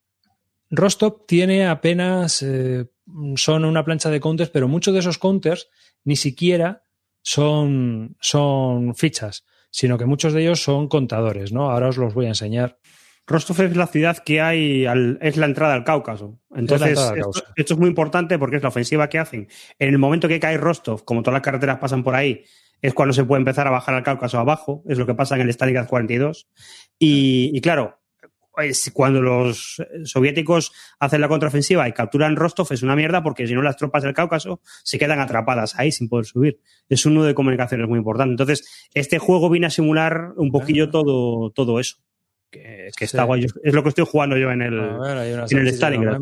Rostov 0.69 1.25
tiene 1.25 1.67
apenas, 1.67 2.41
eh, 2.41 2.88
son 3.36 3.65
una 3.65 3.86
plancha 3.86 4.09
de 4.09 4.19
counters, 4.19 4.49
pero 4.49 4.67
muchos 4.67 4.93
de 4.93 4.99
esos 4.99 5.17
counters 5.17 5.69
ni 6.03 6.15
siquiera 6.15 6.84
son, 7.21 8.15
son 8.19 8.95
fichas, 8.95 9.45
sino 9.69 9.97
que 9.97 10.05
muchos 10.05 10.34
de 10.34 10.41
ellos 10.43 10.61
son 10.61 10.88
contadores, 10.88 11.51
¿no? 11.51 11.71
Ahora 11.71 11.89
os 11.89 11.97
los 11.97 12.13
voy 12.13 12.25
a 12.25 12.30
enseñar. 12.30 12.80
Rostov 13.28 13.61
es 13.61 13.75
la 13.75 13.88
ciudad 13.88 14.17
que 14.19 14.39
hay, 14.41 14.86
al- 14.86 15.19
es 15.21 15.36
la 15.38 15.45
entrada 15.45 15.73
al 15.73 15.84
Cáucaso. 15.84 16.39
Entonces, 16.55 16.97
al 17.11 17.17
esto 17.57 17.73
es 17.73 17.80
muy 17.80 17.89
importante 17.89 18.39
porque 18.39 18.55
es 18.55 18.63
la 18.63 18.69
ofensiva 18.69 19.09
que 19.09 19.19
hacen. 19.19 19.47
En 19.80 19.89
el 19.89 19.97
momento 19.97 20.28
que 20.30 20.39
cae 20.39 20.57
Rostov, 20.57 21.03
como 21.03 21.21
todas 21.21 21.34
las 21.34 21.41
carreteras 21.43 21.78
pasan 21.80 22.03
por 22.03 22.15
ahí, 22.15 22.43
es 22.82 22.93
cuando 22.93 23.11
se 23.13 23.23
puede 23.25 23.39
empezar 23.41 23.67
a 23.67 23.71
bajar 23.71 23.95
al 23.95 24.03
Cáucaso 24.03 24.39
abajo, 24.39 24.84
es 24.88 24.97
lo 24.97 25.05
que 25.05 25.13
pasa 25.13 25.36
en 25.36 25.41
el 25.41 25.49
Stalingrad 25.49 25.88
42. 25.88 26.47
Y, 26.97 27.51
y 27.53 27.59
claro, 27.59 27.99
es 28.57 28.89
cuando 28.93 29.21
los 29.21 29.84
soviéticos 30.05 30.71
hacen 30.99 31.21
la 31.21 31.28
contraofensiva 31.28 31.88
y 31.88 31.91
capturan 31.91 32.36
Rostov 32.36 32.67
es 32.71 32.82
una 32.82 32.95
mierda 32.95 33.21
porque 33.21 33.45
si 33.45 33.53
no 33.53 33.61
las 33.61 33.78
tropas 33.78 34.01
del 34.03 34.13
Cáucaso 34.13 34.61
se 34.84 34.97
quedan 34.97 35.19
atrapadas 35.19 35.78
ahí 35.78 35.91
sin 35.91 36.07
poder 36.09 36.25
subir. 36.25 36.59
Es 36.89 37.05
un 37.05 37.13
nudo 37.15 37.25
de 37.25 37.36
comunicaciones 37.36 37.88
muy 37.88 37.97
importante. 37.99 38.32
Entonces, 38.32 38.88
este 38.93 39.19
juego 39.19 39.49
viene 39.49 39.67
a 39.67 39.69
simular 39.69 40.32
un 40.38 40.51
poquillo 40.51 40.89
todo, 40.89 41.51
todo 41.51 41.80
eso. 41.80 41.97
Que, 42.49 42.89
que 42.95 43.05
está 43.05 43.23
guay. 43.23 43.45
Es 43.63 43.73
lo 43.73 43.83
que 43.83 43.89
estoy 43.89 44.05
jugando 44.05 44.37
yo 44.37 44.51
en 44.51 44.61
el. 44.61 44.79
Ver, 44.79 45.45
en 45.49 45.57
el 45.59 45.67
Stalingrad. 45.67 46.19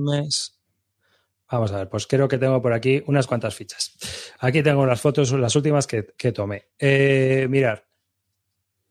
Vamos 1.52 1.72
a 1.72 1.78
ver, 1.78 1.90
pues 1.90 2.08
creo 2.08 2.28
que 2.28 2.38
tengo 2.38 2.62
por 2.62 2.74
aquí 2.74 3.04
unas 3.06 3.28
cuantas 3.28 3.54
fichas. 3.54 4.34
Aquí 4.40 4.64
tengo 4.64 4.86
las 4.86 5.00
fotos, 5.00 5.32
las 5.34 5.56
últimas 5.56 5.86
que, 5.86 6.08
que 6.18 6.32
tomé. 6.32 6.70
Eh, 6.80 7.46
mirar, 7.50 7.86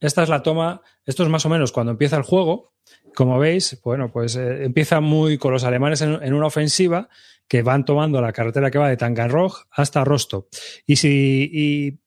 esta 0.01 0.23
es 0.23 0.29
la 0.29 0.43
toma, 0.43 0.81
esto 1.05 1.25
es 1.25 1.29
más 1.29 1.45
o 1.45 1.49
menos 1.49 1.73
cuando 1.73 1.91
empieza 1.91 2.17
el 2.17 2.23
juego. 2.23 2.73
Como 3.15 3.39
veis, 3.39 3.81
bueno, 3.83 4.11
pues 4.13 4.37
eh, 4.37 4.65
empieza 4.65 5.01
muy 5.01 5.37
con 5.37 5.53
los 5.53 5.65
alemanes 5.65 6.01
en, 6.03 6.23
en 6.23 6.33
una 6.33 6.47
ofensiva 6.47 7.09
que 7.49 7.63
van 7.63 7.85
tomando 7.85 8.21
la 8.21 8.33
carretera 8.33 8.71
que 8.71 8.79
va 8.79 8.89
de 8.89 8.97
Taganrog 8.97 9.67
hasta 9.71 10.05
Rostov. 10.05 10.47
Y 10.87 10.97
si 10.97 11.51
y 11.53 11.99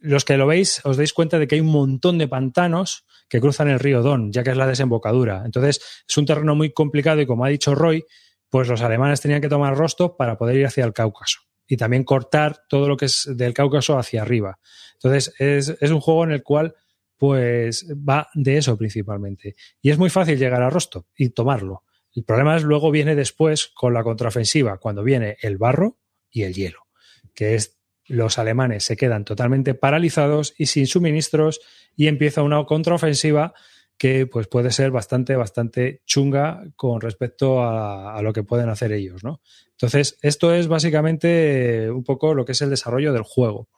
los 0.00 0.24
que 0.24 0.36
lo 0.36 0.46
veis 0.46 0.80
os 0.84 0.96
dais 0.96 1.12
cuenta 1.12 1.38
de 1.38 1.48
que 1.48 1.56
hay 1.56 1.60
un 1.60 1.72
montón 1.72 2.18
de 2.18 2.28
pantanos 2.28 3.04
que 3.28 3.40
cruzan 3.40 3.68
el 3.68 3.78
río 3.78 4.02
Don, 4.02 4.32
ya 4.32 4.42
que 4.42 4.50
es 4.50 4.56
la 4.56 4.66
desembocadura. 4.66 5.42
Entonces, 5.44 5.80
es 6.08 6.16
un 6.16 6.26
terreno 6.26 6.54
muy 6.54 6.72
complicado 6.72 7.20
y 7.20 7.26
como 7.26 7.44
ha 7.44 7.48
dicho 7.48 7.74
Roy, 7.74 8.04
pues 8.48 8.68
los 8.68 8.80
alemanes 8.80 9.20
tenían 9.20 9.40
que 9.40 9.48
tomar 9.48 9.76
Rostov 9.76 10.16
para 10.16 10.38
poder 10.38 10.56
ir 10.56 10.66
hacia 10.66 10.84
el 10.84 10.92
Cáucaso 10.92 11.40
y 11.66 11.76
también 11.76 12.04
cortar 12.04 12.62
todo 12.68 12.88
lo 12.88 12.96
que 12.96 13.04
es 13.04 13.28
del 13.36 13.52
Cáucaso 13.52 13.98
hacia 13.98 14.22
arriba. 14.22 14.58
Entonces, 14.94 15.34
es, 15.38 15.90
un 15.90 16.00
juego 16.00 16.24
en 16.24 16.32
el 16.32 16.42
cual 16.42 16.74
pues 17.16 17.86
va 17.90 18.28
de 18.34 18.56
eso 18.56 18.76
principalmente. 18.76 19.56
Y 19.82 19.90
es 19.90 19.98
muy 19.98 20.08
fácil 20.08 20.38
llegar 20.38 20.62
a 20.62 20.70
Rostov 20.70 21.04
y 21.16 21.30
tomarlo. 21.30 21.84
El 22.14 22.24
problema 22.24 22.56
es 22.56 22.62
luego 22.62 22.90
viene 22.90 23.14
después 23.14 23.68
con 23.74 23.92
la 23.92 24.02
contraofensiva, 24.02 24.78
cuando 24.78 25.02
viene 25.02 25.36
el 25.42 25.58
barro 25.58 25.98
y 26.30 26.42
el 26.42 26.54
hielo, 26.54 26.86
que 27.34 27.54
es 27.54 27.77
los 28.08 28.38
alemanes 28.38 28.84
se 28.84 28.96
quedan 28.96 29.24
totalmente 29.24 29.74
paralizados 29.74 30.54
y 30.58 30.66
sin 30.66 30.86
suministros 30.86 31.60
y 31.96 32.08
empieza 32.08 32.42
una 32.42 32.64
contraofensiva 32.64 33.54
que 33.98 34.26
pues 34.26 34.46
puede 34.46 34.70
ser 34.70 34.92
bastante, 34.92 35.34
bastante 35.34 36.02
chunga 36.06 36.62
con 36.76 37.00
respecto 37.00 37.64
a, 37.64 38.20
lo 38.22 38.32
que 38.32 38.44
pueden 38.44 38.68
hacer 38.68 38.92
ellos, 38.92 39.24
¿no? 39.24 39.40
Entonces, 39.72 40.16
esto 40.22 40.54
es 40.54 40.68
básicamente 40.68 41.90
un 41.90 42.04
poco 42.04 42.32
lo 42.34 42.44
que 42.44 42.52
es 42.52 42.62
el 42.62 42.70
desarrollo 42.70 43.12
del 43.12 43.22
juego. 43.22 43.68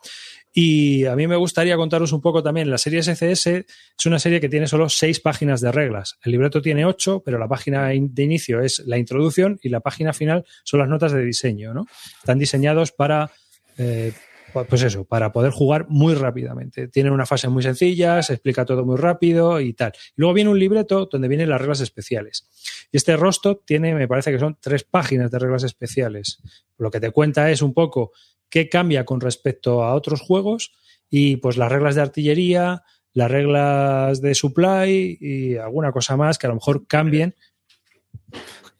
Y 0.52 1.06
a 1.06 1.16
mí 1.16 1.26
me 1.26 1.36
gustaría 1.36 1.76
contaros 1.76 2.12
un 2.12 2.20
poco 2.20 2.42
también, 2.42 2.70
la 2.70 2.78
serie 2.78 3.02
SCS 3.02 3.46
es 3.46 4.06
una 4.06 4.18
serie 4.18 4.40
que 4.40 4.48
tiene 4.48 4.66
solo 4.66 4.88
seis 4.88 5.20
páginas 5.20 5.60
de 5.60 5.72
reglas. 5.72 6.18
El 6.22 6.32
libreto 6.32 6.60
tiene 6.60 6.84
ocho, 6.84 7.22
pero 7.24 7.38
la 7.38 7.48
página 7.48 7.88
de 7.88 8.22
inicio 8.22 8.60
es 8.60 8.80
la 8.80 8.98
introducción 8.98 9.58
y 9.62 9.68
la 9.68 9.80
página 9.80 10.12
final 10.12 10.44
son 10.64 10.80
las 10.80 10.88
notas 10.88 11.12
de 11.12 11.24
diseño, 11.24 11.72
¿no? 11.72 11.86
Están 12.18 12.38
diseñados 12.38 12.92
para 12.92 13.30
eh, 13.78 14.12
pues 14.52 14.82
eso, 14.82 15.04
para 15.04 15.32
poder 15.32 15.52
jugar 15.52 15.86
muy 15.88 16.14
rápidamente. 16.14 16.88
Tiene 16.88 17.10
una 17.10 17.26
fase 17.26 17.48
muy 17.48 17.62
sencilla, 17.62 18.22
se 18.22 18.34
explica 18.34 18.64
todo 18.64 18.84
muy 18.84 18.96
rápido 18.96 19.60
y 19.60 19.72
tal. 19.72 19.92
Luego 20.16 20.34
viene 20.34 20.50
un 20.50 20.58
libreto 20.58 21.06
donde 21.06 21.28
vienen 21.28 21.48
las 21.48 21.60
reglas 21.60 21.80
especiales. 21.80 22.48
Y 22.92 22.96
este 22.96 23.16
Rostov 23.16 23.64
tiene, 23.64 23.94
me 23.94 24.08
parece 24.08 24.32
que 24.32 24.38
son 24.38 24.58
tres 24.60 24.84
páginas 24.84 25.30
de 25.30 25.38
reglas 25.38 25.62
especiales. 25.64 26.40
Lo 26.78 26.90
que 26.90 27.00
te 27.00 27.10
cuenta 27.10 27.50
es 27.50 27.62
un 27.62 27.74
poco 27.74 28.12
qué 28.48 28.68
cambia 28.68 29.04
con 29.04 29.20
respecto 29.20 29.84
a 29.84 29.94
otros 29.94 30.20
juegos 30.20 30.72
y 31.08 31.36
pues 31.36 31.56
las 31.56 31.70
reglas 31.70 31.94
de 31.94 32.02
artillería, 32.02 32.82
las 33.12 33.30
reglas 33.30 34.20
de 34.20 34.34
supply 34.34 35.18
y 35.20 35.56
alguna 35.56 35.92
cosa 35.92 36.16
más 36.16 36.38
que 36.38 36.46
a 36.46 36.50
lo 36.50 36.56
mejor 36.56 36.86
cambien. 36.86 37.34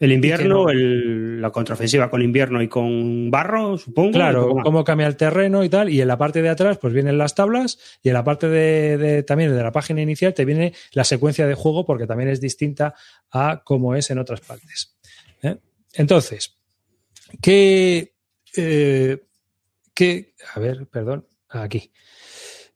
El 0.01 0.12
invierno, 0.12 0.64
no... 0.64 0.70
el, 0.70 1.40
la 1.40 1.51
contraofensiva 1.51 2.10
con 2.10 2.22
invierno 2.22 2.62
y 2.62 2.68
con 2.68 3.31
barro, 3.31 3.77
supongo. 3.77 4.12
Claro, 4.12 4.56
cómo 4.62 4.82
cambia 4.82 5.06
el 5.06 5.16
terreno 5.16 5.62
y 5.62 5.68
tal. 5.68 5.90
Y 5.90 6.01
en 6.01 6.09
la 6.09 6.16
parte 6.16 6.40
de 6.40 6.48
atrás, 6.48 6.78
pues 6.78 6.94
vienen 6.94 7.18
las 7.18 7.35
tablas. 7.35 7.78
Y 8.02 8.09
en 8.09 8.14
la 8.14 8.24
parte 8.24 8.48
de, 8.48 8.97
de, 8.97 9.22
también 9.22 9.55
de 9.55 9.62
la 9.62 9.72
página 9.72 10.01
inicial 10.01 10.32
te 10.32 10.47
viene 10.47 10.72
la 10.93 11.05
secuencia 11.05 11.47
de 11.47 11.55
juego, 11.55 11.85
porque 11.85 12.06
también 12.06 12.31
es 12.31 12.40
distinta 12.40 12.94
a 13.31 13.62
cómo 13.62 13.94
es 13.94 14.10
en 14.10 14.18
otras 14.18 14.40
partes. 14.40 14.97
¿eh? 15.43 15.59
Entonces, 15.93 16.56
¿qué, 17.43 18.14
eh, 18.56 19.18
¿qué. 19.94 20.35
A 20.55 20.60
ver, 20.60 20.86
perdón. 20.86 21.27
Aquí. 21.51 21.93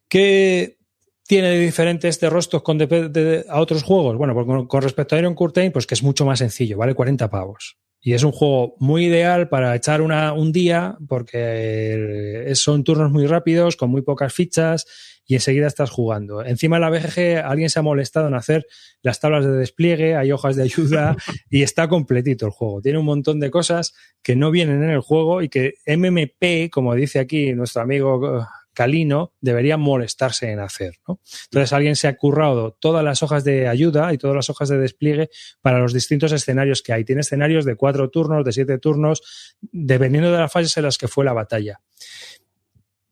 ¿Qué 0.09 0.78
tiene 1.26 1.51
de 1.51 1.60
diferente 1.60 2.09
este 2.09 2.30
rostro 2.30 2.62
con 2.62 2.78
de, 2.78 2.86
de, 2.86 3.44
a 3.48 3.60
otros 3.60 3.82
juegos? 3.82 4.16
Bueno, 4.16 4.34
pues 4.34 4.46
con, 4.46 4.66
con, 4.66 4.82
respecto 4.82 5.16
a 5.16 5.18
Iron 5.18 5.34
Curtain, 5.34 5.72
pues 5.72 5.86
que 5.86 5.94
es 5.94 6.02
mucho 6.02 6.24
más 6.24 6.38
sencillo, 6.38 6.78
vale 6.78 6.94
40 6.94 7.30
pavos. 7.30 7.78
Y 8.06 8.12
es 8.12 8.22
un 8.22 8.32
juego 8.32 8.76
muy 8.80 9.06
ideal 9.06 9.48
para 9.48 9.74
echar 9.74 10.02
una, 10.02 10.34
un 10.34 10.52
día, 10.52 10.98
porque 11.09 12.52
son 12.55 12.84
turnos 12.84 13.10
muy 13.10 13.26
rápidos, 13.26 13.76
con 13.76 13.88
muy 13.88 14.02
pocas 14.02 14.30
fichas, 14.30 14.84
y 15.26 15.34
enseguida 15.36 15.66
estás 15.66 15.88
jugando. 15.88 16.44
Encima 16.44 16.76
de 16.76 16.80
la 16.80 16.90
BGG 16.90 17.42
alguien 17.42 17.70
se 17.70 17.78
ha 17.78 17.82
molestado 17.82 18.28
en 18.28 18.34
hacer 18.34 18.66
las 19.01 19.20
tablas 19.20 19.46
de 19.46 19.52
despliegue, 19.52 20.16
hay 20.16 20.32
hojas 20.32 20.55
de 20.56 20.64
ayuda, 20.64 21.16
y 21.51 21.62
está 21.62 21.88
completito 21.88 22.44
el 22.44 22.52
juego. 22.52 22.82
Tiene 22.82 22.98
un 22.98 23.06
montón 23.06 23.40
de 23.40 23.51
cosas 23.51 23.94
que 24.22 24.36
no 24.36 24.51
vienen 24.51 24.82
en 24.82 24.90
el 24.90 25.01
juego 25.01 25.40
y 25.40 25.48
que 25.48 25.72
MMP, 25.86 26.70
como 26.70 26.94
dice 26.94 27.20
aquí 27.20 27.55
nuestro 27.55 27.80
amigo 27.80 28.46
Calino 28.74 29.32
debería 29.40 29.76
molestarse 29.76 30.51
en 30.51 30.60
hacer. 30.60 30.98
¿no? 31.09 31.20
Entonces 31.44 31.72
alguien 31.72 31.96
se 31.96 32.09
ha 32.09 32.16
currado 32.16 32.76
todas 32.78 33.05
las 33.05 33.22
hojas 33.22 33.44
de 33.44 33.68
ayuda 33.68 34.12
y 34.12 34.18
todas 34.18 34.36
las 34.36 34.51
hojas 34.51 34.68
de 34.68 34.78
despliegue 34.78 35.30
para 35.62 35.78
los 35.78 35.92
distintos 35.92 36.32
escenarios 36.32 36.82
que 36.82 36.92
hay. 36.92 37.05
Tiene 37.05 37.22
escenarios 37.22 37.64
de 37.64 37.76
cuatro 37.76 38.10
turnos, 38.10 38.44
de 38.44 38.52
siete 38.52 38.78
turnos, 38.78 39.56
dependiendo 39.60 40.30
de 40.30 40.38
las 40.38 40.52
fases 40.52 40.76
en 40.76 40.84
las 40.84 40.98
que 40.98 41.09
fue 41.09 41.24
la 41.24 41.32
batalla. 41.32 41.80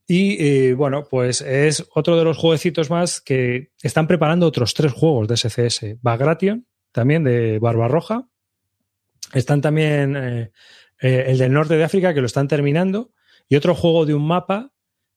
Y 0.06 0.36
eh, 0.44 0.74
bueno, 0.74 1.04
pues 1.08 1.40
es 1.40 1.86
otro 1.94 2.18
de 2.18 2.24
los 2.24 2.36
jueguecitos 2.36 2.90
más 2.90 3.20
que 3.20 3.70
están 3.82 4.06
preparando 4.06 4.46
otros 4.46 4.74
tres 4.74 4.92
juegos 4.92 5.28
de 5.28 5.36
SCS. 5.36 6.02
Bagration, 6.02 6.66
también 6.90 7.24
de 7.24 7.58
Barbarroja. 7.58 8.28
Están 9.32 9.60
también 9.60 10.16
eh, 10.16 10.52
eh, 11.00 11.24
el 11.28 11.38
del 11.38 11.52
norte 11.52 11.76
de 11.76 11.84
África, 11.84 12.12
que 12.12 12.20
lo 12.20 12.26
están 12.26 12.48
terminando. 12.48 13.12
Y 13.48 13.56
otro 13.56 13.74
juego 13.74 14.04
de 14.04 14.14
un 14.14 14.26
mapa 14.26 14.72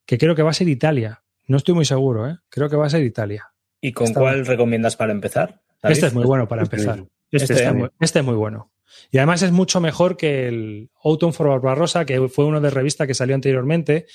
que 0.06 0.18
creo 0.18 0.36
que 0.36 0.44
va 0.44 0.52
a 0.52 0.54
ser 0.54 0.68
Italia. 0.68 1.24
No 1.48 1.58
estoy 1.58 1.76
muy 1.76 1.86
seguro, 1.86 2.30
¿eh? 2.30 2.38
Creo 2.50 2.70
que 2.70 2.76
va 2.76 2.88
a 2.88 2.90
ser 2.90 3.04
Italia. 3.04 3.52
¿Y 3.82 3.92
con 3.92 4.08
Está 4.08 4.20
cuál 4.20 4.36
bien. 4.36 4.46
recomiendas 4.46 4.96
para 4.96 5.12
empezar? 5.12 5.62
¿David? 5.82 5.94
Este 5.94 6.08
es 6.08 6.14
muy 6.14 6.26
bueno 6.26 6.48
para 6.48 6.64
empezar. 6.64 7.06
Este, 7.32 7.54
este, 7.54 7.72
muy, 7.72 7.90
este, 8.00 8.20
es 8.20 8.26
muy 8.26 8.36
bueno. 8.36 8.72
Y 9.12 9.18
además 9.18 9.42
es 9.42 9.52
mucho 9.52 9.80
mejor 9.82 10.18
que 10.18 10.48
el 10.48 10.90
Autumn 11.04 11.34
for 11.34 11.50
Barbarossa, 11.50 12.06
que 12.06 12.28
fue 12.30 12.46
uno 12.46 12.62
de 12.62 12.70
revista 12.70 13.06
que 13.06 13.14
salió 13.14 13.36
anteriormente, 13.36 14.06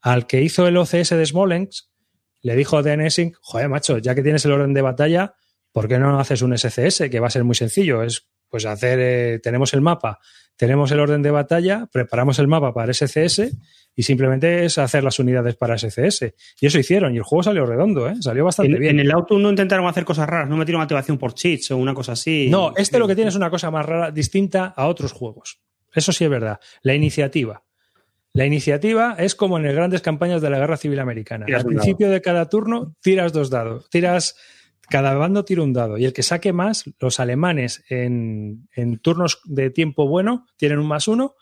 al 0.00 0.26
que 0.26 0.42
hizo 0.42 0.66
el 0.66 0.76
OCS 0.76 1.10
de 1.10 1.26
Smolensk, 1.26 1.86
le 2.42 2.54
dijo 2.54 2.76
a 2.76 2.82
DNSing, 2.82 3.32
joder, 3.40 3.68
macho, 3.68 3.98
ya 3.98 4.14
que 4.14 4.22
tienes 4.22 4.44
el 4.44 4.52
orden 4.52 4.74
de 4.74 4.82
batalla, 4.82 5.34
¿por 5.72 5.88
qué 5.88 5.98
no 5.98 6.20
haces 6.20 6.42
un 6.42 6.56
SCS? 6.56 7.08
Que 7.10 7.20
va 7.20 7.26
a 7.28 7.30
ser 7.30 7.44
muy 7.44 7.54
sencillo. 7.54 8.02
Es 8.02 8.28
pues 8.48 8.66
hacer, 8.66 8.98
eh, 9.00 9.38
tenemos 9.42 9.74
el 9.74 9.80
mapa, 9.80 10.18
tenemos 10.56 10.90
el 10.90 11.00
orden 11.00 11.22
de 11.22 11.30
batalla, 11.30 11.86
preparamos 11.92 12.38
el 12.38 12.48
mapa 12.48 12.72
para 12.72 12.92
SCS 12.92 13.52
y 13.94 14.02
simplemente 14.02 14.64
es 14.64 14.78
hacer 14.78 15.04
las 15.04 15.18
unidades 15.18 15.54
para 15.56 15.76
SCS. 15.76 16.34
Y 16.60 16.66
eso 16.66 16.78
hicieron, 16.78 17.14
y 17.14 17.18
el 17.18 17.22
juego 17.22 17.42
salió 17.42 17.66
redondo, 17.66 18.08
¿eh? 18.08 18.14
salió 18.20 18.44
bastante 18.44 18.72
en, 18.72 18.80
bien. 18.80 18.94
En 18.94 19.06
el 19.06 19.12
auto 19.12 19.38
no 19.38 19.50
intentaron 19.50 19.86
hacer 19.86 20.04
cosas 20.04 20.28
raras, 20.28 20.48
no 20.48 20.56
metieron 20.56 20.82
activación 20.82 21.18
por 21.18 21.34
cheats 21.34 21.70
o 21.70 21.76
una 21.76 21.94
cosa 21.94 22.12
así. 22.12 22.48
No, 22.50 22.72
este 22.76 22.98
lo 22.98 23.06
que 23.06 23.14
tiene 23.14 23.28
es 23.28 23.36
una 23.36 23.50
cosa 23.50 23.70
más 23.70 23.84
rara, 23.84 24.10
distinta 24.10 24.72
a 24.76 24.86
otros 24.86 25.12
juegos. 25.12 25.60
Eso 25.94 26.12
sí 26.12 26.24
es 26.24 26.30
verdad. 26.30 26.60
La 26.82 26.94
iniciativa. 26.94 27.62
La 28.36 28.44
iniciativa 28.44 29.16
es 29.18 29.34
como 29.34 29.56
en 29.56 29.64
las 29.64 29.74
grandes 29.74 30.02
campañas 30.02 30.42
de 30.42 30.50
la 30.50 30.58
Guerra 30.58 30.76
Civil 30.76 31.00
Americana. 31.00 31.46
Al 31.54 31.64
principio 31.64 32.10
de 32.10 32.20
cada 32.20 32.50
turno 32.50 32.94
tiras 33.00 33.32
dos 33.32 33.48
dados, 33.48 33.88
tiras 33.88 34.36
cada 34.88 35.14
bando 35.14 35.44
tira 35.44 35.62
un 35.62 35.72
dado 35.72 35.98
y 35.98 36.04
el 36.04 36.12
que 36.12 36.22
saque 36.22 36.52
más, 36.52 36.84
los 36.98 37.20
alemanes 37.20 37.84
en, 37.88 38.68
turnos 39.02 39.40
de 39.44 39.70
tiempo 39.70 40.06
bueno 40.06 40.46
tienen 40.56 40.78
un 40.78 40.86
más 40.86 41.08
uno, 41.08 41.34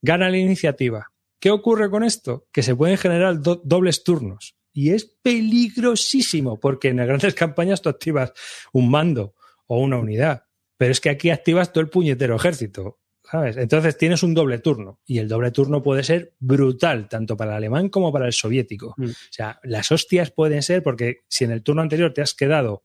gana 0.00 0.30
la 0.30 0.38
iniciativa. 0.38 1.08
¿Qué 1.40 1.50
ocurre 1.50 1.90
con 1.90 2.02
esto? 2.02 2.46
Que 2.52 2.62
se 2.62 2.74
pueden 2.74 2.96
generar 2.96 3.40
do 3.40 3.60
dobles 3.64 4.02
turnos 4.02 4.56
y 4.72 4.90
es 4.90 5.04
peligrosísimo 5.22 6.58
porque 6.58 6.88
en 6.88 6.96
las 6.96 7.06
grandes 7.06 7.34
campañas 7.42 7.82
tú 7.82 7.88
activas 7.88 8.32
un 8.72 8.90
mando 8.90 9.34
o 9.66 9.80
una 9.80 9.98
unidad, 9.98 10.44
pero 10.76 10.92
es 10.92 11.00
que 11.00 11.10
aquí 11.10 11.30
activas 11.30 11.72
todo 11.72 11.82
el 11.82 11.90
puñetero 11.90 12.36
ejército. 12.36 12.98
¿Sabes? 13.30 13.58
Entonces 13.58 13.98
tienes 13.98 14.22
un 14.22 14.32
doble 14.32 14.58
turno 14.58 15.00
y 15.04 15.18
el 15.18 15.28
doble 15.28 15.50
turno 15.50 15.82
puede 15.82 16.02
ser 16.02 16.32
brutal, 16.38 17.08
tanto 17.10 17.36
para 17.36 17.52
el 17.52 17.56
alemán 17.58 17.90
como 17.90 18.10
para 18.10 18.24
el 18.24 18.32
soviético. 18.32 18.94
Mm. 18.96 19.04
O 19.04 19.30
sea, 19.30 19.60
las 19.64 19.92
hostias 19.92 20.30
pueden 20.30 20.62
ser 20.62 20.82
porque 20.82 21.18
si 21.28 21.44
en 21.44 21.50
el 21.50 21.62
turno 21.62 21.82
anterior 21.82 22.14
te 22.14 22.22
has 22.22 22.32
quedado 22.32 22.84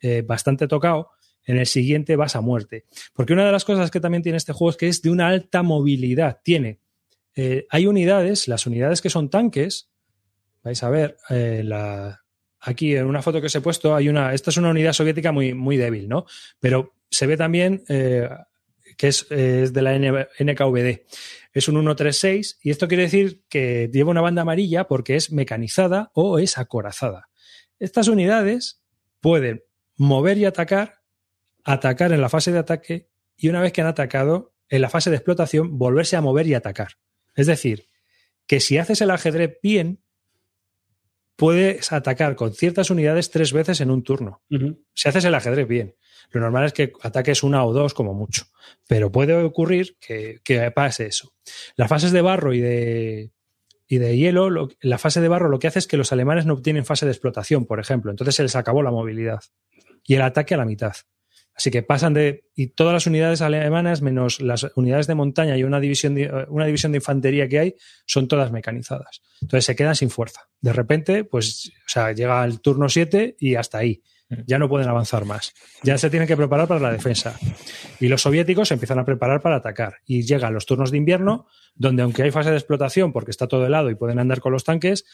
eh, 0.00 0.22
bastante 0.22 0.68
tocado, 0.68 1.10
en 1.44 1.58
el 1.58 1.66
siguiente 1.66 2.14
vas 2.14 2.36
a 2.36 2.40
muerte. 2.40 2.84
Porque 3.14 3.32
una 3.32 3.44
de 3.44 3.50
las 3.50 3.64
cosas 3.64 3.90
que 3.90 3.98
también 3.98 4.22
tiene 4.22 4.38
este 4.38 4.52
juego 4.52 4.70
es 4.70 4.76
que 4.76 4.86
es 4.86 5.02
de 5.02 5.10
una 5.10 5.26
alta 5.26 5.64
movilidad. 5.64 6.38
Tiene, 6.44 6.78
eh, 7.34 7.66
hay 7.68 7.86
unidades, 7.88 8.46
las 8.46 8.66
unidades 8.66 9.02
que 9.02 9.10
son 9.10 9.28
tanques, 9.28 9.90
vais 10.62 10.80
a 10.84 10.90
ver, 10.90 11.16
eh, 11.30 11.62
la, 11.64 12.22
aquí 12.60 12.94
en 12.94 13.06
una 13.06 13.22
foto 13.22 13.40
que 13.40 13.48
os 13.48 13.54
he 13.56 13.60
puesto 13.60 13.96
hay 13.96 14.08
una, 14.08 14.34
esta 14.34 14.50
es 14.50 14.56
una 14.56 14.70
unidad 14.70 14.92
soviética 14.92 15.32
muy, 15.32 15.52
muy 15.52 15.76
débil, 15.76 16.08
¿no? 16.08 16.26
Pero 16.60 16.94
se 17.10 17.26
ve 17.26 17.36
también 17.36 17.82
que 19.00 19.08
es, 19.08 19.26
es 19.30 19.72
de 19.72 19.80
la 19.80 19.98
NKVD. 19.98 21.06
Es 21.54 21.68
un 21.68 21.76
136 21.76 22.58
y 22.60 22.70
esto 22.70 22.86
quiere 22.86 23.04
decir 23.04 23.42
que 23.48 23.88
lleva 23.90 24.10
una 24.10 24.20
banda 24.20 24.42
amarilla 24.42 24.88
porque 24.88 25.16
es 25.16 25.32
mecanizada 25.32 26.10
o 26.12 26.38
es 26.38 26.58
acorazada. 26.58 27.30
Estas 27.78 28.08
unidades 28.08 28.82
pueden 29.20 29.64
mover 29.96 30.36
y 30.36 30.44
atacar, 30.44 31.00
atacar 31.64 32.12
en 32.12 32.20
la 32.20 32.28
fase 32.28 32.52
de 32.52 32.58
ataque 32.58 33.08
y 33.38 33.48
una 33.48 33.62
vez 33.62 33.72
que 33.72 33.80
han 33.80 33.86
atacado, 33.86 34.54
en 34.68 34.82
la 34.82 34.90
fase 34.90 35.08
de 35.08 35.16
explotación, 35.16 35.78
volverse 35.78 36.16
a 36.16 36.20
mover 36.20 36.46
y 36.46 36.52
atacar. 36.52 36.98
Es 37.34 37.46
decir, 37.46 37.86
que 38.46 38.60
si 38.60 38.76
haces 38.76 39.00
el 39.00 39.12
ajedrez 39.12 39.56
bien, 39.62 40.04
puedes 41.36 41.92
atacar 41.92 42.36
con 42.36 42.52
ciertas 42.52 42.90
unidades 42.90 43.30
tres 43.30 43.52
veces 43.52 43.80
en 43.80 43.90
un 43.90 44.02
turno. 44.02 44.42
Uh 44.50 44.56
-huh. 44.56 44.78
Si 44.94 45.08
haces 45.08 45.24
el 45.24 45.34
ajedrez 45.34 45.66
bien. 45.66 45.94
Lo 46.32 46.40
normal 46.40 46.66
es 46.66 46.72
que 46.72 46.92
ataques 47.02 47.42
una 47.42 47.64
o 47.64 47.72
dos 47.72 47.92
como 47.92 48.14
mucho, 48.14 48.44
pero 48.86 49.10
puede 49.10 49.34
ocurrir 49.34 49.96
que, 50.00 50.40
que 50.44 50.70
pase 50.70 51.06
eso. 51.06 51.32
Las 51.74 51.88
fases 51.88 52.12
de 52.12 52.22
barro 52.22 52.54
y 52.54 52.60
de, 52.60 53.32
y 53.88 53.98
de 53.98 54.16
hielo, 54.16 54.48
lo, 54.48 54.68
la 54.80 54.98
fase 54.98 55.20
de 55.20 55.26
barro 55.28 55.48
lo 55.48 55.58
que 55.58 55.66
hace 55.66 55.80
es 55.80 55.88
que 55.88 55.96
los 55.96 56.12
alemanes 56.12 56.46
no 56.46 56.54
obtienen 56.54 56.84
fase 56.84 57.04
de 57.04 57.12
explotación, 57.12 57.66
por 57.66 57.80
ejemplo. 57.80 58.12
Entonces 58.12 58.36
se 58.36 58.44
les 58.44 58.54
acabó 58.54 58.82
la 58.84 58.92
movilidad 58.92 59.40
y 60.04 60.14
el 60.14 60.22
ataque 60.22 60.54
a 60.54 60.58
la 60.58 60.64
mitad. 60.64 60.92
Así 61.54 61.70
que 61.70 61.82
pasan 61.82 62.14
de. 62.14 62.44
Y 62.54 62.68
todas 62.68 62.92
las 62.92 63.06
unidades 63.06 63.42
alemanas, 63.42 64.02
menos 64.02 64.40
las 64.40 64.66
unidades 64.76 65.06
de 65.06 65.14
montaña 65.14 65.56
y 65.56 65.64
una 65.64 65.80
división 65.80 66.14
de, 66.14 66.46
una 66.48 66.66
división 66.66 66.92
de 66.92 66.98
infantería 66.98 67.48
que 67.48 67.58
hay, 67.58 67.74
son 68.06 68.28
todas 68.28 68.50
mecanizadas. 68.52 69.22
Entonces 69.42 69.64
se 69.64 69.76
quedan 69.76 69.96
sin 69.96 70.10
fuerza. 70.10 70.48
De 70.60 70.72
repente, 70.72 71.24
pues, 71.24 71.70
o 71.86 71.88
sea, 71.88 72.12
llega 72.12 72.44
el 72.44 72.60
turno 72.60 72.88
7 72.88 73.36
y 73.38 73.56
hasta 73.56 73.78
ahí 73.78 74.02
ya 74.46 74.58
no 74.58 74.68
pueden 74.68 74.88
avanzar 74.88 75.24
más. 75.24 75.52
Ya 75.82 75.98
se 75.98 76.10
tienen 76.10 76.28
que 76.28 76.36
preparar 76.36 76.68
para 76.68 76.80
la 76.80 76.92
defensa. 76.92 77.38
Y 77.98 78.08
los 78.08 78.22
soviéticos 78.22 78.68
se 78.68 78.74
empiezan 78.74 78.98
a 78.98 79.04
preparar 79.04 79.40
para 79.40 79.56
atacar. 79.56 79.96
Y 80.06 80.22
llegan 80.22 80.54
los 80.54 80.66
turnos 80.66 80.90
de 80.90 80.98
invierno, 80.98 81.46
donde 81.74 82.02
aunque 82.02 82.22
hay 82.22 82.30
fase 82.30 82.50
de 82.50 82.56
explotación 82.56 83.12
porque 83.12 83.30
está 83.30 83.48
todo 83.48 83.66
helado 83.66 83.90
y 83.90 83.96
pueden 83.96 84.18
andar 84.18 84.40
con 84.40 84.52
los 84.52 84.64
tanques, 84.64 85.04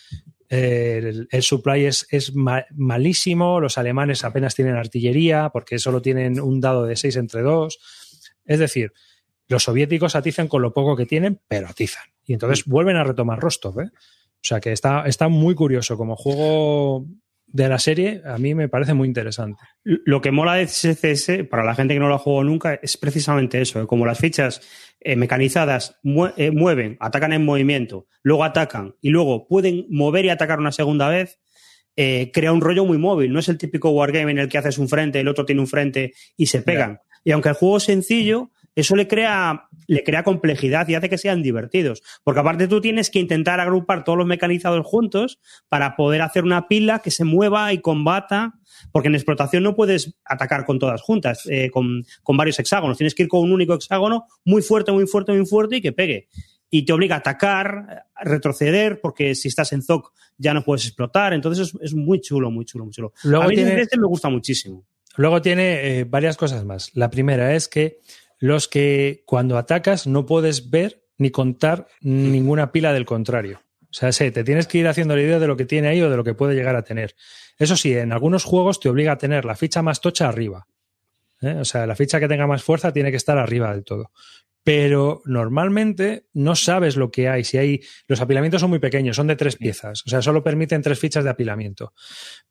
eh, 0.48 1.26
el, 1.30 1.42
supply 1.42 1.86
es, 1.86 2.06
es 2.10 2.34
ma 2.34 2.66
malísimo, 2.74 3.60
los 3.60 3.78
alemanes 3.78 4.24
apenas 4.24 4.54
tienen 4.54 4.76
artillería 4.76 5.50
porque 5.50 5.78
solo 5.78 6.02
tienen 6.02 6.40
un 6.40 6.60
dado 6.60 6.84
de 6.84 6.96
6 6.96 7.16
entre 7.16 7.42
2. 7.42 7.78
Es 8.44 8.58
decir, 8.58 8.92
los 9.48 9.64
soviéticos 9.64 10.14
atizan 10.14 10.48
con 10.48 10.62
lo 10.62 10.72
poco 10.72 10.96
que 10.96 11.06
tienen, 11.06 11.40
pero 11.48 11.68
atizan. 11.68 12.04
Y 12.24 12.34
entonces 12.34 12.64
vuelven 12.66 12.96
a 12.96 13.04
retomar 13.04 13.40
Rostov. 13.40 13.80
¿eh? 13.80 13.90
O 13.94 14.48
sea 14.48 14.60
que 14.60 14.72
está, 14.72 15.06
está 15.06 15.28
muy 15.28 15.54
curioso 15.54 15.96
como 15.96 16.16
juego 16.16 17.06
de 17.46 17.68
la 17.68 17.78
serie 17.78 18.22
a 18.24 18.38
mí 18.38 18.54
me 18.54 18.68
parece 18.68 18.94
muy 18.94 19.08
interesante. 19.08 19.62
Lo 19.82 20.20
que 20.20 20.30
mola 20.30 20.54
de 20.54 20.66
CSS, 20.66 21.44
para 21.48 21.64
la 21.64 21.74
gente 21.74 21.94
que 21.94 22.00
no 22.00 22.08
lo 22.08 22.14
ha 22.14 22.18
jugado 22.18 22.44
nunca, 22.44 22.74
es 22.74 22.96
precisamente 22.96 23.60
eso. 23.60 23.80
¿eh? 23.80 23.86
Como 23.86 24.04
las 24.04 24.18
fichas 24.18 24.60
eh, 25.00 25.16
mecanizadas 25.16 25.98
mue 26.02 26.32
eh, 26.36 26.50
mueven, 26.50 26.96
atacan 27.00 27.32
en 27.32 27.44
movimiento, 27.44 28.06
luego 28.22 28.44
atacan 28.44 28.94
y 29.00 29.10
luego 29.10 29.46
pueden 29.46 29.86
mover 29.88 30.24
y 30.24 30.30
atacar 30.30 30.58
una 30.58 30.72
segunda 30.72 31.08
vez, 31.08 31.38
crea 31.94 32.52
un 32.52 32.60
rollo 32.60 32.84
muy 32.84 32.98
móvil. 32.98 33.32
No 33.32 33.38
es 33.38 33.48
el 33.48 33.56
típico 33.56 33.90
wargame 33.90 34.32
en 34.32 34.38
el 34.38 34.48
que 34.48 34.58
haces 34.58 34.76
un 34.76 34.88
frente, 34.88 35.20
el 35.20 35.28
otro 35.28 35.46
tiene 35.46 35.62
un 35.62 35.66
frente 35.66 36.12
y 36.36 36.46
se 36.46 36.60
pegan. 36.60 36.90
Yeah. 36.90 37.02
Y 37.24 37.32
aunque 37.32 37.48
el 37.48 37.54
juego 37.54 37.78
es 37.78 37.84
sencillo, 37.84 38.50
eso 38.76 38.94
le 38.94 39.08
crea, 39.08 39.68
le 39.88 40.04
crea 40.04 40.22
complejidad 40.22 40.86
y 40.86 40.94
hace 40.94 41.08
que 41.08 41.18
sean 41.18 41.42
divertidos. 41.42 42.02
Porque 42.22 42.40
aparte 42.40 42.68
tú 42.68 42.80
tienes 42.80 43.10
que 43.10 43.18
intentar 43.18 43.58
agrupar 43.58 44.04
todos 44.04 44.16
los 44.18 44.26
mecanizados 44.28 44.86
juntos 44.86 45.40
para 45.68 45.96
poder 45.96 46.22
hacer 46.22 46.44
una 46.44 46.68
pila 46.68 47.00
que 47.00 47.10
se 47.10 47.24
mueva 47.24 47.72
y 47.72 47.78
combata. 47.80 48.52
Porque 48.92 49.08
en 49.08 49.14
explotación 49.14 49.62
no 49.64 49.74
puedes 49.74 50.14
atacar 50.24 50.64
con 50.66 50.78
todas 50.78 51.00
juntas, 51.02 51.42
eh, 51.50 51.70
con, 51.70 52.04
con 52.22 52.36
varios 52.36 52.58
hexágonos. 52.60 52.98
Tienes 52.98 53.14
que 53.14 53.24
ir 53.24 53.28
con 53.28 53.40
un 53.40 53.50
único 53.52 53.74
hexágono 53.74 54.26
muy 54.44 54.62
fuerte, 54.62 54.92
muy 54.92 55.06
fuerte, 55.06 55.32
muy 55.32 55.46
fuerte 55.46 55.76
y 55.76 55.80
que 55.80 55.92
pegue 55.92 56.28
y 56.68 56.84
te 56.84 56.92
obliga 56.92 57.14
a 57.14 57.18
atacar, 57.20 58.04
a 58.14 58.24
retroceder, 58.24 59.00
porque 59.00 59.34
si 59.36 59.48
estás 59.48 59.72
en 59.72 59.82
ZOC 59.82 60.12
ya 60.36 60.52
no 60.52 60.62
puedes 60.62 60.84
explotar. 60.84 61.32
Entonces 61.32 61.68
es, 61.68 61.80
es 61.80 61.94
muy 61.94 62.20
chulo, 62.20 62.50
muy 62.50 62.64
chulo, 62.66 62.84
muy 62.84 62.92
chulo. 62.92 63.12
Luego 63.24 63.44
a 63.44 63.48
mí 63.48 63.54
tiene- 63.54 63.80
este 63.80 63.98
me 63.98 64.06
gusta 64.06 64.28
muchísimo. 64.28 64.84
Luego 65.16 65.40
tiene 65.40 66.00
eh, 66.00 66.04
varias 66.04 66.36
cosas 66.36 66.64
más. 66.66 66.90
La 66.94 67.08
primera 67.08 67.54
es 67.54 67.68
que 67.68 68.00
los 68.38 68.68
que 68.68 69.22
cuando 69.26 69.58
atacas 69.58 70.06
no 70.06 70.26
puedes 70.26 70.70
ver 70.70 71.04
ni 71.18 71.30
contar 71.30 71.88
ninguna 72.00 72.72
pila 72.72 72.92
del 72.92 73.06
contrario. 73.06 73.60
O 73.82 73.98
sea, 73.98 74.12
sé, 74.12 74.30
te 74.30 74.44
tienes 74.44 74.66
que 74.66 74.78
ir 74.78 74.88
haciendo 74.88 75.16
la 75.16 75.22
idea 75.22 75.38
de 75.38 75.46
lo 75.46 75.56
que 75.56 75.64
tiene 75.64 75.88
ahí 75.88 76.02
o 76.02 76.10
de 76.10 76.16
lo 76.16 76.24
que 76.24 76.34
puede 76.34 76.54
llegar 76.54 76.76
a 76.76 76.82
tener. 76.82 77.14
Eso 77.58 77.76
sí, 77.76 77.94
en 77.94 78.12
algunos 78.12 78.44
juegos 78.44 78.80
te 78.80 78.88
obliga 78.88 79.12
a 79.12 79.18
tener 79.18 79.44
la 79.44 79.56
ficha 79.56 79.80
más 79.80 80.00
tocha 80.00 80.28
arriba. 80.28 80.66
¿eh? 81.40 81.56
O 81.60 81.64
sea, 81.64 81.86
la 81.86 81.96
ficha 81.96 82.20
que 82.20 82.28
tenga 82.28 82.46
más 82.46 82.62
fuerza 82.62 82.92
tiene 82.92 83.10
que 83.10 83.16
estar 83.16 83.38
arriba 83.38 83.72
del 83.72 83.84
todo. 83.84 84.10
Pero 84.66 85.22
normalmente 85.26 86.26
no 86.32 86.56
sabes 86.56 86.96
lo 86.96 87.12
que 87.12 87.28
hay. 87.28 87.44
Si 87.44 87.56
hay. 87.56 87.82
Los 88.08 88.20
apilamientos 88.20 88.60
son 88.60 88.70
muy 88.70 88.80
pequeños, 88.80 89.14
son 89.14 89.28
de 89.28 89.36
tres 89.36 89.54
piezas. 89.54 90.02
O 90.04 90.10
sea, 90.10 90.22
solo 90.22 90.42
permiten 90.42 90.82
tres 90.82 90.98
fichas 90.98 91.22
de 91.22 91.30
apilamiento. 91.30 91.94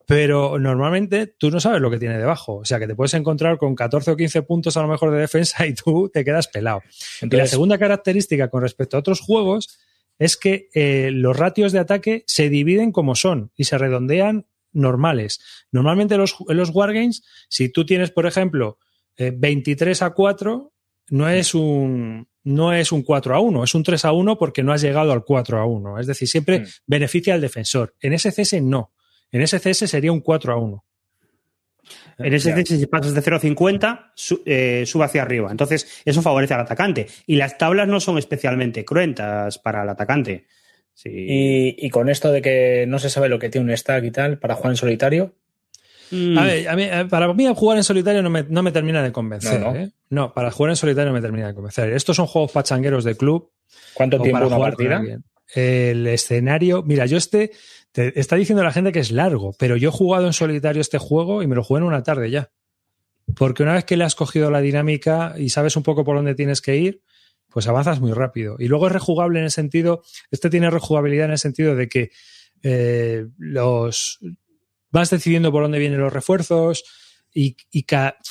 Pero 0.05 0.57
normalmente 0.57 1.27
tú 1.27 1.51
no 1.51 1.59
sabes 1.59 1.81
lo 1.81 1.91
que 1.91 1.99
tiene 1.99 2.17
debajo. 2.17 2.55
O 2.55 2.63
sea, 2.63 2.79
que 2.79 2.87
te 2.87 2.95
puedes 2.95 3.13
encontrar 3.15 3.57
con 3.57 3.75
14 3.75 4.11
o 4.11 4.15
15 4.15 4.43
puntos 4.43 4.77
a 4.77 4.81
lo 4.81 4.87
mejor 4.87 5.11
de 5.11 5.17
defensa 5.17 5.67
y 5.67 5.73
tú 5.73 6.07
te 6.07 6.23
quedas 6.23 6.47
pelado. 6.47 6.83
y 7.21 7.35
la 7.35 7.47
segunda 7.47 7.77
característica 7.77 8.49
con 8.49 8.61
respecto 8.61 8.95
a 8.95 9.01
otros 9.01 9.19
juegos 9.19 9.77
es 10.17 10.37
que 10.37 10.69
eh, 10.73 11.09
los 11.11 11.35
ratios 11.35 11.73
de 11.73 11.79
ataque 11.79 12.23
se 12.27 12.49
dividen 12.49 12.93
como 12.93 13.15
son 13.15 13.51
y 13.57 13.65
se 13.65 13.77
redondean 13.77 14.47
normales. 14.71 15.41
Normalmente 15.69 16.15
los, 16.15 16.37
en 16.47 16.55
los 16.55 16.69
wargames, 16.69 17.25
si 17.49 17.67
tú 17.67 17.85
tienes, 17.85 18.09
por 18.11 18.25
ejemplo, 18.25 18.79
eh, 19.17 19.33
23 19.35 20.01
a 20.01 20.11
4, 20.11 20.71
no 21.09 21.29
es 21.29 21.53
un 21.55 22.27
no 22.43 22.73
es 22.73 22.91
un 22.91 23.01
4 23.01 23.35
a 23.35 23.39
1, 23.39 23.63
es 23.63 23.73
un 23.73 23.81
3 23.83 24.05
a 24.05 24.11
1 24.11 24.37
porque 24.37 24.61
no 24.61 24.71
has 24.71 24.81
llegado 24.81 25.11
al 25.11 25.23
4 25.23 25.59
a 25.59 25.65
1. 25.65 25.99
Es 25.99 26.05
decir, 26.05 26.27
siempre 26.27 26.59
Mm. 26.59 26.65
beneficia 26.85 27.33
al 27.33 27.41
defensor. 27.41 27.95
En 27.99 28.13
SCS 28.13 28.61
no. 28.61 28.93
En 29.31 29.41
SCS 29.41 29.87
sería 29.87 30.11
un 30.11 30.19
4 30.21 30.53
a 30.53 30.57
1. 30.57 30.85
En 32.17 32.31
caso, 32.31 32.75
si 32.77 32.85
pasas 32.87 33.13
de 33.13 33.21
0,50, 33.21 34.11
su- 34.15 34.41
eh, 34.45 34.83
sube 34.85 35.03
hacia 35.05 35.21
arriba. 35.23 35.51
Entonces, 35.51 36.01
eso 36.05 36.21
favorece 36.21 36.53
al 36.53 36.61
atacante. 36.61 37.07
Y 37.27 37.35
las 37.35 37.57
tablas 37.57 37.87
no 37.87 37.99
son 37.99 38.17
especialmente 38.17 38.85
cruentas 38.85 39.57
para 39.59 39.83
el 39.83 39.89
atacante. 39.89 40.45
Sí. 40.97 41.09
y, 41.11 41.75
y 41.85 41.89
con 41.89 42.07
esto 42.07 42.31
de 42.31 42.41
que 42.41 42.85
no 42.87 42.99
se 42.99 43.09
sabe 43.09 43.27
lo 43.27 43.37
que 43.37 43.49
tiene 43.49 43.69
un 43.69 43.75
stack 43.77 44.05
y 44.05 44.11
tal, 44.11 44.39
para 44.39 44.55
jugar 44.55 44.71
en 44.71 44.77
solitario, 44.77 45.33
Mm, 46.11 46.37
A 46.37 46.43
ver, 46.43 46.67
a 46.69 46.75
mí- 46.75 47.09
para 47.09 47.33
mí 47.33 47.47
jugar 47.55 47.77
en 47.77 47.83
solitario 47.83 48.21
no 48.21 48.29
me, 48.29 48.43
no 48.43 48.61
me 48.63 48.71
termina 48.71 49.01
de 49.01 49.11
convencer. 49.11 49.59
No, 49.59 49.73
No, 50.09 50.33
para 50.33 50.51
jugar 50.51 50.71
en 50.71 50.75
solitario 50.75 51.09
no 51.11 51.15
me 51.15 51.21
termina 51.21 51.47
de 51.47 51.53
convencer. 51.55 51.91
Estos 51.93 52.15
son 52.15 52.27
juegos 52.27 52.51
pachangueros 52.51 53.03
de 53.03 53.15
club. 53.15 53.51
¿cuánto 53.93 54.17
tiempo 54.21 54.45
una 54.47 54.57
partida? 54.59 55.01
El 55.53 56.07
escenario, 56.07 56.83
mira, 56.83 57.05
yo 57.05 57.17
este, 57.17 57.51
te 57.91 58.19
está 58.19 58.35
diciendo 58.35 58.63
la 58.63 58.71
gente 58.71 58.91
que 58.91 58.99
es 58.99 59.11
largo, 59.11 59.53
pero 59.57 59.77
yo 59.77 59.89
he 59.89 59.91
jugado 59.91 60.25
en 60.27 60.33
solitario 60.33 60.81
este 60.81 60.97
juego 60.97 61.43
y 61.43 61.47
me 61.47 61.55
lo 61.55 61.63
jugué 61.63 61.79
en 61.79 61.85
una 61.85 62.03
tarde 62.03 62.29
ya. 62.29 62.51
Porque 63.35 63.63
una 63.63 63.73
vez 63.73 63.85
que 63.85 63.97
le 63.97 64.03
has 64.03 64.15
cogido 64.15 64.51
la 64.51 64.61
dinámica 64.61 65.33
y 65.37 65.49
sabes 65.49 65.75
un 65.75 65.83
poco 65.83 66.03
por 66.03 66.15
dónde 66.15 66.35
tienes 66.35 66.61
que 66.61 66.75
ir, 66.77 67.01
pues 67.49 67.67
avanzas 67.67 67.99
muy 67.99 68.11
rápido. 68.11 68.57
Y 68.59 68.67
luego 68.67 68.87
es 68.87 68.93
rejugable 68.93 69.39
en 69.39 69.45
el 69.45 69.51
sentido, 69.51 70.03
este 70.29 70.49
tiene 70.49 70.69
rejugabilidad 70.69 71.25
en 71.25 71.31
el 71.31 71.37
sentido 71.39 71.75
de 71.75 71.87
que 71.87 72.11
eh, 72.63 73.25
los 73.37 74.19
vas 74.91 75.09
decidiendo 75.09 75.51
por 75.51 75.63
dónde 75.63 75.79
vienen 75.79 75.99
los 75.99 76.13
refuerzos 76.13 76.83
y, 77.33 77.57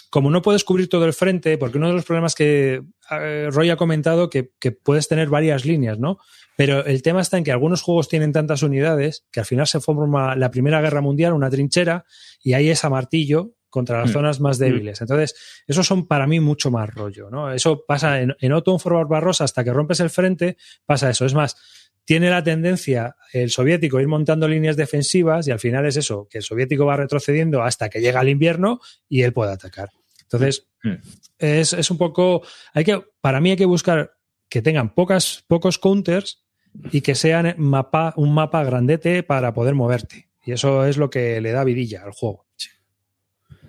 como 0.09 0.31
no 0.31 0.41
puedes 0.41 0.65
cubrir 0.65 0.89
todo 0.89 1.05
el 1.05 1.13
frente, 1.13 1.59
porque 1.59 1.77
uno 1.77 1.89
de 1.89 1.95
los 1.95 2.07
problemas 2.07 2.35
que 2.35 2.83
eh, 3.11 3.49
Roy 3.53 3.69
ha 3.69 3.77
comentado 3.77 4.31
que, 4.31 4.53
que 4.59 4.73
puedes 4.73 5.09
tener 5.09 5.29
varias 5.29 5.67
líneas, 5.67 5.99
¿no? 5.99 6.19
Pero 6.57 6.87
el 6.87 7.03
tema 7.03 7.21
está 7.21 7.37
en 7.37 7.45
que 7.45 7.53
algunos 7.53 7.83
juegos 7.83 8.09
tienen 8.09 8.33
tantas 8.33 8.63
unidades 8.63 9.27
que 9.31 9.41
al 9.41 9.47
final 9.47 9.67
se 9.67 9.81
forma 9.81 10.37
la 10.37 10.51
Primera 10.51 10.81
Guerra 10.81 11.03
Mundial, 11.03 11.35
una 11.35 11.51
trinchera, 11.51 12.07
y 12.43 12.55
ahí 12.55 12.71
es 12.71 12.83
a 12.85 12.91
martillo 12.91 13.53
contra 13.69 14.01
las 14.01 14.11
Mm. 14.11 14.13
zonas 14.13 14.41
más 14.41 14.59
débiles. 14.59 15.01
Entonces, 15.01 15.35
esos 15.67 15.85
son 15.87 16.07
para 16.07 16.27
mí 16.29 16.39
mucho 16.41 16.71
más 16.71 16.89
rollo, 16.95 17.29
¿no? 17.29 17.53
Eso 17.53 17.85
pasa 17.87 18.21
en, 18.21 18.35
en 18.41 18.53
Otto 18.53 18.79
for 18.79 18.95
Barbarossa 18.95 19.45
hasta 19.45 19.65
que 19.65 19.73
rompes 19.73 19.99
el 20.01 20.11
frente, 20.11 20.57
pasa 20.87 21.11
eso. 21.11 21.27
Es 21.27 21.35
más, 21.35 21.57
tiene 22.05 22.31
la 22.31 22.43
tendencia 22.45 23.17
el 23.33 23.51
soviético 23.51 23.99
a 23.99 24.03
ir 24.03 24.09
montando 24.09 24.47
líneas 24.47 24.77
defensivas 24.77 25.49
y 25.49 25.51
al 25.51 25.59
final 25.59 25.87
es 25.87 25.97
eso, 25.97 26.29
que 26.31 26.39
el 26.39 26.45
soviético 26.45 26.87
va 26.87 26.97
retrocediendo 26.97 27.63
hasta 27.63 27.89
que 27.89 28.01
llega 28.01 28.21
el 28.21 28.29
invierno 28.29 28.81
y 29.09 29.23
él 29.23 29.33
puede 29.33 29.53
atacar. 29.53 29.91
Entonces, 30.23 30.67
Mm. 30.83 30.97
es, 31.39 31.73
es 31.73 31.91
un 31.91 31.97
poco, 31.97 32.43
hay 32.75 32.85
que, 32.85 33.03
para 33.23 33.41
mí 33.41 33.51
hay 33.51 33.57
que 33.57 33.65
buscar 33.65 34.13
que 34.51 34.61
tengan 34.61 34.95
pocas, 34.95 35.43
pocos 35.49 35.79
counters 35.79 36.45
y 36.93 37.01
que 37.01 37.15
sean 37.15 37.55
mapa, 37.57 38.13
un 38.17 38.35
mapa 38.35 38.63
grandete 38.65 39.23
para 39.23 39.55
poder 39.55 39.75
moverte. 39.75 40.29
Y 40.45 40.53
eso 40.53 40.85
es 40.85 40.99
lo 40.99 41.09
que 41.09 41.41
le 41.41 41.53
da 41.53 41.65
vidilla 41.65 42.03
al 42.05 42.11
juego. 42.13 42.45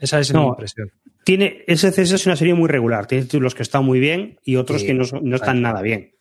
Esa 0.02 0.20
es 0.20 0.34
mi 0.34 0.44
impresión. 0.46 0.92
Tiene, 1.24 1.64
SCS 1.68 2.12
es 2.16 2.26
una 2.26 2.36
serie 2.36 2.54
muy 2.54 2.68
regular. 2.68 3.08
Tiene 3.08 3.24
títulos 3.24 3.56
que 3.56 3.64
están 3.64 3.86
muy 3.86 4.00
bien 4.00 4.38
y 4.44 4.58
otros 4.58 4.82
Sí. 4.82 4.88
que 4.88 4.94
no, 4.94 5.06
no 5.22 5.36
están 5.38 5.56
Vale. 5.56 5.62
nada 5.62 5.82
bien. 5.82 6.12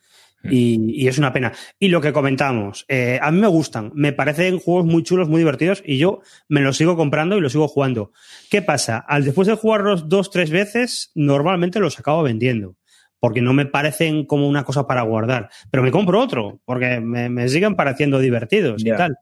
Y, 0.51 1.03
y 1.05 1.09
es 1.09 1.19
una 1.19 1.33
pena. 1.33 1.53
Y 1.79 1.89
lo 1.89 2.01
que 2.01 2.13
comentamos, 2.13 2.85
eh, 2.89 3.19
a 3.23 3.31
mí 3.31 3.41
me 3.41 3.47
gustan, 3.47 3.91
me 3.95 4.13
parecen 4.13 4.59
juegos 4.59 4.85
muy 4.85 5.03
chulos, 5.03 5.29
muy 5.29 5.39
divertidos 5.39 5.83
y 5.87 5.99
yo 5.99 6.21
me 6.49 6.61
los 6.61 6.77
sigo 6.77 6.97
comprando 6.97 7.37
y 7.37 7.41
los 7.41 7.53
sigo 7.53 7.67
jugando. 7.69 8.13
¿Qué 8.51 8.61
pasa? 8.63 8.99
Al 8.99 9.25
después 9.25 9.49
de 9.49 9.55
jugarlos 9.55 10.09
dos, 10.09 10.31
tres 10.31 10.51
veces, 10.51 11.11
normalmente 11.15 11.81
los 11.81 11.99
acabo 11.99 12.23
vendiendo. 12.23 12.77
Porque 13.21 13.41
no 13.41 13.55
me 13.55 13.65
parecen 13.65 14.27
como 14.27 14.47
una 14.47 14.65
cosa 14.65 14.87
para 14.87 15.01
guardar. 15.01 15.49
Pero 15.71 15.83
me 15.83 15.91
compro 15.91 16.21
otro, 16.21 16.61
porque 16.67 17.01
me, 17.01 17.31
me 17.31 17.49
siguen 17.49 17.75
pareciendo 17.75 18.19
divertidos 18.19 18.83
y 18.83 18.91
tal. 18.99 19.17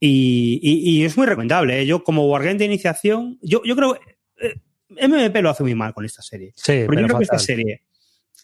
Y, 0.00 0.58
y- 0.62 0.90
y 1.00 1.04
es 1.04 1.16
muy 1.16 1.26
recomendable. 1.26 1.80
¿eh? 1.80 1.86
Yo, 1.86 2.02
como 2.02 2.26
Wargame 2.28 2.56
de 2.58 2.64
iniciación, 2.64 3.38
yo, 3.42 3.62
yo 3.64 3.76
creo. 3.76 3.94
eh, 4.40 4.54
MMP 5.06 5.36
lo 5.42 5.50
hace 5.50 5.62
muy 5.62 5.74
mal 5.76 5.94
con 5.94 6.04
esta 6.04 6.22
serie. 6.22 6.52
Sí, 6.56 6.72
Pero, 6.72 6.86
pero 6.88 7.00
yo 7.02 7.06
creo 7.06 7.18
que 7.18 7.24
esta 7.24 7.36
serie 7.38 7.82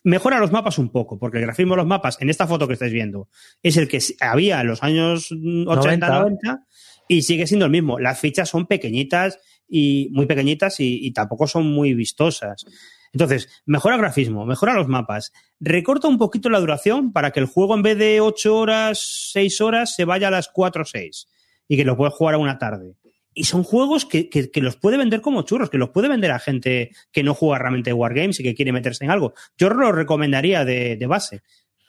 mejora 0.05 0.39
los 0.39 0.53
mapas 0.53 0.79
un 0.79 0.91
poco, 0.91 1.19
porque 1.19 1.39
el 1.39 1.45
grafismo 1.45 1.75
de 1.75 1.79
los 1.79 1.87
mapas, 1.87 2.19
en 2.21 2.31
esta 2.31 2.47
foto 2.47 2.67
que 2.67 2.75
estáis 2.75 2.93
viendo, 2.93 3.29
es 3.63 3.77
el 3.77 3.89
que 3.89 3.99
había 4.21 4.61
en 4.61 4.67
los 4.67 4.83
años 4.83 5.33
80, 5.33 5.67
90. 5.67 6.09
90, 6.09 6.67
y 7.09 7.23
sigue 7.23 7.47
siendo 7.47 7.67
el 7.67 7.73
mismo. 7.73 7.99
Las 7.99 8.21
fichas 8.21 8.49
son 8.49 8.67
pequeñitas 8.67 9.39
y 9.69 10.09
muy 10.13 10.27
pequeñitas 10.27 10.81
y, 10.81 11.07
y 11.07 11.13
tampoco 11.13 11.47
son 11.47 11.67
muy 11.67 11.95
vistosas. 11.95 12.65
Entonces, 13.13 13.49
mejora 13.65 13.95
el 13.95 14.01
grafismo, 14.03 14.45
mejora 14.45 14.75
los 14.75 14.89
mapas, 14.89 15.33
recorta 15.59 16.09
un 16.09 16.19
poquito 16.19 16.51
la 16.51 16.61
duración 16.61 17.13
para 17.13 17.31
que 17.31 17.41
el 17.41 17.47
juego 17.47 17.75
en 17.75 17.83
vez 17.83 17.97
de 17.97 18.21
8 18.21 18.57
horas, 18.57 19.31
6 19.33 19.61
horas, 19.63 19.95
se 19.95 20.05
vaya 20.05 20.29
a 20.29 20.31
las 20.31 20.49
4 20.49 20.83
o 20.83 20.85
6 20.85 21.27
y 21.69 21.77
que 21.77 21.85
lo 21.85 21.97
puedes 21.97 22.15
jugar 22.15 22.35
a 22.35 22.39
una 22.39 22.59
tarde. 22.59 22.95
Y 23.39 23.45
son 23.45 23.63
juegos 23.65 24.07
que, 24.07 24.31
que- 24.31 24.51
que 24.51 24.61
los 24.63 24.77
puede 24.77 24.97
vender 24.97 25.21
como 25.21 25.43
churros, 25.43 25.69
que 25.69 25.77
los 25.79 25.91
puede 25.91 26.09
vender 26.09 26.31
a 26.31 26.39
gente 26.39 26.91
que 27.13 27.23
no 27.23 27.35
juega 27.35 27.59
realmente 27.59 27.93
Wargames 27.93 28.41
y 28.41 28.43
que 28.43 28.55
quiere 28.55 28.73
meterse 28.73 29.05
en 29.05 29.11
algo. 29.11 29.35
Yo 29.59 29.69
lo 29.69 29.93
recomendaría 29.93 30.65
de, 30.65 30.97
de 30.97 31.07
base. 31.07 31.43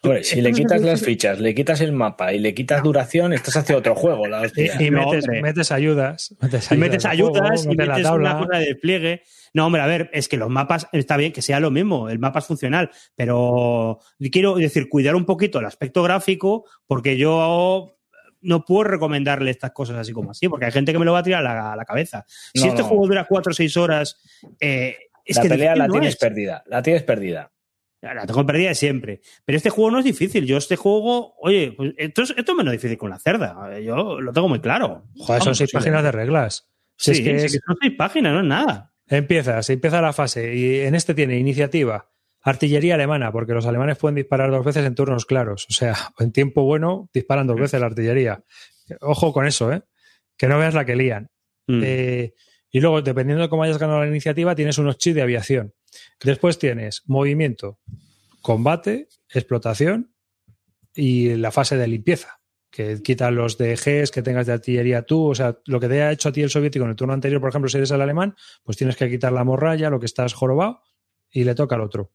Hombre, 0.03 0.23
si 0.23 0.41
le 0.41 0.51
no 0.51 0.55
quitas 0.57 0.81
las 0.81 1.01
fichas, 1.01 1.39
le 1.39 1.55
quitas 1.55 1.81
el 1.81 1.91
mapa 1.91 2.31
y 2.33 2.39
le 2.39 2.53
quitas 2.53 2.83
duración, 2.83 3.33
estás 3.33 3.57
hacia 3.57 3.75
otro 3.77 3.95
juego. 3.95 4.27
La 4.27 4.41
hostia. 4.41 4.75
Y, 4.79 4.85
y 4.87 4.91
No, 4.91 5.05
metes, 5.07 5.23
hombre. 5.25 5.41
metes 5.41 5.71
ayudas. 5.71 6.35
Metes 6.39 6.71
Y 6.71 6.75
metes 6.77 7.03
de 7.03 7.09
juego, 7.17 7.29
ayudas 7.37 7.65
y 7.65 7.67
metes 7.69 7.87
la 7.87 7.93
metes 7.95 8.03
tabla. 8.07 8.35
una 8.35 8.45
cosa 8.45 8.59
de 8.59 8.65
despliegue. 8.65 9.21
No, 9.53 9.65
hombre, 9.65 9.81
a 9.81 9.87
ver, 9.87 10.09
es 10.13 10.27
que 10.27 10.37
los 10.37 10.49
mapas, 10.49 10.87
está 10.91 11.17
bien 11.17 11.31
que 11.31 11.41
sea 11.41 11.59
lo 11.59 11.71
mismo, 11.71 12.09
el 12.09 12.19
mapa 12.19 12.39
es 12.39 12.45
funcional, 12.45 12.91
pero 13.15 13.99
quiero 14.31 14.55
decir, 14.55 14.87
cuidar 14.87 15.15
un 15.15 15.25
poquito 15.25 15.59
el 15.59 15.65
aspecto 15.65 16.03
gráfico, 16.03 16.65
porque 16.85 17.17
yo 17.17 17.96
no 18.41 18.63
puedo 18.65 18.83
recomendarle 18.85 19.51
estas 19.51 19.71
cosas 19.71 19.97
así 19.97 20.13
como 20.13 20.31
así, 20.31 20.47
porque 20.49 20.65
hay 20.65 20.71
gente 20.71 20.91
que 20.93 20.99
me 20.99 21.05
lo 21.05 21.13
va 21.13 21.19
a 21.19 21.23
tirar 21.23 21.45
a 21.45 21.53
la, 21.53 21.73
a 21.73 21.75
la 21.75 21.85
cabeza. 21.85 22.25
Si 22.53 22.67
este 22.67 22.81
no. 22.81 22.87
juego 22.87 23.07
dura 23.07 23.25
cuatro 23.25 23.51
o 23.51 23.53
seis 23.53 23.75
horas, 23.77 24.19
eh, 24.59 24.97
es 25.25 25.37
la 25.37 25.43
que 25.43 25.49
pelea 25.49 25.75
la 25.75 25.87
no 25.87 25.93
tienes 25.93 26.13
es. 26.13 26.19
perdida. 26.19 26.63
La 26.67 26.81
tienes 26.81 27.03
perdida. 27.03 27.51
La 27.99 28.25
tengo 28.27 28.45
perdida 28.45 28.69
de 28.69 28.75
siempre. 28.75 29.21
Pero 29.43 29.57
este 29.57 29.69
juego 29.71 29.91
no 29.91 29.99
es 29.99 30.05
difícil. 30.05 30.45
Yo 30.45 30.57
este 30.57 30.75
juego, 30.75 31.33
oye, 31.39 31.73
pues 31.75 31.93
esto 31.97 32.21
es, 32.21 32.29
esto 32.37 32.51
es 32.51 32.57
menos 32.57 32.71
difícil 32.71 32.97
con 32.97 33.09
la 33.09 33.17
cerda. 33.19 33.77
Yo 33.79 34.21
lo 34.21 34.31
tengo 34.31 34.47
muy 34.47 34.59
claro. 34.61 35.05
Joder, 35.17 35.41
son 35.41 35.55
seis 35.55 35.71
páginas 35.73 36.03
de 36.03 36.11
reglas. 36.11 36.67
Si 36.95 37.15
Sí, 37.15 37.21
es 37.21 37.27
que 37.27 37.39
sí, 37.39 37.45
es- 37.47 37.51
que 37.53 37.59
son 37.65 37.75
seis 37.81 37.93
páginas, 37.97 38.33
no 38.33 38.39
es 38.41 38.45
nada. 38.45 38.93
Empieza, 39.07 39.61
se 39.63 39.73
empieza 39.73 39.99
la 40.01 40.13
fase 40.13 40.53
y 40.55 40.81
en 40.81 40.93
este 40.93 41.13
tiene 41.15 41.37
iniciativa, 41.39 42.09
artillería 42.41 42.95
alemana, 42.95 43.31
porque 43.31 43.53
los 43.53 43.65
alemanes 43.65 43.97
pueden 43.97 44.15
disparar 44.15 44.51
dos 44.51 44.65
veces 44.65 44.85
en 44.85 44.95
turnos 44.95 45.25
claros. 45.25 45.67
O 45.69 45.73
sea, 45.73 45.95
en 46.19 46.31
tiempo 46.31 46.63
bueno 46.63 47.09
disparan 47.13 47.47
dos 47.47 47.59
veces 47.59 47.79
la 47.79 47.87
artillería. 47.87 48.43
Ojo 49.01 49.33
con 49.33 49.45
eso, 49.45 49.71
¿eh? 49.71 49.81
Que 50.37 50.47
no 50.47 50.57
veas 50.57 50.73
la 50.73 50.85
que 50.85 50.95
lían. 50.95 51.29
Mm. 51.67 51.81
Eh, 51.83 52.33
y 52.69 52.79
luego, 52.79 53.01
dependiendo 53.01 53.43
de 53.43 53.49
cómo 53.49 53.63
hayas 53.63 53.77
ganado 53.77 54.01
la 54.01 54.07
iniciativa, 54.07 54.55
tienes 54.55 54.77
unos 54.77 54.97
chips 54.97 55.15
de 55.15 55.21
aviación. 55.21 55.73
Después 56.23 56.59
tienes 56.59 57.03
movimiento, 57.05 57.79
combate, 58.41 59.07
explotación 59.29 60.13
y 60.93 61.35
la 61.35 61.51
fase 61.51 61.77
de 61.77 61.87
limpieza, 61.87 62.39
que 62.69 63.01
quita 63.01 63.31
los 63.31 63.57
DGs 63.57 64.11
que 64.11 64.21
tengas 64.21 64.47
de 64.47 64.53
artillería 64.53 65.03
tú, 65.03 65.29
o 65.29 65.35
sea, 65.35 65.57
lo 65.65 65.79
que 65.79 65.87
te 65.87 66.01
ha 66.01 66.11
hecho 66.11 66.29
a 66.29 66.31
ti 66.31 66.41
el 66.41 66.49
soviético 66.49 66.85
en 66.85 66.91
el 66.91 66.95
turno 66.95 67.13
anterior, 67.13 67.39
por 67.39 67.49
ejemplo, 67.49 67.69
si 67.69 67.77
eres 67.77 67.91
el 67.91 68.01
alemán, 68.01 68.35
pues 68.63 68.77
tienes 68.77 68.95
que 68.95 69.09
quitar 69.09 69.31
la 69.31 69.43
morralla, 69.43 69.89
lo 69.89 69.99
que 69.99 70.05
estás 70.05 70.33
jorobado, 70.33 70.81
y 71.29 71.43
le 71.43 71.55
toca 71.55 71.75
al 71.75 71.81
otro. 71.81 72.11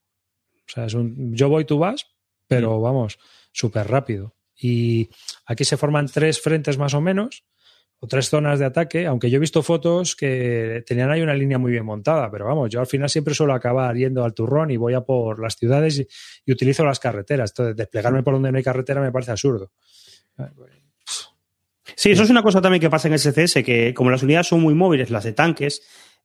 O 0.73 0.75
sea, 0.75 0.87
es 0.87 0.95
un 0.95 1.35
yo 1.35 1.51
voy, 1.51 1.67
tú 1.67 1.79
vas, 1.79 2.07
pero 2.49 2.81
vamos, 2.81 3.19
súper 3.53 3.89
rápido. 3.89 4.35
Y 4.57 5.11
aquí 5.45 5.65
se 5.65 5.77
forman 5.77 6.07
tres 6.07 6.41
frentes 6.41 6.79
más 6.79 6.95
o 6.95 7.03
menos, 7.03 7.45
o 7.99 8.07
tres 8.07 8.31
zonas 8.31 8.59
de 8.59 8.65
ataque, 8.65 9.07
aunque 9.07 9.29
yo 9.29 9.37
he 9.37 9.41
visto 9.41 9.63
fotos 9.63 10.17
que 10.17 10.83
tenían 10.87 11.11
ahí 11.11 11.21
una 11.21 11.35
línea 11.35 11.59
muy 11.59 11.73
bien 11.73 11.85
montada, 11.85 12.31
pero 12.31 12.47
vamos, 12.47 12.71
yo 12.71 12.81
al 12.81 12.87
final 12.87 13.11
siempre 13.11 13.35
suelo 13.35 13.53
acabar 13.53 13.95
yendo 13.95 14.25
al 14.25 14.33
turrón 14.33 14.71
y 14.71 14.77
voy 14.77 14.95
a 14.95 15.03
por 15.03 15.41
las 15.41 15.57
ciudades 15.57 15.99
y, 15.99 16.09
y 16.47 16.53
utilizo 16.53 16.85
las 16.85 16.99
carreteras. 16.99 17.51
Entonces, 17.51 17.77
desplegarme 17.77 18.23
por 18.23 18.35
donde 18.35 18.51
no 18.51 18.59
hay 18.59 18.65
carretera 18.65 19.01
me 19.03 19.13
parece 19.13 19.33
absurdo. 19.33 19.71
Sí, 21.95 22.11
eso 22.13 22.23
es 22.23 22.31
una 22.31 22.43
cosa 22.43 22.63
también 22.63 22.81
que 22.81 22.91
pasa 22.91 23.09
en 23.09 23.19
SCS, 23.19 23.63
que 23.63 23.93
como 23.95 24.11
las 24.11 24.23
unidades 24.23 24.49
son 24.49 24.61
muy 24.61 24.75
móviles, 24.75 25.11
las 25.11 25.25
de 25.25 25.33
tanques, 25.33 25.83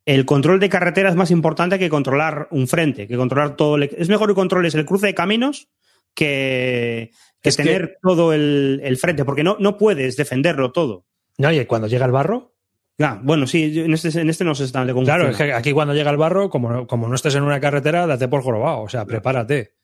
el 0.08 0.26
control 0.26 0.60
de 0.60 0.70
carretera 0.70 1.10
es 1.10 1.16
más 1.16 1.30
importante 1.32 1.78
que 1.78 1.90
controlar 1.90 2.48
un 2.52 2.68
frente, 2.68 3.08
que 3.08 3.18
controlar 3.18 3.56
todo. 3.56 3.76
El... 3.76 3.84
Es 3.98 4.10
mejor 4.10 4.30
que 4.30 4.36
controles 4.36 4.74
el 4.74 4.86
cruce 4.86 5.08
de 5.08 5.14
caminos 5.14 5.68
que, 6.16 7.12
que 7.42 7.50
Es 7.50 7.58
que- 7.58 7.64
tener 7.64 7.98
todo 8.02 8.34
el, 8.34 8.82
el 8.84 8.98
frente, 8.98 9.26
porque 9.26 9.44
no, 9.44 9.58
no 9.60 9.78
puedes 9.78 10.16
defenderlo 10.16 10.72
todo. 10.72 11.06
No, 11.38 11.52
y 11.52 11.64
cuando 11.66 11.88
llega 11.88 12.06
el 12.06 12.12
barro, 12.12 12.54
Ah, 13.00 13.20
bueno, 13.22 13.46
sí, 13.46 13.80
en 13.82 13.94
este, 13.94 14.08
en 14.20 14.28
este 14.28 14.44
no 14.44 14.56
se 14.56 14.64
está 14.64 14.84
de 14.84 14.92
claro, 15.04 15.30
es 15.30 15.38
que 15.38 15.54
aquí 15.54 15.72
cuando 15.72 15.94
llega 15.94 16.10
el 16.10 16.18
barro, 16.18 16.50
como, 16.50 16.72
no- 16.72 16.88
como 16.88 17.08
no 17.08 17.14
estés 17.14 17.36
en 17.36 17.44
una 17.44 17.60
carretera, 17.60 18.08
date 18.08 18.28
por 18.28 18.42
jorobado. 18.42 18.82
O 18.82 18.90
sea, 18.90 19.06
prepárate, 19.06 19.76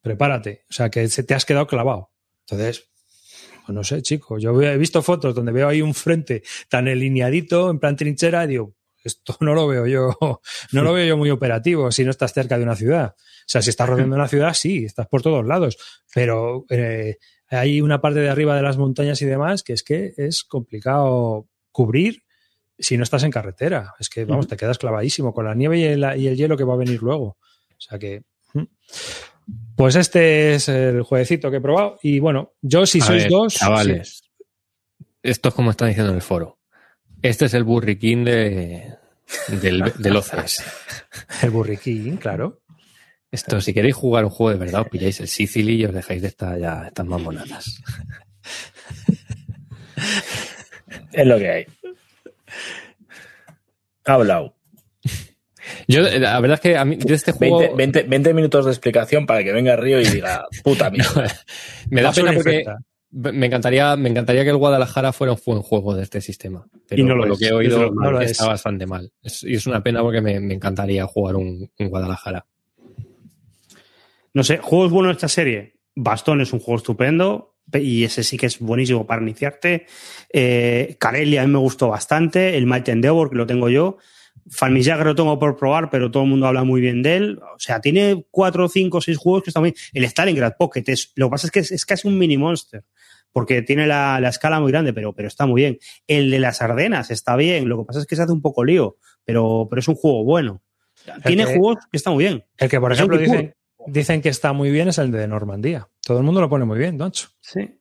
prepárate. 0.00 0.66
O 0.70 0.72
sea, 0.72 0.88
que 0.88 1.08
te 1.08 1.34
has 1.34 1.44
quedado 1.44 1.66
clavado. 1.66 2.12
Entonces, 2.48 2.88
pues 3.66 3.74
no 3.74 3.82
sé, 3.82 4.02
chico. 4.02 4.38
Yo 4.38 4.62
he 4.62 4.78
visto 4.78 5.02
fotos 5.02 5.34
donde 5.34 5.50
veo 5.50 5.66
ahí 5.66 5.82
un 5.82 5.94
frente 5.94 6.44
tan 6.68 6.86
alineadito, 6.86 7.70
en 7.70 7.80
plan 7.80 7.96
trinchera, 7.96 8.44
y 8.44 8.48
digo, 8.48 8.76
esto 9.04 9.36
no 9.40 9.54
lo 9.54 9.66
veo 9.66 9.86
yo, 9.86 10.16
no 10.72 10.82
lo 10.82 10.92
veo 10.92 11.06
yo 11.06 11.16
muy 11.16 11.30
operativo 11.30 11.90
si 11.90 12.04
no 12.04 12.10
estás 12.10 12.32
cerca 12.32 12.58
de 12.58 12.64
una 12.64 12.76
ciudad. 12.76 13.14
O 13.16 13.44
sea, 13.46 13.62
si 13.62 13.70
estás 13.70 13.88
rodeando 13.88 14.16
una 14.16 14.28
ciudad, 14.28 14.54
sí, 14.54 14.84
estás 14.84 15.06
por 15.08 15.22
todos 15.22 15.44
lados. 15.44 15.76
Pero 16.14 16.66
eh, 16.68 17.16
hay 17.48 17.80
una 17.80 18.00
parte 18.00 18.20
de 18.20 18.28
arriba 18.28 18.56
de 18.56 18.62
las 18.62 18.76
montañas 18.76 19.20
y 19.22 19.26
demás 19.26 19.62
que 19.62 19.72
es 19.72 19.82
que 19.82 20.14
es 20.16 20.44
complicado 20.44 21.48
cubrir 21.72 22.22
si 22.78 22.96
no 22.96 23.02
estás 23.02 23.24
en 23.24 23.30
carretera. 23.30 23.94
Es 23.98 24.08
que, 24.08 24.24
vamos, 24.24 24.48
te 24.48 24.56
quedas 24.56 24.78
clavadísimo 24.78 25.34
con 25.34 25.44
la 25.44 25.54
nieve 25.54 25.78
y 25.78 25.84
el, 25.84 26.04
y 26.18 26.28
el 26.28 26.36
hielo 26.36 26.56
que 26.56 26.64
va 26.64 26.74
a 26.74 26.78
venir 26.78 27.02
luego. 27.02 27.24
O 27.70 27.80
sea 27.80 27.98
que. 27.98 28.22
Pues 29.76 29.96
este 29.96 30.54
es 30.54 30.68
el 30.68 31.02
jueguecito 31.02 31.50
que 31.50 31.56
he 31.56 31.60
probado. 31.60 31.98
Y 32.02 32.20
bueno, 32.20 32.54
yo 32.62 32.86
si 32.86 33.00
A 33.00 33.04
sois 33.04 33.24
ver, 33.24 33.30
dos. 33.30 33.54
Chavales, 33.54 34.22
esto 35.22 35.48
es 35.48 35.54
como 35.54 35.70
están 35.70 35.88
diciendo 35.88 36.10
en 36.10 36.16
el 36.16 36.22
foro. 36.22 36.59
Este 37.22 37.46
es 37.46 37.54
el 37.54 37.64
burriquín 37.64 38.24
de, 38.24 38.94
del, 39.48 39.92
del 39.98 40.16
OCS. 40.16 40.64
el 41.42 41.50
burriquín, 41.50 42.16
claro. 42.16 42.60
Esto, 43.30 43.60
si 43.60 43.72
queréis 43.72 43.94
jugar 43.94 44.24
un 44.24 44.30
juego 44.30 44.50
de 44.58 44.64
verdad, 44.64 44.82
os 44.82 44.88
pilláis 44.88 45.20
el 45.20 45.28
Sicily 45.28 45.74
y 45.74 45.84
os 45.84 45.94
dejáis 45.94 46.22
de 46.22 46.28
esta, 46.28 46.58
ya, 46.58 46.86
estas 46.88 47.06
mamonadas. 47.06 47.80
Es 51.12 51.26
lo 51.26 51.38
que 51.38 51.50
hay. 51.50 51.66
Ha 54.06 54.14
hablado. 54.14 54.56
Yo, 55.86 56.02
la 56.02 56.40
verdad 56.40 56.54
es 56.54 56.60
que 56.60 56.76
a 56.76 56.84
mí, 56.84 56.96
de 56.96 57.14
este 57.14 57.32
juego 57.32 57.58
20, 57.58 57.74
20 57.76 58.02
20 58.04 58.34
minutos 58.34 58.64
de 58.64 58.72
explicación 58.72 59.26
para 59.26 59.44
que 59.44 59.52
venga 59.52 59.76
Río 59.76 60.00
y 60.00 60.04
diga, 60.04 60.46
puta 60.64 60.90
mierda. 60.90 61.26
me 61.90 62.02
da 62.02 62.12
pena 62.12 62.32
porque 62.32 62.60
infecta. 62.60 62.78
Me 63.12 63.46
encantaría, 63.46 63.96
me 63.96 64.08
encantaría 64.08 64.44
que 64.44 64.50
el 64.50 64.56
Guadalajara 64.56 65.12
fuera 65.12 65.32
un 65.32 65.40
buen 65.44 65.62
juego 65.62 65.94
de 65.94 66.02
este 66.04 66.20
sistema. 66.20 66.66
Pero 66.88 67.02
Y 67.02 67.04
no 67.04 67.14
lo 67.14 67.20
por 67.22 67.28
lo 67.28 67.34
es, 67.34 67.40
que 67.40 67.46
he 67.48 67.52
oído 67.52 67.90
lo 67.90 68.20
está 68.20 68.44
es. 68.44 68.48
bastante 68.48 68.86
mal. 68.86 69.12
Es- 69.22 69.42
y 69.42 69.54
es 69.54 69.66
una 69.66 69.82
pena 69.82 70.00
porque 70.02 70.20
me, 70.20 70.38
me 70.40 70.54
encantaría 70.54 71.06
jugar 71.06 71.36
un, 71.36 71.70
un 71.78 71.88
Guadalajara. 71.88 72.46
No 74.32 74.44
sé, 74.44 74.58
juegos 74.58 74.90
buenos 74.92 75.10
de 75.10 75.14
esta 75.16 75.28
serie. 75.28 75.74
Bastón 75.94 76.40
es 76.40 76.52
un 76.52 76.60
juego 76.60 76.78
estupendo 76.78 77.56
y 77.72 78.04
ese 78.04 78.22
sí 78.22 78.36
que 78.36 78.46
es 78.46 78.58
buenísimo 78.60 79.06
para 79.06 79.22
iniciarte. 79.22 79.86
Eh, 80.32 80.96
Karelia 80.98 81.42
a 81.42 81.46
mí 81.46 81.52
me 81.52 81.58
gustó 81.58 81.88
bastante. 81.88 82.56
El 82.56 82.66
Might 82.66 82.88
Endeavor, 82.88 83.30
que 83.30 83.36
lo 83.36 83.46
tengo 83.46 83.68
yo. 83.68 83.98
Farmijag 84.50 85.04
lo 85.04 85.14
tengo 85.14 85.38
por 85.38 85.56
probar, 85.56 85.90
pero 85.90 86.10
todo 86.10 86.24
el 86.24 86.28
mundo 86.28 86.46
habla 86.46 86.64
muy 86.64 86.80
bien 86.80 87.02
de 87.02 87.16
él. 87.16 87.38
O 87.54 87.58
sea, 87.58 87.80
tiene 87.80 88.26
cuatro, 88.30 88.68
cinco, 88.68 89.00
seis 89.00 89.16
juegos 89.16 89.44
que 89.44 89.50
están 89.50 89.62
muy 89.62 89.74
El 89.92 90.04
Stalingrad 90.04 90.54
Pocket, 90.58 90.82
es, 90.88 91.12
lo 91.14 91.26
que 91.26 91.30
pasa 91.30 91.46
es 91.46 91.50
que 91.52 91.60
es, 91.60 91.70
es 91.72 91.86
casi 91.86 92.08
un 92.08 92.18
mini 92.18 92.36
monster. 92.36 92.84
Porque 93.32 93.62
tiene 93.62 93.86
la, 93.86 94.18
la 94.18 94.28
escala 94.30 94.58
muy 94.58 94.72
grande, 94.72 94.92
pero, 94.92 95.12
pero 95.14 95.28
está 95.28 95.46
muy 95.46 95.62
bien. 95.62 95.78
El 96.08 96.32
de 96.32 96.40
las 96.40 96.62
Ardenas 96.62 97.12
está 97.12 97.36
bien. 97.36 97.68
Lo 97.68 97.78
que 97.78 97.84
pasa 97.84 98.00
es 98.00 98.06
que 98.06 98.16
se 98.16 98.22
hace 98.22 98.32
un 98.32 98.42
poco 98.42 98.64
lío, 98.64 98.96
pero, 99.24 99.68
pero 99.70 99.78
es 99.78 99.86
un 99.86 99.94
juego 99.94 100.24
bueno. 100.24 100.62
Tiene 101.24 101.46
que- 101.46 101.56
juegos 101.56 101.76
que 101.92 101.96
están 101.96 102.14
muy 102.14 102.24
bien. 102.24 102.44
El 102.58 102.68
que, 102.68 102.80
por 102.80 102.92
ejemplo, 102.92 103.16
dicen, 103.16 103.54
dicen 103.86 104.20
que 104.20 104.30
está 104.30 104.52
muy 104.52 104.72
bien 104.72 104.88
es 104.88 104.98
el 104.98 105.12
de 105.12 105.28
Normandía. 105.28 105.88
Todo 106.04 106.18
el 106.18 106.24
mundo 106.24 106.40
lo 106.40 106.48
pone 106.48 106.64
muy 106.64 106.78
bien, 106.80 106.98
Doncho. 106.98 107.28
Sí. 107.40 107.78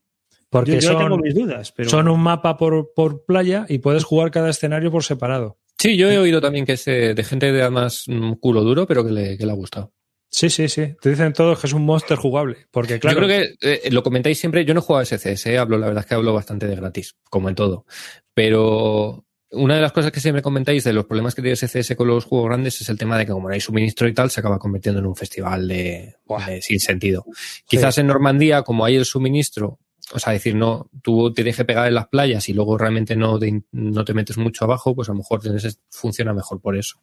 Porque 0.51 0.79
yo, 0.79 0.91
yo 0.93 0.97
tengo 0.99 1.17
mis 1.17 1.33
dudas, 1.33 1.71
pero 1.71 1.89
son 1.89 2.07
un 2.09 2.21
mapa 2.21 2.55
por, 2.57 2.93
por 2.93 3.25
playa 3.25 3.65
y 3.69 3.79
puedes 3.79 4.03
jugar 4.03 4.29
cada 4.29 4.51
escenario 4.51 4.91
por 4.91 5.03
separado. 5.03 5.57
Sí, 5.79 5.95
yo 5.95 6.11
he 6.11 6.17
oído 6.17 6.41
también 6.41 6.65
que 6.65 6.73
es 6.73 6.87
eh, 6.87 7.13
de 7.13 7.23
gente 7.23 7.51
de 7.51 7.61
además 7.61 8.03
mm, 8.07 8.33
culo 8.33 8.63
duro, 8.63 8.85
pero 8.85 9.05
que 9.05 9.11
le, 9.11 9.37
que 9.37 9.45
le 9.45 9.51
ha 9.51 9.55
gustado. 9.55 9.93
Sí, 10.29 10.49
sí, 10.49 10.67
sí. 10.67 10.95
Te 11.01 11.09
dicen 11.09 11.33
todos 11.33 11.59
que 11.59 11.67
es 11.67 11.73
un 11.73 11.85
monster 11.85 12.17
jugable. 12.17 12.67
Porque, 12.69 12.99
claro, 12.99 13.19
Yo 13.19 13.25
creo 13.25 13.39
que 13.39 13.85
eh, 13.85 13.89
lo 13.91 14.03
comentáis 14.03 14.37
siempre. 14.37 14.63
Yo 14.65 14.73
no 14.73 14.81
he 14.81 14.83
jugado 14.83 15.01
a 15.01 15.05
SCS, 15.05 15.47
eh, 15.47 15.57
hablo, 15.57 15.77
la 15.77 15.87
verdad 15.87 16.03
es 16.03 16.07
que 16.07 16.15
hablo 16.15 16.33
bastante 16.33 16.67
de 16.67 16.75
gratis, 16.75 17.15
como 17.29 17.49
en 17.49 17.55
todo. 17.55 17.85
Pero 18.33 19.25
una 19.51 19.75
de 19.75 19.81
las 19.81 19.91
cosas 19.91 20.11
que 20.11 20.19
siempre 20.19 20.43
comentáis 20.43 20.83
de 20.83 20.93
los 20.93 21.05
problemas 21.05 21.33
que 21.33 21.41
tiene 21.41 21.55
SCS 21.55 21.95
con 21.95 22.07
los 22.07 22.25
juegos 22.25 22.49
grandes 22.49 22.79
es 22.81 22.89
el 22.89 22.97
tema 22.97 23.17
de 23.17 23.25
que 23.25 23.31
como 23.31 23.47
no 23.47 23.53
hay 23.53 23.61
suministro 23.61 24.07
y 24.07 24.13
tal, 24.13 24.29
se 24.29 24.41
acaba 24.41 24.59
convirtiendo 24.59 24.99
en 24.99 25.07
un 25.07 25.15
festival 25.15 25.67
de, 25.67 26.15
de 26.47 26.61
sin 26.61 26.79
sentido. 26.79 27.25
Quizás 27.65 27.97
en 27.97 28.07
Normandía, 28.07 28.61
como 28.61 28.85
hay 28.85 28.97
el 28.97 29.05
suministro, 29.05 29.79
o 30.11 30.19
sea, 30.19 30.33
decir, 30.33 30.55
no, 30.55 30.89
tú 31.01 31.33
te 31.33 31.43
dejes 31.43 31.65
pegar 31.65 31.87
en 31.87 31.93
las 31.93 32.07
playas 32.07 32.49
y 32.49 32.53
luego 32.53 32.77
realmente 32.77 33.15
no 33.15 33.37
te, 33.37 33.63
no 33.71 34.03
te 34.05 34.13
metes 34.13 34.37
mucho 34.37 34.65
abajo, 34.65 34.95
pues 34.95 35.09
a 35.09 35.11
lo 35.11 35.19
mejor 35.19 35.41
funciona 35.89 36.33
mejor 36.33 36.61
por 36.61 36.77
eso. 36.77 36.99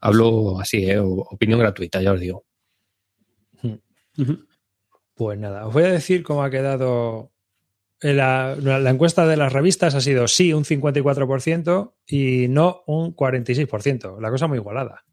Hablo 0.00 0.60
así, 0.60 0.90
eh, 0.90 0.98
opinión 0.98 1.60
gratuita, 1.60 2.02
ya 2.02 2.12
os 2.12 2.20
digo. 2.20 2.44
Pues 5.14 5.38
nada, 5.38 5.66
os 5.66 5.74
voy 5.74 5.84
a 5.84 5.92
decir 5.92 6.22
cómo 6.22 6.42
ha 6.42 6.50
quedado. 6.50 7.30
La, 8.02 8.56
la 8.56 8.90
encuesta 8.90 9.26
de 9.26 9.36
las 9.36 9.52
revistas 9.52 9.94
ha 9.94 10.00
sido 10.00 10.26
sí 10.26 10.54
un 10.54 10.64
54% 10.64 11.92
y 12.06 12.48
no 12.48 12.82
un 12.86 13.14
46%. 13.14 14.18
La 14.20 14.30
cosa 14.30 14.46
muy 14.46 14.56
igualada. 14.56 15.04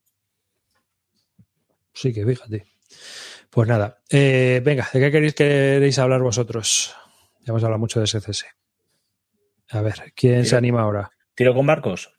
Sí 1.94 2.14
que 2.14 2.26
fíjate. 2.26 2.66
Pues 3.50 3.68
nada, 3.68 4.02
eh, 4.10 4.62
venga, 4.64 4.88
¿de 4.94 5.00
qué 5.00 5.12
queréis, 5.12 5.34
queréis 5.34 6.00
hablar 6.00 6.22
vosotros? 6.22 6.96
Ya 7.48 7.52
hemos 7.52 7.64
hablado 7.64 7.80
mucho 7.80 8.02
de 8.02 8.07
SCS. 8.07 8.45
A 9.69 9.82
ver, 9.82 10.11
¿quién 10.14 10.45
se 10.45 10.57
anima 10.57 10.82
ahora? 10.82 11.11
¿Tiro 11.34 11.56
con 11.56 11.65
barcos? 11.65 12.11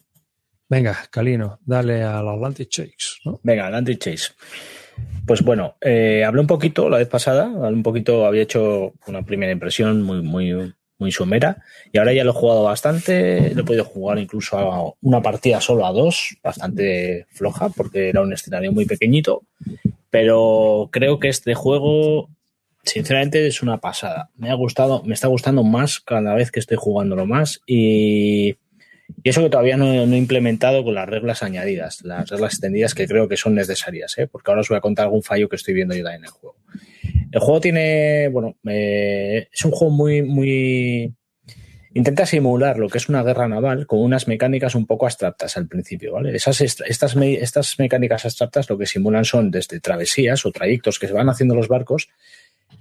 Venga, 0.70 0.96
Calino, 1.10 1.59
dale 1.66 2.02
al 2.02 2.26
Atlantic 2.26 2.70
Shakes. 2.70 3.18
¿no? 3.26 3.38
Venga, 3.42 3.66
Atlantic 3.66 3.98
Chase. 3.98 4.32
Pues 5.26 5.42
bueno, 5.42 5.76
eh, 5.82 6.24
hablé 6.24 6.40
un 6.40 6.46
poquito 6.46 6.88
la 6.88 6.96
vez 6.96 7.09
pasada, 7.09 7.44
hablé 7.44 7.76
un 7.76 7.82
poquito, 7.82 8.24
había 8.24 8.40
hecho 8.40 8.94
una 9.06 9.20
primera 9.22 9.52
impresión 9.52 10.00
muy, 10.00 10.22
muy, 10.22 10.72
muy 10.96 11.12
somera 11.12 11.62
y 11.92 11.98
ahora 11.98 12.14
ya 12.14 12.24
lo 12.24 12.30
he 12.30 12.34
jugado 12.34 12.62
bastante, 12.62 13.55
lo 13.55 13.60
he 13.60 13.64
podido 13.64 13.84
jugar 13.84 14.18
incluso 14.18 14.56
a 14.56 14.94
una 15.02 15.20
partida 15.20 15.60
solo 15.60 15.84
a 15.84 15.92
dos, 15.92 16.38
bastante 16.42 17.26
floja 17.32 17.68
porque 17.68 18.09
era 18.09 18.22
un 18.22 18.32
escenario 18.32 18.72
muy 18.72 18.86
pequeñito, 18.86 19.42
pero 20.09 20.88
creo 20.90 21.18
que 21.18 21.28
este 21.28 21.55
juego 21.55 22.30
sinceramente 22.89 23.47
es 23.47 23.62
una 23.62 23.78
pasada. 23.78 24.31
Me 24.36 24.51
ha 24.51 24.55
gustado, 24.55 25.02
me 25.05 25.15
está 25.15 25.28
gustando 25.28 25.62
más 25.65 26.01
cada 26.01 26.35
vez 26.35 26.51
que 26.51 26.60
estoy 26.60 26.77
jugándolo 26.78 27.27
más 27.27 27.60
y 27.66 28.56
y 29.24 29.31
eso 29.31 29.43
que 29.43 29.48
todavía 29.48 29.78
no, 29.78 29.90
he 29.90 30.16
implementado 30.19 30.85
con 30.85 30.94
las 30.94 31.09
reglas 31.09 31.43
añadidas, 31.43 32.02
las 32.05 32.28
reglas 32.28 32.52
extendidas 32.52 32.94
que 32.94 33.06
creo 33.06 33.27
que 33.27 33.39
son 33.39 33.55
necesarias, 33.55 34.19
¿eh? 34.19 34.27
porque 34.27 34.51
ahora 34.51 34.60
os 34.60 34.69
voy 34.69 34.77
a 34.77 34.82
contar 34.82 35.06
algún 35.06 35.23
fallo 35.23 35.48
que 35.48 35.56
estoy 35.56 35.73
viendo 35.73 35.94
yo 35.94 36.02
también 36.05 36.20
en 36.20 36.27
el 36.27 36.31
juego. 36.31 36.56
El 37.32 37.40
juego 37.40 37.59
tiene, 37.60 38.28
bueno, 38.28 38.56
eh, 38.69 39.48
es 39.51 39.65
un 39.65 39.70
juego 39.70 39.94
muy, 39.94 40.20
muy... 40.20 41.15
Intenta 41.94 42.27
simular 42.27 42.78
lo 42.78 42.90
que 42.90 42.98
es 42.98 43.09
una 43.09 43.23
guerra 43.23 43.48
naval 43.48 43.86
con 43.86 44.01
unas 44.01 44.28
mecánicas 44.28 44.74
un 44.74 44.86
poco 44.86 45.06
abstractas 45.06 45.56
al 45.56 45.69
principio, 45.69 46.12
¿vale? 46.12 46.36
Esas, 46.36 46.60
est- 46.60 46.82
estas, 46.86 47.16
estas 47.16 47.78
mecánicas 47.78 48.27
abstractas 48.27 48.69
lo 48.69 48.77
que 48.77 48.85
simulan 48.86 49.24
son 49.24 49.51
desde 49.51 49.81
travesías 49.81 50.44
o 50.44 50.52
trayectos 50.52 50.98
que 50.98 51.06
se 51.06 51.15
van 51.15 51.31
haciendo 51.31 51.55
los 51.55 51.69
barcos 51.69 52.10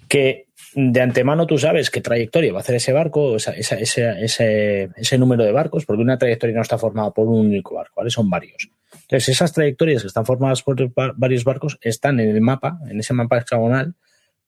que 0.07 0.47
de 0.73 1.01
antemano 1.01 1.47
tú 1.47 1.57
sabes 1.57 1.89
qué 1.89 2.01
trayectoria 2.01 2.53
va 2.53 2.59
a 2.59 2.61
hacer 2.61 2.75
ese 2.75 2.93
barco, 2.93 3.35
ese, 3.35 4.91
ese, 4.95 5.17
número 5.17 5.43
de 5.43 5.51
barcos, 5.51 5.85
porque 5.85 6.01
una 6.01 6.17
trayectoria 6.17 6.55
no 6.55 6.61
está 6.61 6.77
formada 6.77 7.11
por 7.11 7.27
un 7.27 7.47
único 7.47 7.75
barco, 7.75 7.93
¿vale? 7.97 8.09
Son 8.09 8.29
varios. 8.29 8.69
Entonces, 8.93 9.29
esas 9.29 9.53
trayectorias 9.53 10.01
que 10.01 10.07
están 10.07 10.25
formadas 10.25 10.63
por 10.63 10.91
varios 11.15 11.43
barcos 11.43 11.77
están 11.81 12.19
en 12.19 12.29
el 12.29 12.41
mapa, 12.41 12.79
en 12.89 12.99
ese 12.99 13.13
mapa 13.13 13.37
hexagonal, 13.37 13.95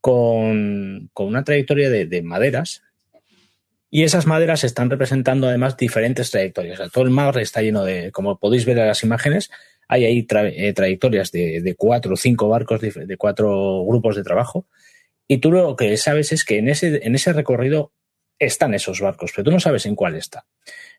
con, 0.02 1.10
una 1.16 1.44
trayectoria 1.44 1.90
de, 1.90 2.22
maderas. 2.22 2.84
Y 3.92 4.04
esas 4.04 4.28
maderas 4.28 4.64
están 4.64 4.90
representando 4.90 5.48
además 5.48 5.78
diferentes 5.78 6.30
trayectorias. 6.30 6.92
todo 6.92 7.04
el 7.04 7.10
mar 7.10 7.36
está 7.40 7.62
lleno 7.62 7.84
de, 7.84 8.12
como 8.12 8.38
podéis 8.38 8.66
ver 8.66 8.78
en 8.78 8.88
las 8.88 9.04
imágenes, 9.04 9.50
hay 9.88 10.06
ahí 10.06 10.28
eh, 10.30 10.74
trayectorias 10.74 11.32
de, 11.32 11.76
cuatro 11.76 12.14
o 12.14 12.18
cinco 12.18 12.48
barcos, 12.48 12.82
de, 12.82 13.18
cuatro 13.18 13.84
grupos 13.86 14.16
de 14.16 14.24
trabajo. 14.24 14.68
Y 15.32 15.38
tú 15.38 15.52
lo 15.52 15.76
que 15.76 15.96
sabes 15.96 16.32
es 16.32 16.44
que 16.44 16.58
en 16.58 16.68
ese, 16.70 17.06
en 17.06 17.14
ese 17.14 17.32
recorrido 17.32 17.94
están 18.40 18.74
esos 18.74 19.00
barcos, 19.00 19.32
pero 19.36 19.44
tú 19.44 19.52
no 19.52 19.60
sabes 19.60 19.86
en 19.86 19.96
cuál 19.96 20.16
está. 20.16 20.48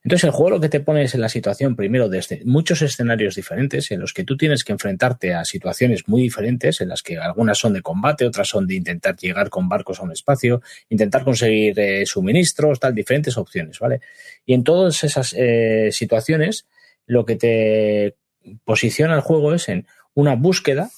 Entonces 0.04 0.24
el 0.24 0.30
juego 0.30 0.50
lo 0.50 0.60
que 0.60 0.68
te 0.68 0.78
pone 0.78 1.02
es 1.02 1.14
en 1.16 1.20
la 1.20 1.28
situación 1.28 1.74
primero 1.74 2.08
desde 2.08 2.42
muchos 2.44 2.80
escenarios 2.80 3.34
diferentes 3.34 3.90
en 3.90 3.98
los 3.98 4.12
que 4.12 4.22
tú 4.22 4.36
tienes 4.36 4.62
que 4.62 4.72
enfrentarte 4.72 5.34
a 5.34 5.44
situaciones 5.44 6.06
muy 6.06 6.22
diferentes, 6.22 6.80
en 6.80 6.90
las 6.90 7.02
que 7.02 7.18
algunas 7.18 7.58
son 7.58 7.72
de 7.72 7.82
combate, 7.82 8.24
otras 8.24 8.46
son 8.46 8.68
de 8.68 8.76
intentar 8.76 9.16
llegar 9.16 9.50
con 9.50 9.68
barcos 9.68 9.98
a 9.98 10.04
un 10.04 10.12
espacio, 10.12 10.62
intentar 10.90 11.24
conseguir 11.24 11.80
eh, 11.80 12.06
suministros, 12.06 12.78
tal, 12.78 12.94
diferentes 12.94 13.36
opciones, 13.36 13.80
¿vale? 13.80 14.00
Y 14.46 14.54
en 14.54 14.62
todas 14.62 15.02
esas 15.02 15.34
eh, 15.36 15.88
situaciones 15.90 16.66
lo 17.04 17.24
que 17.24 17.34
te 17.34 18.16
posiciona 18.64 19.16
el 19.16 19.22
juego 19.22 19.54
es 19.54 19.68
en 19.68 19.88
una 20.14 20.36
búsqueda 20.36 20.90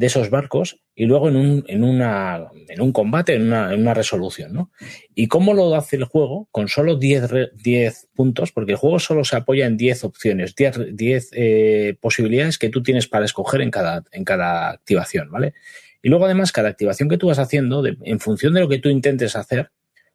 de 0.00 0.06
esos 0.06 0.30
barcos 0.30 0.80
y 0.94 1.04
luego 1.04 1.28
en 1.28 1.36
un, 1.36 1.64
en 1.68 1.84
una, 1.84 2.48
en 2.68 2.80
un 2.80 2.90
combate, 2.90 3.34
en 3.34 3.42
una, 3.42 3.74
en 3.74 3.82
una 3.82 3.92
resolución. 3.92 4.54
¿no? 4.54 4.70
¿Y 5.14 5.28
cómo 5.28 5.52
lo 5.52 5.74
hace 5.74 5.96
el 5.96 6.04
juego? 6.04 6.48
Con 6.52 6.68
solo 6.68 6.96
10, 6.96 7.52
10 7.54 8.08
puntos, 8.14 8.50
porque 8.50 8.72
el 8.72 8.78
juego 8.78 8.98
solo 8.98 9.24
se 9.24 9.36
apoya 9.36 9.66
en 9.66 9.76
10 9.76 10.04
opciones, 10.04 10.54
10, 10.54 10.96
10 10.96 11.30
eh, 11.34 11.96
posibilidades 12.00 12.56
que 12.56 12.70
tú 12.70 12.82
tienes 12.82 13.08
para 13.08 13.26
escoger 13.26 13.60
en 13.60 13.70
cada, 13.70 14.02
en 14.10 14.24
cada 14.24 14.70
activación. 14.70 15.30
¿vale? 15.30 15.52
Y 16.00 16.08
luego 16.08 16.24
además 16.24 16.50
cada 16.50 16.70
activación 16.70 17.10
que 17.10 17.18
tú 17.18 17.26
vas 17.26 17.38
haciendo, 17.38 17.84
en 17.86 18.20
función 18.20 18.54
de 18.54 18.60
lo 18.60 18.70
que 18.70 18.78
tú 18.78 18.88
intentes 18.88 19.36
hacer, 19.36 19.70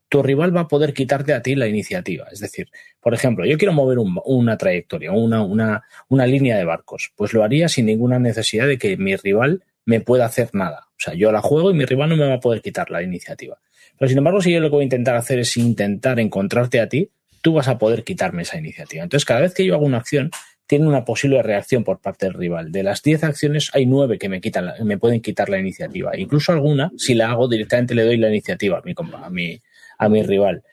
tu 0.09 0.23
rival 0.23 0.55
va 0.55 0.61
a 0.61 0.67
poder 0.67 0.93
quitarte 0.95 1.31
a 1.33 1.43
ti 1.43 1.53
la 1.53 1.67
iniciativa. 1.67 2.25
Es 2.31 2.39
decir, 2.39 2.69
por 3.01 3.13
ejemplo, 3.13 3.45
yo 3.45 3.57
quiero 3.59 3.73
mover 3.73 3.99
una 3.99 4.57
trayectoria, 4.57 5.11
una, 5.11 5.43
una, 5.43 5.83
una 6.09 6.25
línea 6.25 6.57
de 6.57 6.65
barcos, 6.65 7.11
pues 7.15 7.33
lo 7.33 7.43
haría 7.43 7.69
sin 7.69 7.85
ninguna 7.85 8.17
necesidad 8.17 8.67
de 8.67 8.79
que 8.79 8.97
mi 8.97 9.15
rival 9.15 9.63
me 9.85 10.01
pueda 10.01 10.25
hacer 10.25 10.49
nada. 10.53 10.87
O 10.91 10.99
sea, 10.99 11.13
yo 11.13 11.31
la 11.31 11.41
juego 11.41 11.71
y 11.71 11.73
mi 11.73 11.85
rival 11.85 12.09
no 12.09 12.17
me 12.17 12.27
va 12.27 12.35
a 12.35 12.39
poder 12.39 12.61
quitar 12.61 12.91
la 12.91 13.01
iniciativa. 13.01 13.57
Pero 13.97 14.09
sin 14.09 14.17
embargo, 14.17 14.41
si 14.41 14.51
yo 14.51 14.59
lo 14.59 14.69
que 14.69 14.75
voy 14.75 14.83
a 14.83 14.85
intentar 14.85 15.15
hacer 15.15 15.39
es 15.39 15.55
intentar 15.57 16.19
encontrarte 16.19 16.79
a 16.79 16.89
ti, 16.89 17.11
tú 17.41 17.53
vas 17.53 17.67
a 17.67 17.77
poder 17.77 18.03
quitarme 18.03 18.41
esa 18.41 18.57
iniciativa. 18.57 19.03
Entonces, 19.03 19.25
cada 19.25 19.41
vez 19.41 19.53
que 19.53 19.65
yo 19.65 19.75
hago 19.75 19.85
una 19.85 19.97
acción, 19.97 20.31
tiene 20.67 20.87
una 20.87 21.05
posible 21.05 21.41
reacción 21.43 21.83
por 21.83 21.99
parte 21.99 22.25
del 22.25 22.33
rival. 22.33 22.71
De 22.71 22.83
las 22.83 23.03
10 23.03 23.23
acciones, 23.23 23.69
hay 23.73 23.85
9 23.85 24.17
que 24.17 24.29
me, 24.29 24.41
quitan 24.41 24.73
me 24.83 24.97
pueden 24.97 25.21
quitar 25.21 25.49
la 25.49 25.59
iniciativa. 25.59 26.17
Incluso 26.17 26.51
alguna, 26.51 26.91
si 26.97 27.13
la 27.13 27.29
hago 27.29 27.47
directamente, 27.47 27.93
le 27.93 28.03
doy 28.03 28.17
la 28.17 28.29
iniciativa 28.29 28.79
a 28.79 29.29
mi, 29.29 29.59
a 29.99 30.09
mi, 30.09 30.23
rival. 30.23 30.63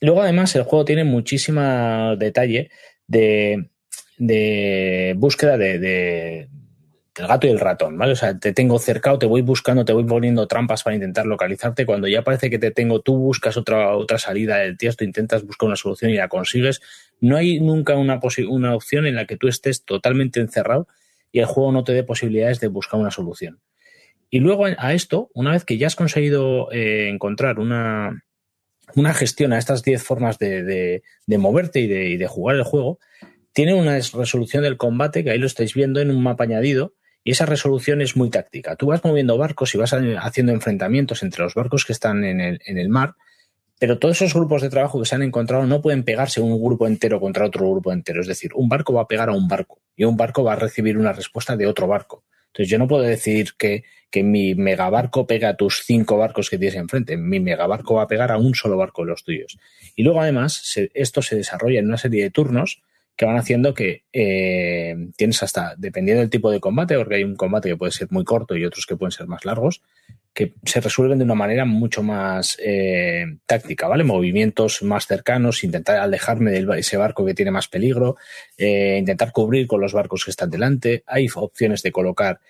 Luego, 0.00 0.22
además, 0.22 0.54
el 0.56 0.62
juego 0.62 0.84
tiene 0.84 1.04
muchísimo 1.04 2.16
detalle 2.16 2.70
de, 3.06 3.68
de 4.16 5.14
búsqueda 5.16 5.58
de, 5.58 6.48
el 7.16 7.26
gato 7.28 7.46
y 7.46 7.50
el 7.50 7.60
ratón, 7.60 7.96
¿vale? 7.96 8.12
O 8.12 8.16
sea, 8.16 8.38
te 8.38 8.52
tengo 8.52 8.78
cercado, 8.78 9.18
te 9.18 9.26
voy 9.26 9.42
buscando, 9.42 9.84
te 9.84 9.92
voy 9.92 10.04
poniendo 10.04 10.46
trampas 10.48 10.82
para 10.82 10.96
intentar 10.96 11.26
localizarte. 11.26 11.86
Cuando 11.86 12.08
ya 12.08 12.22
parece 12.22 12.50
que 12.50 12.58
te 12.58 12.70
tengo, 12.70 13.00
tú 13.00 13.16
buscas 13.16 13.56
otra, 13.56 13.96
otra 13.96 14.18
salida 14.18 14.56
del 14.58 14.76
tiesto, 14.76 15.04
intentas 15.04 15.44
buscar 15.44 15.68
una 15.68 15.76
solución 15.76 16.10
y 16.10 16.16
la 16.16 16.28
consigues. 16.28 16.82
No 17.20 17.36
hay 17.36 17.60
nunca 17.60 17.94
una, 17.96 18.20
una 18.48 18.74
opción 18.74 19.06
en 19.06 19.14
la 19.14 19.26
que 19.26 19.36
tú 19.36 19.46
estés 19.46 19.84
totalmente 19.84 20.40
encerrado 20.40 20.88
y 21.30 21.38
el 21.38 21.46
juego 21.46 21.70
no 21.70 21.84
te 21.84 21.92
dé 21.92 22.02
posibilidades 22.02 22.58
de 22.60 22.66
buscar 22.68 22.98
una 22.98 23.12
solución. 23.12 23.60
Y 24.28 24.40
luego 24.40 24.66
a 24.66 24.92
esto, 24.94 25.30
una 25.34 25.52
vez 25.52 25.64
que 25.64 25.78
ya 25.78 25.86
has 25.86 25.94
conseguido 25.94 26.70
eh, 26.72 27.08
encontrar 27.08 27.60
una, 27.60 28.24
una 28.96 29.14
gestión 29.14 29.52
a 29.52 29.58
estas 29.58 29.84
10 29.84 30.02
formas 30.02 30.38
de, 30.38 31.02
moverte 31.28 31.80
y 31.80 31.86
de, 31.86 32.08
y 32.08 32.16
de 32.16 32.26
jugar 32.26 32.56
el 32.56 32.64
juego, 32.64 32.98
tiene 33.52 33.74
una 33.74 33.94
resolución 33.94 34.64
del 34.64 34.76
combate 34.76 35.22
que 35.22 35.30
ahí 35.30 35.38
lo 35.38 35.46
estáis 35.46 35.74
viendo 35.74 36.00
en 36.00 36.10
un 36.10 36.20
mapa 36.20 36.42
añadido 36.42 36.94
y 37.24 37.30
esa 37.30 37.46
resolución 37.46 38.02
es 38.02 38.16
muy 38.16 38.28
táctica. 38.28 38.76
Tú 38.76 38.86
vas 38.86 39.02
moviendo 39.02 39.38
barcos 39.38 39.74
y 39.74 39.78
vas 39.78 39.94
haciendo 39.94 40.52
enfrentamientos 40.52 41.22
entre 41.22 41.42
los 41.42 41.54
barcos 41.54 41.86
que 41.86 41.94
están 41.94 42.22
en 42.22 42.40
el, 42.40 42.88
mar, 42.90 43.14
pero 43.80 43.98
todos 43.98 44.20
esos 44.20 44.34
grupos 44.34 44.60
de 44.60 44.68
trabajo 44.68 45.00
que 45.00 45.06
se 45.06 45.14
han 45.14 45.22
encontrado 45.22 45.66
no 45.66 45.80
pueden 45.80 46.04
pegarse 46.04 46.42
un 46.42 46.62
grupo 46.62 46.86
entero 46.86 47.18
contra 47.20 47.46
otro 47.46 47.68
grupo 47.70 47.92
entero. 47.92 48.20
Es 48.20 48.26
decir, 48.26 48.50
un 48.54 48.68
barco 48.68 48.92
va 48.92 49.02
a 49.02 49.08
pegar 49.08 49.30
a 49.30 49.32
un 49.32 49.48
barco 49.48 49.80
y 49.96 50.04
un 50.04 50.18
barco 50.18 50.44
va 50.44 50.52
a 50.52 50.56
recibir 50.56 50.98
una 50.98 51.14
respuesta 51.14 51.56
de 51.56 51.66
otro 51.66 51.88
barco. 51.88 52.24
Entonces 52.48 52.70
yo 52.70 52.78
no 52.78 52.86
puedo 52.86 53.02
decir 53.02 53.54
que, 53.58 53.84
que 54.10 54.22
mi 54.22 54.54
megabarco 54.54 55.26
pega 55.26 55.48
a 55.48 55.56
tus 55.56 55.82
cinco 55.84 56.18
barcos 56.18 56.50
que 56.50 56.58
tienes 56.58 56.76
enfrente. 56.76 57.16
Mi 57.16 57.40
megabarco 57.40 57.94
va 57.94 58.02
a 58.02 58.06
pegar 58.06 58.30
a 58.30 58.38
un 58.38 58.54
solo 58.54 58.76
barco 58.76 59.02
de 59.02 59.08
los 59.08 59.24
tuyos. 59.24 59.58
Y 59.96 60.02
luego 60.02 60.20
además 60.20 60.62
esto 60.92 61.22
se 61.22 61.36
desarrolla 61.36 61.80
en 61.80 61.86
una 61.86 61.96
serie 61.96 62.22
de 62.22 62.30
turnos 62.30 62.82
que 63.16 63.24
van 63.24 63.36
haciendo 63.36 63.74
que 63.74 64.04
eh, 64.12 64.96
tienes 65.16 65.42
hasta, 65.42 65.74
dependiendo 65.76 66.20
del 66.20 66.30
tipo 66.30 66.50
de 66.50 66.60
combate, 66.60 66.96
porque 66.96 67.16
hay 67.16 67.24
un 67.24 67.36
combate 67.36 67.68
que 67.68 67.76
puede 67.76 67.92
ser 67.92 68.08
muy 68.10 68.24
corto 68.24 68.56
y 68.56 68.64
otros 68.64 68.86
que 68.86 68.96
pueden 68.96 69.12
ser 69.12 69.26
más 69.26 69.44
largos, 69.44 69.82
que 70.32 70.52
se 70.64 70.80
resuelven 70.80 71.18
de 71.18 71.24
una 71.24 71.36
manera 71.36 71.64
mucho 71.64 72.02
más 72.02 72.56
eh, 72.60 73.24
táctica, 73.46 73.86
¿vale? 73.86 74.02
Movimientos 74.02 74.82
más 74.82 75.06
cercanos, 75.06 75.62
intentar 75.62 75.98
alejarme 75.98 76.50
de 76.50 76.66
ese 76.80 76.96
barco 76.96 77.24
que 77.24 77.34
tiene 77.34 77.52
más 77.52 77.68
peligro, 77.68 78.16
eh, 78.58 78.96
intentar 78.98 79.30
cubrir 79.30 79.68
con 79.68 79.80
los 79.80 79.92
barcos 79.92 80.24
que 80.24 80.32
están 80.32 80.50
delante. 80.50 81.04
Hay 81.06 81.28
opciones 81.34 81.82
de 81.82 81.92
colocar 81.92 82.40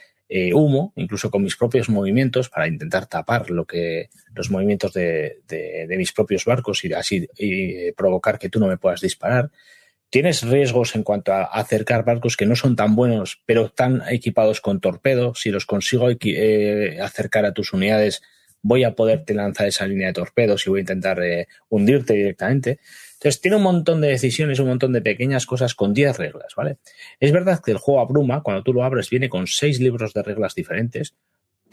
humo, 0.52 0.92
incluso 0.96 1.30
con 1.30 1.44
mis 1.44 1.54
propios 1.54 1.88
movimientos, 1.88 2.48
para 2.48 2.66
intentar 2.66 3.06
tapar 3.06 3.50
lo 3.50 3.66
que 3.66 4.08
los 4.34 4.50
movimientos 4.50 4.92
de, 4.92 5.42
de 5.46 5.94
mis 5.96 6.12
propios 6.12 6.44
barcos 6.44 6.84
y 6.84 6.92
así 6.92 7.28
provocar 7.96 8.36
que 8.36 8.48
tú 8.48 8.58
no 8.58 8.66
me 8.66 8.78
puedas 8.78 9.00
disparar. 9.00 9.52
Tienes 10.14 10.42
riesgos 10.42 10.94
en 10.94 11.02
cuanto 11.02 11.32
a 11.32 11.42
acercar 11.42 12.04
barcos 12.04 12.36
que 12.36 12.46
no 12.46 12.54
son 12.54 12.76
tan 12.76 12.94
buenos, 12.94 13.42
pero 13.46 13.66
están 13.66 14.00
equipados 14.08 14.60
con 14.60 14.78
torpedo. 14.78 15.34
Si 15.34 15.50
los 15.50 15.66
consigo 15.66 16.08
eh, 16.08 16.98
acercar 17.02 17.44
a 17.46 17.52
tus 17.52 17.72
unidades, 17.72 18.22
voy 18.62 18.84
a 18.84 18.94
poderte 18.94 19.34
lanzar 19.34 19.66
esa 19.66 19.88
línea 19.88 20.06
de 20.06 20.12
torpedos 20.12 20.64
y 20.64 20.70
voy 20.70 20.78
a 20.78 20.82
intentar 20.82 21.20
eh, 21.20 21.48
hundirte 21.68 22.12
directamente. 22.12 22.78
Entonces, 23.14 23.40
tiene 23.40 23.56
un 23.56 23.64
montón 23.64 24.00
de 24.02 24.06
decisiones, 24.06 24.60
un 24.60 24.68
montón 24.68 24.92
de 24.92 25.00
pequeñas 25.00 25.46
cosas 25.46 25.74
con 25.74 25.92
10 25.92 26.16
reglas, 26.16 26.54
¿vale? 26.56 26.76
Es 27.18 27.32
verdad 27.32 27.60
que 27.60 27.72
el 27.72 27.78
juego 27.78 28.00
abruma, 28.00 28.44
cuando 28.44 28.62
tú 28.62 28.72
lo 28.72 28.84
abres, 28.84 29.10
viene 29.10 29.28
con 29.28 29.48
6 29.48 29.80
libros 29.80 30.14
de 30.14 30.22
reglas 30.22 30.54
diferentes. 30.54 31.16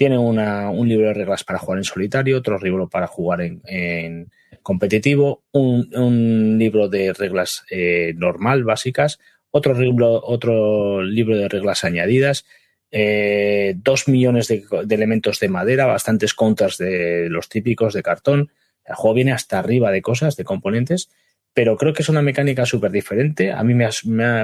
Tiene 0.02 0.18
un 0.18 0.90
libro 0.90 1.10
de 1.10 1.14
reglas 1.14 1.44
para 1.44 1.60
jugar 1.60 1.78
en 1.78 1.84
solitario, 1.84 2.40
otro 2.40 2.57
libro 2.57 2.90
para 2.90 3.06
jugar 3.06 3.41
en 3.41 4.32
competitivo, 4.64 5.44
un, 5.52 6.57
libro 6.57 6.90
de 6.90 7.14
reglas 7.14 7.65
eh, 7.69 8.15
normal, 8.18 8.64
básicas, 8.64 9.19
otro 9.52 9.76
libro, 9.76 10.19
otro 10.26 11.03
libro 11.03 11.38
de 11.38 11.48
reglas 11.48 11.84
añadidas, 11.84 12.45
eh, 12.90 13.76
dos 13.78 14.07
millones 14.07 14.48
de, 14.48 14.65
elementos 14.90 15.40
de 15.40 15.49
madera, 15.49 15.86
bastantes 15.86 16.34
counters 16.34 16.80
de 16.80 17.30
los 17.30 17.48
típicos 17.48 17.94
de 17.94 18.02
cartón. 18.02 18.49
El 18.84 18.95
juego 18.95 19.14
viene 19.14 19.34
hasta 19.34 19.60
arriba 19.60 19.91
de 19.91 20.02
cosas, 20.02 20.36
de 20.36 20.44
componentes, 20.44 21.11
pero 21.53 21.76
creo 21.78 21.94
que 21.94 22.02
es 22.02 22.10
una 22.10 22.22
mecánica 22.22 22.65
súper 22.65 22.91
diferente. 22.91 23.52
A 23.52 23.64
mí 23.64 23.73
me, 23.73 23.90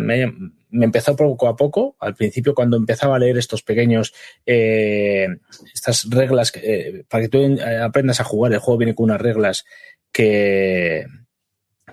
me, 0.02 0.86
empezó 0.86 1.16
poco 1.16 1.48
a 1.48 1.56
poco. 1.56 1.96
Al 2.00 2.16
principio, 2.16 2.54
cuando 2.54 2.76
empezaba 2.76 3.16
a 3.16 3.20
leer 3.20 3.38
estos 3.38 3.64
pequeños, 3.64 4.14
eh, 4.46 5.28
estas 5.74 6.10
reglas, 6.10 6.52
para 7.08 7.24
que 7.24 7.30
tú 7.30 7.58
aprendas 7.82 8.20
a 8.20 8.26
jugar, 8.26 8.52
el 8.52 8.60
juego 8.60 8.78
viene 8.78 8.96
con 8.96 9.06
unas 9.06 9.22
reglas 9.22 9.66
que, 10.12 11.06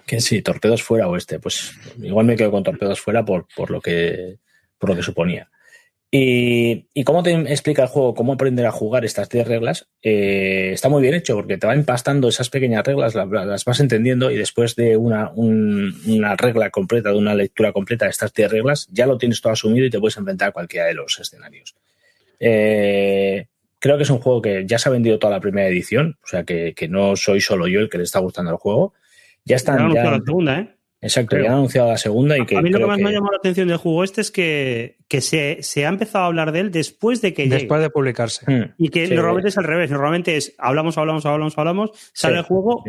que 0.07 0.21
sí, 0.21 0.43
torpedos 0.43 0.83
fuera 0.83 1.07
o 1.09 1.17
este. 1.17 1.39
Pues 1.39 1.73
igual 1.99 2.27
me 2.27 2.37
quedo 2.37 2.51
con 2.51 2.65
torpedos 2.65 3.01
fuera 3.01 3.25
por, 3.25 3.47
por, 3.55 3.71
lo, 3.71 3.81
que, 3.81 4.39
por 4.79 4.91
lo 4.91 4.97
que 4.97 5.03
suponía. 5.03 5.49
Y, 6.17 6.87
y, 6.95 7.03
cómo 7.03 7.25
te 7.25 7.33
explica 7.33 7.83
el 7.83 7.89
juego, 7.89 8.15
cómo 8.15 8.35
aprender 8.35 8.67
a 8.67 8.71
jugar 8.71 9.05
estas 9.05 9.29
10 9.29 9.49
reglas, 9.49 9.89
eh, 10.01 10.71
está 10.73 10.89
muy 10.89 11.03
bien 11.03 11.15
hecho 11.15 11.35
porque 11.35 11.59
te 11.59 11.67
va 11.67 11.75
empastando 11.75 12.29
esas 12.29 12.51
pequeñas 12.51 12.87
reglas, 12.87 13.17
las, 13.17 13.65
vas 13.65 13.81
entendiendo 13.81 14.31
y 14.31 14.37
después 14.37 14.77
de 14.77 14.97
una, 14.97 15.33
una, 15.35 16.37
regla 16.37 16.71
completa, 16.71 17.11
de 17.11 17.17
una 17.19 17.35
lectura 17.35 17.73
completa 17.73 18.05
de 18.05 18.13
estas 18.13 18.33
10 18.33 18.49
reglas, 18.49 18.87
ya 18.93 19.07
lo 19.07 19.19
tienes 19.19 19.41
todo 19.41 19.55
asumido 19.55 19.87
y 19.87 19.91
te 19.91 19.99
puedes 19.99 20.17
enfrentar 20.17 20.51
a 20.51 20.53
cualquiera 20.53 20.87
de 20.87 20.95
los 20.95 21.19
escenarios. 21.19 21.75
Eh, 22.39 23.49
Creo 23.85 23.99
que 23.99 24.05
es 24.05 24.09
un 24.09 24.21
juego 24.21 24.41
que 24.41 24.65
ya 24.67 24.79
se 24.79 24.89
ha 24.89 24.93
vendido 24.93 25.19
toda 25.19 25.35
la 25.35 25.41
primera 25.41 25.69
edición, 25.69 26.17
o 26.25 26.27
sea 26.27 26.43
que, 26.45 26.75
no 26.89 27.17
soy 27.17 27.43
solo 27.43 27.69
yo 27.69 27.81
el 27.81 27.91
que 27.91 27.99
le 27.99 28.05
está 28.05 28.19
gustando 28.19 28.51
el 28.51 28.57
juego. 28.57 28.95
Ya 29.45 29.57
están. 29.57 29.77
Ya 29.77 29.81
han 29.81 29.85
anunciado 29.85 30.11
la 30.11 30.25
segunda, 30.25 30.61
¿eh? 30.61 30.75
Exacto, 31.05 31.37
ya 31.37 31.49
han 31.49 31.59
anunciado 31.59 31.89
la 31.89 31.99
segunda 31.99 32.39
y 32.39 32.47
que. 32.47 32.57
A 32.57 32.63
mí 32.63 32.71
lo 32.71 32.79
que 32.79 32.87
más 32.87 32.99
me 32.99 33.11
ha 33.11 33.13
llamado 33.13 33.33
la 33.33 33.39
atención 33.39 33.69
del 33.69 33.77
juego 33.77 34.05
este 34.05 34.23
es 34.23 34.31
que, 34.31 34.97
que 35.07 35.21
se, 35.21 35.59
se, 35.63 35.85
ha 35.85 35.91
empezado 35.91 36.25
a 36.25 36.29
habar 36.29 36.51
de 36.51 36.61
él 36.61 36.71
después 36.71 37.21
de 37.21 37.35
que 37.35 37.47
Después 37.47 37.83
de 37.83 37.91
publicarse. 37.91 38.51
Hmm. 38.51 38.73
Y 38.79 38.89
que 38.89 39.07
normalmente 39.09 39.51
es 39.51 39.59
al 39.59 39.65
revés. 39.65 39.91
Normalmente 39.91 40.37
es 40.37 40.55
hablamos, 40.59 40.97
hablamos, 40.97 41.27
hablamos, 41.27 41.59
hablamos, 41.59 41.91
sale 42.15 42.39
el 42.39 42.45
juego, 42.45 42.83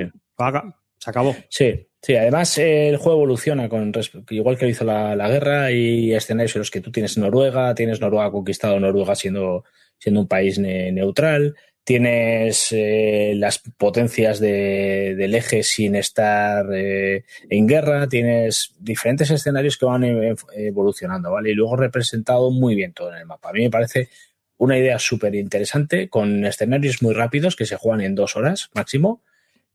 se 0.98 1.10
acabó. 1.10 1.36
Sí, 1.50 1.88
Sí, 2.06 2.16
además 2.16 2.56
eh, 2.60 2.90
el 2.90 2.98
juego 2.98 3.18
evoluciona 3.18 3.68
con 3.68 3.92
igual 4.30 4.60
que 4.60 4.66
lo 4.66 4.72
hizo 4.72 4.86
la, 4.86 5.16
la, 5.16 5.28
guerra 5.28 5.72
y 5.72 6.14
escenarios 6.14 6.56
en 6.56 6.60
los 6.60 6.70
que 6.70 6.80
tú 6.80 6.92
tienes 6.92 7.18
Noruega, 7.18 7.74
tienes 7.74 8.00
Noruega 8.00 8.30
conquistado 8.30 8.80
Noruega 8.80 9.16
siendo, 9.16 9.64
siendo 9.98 10.22
un 10.22 10.28
país 10.28 10.60
ne 10.60 10.92
neutral, 10.92 11.56
tienes 11.86 12.70
eh, 12.72 13.34
las 13.38 13.60
potencias 13.60 14.40
de, 14.40 15.14
del 15.16 15.36
eje 15.36 15.62
sin 15.62 15.96
estar 15.96 16.66
eh, 16.74 17.24
en 17.48 17.68
guerra, 17.68 18.10
tienes 18.10 18.74
diferentes 18.80 19.30
escenarios 19.30 19.78
que 19.78 19.86
van 19.86 20.04
evolucionando, 20.54 21.32
¿vale? 21.32 21.52
Y 21.52 21.54
luego 21.54 21.78
representado 21.78 22.50
muy 22.50 22.74
bien 22.74 22.92
todo 22.92 23.14
en 23.14 23.20
el 23.20 23.28
mapa. 23.28 23.50
A 23.50 23.54
mí 23.54 23.62
me 23.62 23.70
parece 23.70 24.10
una 24.58 24.80
idea 24.80 24.98
súper 24.98 25.36
interesante 25.36 26.10
con 26.10 26.44
escenarios 26.46 27.04
muy 27.04 27.14
rápidos 27.14 27.56
que 27.56 27.68
se 27.68 27.76
juegan 27.76 28.02
en 28.02 28.16
dos 28.16 28.36
horas 28.36 28.72
máximo 28.74 29.22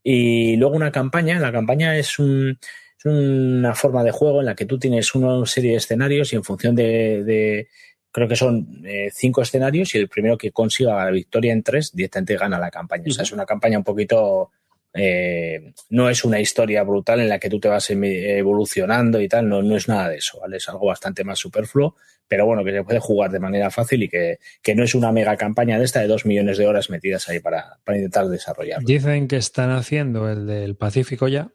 y 0.03 0.57
luego 0.57 0.75
una 0.75 0.91
campaña. 0.91 1.39
La 1.39 1.53
campaña 1.53 1.95
es, 1.97 2.19
un, 2.19 2.59
una 3.05 3.73
forma 3.73 4.03
de 4.03 4.11
juego 4.11 4.41
en 4.41 4.47
la 4.47 4.55
que 4.55 4.65
tú 4.65 4.77
tienes 4.77 5.15
una 5.15 5.45
serie 5.45 5.71
de 5.71 5.77
escenarios 5.77 6.33
y 6.33 6.35
en 6.35 6.43
función 6.43 6.75
de 6.75 7.69
creo 8.11 8.27
que 8.27 8.35
son 8.35 8.81
eh, 8.85 9.09
cinco 9.13 9.41
escenarios 9.41 9.95
y 9.95 9.97
el 9.97 10.07
primero 10.07 10.37
que 10.37 10.51
consiga 10.51 11.03
la 11.05 11.11
victoria 11.11 11.53
en 11.53 11.63
tres 11.63 11.91
directamente 11.93 12.37
gana 12.37 12.59
la 12.59 12.69
campaña. 12.69 13.05
O 13.07 13.11
sea, 13.11 13.23
es 13.23 13.31
una 13.31 13.45
campaña 13.45 13.77
un 13.77 13.83
poquito... 13.83 14.51
Eh, 14.93 15.71
no 15.89 16.09
es 16.09 16.25
una 16.25 16.41
historia 16.41 16.83
brutal 16.83 17.21
en 17.21 17.29
la 17.29 17.39
que 17.39 17.49
tú 17.49 17.61
te 17.61 17.69
vas 17.69 17.89
evolucionando 17.89 19.21
y 19.21 19.29
tal, 19.29 19.47
no, 19.47 19.63
no 19.63 19.77
es 19.77 19.87
nada 19.87 20.09
de 20.09 20.17
eso, 20.17 20.41
¿vale? 20.41 20.57
Es 20.57 20.67
algo 20.67 20.87
bastante 20.87 21.23
más 21.23 21.39
superfluo, 21.39 21.95
pero 22.27 22.45
bueno, 22.45 22.61
que 22.65 22.73
se 22.73 22.83
puede 22.83 22.99
jugar 22.99 23.31
de 23.31 23.39
manera 23.39 23.71
fácil 23.71 24.03
y 24.03 24.09
que, 24.09 24.39
que 24.61 24.75
no 24.75 24.83
es 24.83 24.93
una 24.93 25.13
mega 25.13 25.37
campaña 25.37 25.79
de 25.79 25.85
esta 25.85 26.01
de 26.01 26.07
dos 26.07 26.25
millones 26.25 26.57
de 26.57 26.67
horas 26.67 26.89
metidas 26.89 27.29
ahí 27.29 27.39
para, 27.39 27.77
para 27.85 27.99
intentar 27.99 28.27
desarrollarlo. 28.27 28.85
Dicen 28.85 29.29
que 29.29 29.37
están 29.37 29.69
haciendo 29.69 30.29
el 30.29 30.45
del 30.45 30.75
Pacífico 30.75 31.29
ya, 31.29 31.53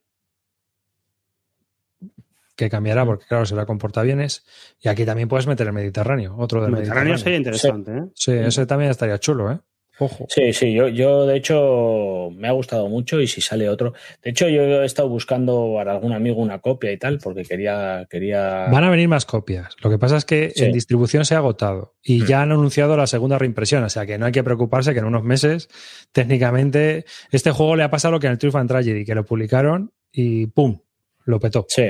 que 2.56 2.68
cambiará 2.70 3.04
porque, 3.04 3.26
claro, 3.26 3.46
será 3.46 3.66
con 3.66 3.78
portaaviones. 3.78 4.44
Y 4.80 4.88
aquí 4.88 5.04
también 5.04 5.28
puedes 5.28 5.46
meter 5.46 5.66
el 5.66 5.72
Mediterráneo, 5.72 6.34
otro 6.38 6.62
del 6.62 6.72
Mediterráneo. 6.72 7.14
Mediterráneo 7.14 7.18
sería 7.18 7.36
interesante, 7.38 7.90
¿eh? 7.98 8.10
Sí, 8.14 8.32
ese 8.32 8.66
también 8.66 8.90
estaría 8.90 9.18
chulo, 9.18 9.52
¿eh? 9.52 9.58
Ojo. 9.98 10.26
Sí, 10.28 10.52
sí, 10.52 10.74
yo, 10.74 10.88
yo 10.88 11.24
de 11.24 11.36
hecho 11.38 12.28
me 12.36 12.48
ha 12.48 12.52
gustado 12.52 12.86
mucho 12.86 13.18
y 13.18 13.26
si 13.26 13.40
sale 13.40 13.66
otro. 13.66 13.94
De 14.22 14.28
hecho, 14.28 14.46
yo 14.46 14.60
he 14.82 14.84
estado 14.84 15.08
buscando 15.08 15.72
para 15.74 15.92
algún 15.92 16.12
amigo 16.12 16.42
una 16.42 16.58
copia 16.58 16.92
y 16.92 16.98
tal, 16.98 17.18
porque 17.18 17.44
quería. 17.44 18.06
quería... 18.10 18.66
Van 18.70 18.84
a 18.84 18.90
venir 18.90 19.08
más 19.08 19.24
copias. 19.24 19.74
Lo 19.82 19.88
que 19.88 19.96
pasa 19.96 20.18
es 20.18 20.26
que 20.26 20.52
Sí. 20.54 20.66
en 20.66 20.72
distribución 20.72 21.24
se 21.24 21.34
ha 21.34 21.38
agotado 21.38 21.94
y 22.02 22.20
Mm. 22.20 22.26
ya 22.26 22.42
han 22.42 22.52
anunciado 22.52 22.94
la 22.98 23.06
segunda 23.06 23.38
reimpresión. 23.38 23.84
O 23.84 23.88
sea 23.88 24.04
que 24.04 24.18
no 24.18 24.26
hay 24.26 24.32
que 24.32 24.44
preocuparse 24.44 24.92
que 24.92 24.98
en 24.98 25.06
unos 25.06 25.22
meses, 25.24 25.70
técnicamente, 26.12 27.06
este 27.30 27.50
juego 27.52 27.76
le 27.76 27.84
ha 27.84 27.90
pasado 27.90 28.12
lo 28.12 28.20
que 28.20 28.26
en 28.26 28.32
el 28.32 28.38
Triumph 28.38 28.56
and 28.56 28.68
Tragedy, 28.68 29.04
que 29.04 29.14
lo 29.14 29.24
publicaron 29.24 29.92
y 30.12 30.46
¡pum! 30.48 30.78
Lo 31.24 31.40
petó. 31.40 31.64
Sí. 31.68 31.84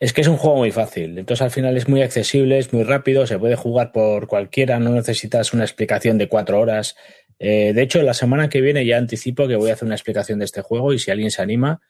Es 0.00 0.12
que 0.12 0.20
es 0.20 0.28
un 0.28 0.36
juego 0.36 0.56
muy 0.56 0.70
fácil. 0.72 1.18
Entonces, 1.18 1.42
al 1.42 1.50
final 1.50 1.76
es 1.76 1.88
muy 1.88 2.02
accesible, 2.02 2.58
es 2.58 2.72
muy 2.72 2.82
rápido, 2.82 3.26
se 3.26 3.38
puede 3.38 3.56
jugar 3.56 3.92
por 3.92 4.26
cualquiera, 4.26 4.78
no 4.78 4.90
necesitas 4.90 5.52
una 5.54 5.64
explicación 5.64 6.18
de 6.18 6.28
cuatro 6.28 6.60
horas. 6.60 6.96
Eh, 7.38 7.72
de 7.72 7.82
hecho, 7.82 8.02
la 8.02 8.12
semana 8.14 8.48
que 8.48 8.60
viene 8.60 8.84
ya 8.84 8.98
anticipo 8.98 9.46
que 9.48 9.56
voy 9.56 9.70
a 9.70 9.74
hacer 9.74 9.86
una 9.86 9.94
explicación 9.94 10.38
de 10.40 10.44
este 10.44 10.62
juego 10.62 10.92
y 10.92 10.98
si 10.98 11.10
alguien 11.10 11.30
se 11.30 11.42
anima, 11.42 11.80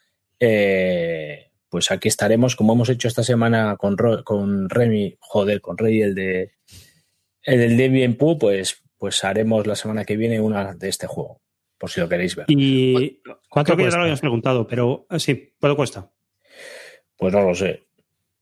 eh, 0.41 1.51
pues 1.69 1.91
aquí 1.91 2.09
estaremos, 2.09 2.55
como 2.57 2.73
hemos 2.75 2.89
hecho 2.89 3.09
esta 3.09 3.23
semana 3.25 3.77
con, 3.77 3.97
Ro- 3.99 4.23
con 4.23 4.69
Remy, 4.69 5.17
joder, 5.19 5.61
con 5.61 5.77
Rey, 5.79 6.03
el 6.03 6.15
de 6.15 6.53
el 7.43 7.59
del 7.59 7.77
Debian 7.77 8.15
Poo, 8.15 8.39
pues, 8.39 8.83
pues 8.97 9.23
haremos 9.25 9.67
la 9.67 9.75
semana 9.77 10.05
que 10.05 10.17
viene 10.17 10.41
una 10.41 10.75
de 10.75 10.89
este 10.89 11.07
juego, 11.07 11.43
por 11.79 11.91
si 11.91 12.01
lo 12.01 12.09
queréis 12.09 12.37
ver. 12.37 12.47
Y 12.49 13.21
¿Cuánto 13.51 13.75
creo 13.75 13.77
que 13.77 13.91
ya 13.91 13.97
lo 13.97 14.03
habíamos 14.03 14.21
preguntado, 14.21 14.67
pero 14.67 15.07
eh, 15.11 15.19
sí, 15.19 15.53
¿cuánto 15.61 15.77
cuesta? 15.77 16.11
Pues 17.25 17.33
no 17.33 17.41
lo 17.49 17.55
sé. 17.55 17.83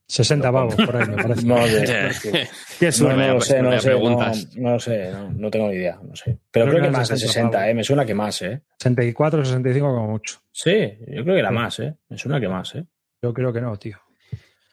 60 0.08 0.50
pavos 0.52 0.74
por 0.74 0.96
ahí, 0.96 1.06
me 1.08 1.16
parece. 1.22 1.46
No 1.46 1.56
lo 1.56 1.66
sé. 1.68 2.10
Qué 2.80 2.90
No, 3.00 3.16
no 3.16 3.34
lo 3.34 3.40
sé, 3.40 3.62
no 3.62 3.68
vaya 3.68 3.76
lo 3.76 3.80
sé, 3.80 3.90
no, 3.90 3.96
preguntas. 3.98 4.56
no 4.56 4.70
lo 4.72 4.80
sé, 4.80 5.10
no, 5.12 5.30
no 5.30 5.50
tengo 5.50 5.68
ni 5.68 5.76
idea, 5.76 6.00
no 6.02 6.16
sé. 6.16 6.36
Pero 6.50 6.66
Creo 6.66 6.66
creo, 6.66 6.82
que 6.82 6.88
que 6.88 6.90
más 6.98 7.08
de 7.08 7.16
60 7.16 7.32
60, 7.32 7.50
pavos. 7.58 7.68
¿eh? 7.70 7.74
Me 7.74 7.84
suena 7.84 8.04
que 8.04 8.14
más, 8.14 8.42
¿eh? 8.42 8.60
64, 8.78 9.44
65 9.44 9.86
como 9.94 10.08
mucho. 10.08 10.40
Sí, 10.50 10.70
yo 11.06 11.22
creo 11.22 11.34
que 11.34 11.38
era 11.38 11.48
Sí. 11.50 11.54
más, 11.54 11.78
¿eh? 11.78 11.94
Me 12.08 12.18
suena 12.18 12.40
que 12.40 12.48
más, 12.48 12.74
¿eh? 12.74 12.84
Yo 13.22 13.32
creo 13.32 13.52
que 13.52 13.60
no, 13.60 13.76
tío. 13.78 13.98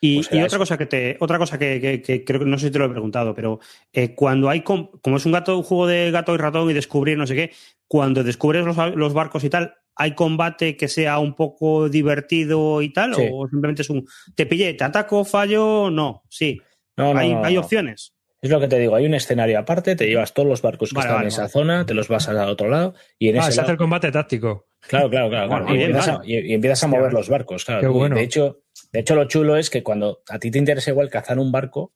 Y, 0.01 0.15
Pues 0.15 0.29
y 0.31 0.37
otra 0.37 0.47
eso. 0.47 0.57
cosa 0.57 0.77
que 0.77 0.85
te, 0.87 1.17
otra 1.19 1.37
cosa 1.37 1.59
que, 1.59 1.79
que- 1.79 2.01
que 2.01 2.23
creo 2.25 2.39
que 2.39 2.45
no 2.45 2.57
sé 2.57 2.67
si 2.67 2.71
te 2.71 2.79
lo 2.79 2.85
he 2.85 2.89
preguntado, 2.89 3.35
pero 3.35 3.59
eh, 3.93 4.15
cuando 4.15 4.49
hay 4.49 4.61
com- 4.63 4.89
como 5.01 5.17
es 5.17 5.25
un 5.25 5.33
gato, 5.33 5.55
un 5.57 5.63
juego 5.63 5.87
de 5.87 6.09
gato 6.09 6.33
y 6.33 6.37
ratón 6.37 6.69
y 6.69 6.73
descubrir 6.73 7.17
no 7.17 7.27
sé 7.27 7.35
qué, 7.35 7.51
cuando 7.87 8.23
descubres 8.23 8.65
los, 8.65 8.75
los 8.95 9.13
barcos 9.13 9.43
y 9.43 9.49
tal, 9.49 9.75
¿hay 9.99 10.15
combate 10.15 10.75
que 10.75 10.87
sea 10.87 11.19
un 11.19 11.35
poco 11.35 11.89
divertido 11.89 12.81
y 12.81 12.91
tal? 12.91 13.13
Sí. 13.13 13.29
¿O 13.31 13.47
simplemente 13.47 13.83
es 13.83 13.89
un 13.91 14.07
te 14.35 14.45
pillé, 14.47 14.73
te 14.73 14.83
ataco, 14.83 15.23
fallo? 15.25 15.91
No, 15.91 16.23
sí. 16.29 16.59
No, 16.97 17.13
no, 17.13 17.19
hay, 17.19 17.33
no, 17.33 17.43
hay 17.45 17.57
opciones. 17.57 18.13
Es 18.41 18.49
lo 18.49 18.59
que 18.59 18.67
te 18.69 18.79
digo, 18.79 18.95
hay 18.95 19.05
un 19.05 19.13
escenario 19.13 19.59
aparte, 19.59 19.95
te 19.97 20.07
llevas 20.07 20.33
todos 20.33 20.47
los 20.47 20.61
barcos 20.61 20.89
que 20.89 20.95
Vale, 20.95 21.07
están 21.07 21.15
vale, 21.17 21.25
en 21.25 21.27
esa 21.27 21.41
vale. 21.41 21.51
zona, 21.51 21.85
te 21.85 21.93
los 21.93 22.07
vas 22.07 22.27
al 22.29 22.37
otro 22.49 22.69
lado 22.69 22.93
y 23.17 23.27
en 23.29 23.37
Ah, 23.37 23.41
ese 23.41 23.51
se 23.51 23.61
hace 23.61 23.71
el 23.73 23.77
combate 23.77 24.11
táctico. 24.11 24.67
Claro, 24.87 25.09
claro, 25.09 25.29
claro. 25.29 25.47
claro. 25.49 25.63
Bueno, 25.65 25.75
y, 25.75 25.77
bien, 25.77 25.89
empiezas 25.91 26.07
a, 26.15 26.17
vale. 26.19 26.29
y- 26.31 26.51
y 26.51 26.53
empiezas 26.53 26.83
a 26.83 26.85
Hostia, 26.87 26.99
mover 26.99 27.13
los 27.13 27.27
barcos, 27.29 27.65
claro. 27.65 27.81
qué 27.81 27.87
bueno. 27.87 28.15
De 28.15 28.23
hecho, 28.23 28.61
de 28.93 28.99
hecho, 29.01 29.15
lo 29.15 29.25
chulo 29.25 29.57
es 29.57 29.69
que 29.69 29.83
cuando 29.83 30.21
a 30.29 30.39
ti 30.39 30.49
te 30.51 30.57
interesa 30.57 30.89
igual 30.91 31.09
cazar 31.09 31.37
un 31.37 31.51
barco, 31.51 31.93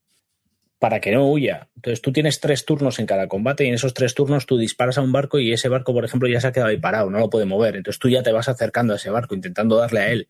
para 0.84 1.00
que 1.00 1.14
no 1.14 1.32
huya. 1.32 1.70
Entonces 1.78 2.02
tú 2.02 2.12
tienes 2.12 2.42
tres 2.42 2.66
turnos 2.66 3.00
en 3.00 3.06
cada 3.06 3.30
combate 3.30 3.64
y 3.64 3.70
en 3.70 3.76
esos 3.76 3.94
tres 3.94 4.14
turnos 4.16 4.46
tú 4.46 4.58
disparas 4.58 4.98
a 4.98 5.02
un 5.02 5.14
barco 5.14 5.40
y 5.40 5.54
ese 5.54 5.70
barco, 5.70 5.94
por 5.94 6.04
ejemplo, 6.04 6.28
ya 6.28 6.42
se 6.42 6.48
ha 6.48 6.52
quedado 6.52 6.72
ahí 6.72 6.78
parado, 6.78 7.10
no 7.10 7.20
lo 7.20 7.30
puede 7.30 7.46
mover. 7.46 7.78
Entonces 7.78 8.00
tú 8.00 8.10
ya 8.10 8.22
te 8.22 8.34
vas 8.34 8.50
acercando 8.50 8.92
a 8.92 8.98
ese 8.98 9.10
barco, 9.10 9.34
intentando 9.34 9.78
darle 9.78 10.00
a 10.02 10.12
él. 10.12 10.28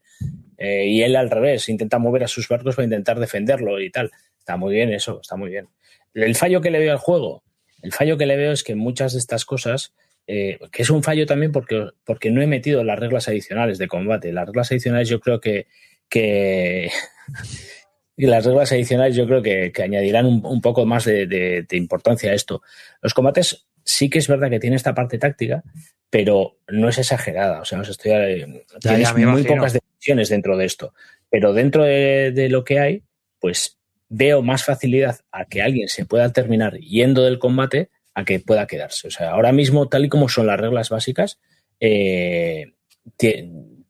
Eh, 0.59 0.85
y 0.85 1.01
él 1.01 1.15
al 1.15 1.31
revés, 1.31 1.69
intenta 1.69 1.97
mover 1.97 2.23
a 2.23 2.27
sus 2.27 2.47
barcos 2.47 2.75
para 2.75 2.83
intentar 2.83 3.19
defenderlo 3.19 3.81
y 3.81 3.89
tal. 3.89 4.11
Está 4.37 4.55
muy 4.55 4.75
bien 4.75 4.93
eso, 4.93 5.21
está 5.23 5.37
muy 5.37 5.49
bien. 5.49 5.69
El 6.13 6.35
fallo 6.35 6.61
que 6.61 6.69
le 6.69 6.77
veo 6.77 6.91
al 6.91 6.99
juego, 6.99 7.41
el 7.81 7.91
fallo 7.91 8.15
que 8.19 8.27
le 8.27 8.37
veo 8.37 8.51
es 8.51 8.63
que 8.63 8.75
muchas 8.75 9.13
de 9.13 9.17
estas 9.17 9.45
cosas, 9.45 9.95
eh, 10.27 10.59
que 10.71 10.83
es 10.83 10.91
un 10.91 11.01
fallo 11.01 11.25
también 11.25 11.51
porque, 11.51 11.89
porque 12.05 12.29
no 12.29 12.43
he 12.43 12.47
metido 12.47 12.83
las 12.83 12.99
reglas 12.99 13.27
adicionales 13.27 13.79
de 13.79 13.87
combate. 13.87 14.31
Las 14.31 14.45
reglas 14.45 14.71
adicionales 14.71 15.09
yo 15.09 15.19
creo 15.19 15.41
que, 15.41 15.65
que 16.09 16.91
y 18.15 18.25
las 18.27 18.45
reglas 18.45 18.71
adicionales 18.71 19.15
yo 19.15 19.25
creo 19.25 19.41
que, 19.41 19.71
que 19.71 19.83
añadirán 19.83 20.25
un, 20.25 20.45
un, 20.45 20.61
poco 20.61 20.85
más 20.85 21.05
de, 21.05 21.25
de, 21.25 21.65
de, 21.67 21.77
importancia 21.77 22.31
a 22.31 22.35
esto. 22.35 22.61
Los 23.01 23.13
combates 23.13 23.65
sí 23.83 24.09
que 24.09 24.19
es 24.19 24.27
verdad 24.27 24.49
que 24.49 24.59
tiene 24.59 24.75
esta 24.75 24.93
parte 24.93 25.17
táctica, 25.17 25.63
pero 26.09 26.59
no 26.67 26.89
es 26.89 26.97
exagerada. 26.99 27.61
O 27.61 27.65
sea, 27.65 27.79
os 27.79 27.89
estoy, 27.89 28.11
ya, 28.11 28.47
tienes 28.79 29.07
ya, 29.07 29.13
muy 29.13 29.23
imagino. 29.23 29.55
pocas 29.55 29.73
decisiones 29.73 30.29
dentro 30.29 30.57
de 30.57 30.65
esto. 30.65 30.93
Pero 31.29 31.53
dentro 31.53 31.83
de, 31.83 32.31
de, 32.31 32.49
lo 32.49 32.63
que 32.63 32.79
hay, 32.79 33.03
pues 33.39 33.79
veo 34.09 34.43
más 34.43 34.63
facilidad 34.63 35.21
a 35.31 35.45
que 35.45 35.63
alguien 35.63 35.87
se 35.87 36.05
pueda 36.05 36.31
terminar 36.31 36.77
yendo 36.77 37.23
del 37.23 37.39
combate 37.39 37.89
a 38.13 38.25
que 38.25 38.39
pueda 38.39 38.67
quedarse. 38.67 39.07
O 39.07 39.11
sea, 39.11 39.31
ahora 39.31 39.51
mismo, 39.51 39.89
tal 39.89 40.05
y 40.05 40.09
como 40.09 40.29
son 40.29 40.45
las 40.45 40.59
reglas 40.59 40.89
básicas, 40.89 41.39
eh, 41.79 42.73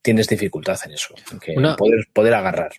tienes 0.02 0.28
dificultad 0.30 0.80
en 0.86 0.92
eso, 0.92 1.14
en 1.32 1.40
que 1.40 1.54
Una... 1.58 1.76
poder, 1.76 2.08
poder 2.14 2.34
agarrar. 2.34 2.72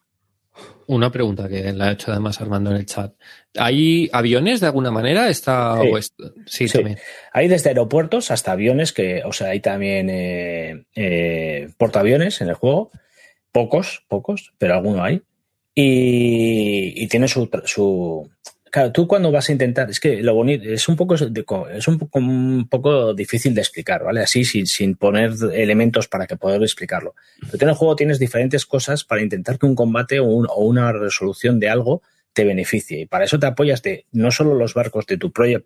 Una 0.86 1.10
pregunta 1.10 1.48
que 1.48 1.72
le 1.72 1.85
ha 1.85 1.93
hecho 1.93 2.10
además 2.10 2.40
Armando 2.40 2.70
en 2.70 2.76
el 2.76 2.86
chat. 2.86 3.14
¿Hay 3.56 4.10
aviones 4.12 4.60
de 4.60 4.66
alguna 4.66 4.90
manera? 4.90 5.28
Está 5.28 5.81
sí. 5.81 5.89
West... 5.89 6.20
sí, 6.47 6.68
sí, 6.68 6.78
también. 6.78 6.98
Hay 7.32 7.48
desde 7.48 7.70
aeropuertos 7.70 8.31
hasta 8.31 8.52
aviones, 8.52 8.93
que, 8.93 9.22
o 9.24 9.32
sea, 9.32 9.51
hay 9.51 9.60
también 9.60 10.10
eh, 10.10 10.85
eh, 10.94 11.68
portaaviones 11.78 12.40
en 12.40 12.48
el 12.48 12.55
juego. 12.55 12.90
Pocos, 13.51 14.05
pocos, 14.09 14.52
pero 14.59 14.74
alguno 14.74 15.02
hay. 15.02 15.22
Y, 15.74 17.02
y 17.02 17.06
tiene 17.09 17.28
su, 17.28 17.48
su, 17.64 18.31
Claro, 18.74 18.90
tú 18.90 19.06
cuando 19.06 19.30
vas 19.30 19.48
a 19.48 19.52
intentar, 19.52 19.88
es 19.88 20.01
que 20.01 20.20
lo 20.20 20.34
bonito, 20.34 20.68
es 20.68 20.88
un 20.88 20.96
poco, 20.96 21.14
es 21.14 21.86
un 21.86 21.96
poco, 21.96 22.18
un 22.18 22.66
poco 22.68 23.14
difícil 23.14 23.55
de 23.55 23.60
explicar, 23.60 24.02
¿vale? 24.02 24.20
Así, 24.20 24.44
sin, 24.44 24.66
sin 24.66 24.96
poner 24.96 25.30
elementos 25.52 26.09
para 26.09 26.26
que 26.26 26.34
poder 26.34 26.60
explicarlo. 26.60 27.14
Pero 27.52 27.66
en 27.66 27.68
el 27.68 27.76
juego 27.76 27.94
tienes 27.94 28.18
diferentes 28.18 28.66
cosas 28.66 29.05
para 29.05 29.22
intentar 29.22 29.60
que 29.60 29.66
un 29.66 29.76
combate 29.76 30.18
o, 30.18 30.24
un, 30.24 30.48
o 30.51 30.64
una 30.64 30.90
resolución 30.90 31.60
de 31.60 31.68
algo 31.68 32.02
te 32.32 32.42
beneficie. 32.42 33.02
Y 33.02 33.06
para 33.06 33.26
eso 33.26 33.38
te 33.38 33.46
apoyas 33.46 33.80
de 33.80 34.06
no 34.10 34.32
solo 34.32 34.56
los 34.56 34.74
barcos 34.74 35.06
de 35.06 35.18
tu 35.18 35.30
propia, 35.30 35.62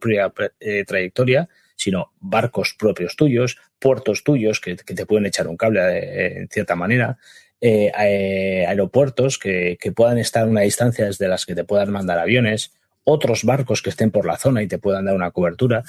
eh, 0.60 0.85
trayectoria, 0.86 1.48
sino 1.76 2.12
barcos 2.20 2.76
propios 2.78 3.16
tuyos, 3.16 3.56
puertos 3.78 4.22
tuyos 4.22 4.60
que, 4.60 4.76
que 4.76 4.94
te 4.94 5.06
pueden 5.06 5.24
echar 5.24 5.48
un 5.48 5.56
cable 5.56 5.80
eh, 5.80 6.40
en 6.40 6.48
cierta 6.51 6.76
manera, 6.76 7.16
eh, 7.62 7.90
aeropuertos 7.97 9.39
que, 9.39 9.78
que 9.80 9.93
puedan 9.93 10.18
estar 10.18 10.43
a 10.43 10.51
una 10.51 10.60
distancia 10.60 11.06
desde 11.06 11.26
las 11.26 11.47
que 11.47 11.55
te 11.55 11.64
puedan 11.64 11.90
mandar 11.90 12.18
aviones, 12.18 12.74
otros 13.10 13.44
barcos 13.44 13.80
que 13.80 13.90
estén 13.90 14.10
por 14.10 14.26
la 14.26 14.36
zona 14.36 14.62
y 14.62 14.68
te 14.68 14.78
puedan 14.78 15.06
dar 15.06 15.14
una 15.14 15.30
cobertura. 15.30 15.82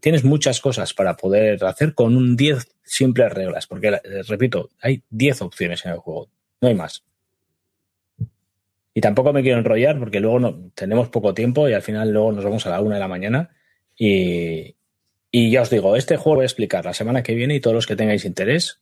Tienes 0.00 0.24
muchas 0.24 0.60
cosas 0.60 0.94
para 0.94 1.14
poder 1.14 1.62
hacer 1.64 1.94
con 1.94 2.16
un 2.16 2.36
10 2.36 2.66
simples 2.82 3.32
reglas, 3.32 3.66
porque, 3.66 3.88
eh, 3.88 4.22
repito, 4.26 4.70
hay 4.80 5.02
10 5.10 5.42
opciones 5.42 5.84
en 5.84 5.92
el 5.92 5.98
juego, 5.98 6.28
no 6.60 6.68
hay 6.68 6.74
más. 6.74 7.04
Y 8.94 9.00
tampoco 9.00 9.32
me 9.32 9.42
quiero 9.42 9.58
enrollar 9.58 9.98
porque 9.98 10.20
luego 10.20 10.70
tenemos 10.74 11.08
poco 11.10 11.34
tiempo 11.34 11.68
y 11.68 11.74
al 11.74 11.82
final 11.82 12.10
luego 12.10 12.32
nos 12.32 12.44
vamos 12.44 12.66
a 12.66 12.70
la 12.70 12.80
una 12.80 12.96
de 12.96 13.00
la 13.00 13.08
mañana. 13.08 13.50
Y, 13.96 14.74
y 15.30 15.50
ya 15.50 15.62
os 15.62 15.70
digo, 15.70 15.94
este 15.94 16.16
juego 16.16 16.36
voy 16.36 16.44
a 16.44 16.46
explicar 16.46 16.84
la 16.84 16.94
semana 16.94 17.22
que 17.22 17.34
viene 17.34 17.54
y 17.54 17.60
todos 17.60 17.74
los 17.74 17.86
que 17.86 17.94
tengáis 17.94 18.24
interés 18.24 18.80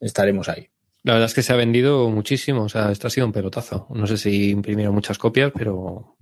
estaremos 0.00 0.48
ahí. 0.48 0.68
La 1.02 1.14
verdad 1.14 1.26
es 1.26 1.34
que 1.34 1.42
se 1.42 1.52
ha 1.52 1.56
vendido 1.56 2.10
muchísimo, 2.10 2.64
o 2.64 2.68
sea, 2.68 2.90
esto 2.92 3.06
ha 3.06 3.10
sido 3.10 3.26
un 3.26 3.32
pelotazo. 3.32 3.86
No 3.94 4.06
sé 4.06 4.16
si 4.16 4.50
imprimieron 4.50 4.94
muchas 4.94 5.18
copias, 5.18 5.52
pero... 5.56 6.15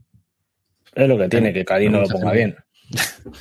Es 0.95 1.09
lo 1.09 1.19
que 1.19 1.29
tiene, 1.29 1.53
que 1.53 1.65
Cali 1.65 1.89
no 1.89 2.01
lo 2.01 2.09
ponga 2.09 2.33
bien. 2.33 2.57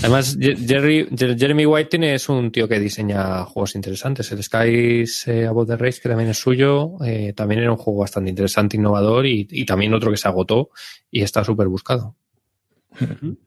Además, 0.00 0.36
Jerry, 0.40 1.08
Jeremy 1.16 1.66
White 1.66 2.14
es 2.14 2.28
un 2.28 2.50
tío 2.50 2.66
que 2.68 2.80
diseña 2.80 3.44
juegos 3.44 3.74
interesantes. 3.74 4.30
El 4.32 4.42
Skies 4.42 5.28
eh, 5.28 5.46
Above 5.46 5.68
the 5.68 5.76
Race, 5.76 6.00
que 6.00 6.08
también 6.08 6.30
es 6.30 6.38
suyo, 6.38 6.96
eh, 7.04 7.32
también 7.34 7.60
era 7.60 7.70
un 7.70 7.76
juego 7.76 8.00
bastante 8.00 8.30
interesante, 8.30 8.76
innovador 8.76 9.26
y, 9.26 9.46
y 9.50 9.64
también 9.64 9.94
otro 9.94 10.10
que 10.10 10.16
se 10.16 10.28
agotó 10.28 10.70
y 11.10 11.22
está 11.22 11.44
súper 11.44 11.68
buscado. 11.68 12.16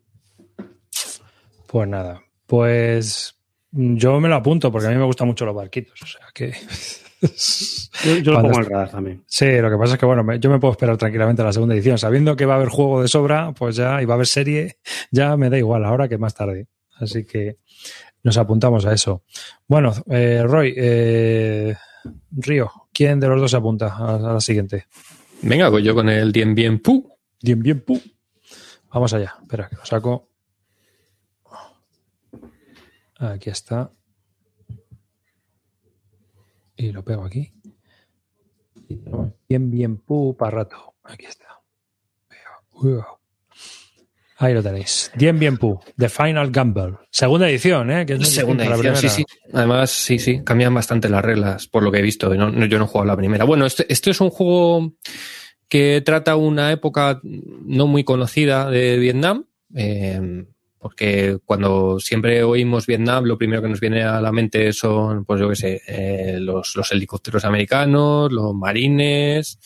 Pues 1.68 1.86
nada, 1.86 2.24
pues 2.46 3.36
yo 3.72 4.22
me 4.22 4.30
lo 4.30 4.36
apunto 4.36 4.72
porque 4.72 4.88
a 4.88 4.90
mí 4.90 4.96
me 4.96 5.04
gustan 5.04 5.28
mucho 5.28 5.46
los 5.46 5.54
barquitos. 5.54 6.02
O 6.02 6.06
sea 6.06 6.28
que. 6.34 6.54
yo, 7.22 8.18
yo 8.18 8.32
lo 8.32 8.42
pongo 8.42 8.56
en 8.56 8.60
el 8.60 8.66
radar 8.66 8.92
también. 8.92 9.24
Sí, 9.26 9.46
lo 9.60 9.70
que 9.70 9.78
pasa 9.78 9.94
es 9.94 10.00
que, 10.00 10.06
bueno, 10.06 10.36
yo 10.36 10.50
me 10.50 10.60
puedo 10.60 10.72
esperar 10.72 10.98
tranquilamente 10.98 11.42
a 11.42 11.46
la 11.46 11.54
segunda 11.54 11.76
edición. 11.76 11.98
Sabiendo 11.98 12.36
que 12.36 12.46
va 12.46 12.54
a 12.54 12.58
haber 12.58 12.70
juego 12.70 13.02
de 13.02 13.08
sobra, 13.08 13.54
pues 13.54 13.76
ya, 13.76 14.02
y 14.02 14.06
va 14.06 14.14
a 14.14 14.16
haber 14.16 14.28
serie, 14.28 14.78
ya 15.12 15.36
me 15.38 15.50
da 15.50 15.58
igual 15.58 15.86
ahora 15.86 16.08
que 16.08 16.18
más 16.18 16.34
tarde. 16.34 16.68
Así 16.96 17.26
que 17.26 17.58
nos 18.24 18.38
apuntamos 18.38 18.86
a 18.86 18.94
eso. 18.94 19.24
Bueno, 19.68 19.94
eh, 20.10 20.44
Roy, 20.46 20.74
eh, 20.76 21.76
Río, 22.32 22.72
¿quién 22.92 23.20
de 23.20 23.28
los 23.28 23.40
dos 23.40 23.52
se 23.52 23.58
apunta 23.58 23.88
a, 23.88 24.16
a 24.16 24.34
la 24.34 24.42
siguiente? 24.42 24.88
Venga, 25.42 25.70
pues 25.70 25.84
yo 25.84 25.94
con 25.94 26.10
el 26.10 26.32
Dien 26.32 26.56
Bien 26.56 26.80
Pu. 26.80 27.12
Dien 27.40 27.62
Bien 27.62 27.82
Pu. 27.82 28.02
Vamos 28.92 29.14
allá. 29.14 29.36
Espera, 29.42 29.70
que 29.70 29.76
lo 29.76 29.86
saco. 29.86 30.30
Aquí 33.20 33.50
está. 33.50 33.92
Y 36.78 36.92
lo 36.92 37.04
pego 37.04 37.26
aquí. 37.26 37.52
Bien, 39.50 39.72
bien, 39.72 39.98
pu, 39.98 40.38
para 40.38 40.58
rato. 40.58 40.96
Aquí 41.04 41.26
está. 41.26 41.48
Ahí 44.38 44.54
lo 44.54 44.62
tenéis. 44.62 45.12
Bien, 45.16 45.38
bien, 45.40 45.58
pu. 45.58 45.80
The 45.98 46.10
Final 46.10 46.52
Gamble. 46.52 47.00
Segunda 47.10 47.50
edición, 47.50 47.90
¿eh? 47.90 48.06
Que 48.06 48.14
es 48.14 48.30
Segunda 48.30 48.66
edición, 48.66 48.96
sí, 48.96 49.10
sí. 49.10 49.26
Además, 49.52 49.90
sí, 49.90 50.20
sí. 50.20 50.44
Cambian 50.44 50.74
bastante 50.74 51.10
las 51.10 51.26
reglas, 51.26 51.68
por 51.68 51.82
lo 51.82 51.92
que 51.92 51.98
he 51.98 52.04
visto. 52.04 52.34
No, 52.36 52.52
no, 52.52 52.66
yo 52.68 52.78
no 52.78 52.86
he 52.86 52.88
jugado 52.88 53.08
la 53.08 53.18
primera. 53.18 53.46
Bueno, 53.46 53.66
este, 53.66 53.92
este 53.92 54.12
es 54.12 54.22
un 54.22 54.30
juego 54.30 54.94
que 55.68 56.02
trata 56.06 56.36
una 56.36 56.72
época 56.72 57.20
no 57.24 57.88
muy 57.88 58.04
conocida 58.04 58.70
de 58.70 58.98
Vietnam. 58.98 59.46
Eh, 59.76 60.46
porque 60.88 61.38
cuando 61.44 62.00
siempre 62.00 62.44
oímos 62.44 62.86
Vietnam, 62.86 63.26
lo 63.26 63.38
primero 63.38 63.62
que 63.62 63.68
nos 63.68 63.82
viene 63.82 64.04
a 64.04 64.22
la 64.22 64.32
mente 64.32 64.72
son, 64.72 65.26
pues 65.26 65.38
yo 65.38 65.50
qué 65.50 65.56
sé, 65.58 65.82
eh, 65.86 66.38
los, 66.40 66.74
helicópteros 66.94 67.44
americanos, 67.44 68.32
los 68.32 68.56
marines, 68.56 69.60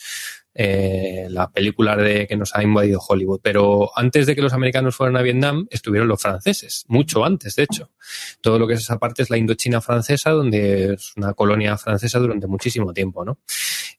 eh, 0.52 1.28
la 1.30 1.48
película 1.52 1.96
de 1.96 2.26
que 2.26 2.36
nos 2.36 2.56
ha 2.56 2.64
invadido 2.64 2.98
Hollywood. 2.98 3.38
Pero 3.40 3.96
antes 3.96 4.26
de 4.26 4.34
que 4.34 4.42
los 4.42 4.52
americanos 4.52 4.96
fueran 4.96 5.16
a 5.16 5.22
Vietnam, 5.22 5.68
estuvieron 5.70 6.08
los 6.08 6.20
franceses, 6.20 6.86
mucho 6.88 7.24
antes, 7.24 7.54
de 7.54 7.62
hecho. 7.62 7.90
Todo 8.40 8.58
lo 8.58 8.66
que 8.66 8.74
es 8.74 8.80
esa 8.80 8.98
parte 8.98 9.22
es 9.22 9.30
la 9.30 9.36
Indochina 9.36 9.80
francesa, 9.80 10.32
donde 10.32 10.94
es 10.94 11.12
una 11.16 11.34
colonia 11.34 11.78
francesa 11.78 12.18
durante 12.18 12.48
muchísimo 12.48 12.92
tiempo, 12.92 13.24
¿no? 13.24 13.38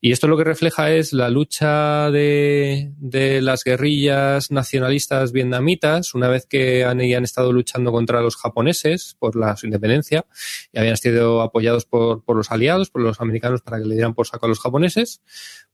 Y 0.05 0.11
esto 0.11 0.27
lo 0.27 0.35
que 0.35 0.43
refleja 0.43 0.91
es 0.91 1.13
la 1.13 1.29
lucha 1.29 2.11
de, 2.11 2.91
de 2.97 3.41
las 3.41 3.63
guerrillas 3.63 4.51
nacionalistas 4.51 5.31
vietnamitas, 5.31 6.13
una 6.13 6.27
vez 6.27 6.45
que 6.45 6.83
han, 6.83 6.99
han 6.99 7.23
estado 7.23 7.53
luchando 7.53 7.93
contra 7.93 8.19
los 8.19 8.35
japoneses 8.35 9.15
por 9.17 9.37
la, 9.37 9.55
su 9.55 9.65
independencia 9.65 10.25
y 10.73 10.79
habían 10.79 10.97
sido 10.97 11.41
apoyados 11.41 11.85
por, 11.85 12.21
por 12.25 12.35
los 12.35 12.51
aliados, 12.51 12.89
por 12.89 13.01
los 13.01 13.21
americanos, 13.21 13.61
para 13.61 13.77
que 13.77 13.85
le 13.85 13.93
dieran 13.93 14.13
por 14.13 14.27
saco 14.27 14.45
a 14.45 14.49
los 14.49 14.59
japoneses, 14.59 15.21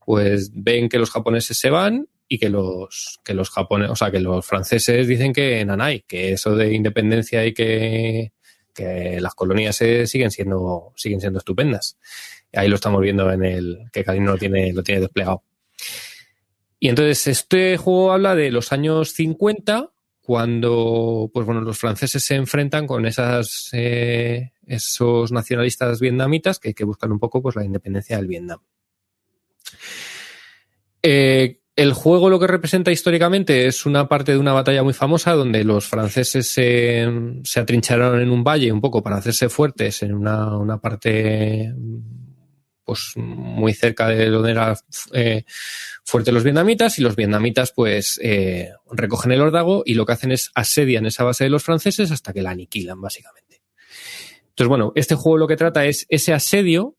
pues 0.06 0.52
ven 0.54 0.90
que 0.90 1.00
los 1.00 1.10
japoneses 1.10 1.58
se 1.58 1.72
van 1.72 2.08
y 2.28 2.38
que 2.38 2.50
los 2.50 3.20
que 3.24 3.34
los 3.34 3.50
japoneses, 3.50 3.94
o 3.94 3.96
sea, 3.96 4.12
que 4.12 4.20
los 4.20 4.46
franceses 4.46 5.08
dicen 5.08 5.34
que 5.34 5.66
nanay, 5.66 6.02
que 6.02 6.34
eso 6.34 6.56
de 6.56 6.72
independencia 6.76 7.48
y 7.48 7.54
que, 7.56 8.34
que 8.76 9.20
las 9.22 9.34
colonias 9.34 9.76
siguen 9.76 10.30
siendo 10.30 10.94
siguen 10.96 11.20
siendo 11.20 11.40
estupendas. 11.40 11.98
Ahí 12.54 12.68
lo 12.68 12.76
estamos 12.76 13.02
viendo 13.02 13.32
en 13.32 13.44
el 13.44 13.78
que 13.92 14.04
Calino 14.04 14.32
lo 14.32 14.38
tiene 14.38 14.74
lo 14.74 14.84
tiene 14.84 15.02
desplegado. 15.02 15.44
Y 16.80 16.88
entonces 16.88 17.28
este 17.28 17.78
juego 17.78 18.14
habla 18.14 18.36
de 18.36 18.52
los 18.52 18.72
años 18.72 19.14
50 19.14 19.92
cuando 20.22 21.30
pues 21.34 21.46
bueno 21.46 21.62
los 21.62 21.78
franceses 21.78 22.24
se 22.24 22.36
enfrentan 22.36 22.88
con 22.88 23.06
esas 23.06 23.70
eh, 23.74 24.52
esos 24.66 25.32
nacionalistas 25.32 26.00
vietnamitas 26.00 26.60
que, 26.60 26.74
buscan 26.84 27.12
un 27.12 27.20
poco 27.20 27.42
pues 27.42 27.56
la 27.56 27.66
independencia 27.66 28.18
del 28.18 28.28
Vietnam. 28.28 28.60
Eh, 31.02 31.60
el 31.76 31.94
juego 31.94 32.30
lo 32.30 32.40
que 32.40 32.48
representa 32.48 32.92
históricamente 32.92 33.66
es 33.66 33.86
una 33.86 34.08
parte 34.08 34.34
de 34.34 34.38
una 34.38 34.54
batalla 34.54 34.84
muy 34.84 34.94
famosa 34.94 35.34
donde 35.34 35.64
los 35.64 35.88
franceses 35.88 36.48
se, 36.48 37.08
se 37.44 37.60
atrincheraron 37.60 38.20
en 38.20 38.32
un 38.32 38.44
valle 38.44 38.72
un 38.72 38.82
poco 38.82 39.02
para 39.02 39.16
hacerse 39.16 39.50
fuertes 39.50 40.04
en 40.04 40.14
una, 40.14 40.58
una 40.58 40.78
parte 40.80 41.74
pues 42.90 43.14
muy 43.18 43.76
cerca 43.76 44.08
de 44.08 44.32
donde 44.32 44.50
era 44.50 44.76
eh, 45.14 45.44
fuerte 46.04 46.32
los 46.32 46.44
vietnamitas 46.44 46.98
y 46.98 47.04
los 47.04 47.16
vietnamitas 47.16 47.72
pues 47.72 48.20
eh, 48.24 48.72
recogen 48.90 49.32
el 49.32 49.42
órdago 49.42 49.84
y 49.86 49.94
lo 49.94 50.08
que 50.08 50.14
hacen 50.14 50.32
es 50.32 50.50
asedian 50.56 51.06
esa 51.06 51.24
base 51.24 51.44
de 51.44 51.52
los 51.52 51.62
franceses 51.62 52.10
hasta 52.10 52.34
que 52.34 52.42
la 52.42 52.50
aniquilan 52.50 53.00
básicamente. 53.00 53.62
Entonces 54.50 54.68
bueno, 54.68 54.92
este 54.96 55.14
juego 55.14 55.38
lo 55.38 55.48
que 55.48 55.56
trata 55.56 55.86
es 55.86 56.08
ese 56.10 56.34
asedio 56.34 56.96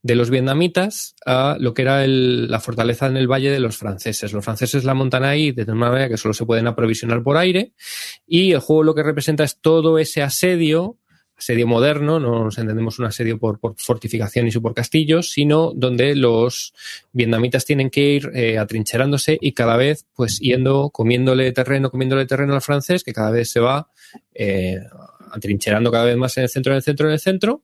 de 0.00 0.14
los 0.14 0.30
vietnamitas 0.30 1.14
a 1.26 1.58
lo 1.60 1.74
que 1.74 1.82
era 1.82 2.06
la 2.06 2.60
fortaleza 2.60 3.06
en 3.06 3.18
el 3.18 3.30
valle 3.30 3.50
de 3.50 3.60
los 3.60 3.76
franceses. 3.76 4.32
Los 4.32 4.46
franceses 4.46 4.84
la 4.84 4.94
montan 4.94 5.24
ahí 5.24 5.52
de 5.52 5.64
una 5.64 5.74
manera 5.74 6.08
que 6.08 6.16
solo 6.16 6.32
se 6.32 6.46
pueden 6.46 6.68
aprovisionar 6.68 7.22
por 7.22 7.36
aire 7.36 7.74
y 8.26 8.52
el 8.52 8.60
juego 8.60 8.82
lo 8.82 8.94
que 8.94 9.02
representa 9.02 9.44
es 9.44 9.60
todo 9.60 9.98
ese 9.98 10.22
asedio, 10.22 10.96
asedio 11.38 11.66
moderno, 11.66 12.18
no 12.18 12.44
nos 12.44 12.58
entendemos 12.58 12.98
un 12.98 13.06
asedio 13.06 13.38
por, 13.38 13.60
por 13.60 13.74
fortificaciones 13.76 14.56
y 14.56 14.60
por 14.60 14.74
castillos, 14.74 15.30
sino 15.30 15.72
donde 15.74 16.16
los 16.16 16.74
vietnamitas 17.12 17.64
tienen 17.64 17.90
que 17.90 18.00
ir 18.00 18.30
eh, 18.34 18.58
atrincherándose 18.58 19.38
y 19.40 19.52
cada 19.52 19.76
vez 19.76 20.04
pues 20.14 20.40
yendo, 20.40 20.90
comiéndole 20.90 21.52
terreno, 21.52 21.90
comiéndole 21.90 22.26
terreno 22.26 22.54
al 22.54 22.62
francés, 22.62 23.04
que 23.04 23.12
cada 23.12 23.30
vez 23.30 23.50
se 23.50 23.60
va 23.60 23.88
eh, 24.34 24.80
atrincherando 25.30 25.92
cada 25.92 26.06
vez 26.06 26.16
más 26.16 26.36
en 26.38 26.44
el 26.44 26.48
centro, 26.48 26.72
en 26.72 26.78
el 26.78 26.82
centro, 26.82 27.06
en 27.06 27.12
el 27.12 27.20
centro, 27.20 27.62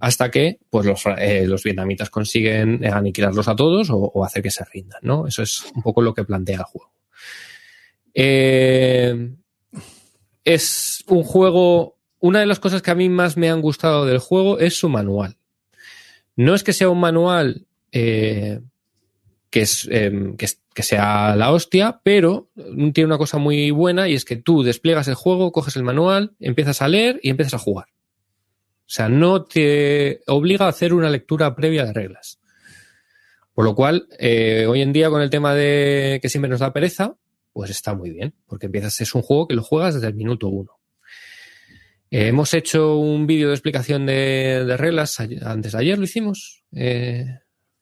hasta 0.00 0.30
que 0.30 0.58
pues 0.68 0.84
los, 0.84 1.04
eh, 1.18 1.46
los 1.46 1.62
vietnamitas 1.62 2.10
consiguen 2.10 2.84
aniquilarlos 2.84 3.46
a 3.46 3.54
todos 3.54 3.88
o, 3.90 4.24
hacer 4.24 4.42
que 4.42 4.50
se 4.50 4.64
rindan, 4.64 5.00
¿no? 5.02 5.28
Eso 5.28 5.42
es 5.42 5.64
un 5.74 5.82
poco 5.82 6.02
lo 6.02 6.12
que 6.12 6.24
plantea 6.24 6.58
el 6.58 6.64
juego. 6.64 6.92
Es 10.44 11.04
un 11.06 11.22
juego. 11.22 11.98
Una 12.22 12.38
de 12.38 12.46
las 12.46 12.60
cosas 12.60 12.82
que 12.82 12.90
a 12.92 12.94
mí 12.94 13.08
más 13.08 13.36
me 13.36 13.50
han 13.50 13.60
gustado 13.60 14.06
del 14.06 14.18
juego 14.18 14.60
es 14.60 14.78
su 14.78 14.88
manual. 14.88 15.38
No 16.36 16.54
es 16.54 16.62
que 16.62 16.72
sea 16.72 16.88
un 16.88 17.00
manual 17.00 17.66
eh, 17.90 18.60
que, 19.50 19.66
que, 20.38 20.82
sea 20.84 21.34
la 21.34 21.50
hostia, 21.50 22.00
pero 22.04 22.48
tiene 22.94 23.06
una 23.06 23.18
cosa 23.18 23.38
muy 23.38 23.72
buena 23.72 24.08
y 24.08 24.14
es 24.14 24.24
que 24.24 24.36
tú 24.36 24.62
despliegas 24.62 25.08
el 25.08 25.16
juego, 25.16 25.50
coges 25.50 25.74
el 25.74 25.82
manual, 25.82 26.36
empiezas 26.38 26.80
a 26.80 26.86
leer 26.86 27.18
y 27.24 27.30
empiezas 27.30 27.54
a 27.54 27.58
jugar. 27.58 27.86
O 27.88 28.94
sea, 28.94 29.08
no 29.08 29.42
te 29.42 30.20
obliga 30.28 30.66
a 30.66 30.68
hacer 30.68 30.94
una 30.94 31.10
lectura 31.10 31.56
previa 31.56 31.84
de 31.84 31.92
reglas. 31.92 32.38
Por 33.52 33.64
lo 33.64 33.74
cual, 33.74 34.06
eh, 34.20 34.66
hoy 34.68 34.80
en 34.80 34.92
día 34.92 35.10
con 35.10 35.22
el 35.22 35.30
tema 35.30 35.56
de 35.56 36.20
que 36.22 36.28
siempre 36.28 36.48
nos 36.48 36.60
da 36.60 36.72
pereza, 36.72 37.16
pues 37.52 37.72
está 37.72 37.96
muy 37.96 38.10
bien, 38.10 38.32
porque 38.46 38.66
empiezas, 38.66 39.00
es 39.00 39.12
un 39.12 39.22
juego 39.22 39.48
que 39.48 39.56
lo 39.56 39.64
juegas 39.64 39.94
desde 39.94 40.06
el 40.06 40.14
minuto 40.14 40.46
uno. 40.46 40.81
Eh, 42.12 42.28
hemos 42.28 42.52
hecho 42.52 42.98
un 42.98 43.26
vídeo 43.26 43.48
de 43.48 43.54
explicación 43.54 44.04
de, 44.04 44.66
de, 44.66 44.76
reglas, 44.76 45.18
antes 45.18 45.72
de 45.72 45.78
ayer 45.78 45.96
lo 45.96 46.04
hicimos. 46.04 46.62
Eh, 46.70 47.24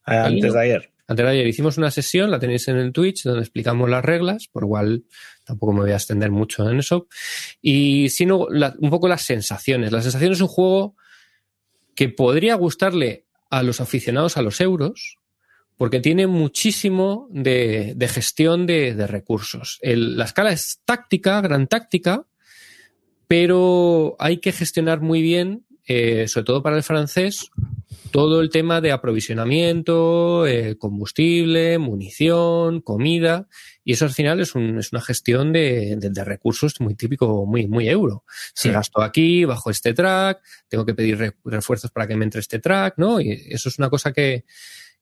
antes 0.04 0.54
de 0.54 0.60
ayer. 0.60 0.92
Antes 1.08 1.26
de 1.26 1.32
ayer 1.32 1.46
hicimos 1.48 1.78
una 1.78 1.90
sesión, 1.90 2.30
la 2.30 2.38
tenéis 2.38 2.68
en 2.68 2.76
el 2.76 2.92
Twitch, 2.92 3.24
donde 3.24 3.40
explicamos 3.40 3.90
las 3.90 4.04
reglas, 4.04 4.46
por 4.46 4.62
igual 4.62 5.02
tampoco 5.42 5.72
me 5.72 5.80
voy 5.80 5.90
a 5.90 5.96
extender 5.96 6.30
mucho 6.30 6.70
en 6.70 6.78
eso. 6.78 7.08
Y 7.60 8.08
sino 8.10 8.46
la, 8.48 8.76
un 8.78 8.88
poco 8.88 9.08
las 9.08 9.22
sensaciones. 9.22 9.90
La 9.90 10.00
sensación 10.00 10.30
es 10.30 10.40
un 10.40 10.46
juego 10.46 10.94
que 11.96 12.08
podría 12.08 12.54
gustarle 12.54 13.24
a 13.50 13.64
los 13.64 13.80
aficionados 13.80 14.36
a 14.36 14.42
los 14.42 14.60
euros, 14.60 15.16
porque 15.76 15.98
tiene 15.98 16.28
muchísimo 16.28 17.26
de, 17.32 17.94
de 17.96 18.06
gestión 18.06 18.64
de, 18.68 18.94
de 18.94 19.08
recursos. 19.08 19.80
El, 19.82 20.16
la 20.16 20.26
escala 20.26 20.52
es 20.52 20.82
táctica, 20.84 21.40
gran 21.40 21.66
táctica, 21.66 22.26
pero 23.30 24.16
hay 24.18 24.38
que 24.38 24.50
gestionar 24.50 25.00
muy 25.00 25.22
bien 25.22 25.64
eh, 25.86 26.26
sobre 26.26 26.44
todo 26.44 26.62
para 26.64 26.76
el 26.76 26.82
francés, 26.82 27.50
todo 28.10 28.40
el 28.40 28.50
tema 28.50 28.80
de 28.80 28.90
aprovisionamiento, 28.90 30.46
eh, 30.46 30.76
combustible, 30.76 31.78
munición, 31.78 32.80
comida, 32.80 33.48
y 33.84 33.92
eso 33.92 34.04
al 34.04 34.12
final 34.12 34.40
es, 34.40 34.56
un, 34.56 34.78
es 34.78 34.92
una 34.92 35.00
gestión 35.00 35.52
de, 35.52 35.96
de, 35.96 36.10
de, 36.10 36.24
recursos 36.24 36.80
muy 36.80 36.96
típico, 36.96 37.46
muy, 37.46 37.68
muy 37.68 37.88
euro. 37.88 38.24
Si 38.54 38.68
sí. 38.68 38.70
gasto 38.70 39.00
aquí, 39.00 39.44
bajo 39.44 39.70
este 39.70 39.94
track, 39.94 40.40
tengo 40.68 40.84
que 40.84 40.94
pedir 40.94 41.34
refuerzos 41.44 41.92
para 41.92 42.08
que 42.08 42.16
me 42.16 42.24
entre 42.24 42.40
este 42.40 42.58
track, 42.58 42.94
¿no? 42.96 43.20
Y 43.20 43.30
eso 43.48 43.68
es 43.68 43.78
una 43.78 43.90
cosa 43.90 44.12
que, 44.12 44.44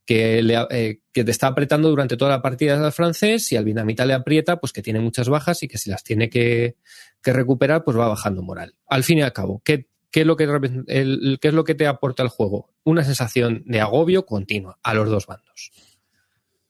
que, 0.08 0.40
le, 0.42 0.56
eh, 0.70 1.00
que, 1.12 1.22
te 1.22 1.30
está 1.30 1.48
apretando 1.48 1.90
durante 1.90 2.16
toda 2.16 2.30
la 2.30 2.40
partida 2.40 2.82
al 2.82 2.92
francés 2.92 3.52
y 3.52 3.56
al 3.56 3.66
vietnamita 3.66 4.06
le 4.06 4.14
aprieta, 4.14 4.58
pues 4.58 4.72
que 4.72 4.80
tiene 4.80 5.00
muchas 5.00 5.28
bajas 5.28 5.62
y 5.62 5.68
que 5.68 5.76
si 5.76 5.90
las 5.90 6.02
tiene 6.02 6.30
que, 6.30 6.76
que 7.22 7.32
recuperar, 7.34 7.84
pues 7.84 7.94
va 7.94 8.08
bajando 8.08 8.42
moral. 8.42 8.74
Al 8.86 9.04
fin 9.04 9.18
y 9.18 9.22
al 9.22 9.34
cabo, 9.34 9.60
¿qué, 9.62 9.86
qué, 10.10 10.22
es 10.22 10.26
lo 10.26 10.34
que, 10.34 10.44
el, 10.86 11.38
¿qué 11.42 11.48
es 11.48 11.52
lo 11.52 11.62
que 11.62 11.74
te 11.74 11.86
aporta 11.86 12.22
el 12.22 12.30
juego? 12.30 12.70
Una 12.84 13.04
sensación 13.04 13.64
de 13.66 13.82
agobio 13.82 14.24
continua 14.24 14.78
a 14.82 14.94
los 14.94 15.10
dos 15.10 15.26
bandos. 15.26 15.72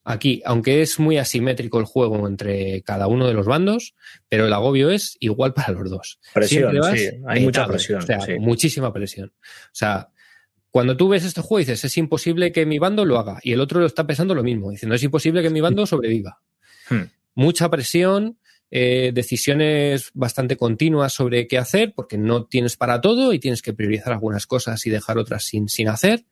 Aquí, 0.03 0.43
aunque 0.45 0.83
es 0.83 0.99
muy 0.99 1.17
asimétrico 1.17 1.79
el 1.79 1.85
juego 1.85 2.27
entre 2.27 2.83
cada 2.83 3.07
uno 3.07 3.29
de 3.29 3.35
los 3.35 3.47
bandos, 3.47 3.95
pero 4.29 4.47
el 4.47 4.53
agobio 4.53 4.91
es 4.91 5.17
igual 5.21 5.55
para 5.55 5.75
los 5.75 5.89
dos. 5.89 6.19
Presión, 6.35 6.75
sí, 6.97 7.09
hay 7.25 7.45
mucha 7.45 7.69
presión. 7.69 8.03
O 8.03 8.07
sea, 8.07 8.21
sí. 8.21 8.37
muchísima 8.41 8.93
presión. 8.93 9.33
O 9.39 9.75
sea, 9.75 10.09
cuando 10.71 10.97
tú 10.97 11.09
ves 11.09 11.25
este 11.25 11.41
juego 11.41 11.59
dices, 11.59 11.85
es 11.85 11.97
imposible 11.97 12.53
que 12.53 12.67
mi 12.67 12.79
bando 12.79 13.05
lo 13.05 13.19
haga, 13.19 13.39
y 13.43 13.53
el 13.53 13.61
otro 13.61 13.81
lo 13.81 13.87
está 13.87 14.07
pensando 14.07 14.35
lo 14.35 14.43
mismo, 14.43 14.71
diciendo, 14.71 14.95
es 14.95 15.03
imposible 15.03 15.43
que 15.43 15.51
mi 15.51 15.61
bando 15.61 15.87
sobreviva. 15.87 16.41
Hmm. 16.91 17.05
Mucha 17.35 17.69
presión, 17.71 18.39
eh, 18.71 19.13
decisiones 19.15 20.11
bastante 20.13 20.57
continuas 20.57 21.15
sobre 21.15 21.47
qué 21.47 21.57
hacer, 21.57 21.95
porque 21.95 22.19
no 22.19 22.45
tienes 22.45 22.77
para 22.77 23.01
todo 23.01 23.33
y 23.33 23.39
tienes 23.39 23.63
que 23.63 23.73
priorizar 23.73 24.13
algunas 24.13 24.47
cosas 24.47 24.85
y 24.87 24.91
dejar 24.91 25.19
otras 25.19 25.45
sin, 25.45 25.69
sin 25.69 25.89
hacer. 25.89 26.25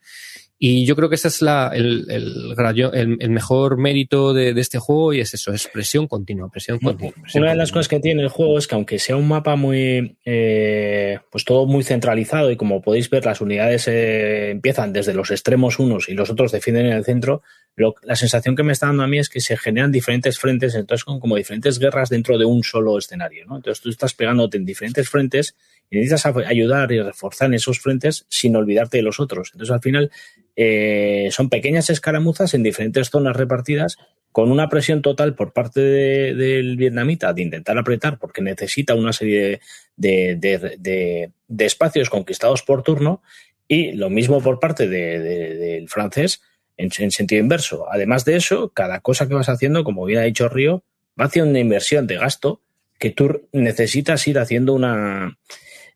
Y 0.59 0.87
yo 0.87 0.97
creo 0.97 1.11
que 1.11 1.17
ese 1.17 1.29
es 1.29 1.43
la, 1.43 1.71
el, 1.75 2.07
el, 2.09 3.19
el, 3.21 3.31
mejor 3.31 3.77
mérito 3.77 4.33
de, 4.33 4.55
de, 4.55 4.61
este 4.63 4.79
juego 4.79 5.13
y 5.13 5.21
es 5.21 5.35
eso, 5.35 5.53
es 5.53 5.67
presión 5.67 6.07
continua, 6.07 6.49
presión 6.49 6.79
continua. 6.79 7.13
Presión 7.13 7.43
Una 7.43 7.53
de 7.53 7.53
continua. 7.53 7.55
las 7.57 7.73
cosas 7.73 7.89
que 7.89 8.01
tiene 8.01 8.23
el 8.23 8.31
juego 8.31 8.57
es 8.57 8.67
que 8.67 8.75
aunque 8.75 8.99
sea 8.99 9.17
un 9.17 9.29
mapa 9.29 9.57
muy, 9.57 10.17
eh, 10.25 11.19
pues 11.31 11.45
todo 11.45 11.67
muy 11.67 11.85
centralizado 11.85 12.51
y 12.51 12.57
como 12.57 12.81
podéis 12.81 13.11
ver 13.11 13.27
las 13.27 13.43
unidades 13.43 13.87
eh, 13.89 14.51
empiezan 14.51 14.95
desde 14.95 15.13
los 15.13 15.31
extremos 15.31 15.79
unos 15.79 16.09
y 16.09 16.15
los 16.15 16.31
otros 16.31 16.53
defienden 16.53 16.87
en 16.87 16.93
el 16.95 17.05
centro, 17.05 17.43
lo, 17.75 17.95
la 18.03 18.17
sensación 18.17 18.57
que 18.57 18.63
me 18.63 18.73
está 18.73 18.87
dando 18.87 19.03
a 19.03 19.09
mí 19.09 19.19
es 19.19 19.29
que 19.29 19.41
se 19.41 19.59
generan 19.59 19.93
diferentes 19.93 20.39
frentes, 20.39 20.75
entonces 20.75 21.05
con 21.05 21.21
como 21.21 21.37
diferentes 21.37 21.79
guerras 21.79 22.09
dentro 22.09 22.39
de 22.39 22.47
un 22.47 22.65
solo 22.65 22.97
escenario, 22.97 23.45
¿no? 23.45 23.57
Entonces 23.57 23.83
tú 23.83 23.91
estás 23.91 24.15
pegándote 24.15 24.57
en 24.57 24.65
diferentes 24.65 25.07
frentes 25.11 25.55
y 25.91 25.97
necesitas 25.97 26.25
ayudar 26.47 26.91
y 26.93 27.03
reforzar 27.03 27.49
en 27.49 27.55
esos 27.55 27.79
frentes 27.79 28.25
sin 28.31 28.57
olvidarte 28.57 28.97
de 28.97 29.03
los 29.03 29.21
otros. 29.21 29.51
Entonces 29.53 29.75
al 29.75 29.83
final 29.83 30.11
eh, 30.57 31.29
son 31.31 31.51
pequeñas 31.51 31.91
escaramuzas 31.91 32.55
en 32.55 32.63
diferentes 32.63 33.11
zonas 33.11 33.37
repartidas 33.37 33.99
con 34.33 34.51
una 34.51 34.69
presión 34.69 35.03
total 35.03 35.35
por 35.35 35.53
parte 35.53 35.81
de, 35.81 36.35
del 36.35 36.77
vietnamita 36.77 37.33
de 37.33 37.43
intentar 37.43 37.79
apretar 37.79 38.19
porque 38.19 38.43
necesita 38.43 38.95
una 38.95 39.13
serie 39.13 39.61
de, 39.97 40.37
de, 40.37 41.31
de, 41.49 41.65
espacios 41.65 42.11
conquistados 42.11 42.63
por 42.63 42.83
turno 42.83 43.23
y 43.69 43.93
lo 43.93 44.11
mismo 44.11 44.41
por 44.41 44.59
parte 44.59 44.89
del 44.89 45.89
francés 45.89 46.43
en, 46.77 46.91
en, 46.99 47.11
sentido 47.11 47.41
inverso. 47.41 47.87
Además 47.91 48.25
de 48.25 48.37
eso, 48.37 48.71
cada 48.71 49.01
cosa 49.01 49.29
que 49.29 49.35
vas 49.35 49.49
haciendo, 49.49 49.85
como 49.85 50.05
bien 50.05 50.21
ha 50.21 50.25
dicho 50.25 50.49
Río, 50.49 50.83
va 51.19 51.27
haciendo 51.27 51.51
una 51.51 51.61
inversión 51.61 52.07
de 52.07 52.17
gasto 52.17 52.61
que 52.99 53.11
tú 53.11 53.49
necesitas 53.53 54.27
ir 54.27 54.39
haciendo 54.39 54.73
una... 54.75 55.39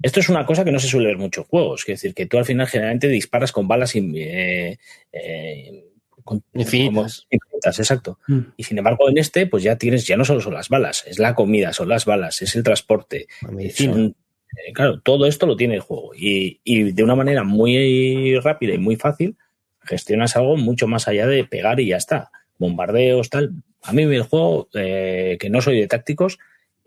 Esto 0.02 0.20
es 0.20 0.28
una 0.28 0.47
cosa 0.47 0.64
que 0.64 0.72
no 0.72 0.78
se 0.78 0.89
suele 0.89 1.06
ver 1.06 1.16
en 1.16 1.22
muchos 1.22 1.47
juegos, 1.47 1.82
es 1.82 1.86
decir, 1.86 2.14
que 2.14 2.27
tú 2.27 2.39
al 2.39 2.44
final 2.44 2.66
generalmente 2.66 3.09
disparas 3.09 3.52
con 3.52 3.68
balas 3.68 3.94
eh, 3.94 4.78
eh, 5.12 5.85
con, 6.24 6.43
infinitas. 6.55 6.93
Como, 6.93 7.06
infinitas, 7.31 7.78
exacto. 7.78 8.18
Mm. 8.27 8.40
Y 8.56 8.64
sin 8.64 8.78
embargo, 8.78 9.09
en 9.10 9.18
este, 9.18 9.47
pues 9.47 9.62
ya 9.62 9.77
tienes, 9.77 10.06
ya 10.06 10.16
no 10.16 10.24
solo 10.24 10.40
son 10.40 10.55
las 10.55 10.68
balas, 10.68 11.05
es 11.06 11.18
la 11.18 11.35
comida, 11.35 11.72
son 11.72 11.89
las 11.89 12.06
balas, 12.06 12.40
es 12.40 12.56
el 12.56 12.62
transporte. 12.62 13.27
Son, 13.74 14.14
eh, 14.56 14.72
claro, 14.72 15.01
todo 15.01 15.27
esto 15.27 15.47
lo 15.47 15.56
tiene 15.56 15.74
el 15.74 15.81
juego. 15.81 16.12
Y, 16.16 16.60
y, 16.64 16.93
de 16.93 17.05
una 17.05 17.14
manera 17.14 17.44
muy 17.44 18.39
rápida 18.39 18.74
y 18.74 18.78
muy 18.78 18.97
fácil, 18.97 19.36
gestionas 19.82 20.36
algo 20.36 20.56
mucho 20.56 20.86
más 20.86 21.09
allá 21.09 21.27
de 21.27 21.44
pegar 21.44 21.81
y 21.81 21.89
ya 21.89 21.97
está. 21.97 22.31
Bombardeos, 22.59 23.31
tal. 23.31 23.62
A 23.82 23.93
mí 23.93 24.02
el 24.02 24.22
juego, 24.22 24.68
eh, 24.74 25.39
que 25.40 25.51
no 25.51 25.60
soy 25.60 25.81
de 25.81 25.86
tácticos, 25.86 26.39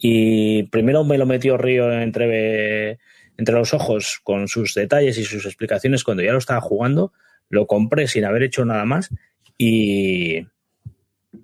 y 0.06 0.64
primero 0.64 1.06
me 1.06 1.18
lo 1.18 1.26
metió 1.26 1.58
Río 1.58 1.90
entre, 1.90 3.00
entre 3.38 3.56
los 3.56 3.74
ojos 3.74 4.20
con 4.22 4.50
sus 4.50 4.74
detalles 4.74 5.18
y 5.18 5.24
sus 5.24 5.46
explicaciones 5.46 6.04
cuando 6.04 6.22
ya 6.22 6.34
lo 6.34 6.40
estaba 6.40 6.60
jugando. 6.60 7.14
Lo 7.48 7.68
compré 7.68 8.10
sin 8.10 8.26
haber 8.26 8.44
hecho 8.44 8.66
nada 8.66 8.84
más 8.84 9.12
y, 9.58 10.40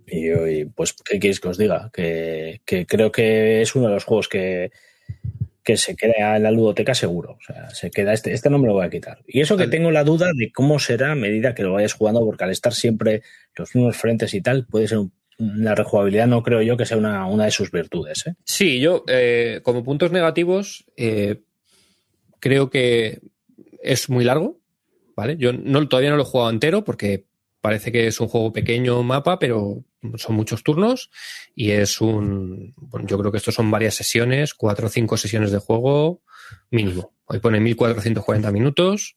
y, 0.07 0.31
y 0.31 0.65
pues, 0.65 0.91
¿qué 0.91 1.21
queréis 1.21 1.39
que 1.39 1.47
os 1.47 1.57
diga? 1.57 1.89
Que, 1.93 2.59
que, 2.65 2.85
creo 2.85 3.13
que 3.13 3.61
es 3.61 3.75
uno 3.75 3.87
de 3.87 3.93
los 3.93 4.03
juegos 4.03 4.27
que, 4.27 4.71
que 5.63 5.77
se 5.77 5.95
queda 5.95 6.35
en 6.35 6.43
la 6.43 6.51
ludoteca 6.51 6.93
seguro. 6.93 7.37
O 7.39 7.41
sea, 7.41 7.69
se 7.69 7.89
queda 7.89 8.11
este, 8.11 8.33
este 8.33 8.49
no 8.49 8.57
me 8.59 8.67
lo 8.67 8.73
voy 8.73 8.85
a 8.85 8.89
quitar. 8.89 9.19
Y 9.25 9.39
eso 9.39 9.55
que 9.55 9.67
tengo 9.67 9.89
la 9.89 10.03
duda 10.03 10.31
de 10.35 10.51
cómo 10.51 10.79
será 10.79 11.13
a 11.13 11.15
medida 11.15 11.55
que 11.55 11.63
lo 11.63 11.71
vayas 11.71 11.93
jugando, 11.93 12.25
porque 12.25 12.43
al 12.43 12.51
estar 12.51 12.73
siempre 12.73 13.21
los 13.55 13.73
mismos 13.73 13.95
frentes 13.95 14.33
y 14.33 14.41
tal, 14.41 14.65
puede 14.65 14.89
ser 14.89 14.97
un 14.97 15.13
la 15.39 15.73
rejugabilidad 15.73 16.27
no 16.27 16.43
creo 16.43 16.61
yo 16.61 16.75
que 16.75 16.85
sea 16.85 16.97
una, 16.97 17.25
una 17.25 17.45
de 17.45 17.51
sus 17.51 17.71
virtudes. 17.71 18.27
¿eh? 18.27 18.35
Sí, 18.43 18.79
yo 18.79 19.05
eh, 19.07 19.61
como 19.63 19.85
puntos 19.85 20.11
negativos 20.11 20.85
eh, 20.97 21.41
creo 22.39 22.69
que 22.69 23.21
es 23.81 24.09
muy 24.09 24.25
largo, 24.25 24.59
¿vale? 25.15 25.37
Yo 25.37 25.53
no, 25.53 25.87
todavía 25.87 26.09
no 26.09 26.17
lo 26.17 26.23
he 26.23 26.25
jugado 26.25 26.49
entero 26.49 26.83
porque 26.83 27.25
parece 27.61 27.91
que 27.91 28.07
es 28.07 28.19
un 28.19 28.27
juego 28.27 28.51
pequeño 28.51 29.01
mapa, 29.01 29.39
pero 29.39 29.85
son 30.15 30.35
muchos 30.35 30.61
turnos 30.61 31.09
y 31.55 31.71
es 31.71 32.01
un, 32.01 32.73
bueno, 32.75 33.07
yo 33.07 33.17
creo 33.17 33.31
que 33.31 33.37
estos 33.37 33.55
son 33.55 33.71
varias 33.71 33.95
sesiones, 33.95 34.53
cuatro 34.53 34.87
o 34.87 34.89
cinco 34.89 35.15
sesiones 35.15 35.51
de 35.51 35.59
juego 35.59 36.21
mínimo. 36.69 37.13
Hoy 37.25 37.39
pone 37.39 37.61
1440 37.61 38.51
minutos. 38.51 39.15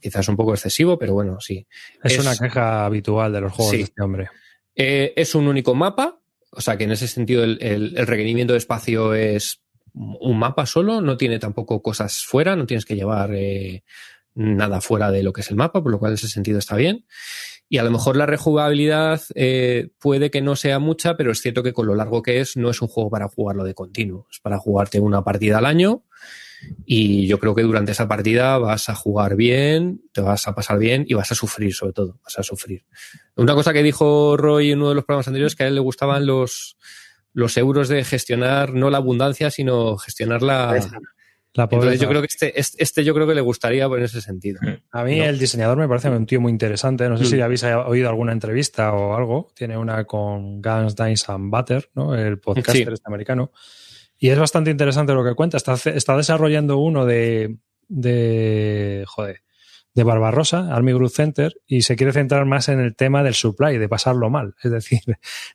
Quizás 0.00 0.28
un 0.28 0.36
poco 0.36 0.54
excesivo, 0.54 0.98
pero 0.98 1.14
bueno, 1.14 1.38
sí. 1.40 1.66
Es, 2.02 2.14
es 2.14 2.18
una 2.18 2.34
queja 2.34 2.84
habitual 2.84 3.32
de 3.32 3.40
los 3.42 3.52
juegos 3.52 3.70
sí. 3.70 3.76
de 3.76 3.82
este 3.84 4.02
hombre. 4.02 4.28
Eh, 4.80 5.12
es 5.16 5.34
un 5.34 5.48
único 5.48 5.74
mapa, 5.74 6.20
o 6.52 6.60
sea 6.60 6.78
que 6.78 6.84
en 6.84 6.92
ese 6.92 7.08
sentido 7.08 7.42
el, 7.42 7.58
el, 7.60 7.98
el, 7.98 8.06
requerimiento 8.06 8.52
de 8.52 8.58
espacio 8.58 9.12
es 9.12 9.60
un 9.92 10.38
mapa 10.38 10.66
solo, 10.66 11.00
no 11.00 11.16
tiene 11.16 11.40
tampoco 11.40 11.82
cosas 11.82 12.22
fuera, 12.24 12.54
no 12.54 12.64
tienes 12.64 12.84
que 12.84 12.94
llevar 12.94 13.34
eh, 13.34 13.82
nada 14.34 14.80
fuera 14.80 15.10
de 15.10 15.24
lo 15.24 15.32
que 15.32 15.40
es 15.40 15.50
el 15.50 15.56
mapa, 15.56 15.82
por 15.82 15.90
lo 15.90 15.98
cual 15.98 16.12
en 16.12 16.14
ese 16.14 16.28
sentido 16.28 16.60
está 16.60 16.76
bien. 16.76 17.04
Y 17.68 17.78
a 17.78 17.82
lo 17.82 17.90
mejor 17.90 18.16
la 18.16 18.24
rejugabilidad 18.24 19.20
eh, 19.34 19.88
puede 19.98 20.30
que 20.30 20.40
no 20.40 20.54
sea 20.54 20.78
mucha, 20.78 21.16
pero 21.16 21.32
es 21.32 21.40
cierto 21.40 21.64
que 21.64 21.72
con 21.72 21.86
lo 21.86 21.96
largo 21.96 22.22
que 22.22 22.40
es, 22.40 22.56
no 22.56 22.70
es 22.70 22.80
un 22.80 22.86
juego 22.88 23.10
para 23.10 23.28
jugarlo 23.28 23.64
de 23.64 23.74
continuo, 23.74 24.28
es 24.30 24.38
para 24.38 24.58
jugarte 24.58 25.00
una 25.00 25.24
partida 25.24 25.58
al 25.58 25.66
año. 25.66 26.04
Y 26.84 27.26
yo 27.26 27.38
creo 27.38 27.54
que 27.54 27.62
durante 27.62 27.92
esa 27.92 28.08
partida 28.08 28.58
vas 28.58 28.88
a 28.88 28.94
jugar 28.94 29.36
bien, 29.36 30.02
te 30.12 30.20
vas 30.20 30.48
a 30.48 30.54
pasar 30.54 30.78
bien 30.78 31.04
y 31.06 31.14
vas 31.14 31.30
a 31.30 31.34
sufrir, 31.34 31.74
sobre 31.74 31.92
todo, 31.92 32.18
vas 32.24 32.38
a 32.38 32.42
sufrir. 32.42 32.84
Una 33.36 33.54
cosa 33.54 33.72
que 33.72 33.82
dijo 33.82 34.36
Roy 34.36 34.72
en 34.72 34.78
uno 34.78 34.90
de 34.90 34.94
los 34.96 35.04
programas 35.04 35.28
anteriores 35.28 35.54
que 35.54 35.64
a 35.64 35.68
él 35.68 35.74
le 35.74 35.80
gustaban 35.80 36.26
los, 36.26 36.76
los 37.32 37.56
euros 37.56 37.88
de 37.88 38.04
gestionar 38.04 38.74
no 38.74 38.90
la 38.90 38.98
abundancia, 38.98 39.50
sino 39.50 39.96
gestionar 39.98 40.42
la, 40.42 40.78
la 41.54 41.64
Entonces 41.64 42.00
yo 42.00 42.08
creo 42.08 42.20
que 42.20 42.28
este, 42.28 42.60
este 42.60 43.04
yo 43.04 43.14
creo 43.14 43.26
que 43.26 43.34
le 43.34 43.40
gustaría 43.40 43.84
en 43.84 44.02
ese 44.02 44.20
sentido. 44.20 44.60
A 44.90 45.04
mí 45.04 45.18
¿no? 45.18 45.24
el 45.24 45.38
diseñador 45.38 45.78
me 45.78 45.88
parece 45.88 46.10
un 46.10 46.26
tío 46.26 46.40
muy 46.40 46.50
interesante. 46.50 47.08
No 47.08 47.16
sé 47.16 47.24
mm. 47.24 47.26
si 47.26 47.40
habéis 47.40 47.64
oído 47.64 48.08
alguna 48.08 48.32
entrevista 48.32 48.92
o 48.92 49.14
algo. 49.14 49.52
Tiene 49.54 49.76
una 49.76 50.04
con 50.04 50.60
Guns, 50.60 50.96
Dice 50.96 51.26
and 51.28 51.50
Butter, 51.50 51.90
¿no? 51.94 52.14
El 52.14 52.38
podcaster 52.38 52.86
sí. 52.86 52.92
este 52.92 53.08
americano. 53.08 53.52
Y 54.18 54.30
es 54.30 54.38
bastante 54.38 54.70
interesante 54.70 55.14
lo 55.14 55.24
que 55.24 55.34
cuenta. 55.34 55.56
Está, 55.56 55.74
está 55.90 56.16
desarrollando 56.16 56.78
uno 56.78 57.06
de, 57.06 57.56
de, 57.88 59.04
joder, 59.06 59.42
de 59.94 60.04
Barbarossa, 60.04 60.74
Army 60.74 60.92
Group 60.92 61.10
Center, 61.10 61.54
y 61.66 61.82
se 61.82 61.96
quiere 61.96 62.12
centrar 62.12 62.44
más 62.44 62.68
en 62.68 62.80
el 62.80 62.96
tema 62.96 63.22
del 63.22 63.34
supply, 63.34 63.78
de 63.78 63.88
pasarlo 63.88 64.30
mal. 64.30 64.54
Es 64.62 64.70
decir, 64.70 65.00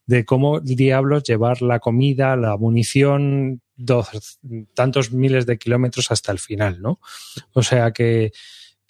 de 0.05 0.25
cómo 0.25 0.59
diablos 0.59 1.23
llevar 1.23 1.61
la 1.61 1.79
comida, 1.79 2.35
la 2.35 2.57
munición, 2.57 3.61
tantos 4.73 5.11
miles 5.11 5.45
de 5.45 5.57
kilómetros 5.57 6.11
hasta 6.11 6.31
el 6.31 6.39
final, 6.39 6.81
¿no? 6.81 6.99
O 7.53 7.63
sea 7.63 7.91
que, 7.91 8.31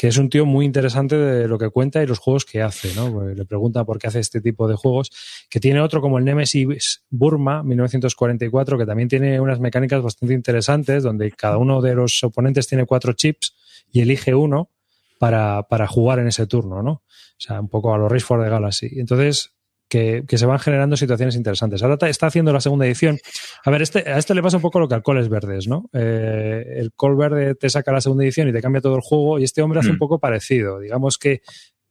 que 0.04 0.10
es 0.10 0.18
un 0.18 0.30
tío 0.30 0.46
muy 0.46 0.66
interesante 0.66 1.16
de 1.16 1.48
lo 1.48 1.58
que 1.58 1.70
cuenta 1.70 2.04
y 2.04 2.06
los 2.06 2.20
juegos 2.20 2.44
que 2.44 2.62
hace, 2.62 2.94
¿no? 2.94 3.10
Pues 3.10 3.38
le 3.38 3.46
pregunta 3.46 3.86
por 3.86 4.00
qué 4.00 4.08
hace 4.08 4.20
este 4.20 4.42
tipo 4.42 4.68
de 4.68 4.76
juegos, 4.76 5.12
que 5.50 5.62
tiene 5.62 5.80
otro 5.80 6.02
como 6.02 6.18
el 6.18 6.26
Nemesis 6.26 7.06
Burma 7.10 7.64
1944, 7.64 8.78
que 8.78 8.86
también 8.86 9.08
tiene 9.08 9.40
unas 9.40 9.62
mecánicas 9.62 10.02
bastante 10.02 10.34
interesantes, 10.34 11.04
donde 11.04 11.32
cada 11.32 11.58
uno 11.58 11.82
de 11.82 11.96
los 11.96 12.22
oponentes 12.22 12.68
tiene 12.68 12.86
cuatro 12.86 13.14
chips 13.14 13.56
y 13.94 14.02
elige 14.02 14.36
uno 14.36 14.72
para, 15.20 15.64
para 15.70 15.88
jugar 15.88 16.20
en 16.20 16.28
ese 16.28 16.48
turno, 16.48 16.84
¿no? 16.84 16.92
O 16.92 17.02
sea, 17.38 17.62
un 17.62 17.70
poco 17.70 17.94
a 17.94 17.98
los 17.98 18.12
Race 18.12 18.26
for 18.26 18.44
the 18.44 18.50
Galaxy. 18.50 19.00
Entonces, 19.00 19.54
que, 19.94 20.24
que, 20.28 20.40
se 20.40 20.48
van 20.48 20.58
generando 20.58 20.98
situaciones 20.98 21.36
interesantes. 21.36 21.84
Ahora 21.84 22.10
está 22.10 22.26
haciendo 22.26 22.52
la 22.52 22.62
segunda 22.62 22.88
edición. 22.88 23.20
A 23.64 23.70
ver, 23.70 23.84
este, 23.84 24.00
a 24.00 24.18
este 24.18 24.34
le 24.34 24.42
pasa 24.42 24.58
un 24.58 24.64
poco 24.64 24.80
lo 24.80 24.88
que 24.88 24.96
al 24.96 25.04
Coles 25.04 25.30
Verdes, 25.30 25.68
¿no? 25.68 25.88
Eh, 25.94 26.78
el 26.78 26.94
Col 26.94 27.16
Verde 27.16 27.54
te 27.54 27.70
saca 27.70 27.92
la 27.92 28.02
segunda 28.02 28.24
edición 28.24 28.50
y 28.50 28.54
te 28.54 28.60
cambia 28.60 28.82
todo 28.82 28.96
el 28.96 29.04
juego 29.04 29.38
y 29.38 29.44
este 29.44 29.62
hombre 29.62 29.82
hace 29.82 29.92
un 29.92 30.00
poco 30.00 30.18
parecido. 30.18 30.80
Digamos 30.80 31.20
que 31.20 31.44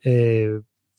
eh, 0.02 0.50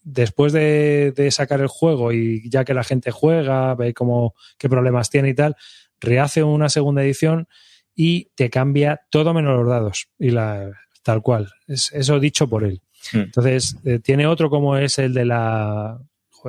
después 0.02 0.54
de, 0.54 1.12
de, 1.14 1.30
sacar 1.32 1.60
el 1.60 1.68
juego 1.68 2.14
y 2.14 2.50
ya 2.50 2.64
que 2.64 2.74
la 2.74 2.86
gente 2.86 3.12
juega, 3.12 3.76
ve 3.76 3.94
cómo, 3.94 4.34
qué 4.58 4.70
problemas 4.70 5.10
tiene 5.10 5.28
y 5.28 5.34
tal, 5.34 5.58
rehace 6.00 6.42
una 6.42 6.70
segunda 6.70 7.04
edición 7.04 7.50
y 7.94 8.30
te 8.36 8.50
cambia 8.50 9.02
todo 9.10 9.34
menos 9.34 9.58
los 9.58 9.68
dados 9.68 10.08
y 10.18 10.30
la 10.30 10.72
tal 11.02 11.22
cual. 11.22 11.52
Es, 11.68 11.92
eso 11.92 12.18
dicho 12.22 12.48
por 12.48 12.64
él. 12.64 12.82
Entonces, 13.12 13.76
eh, 13.84 14.00
tiene 14.00 14.26
otro 14.26 14.50
como 14.50 14.78
es 14.78 14.98
el 15.00 15.14
de 15.14 15.26
la 15.26 16.00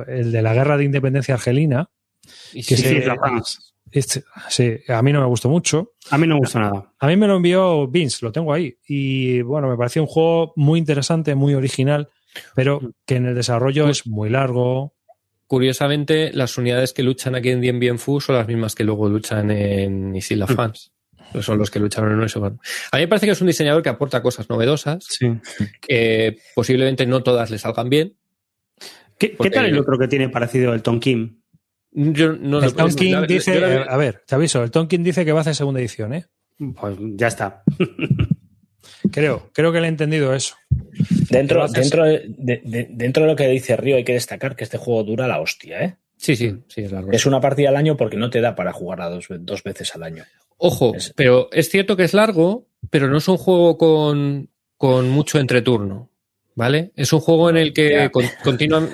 el 0.07 0.31
de 0.31 0.41
la 0.41 0.53
guerra 0.53 0.77
de 0.77 0.85
independencia 0.85 1.33
argelina. 1.35 1.89
Que 2.53 2.63
sí, 2.63 2.75
se, 2.77 3.05
la 3.05 3.17
este, 3.91 4.23
sí, 4.49 4.77
a 4.89 5.01
mí 5.01 5.13
no 5.13 5.21
me 5.21 5.27
gustó 5.27 5.47
mucho. 5.47 5.93
A 6.09 6.17
mí 6.17 6.27
no 6.27 6.35
me 6.35 6.41
gustó 6.41 6.59
nada. 6.59 6.91
A 6.99 7.07
mí 7.07 7.15
me 7.15 7.27
lo 7.27 7.37
envió 7.37 7.87
Vince, 7.87 8.25
lo 8.25 8.31
tengo 8.31 8.51
ahí. 8.51 8.77
Y 8.87 9.41
bueno, 9.41 9.69
me 9.69 9.77
pareció 9.77 10.01
un 10.01 10.07
juego 10.07 10.53
muy 10.57 10.79
interesante, 10.79 11.33
muy 11.33 11.53
original, 11.53 12.09
pero 12.55 12.81
que 13.05 13.15
en 13.15 13.27
el 13.27 13.35
desarrollo 13.35 13.87
es 13.87 14.05
muy 14.05 14.29
largo. 14.29 14.93
Curiosamente, 15.47 16.31
las 16.33 16.57
unidades 16.57 16.91
que 16.91 17.03
luchan 17.03 17.35
aquí 17.35 17.51
en 17.51 17.61
Dien 17.61 17.79
Bien 17.79 17.97
Fu 17.97 18.19
son 18.19 18.35
las 18.35 18.47
mismas 18.47 18.75
que 18.75 18.83
luego 18.83 19.07
luchan 19.07 19.49
en 19.51 20.13
Isla 20.13 20.47
Fans. 20.47 20.91
Son 21.41 21.57
los 21.57 21.71
que 21.71 21.79
lucharon 21.79 22.19
en 22.19 22.23
eso. 22.23 22.43
A 22.43 22.49
mí 22.49 22.59
me 23.01 23.07
parece 23.07 23.27
que 23.27 23.31
es 23.31 23.41
un 23.41 23.47
diseñador 23.47 23.81
que 23.81 23.89
aporta 23.89 24.21
cosas 24.21 24.49
novedosas, 24.49 25.05
sí. 25.07 25.31
que 25.79 26.37
posiblemente 26.53 27.05
no 27.05 27.23
todas 27.23 27.49
le 27.49 27.59
salgan 27.59 27.89
bien, 27.89 28.15
¿Qué, 29.17 29.35
¿Qué, 29.35 29.49
tal 29.49 29.65
el 29.65 29.77
otro 29.77 29.97
que 29.97 30.07
tiene 30.07 30.29
parecido 30.29 30.73
el 30.73 30.81
Tonkin? 30.81 31.41
Yo 31.91 32.33
no 32.33 32.61
el 32.61 32.73
Tonkin 32.73 33.25
dice, 33.25 33.59
yo, 33.59 33.89
a 33.89 33.97
ver, 33.97 34.23
te 34.27 34.35
aviso, 34.35 34.63
el 34.63 34.71
Tonkin 34.71 35.03
dice 35.03 35.23
que 35.23 35.31
va 35.31 35.39
a 35.39 35.41
hacer 35.41 35.55
segunda 35.55 35.79
edición, 35.79 36.13
¿eh? 36.13 36.25
Pues 36.79 36.97
ya 37.15 37.27
está. 37.27 37.63
creo, 39.11 39.49
creo 39.53 39.71
que 39.71 39.79
le 39.79 39.85
he 39.85 39.89
entendido 39.89 40.33
eso. 40.33 40.55
Dentro, 41.29 41.67
dentro, 41.67 42.03
de, 42.03 42.25
de, 42.37 42.87
dentro 42.91 43.23
de 43.23 43.29
lo 43.29 43.35
que 43.35 43.47
dice 43.47 43.77
Río 43.77 43.95
hay 43.95 44.03
que 44.03 44.13
destacar 44.13 44.55
que 44.55 44.63
este 44.65 44.77
juego 44.77 45.03
dura 45.03 45.27
la 45.27 45.39
hostia, 45.39 45.83
¿eh? 45.83 45.97
Sí, 46.17 46.35
sí, 46.35 46.63
sí, 46.67 46.81
es 46.81 46.91
largo. 46.91 47.11
Es 47.11 47.25
una 47.25 47.41
partida 47.41 47.69
al 47.69 47.75
año 47.75 47.97
porque 47.97 48.17
no 48.17 48.29
te 48.29 48.41
da 48.41 48.55
para 48.55 48.73
jugarla 48.73 49.09
dos, 49.09 49.27
dos 49.29 49.63
veces 49.63 49.93
al 49.95 50.03
año. 50.03 50.23
Ojo, 50.57 50.95
es... 50.95 51.13
pero 51.15 51.49
es 51.51 51.69
cierto 51.69 51.97
que 51.97 52.03
es 52.03 52.13
largo, 52.13 52.67
pero 52.89 53.09
no 53.09 53.17
es 53.17 53.27
un 53.27 53.37
juego 53.37 53.77
con, 53.77 54.49
con 54.77 55.09
mucho 55.09 55.39
entreturno. 55.39 56.09
¿Vale? 56.57 56.93
Es 56.95 57.11
un 57.11 57.19
juego 57.19 57.49
en 57.49 57.57
el 57.57 57.73
que 57.73 58.09
con. 58.11 58.25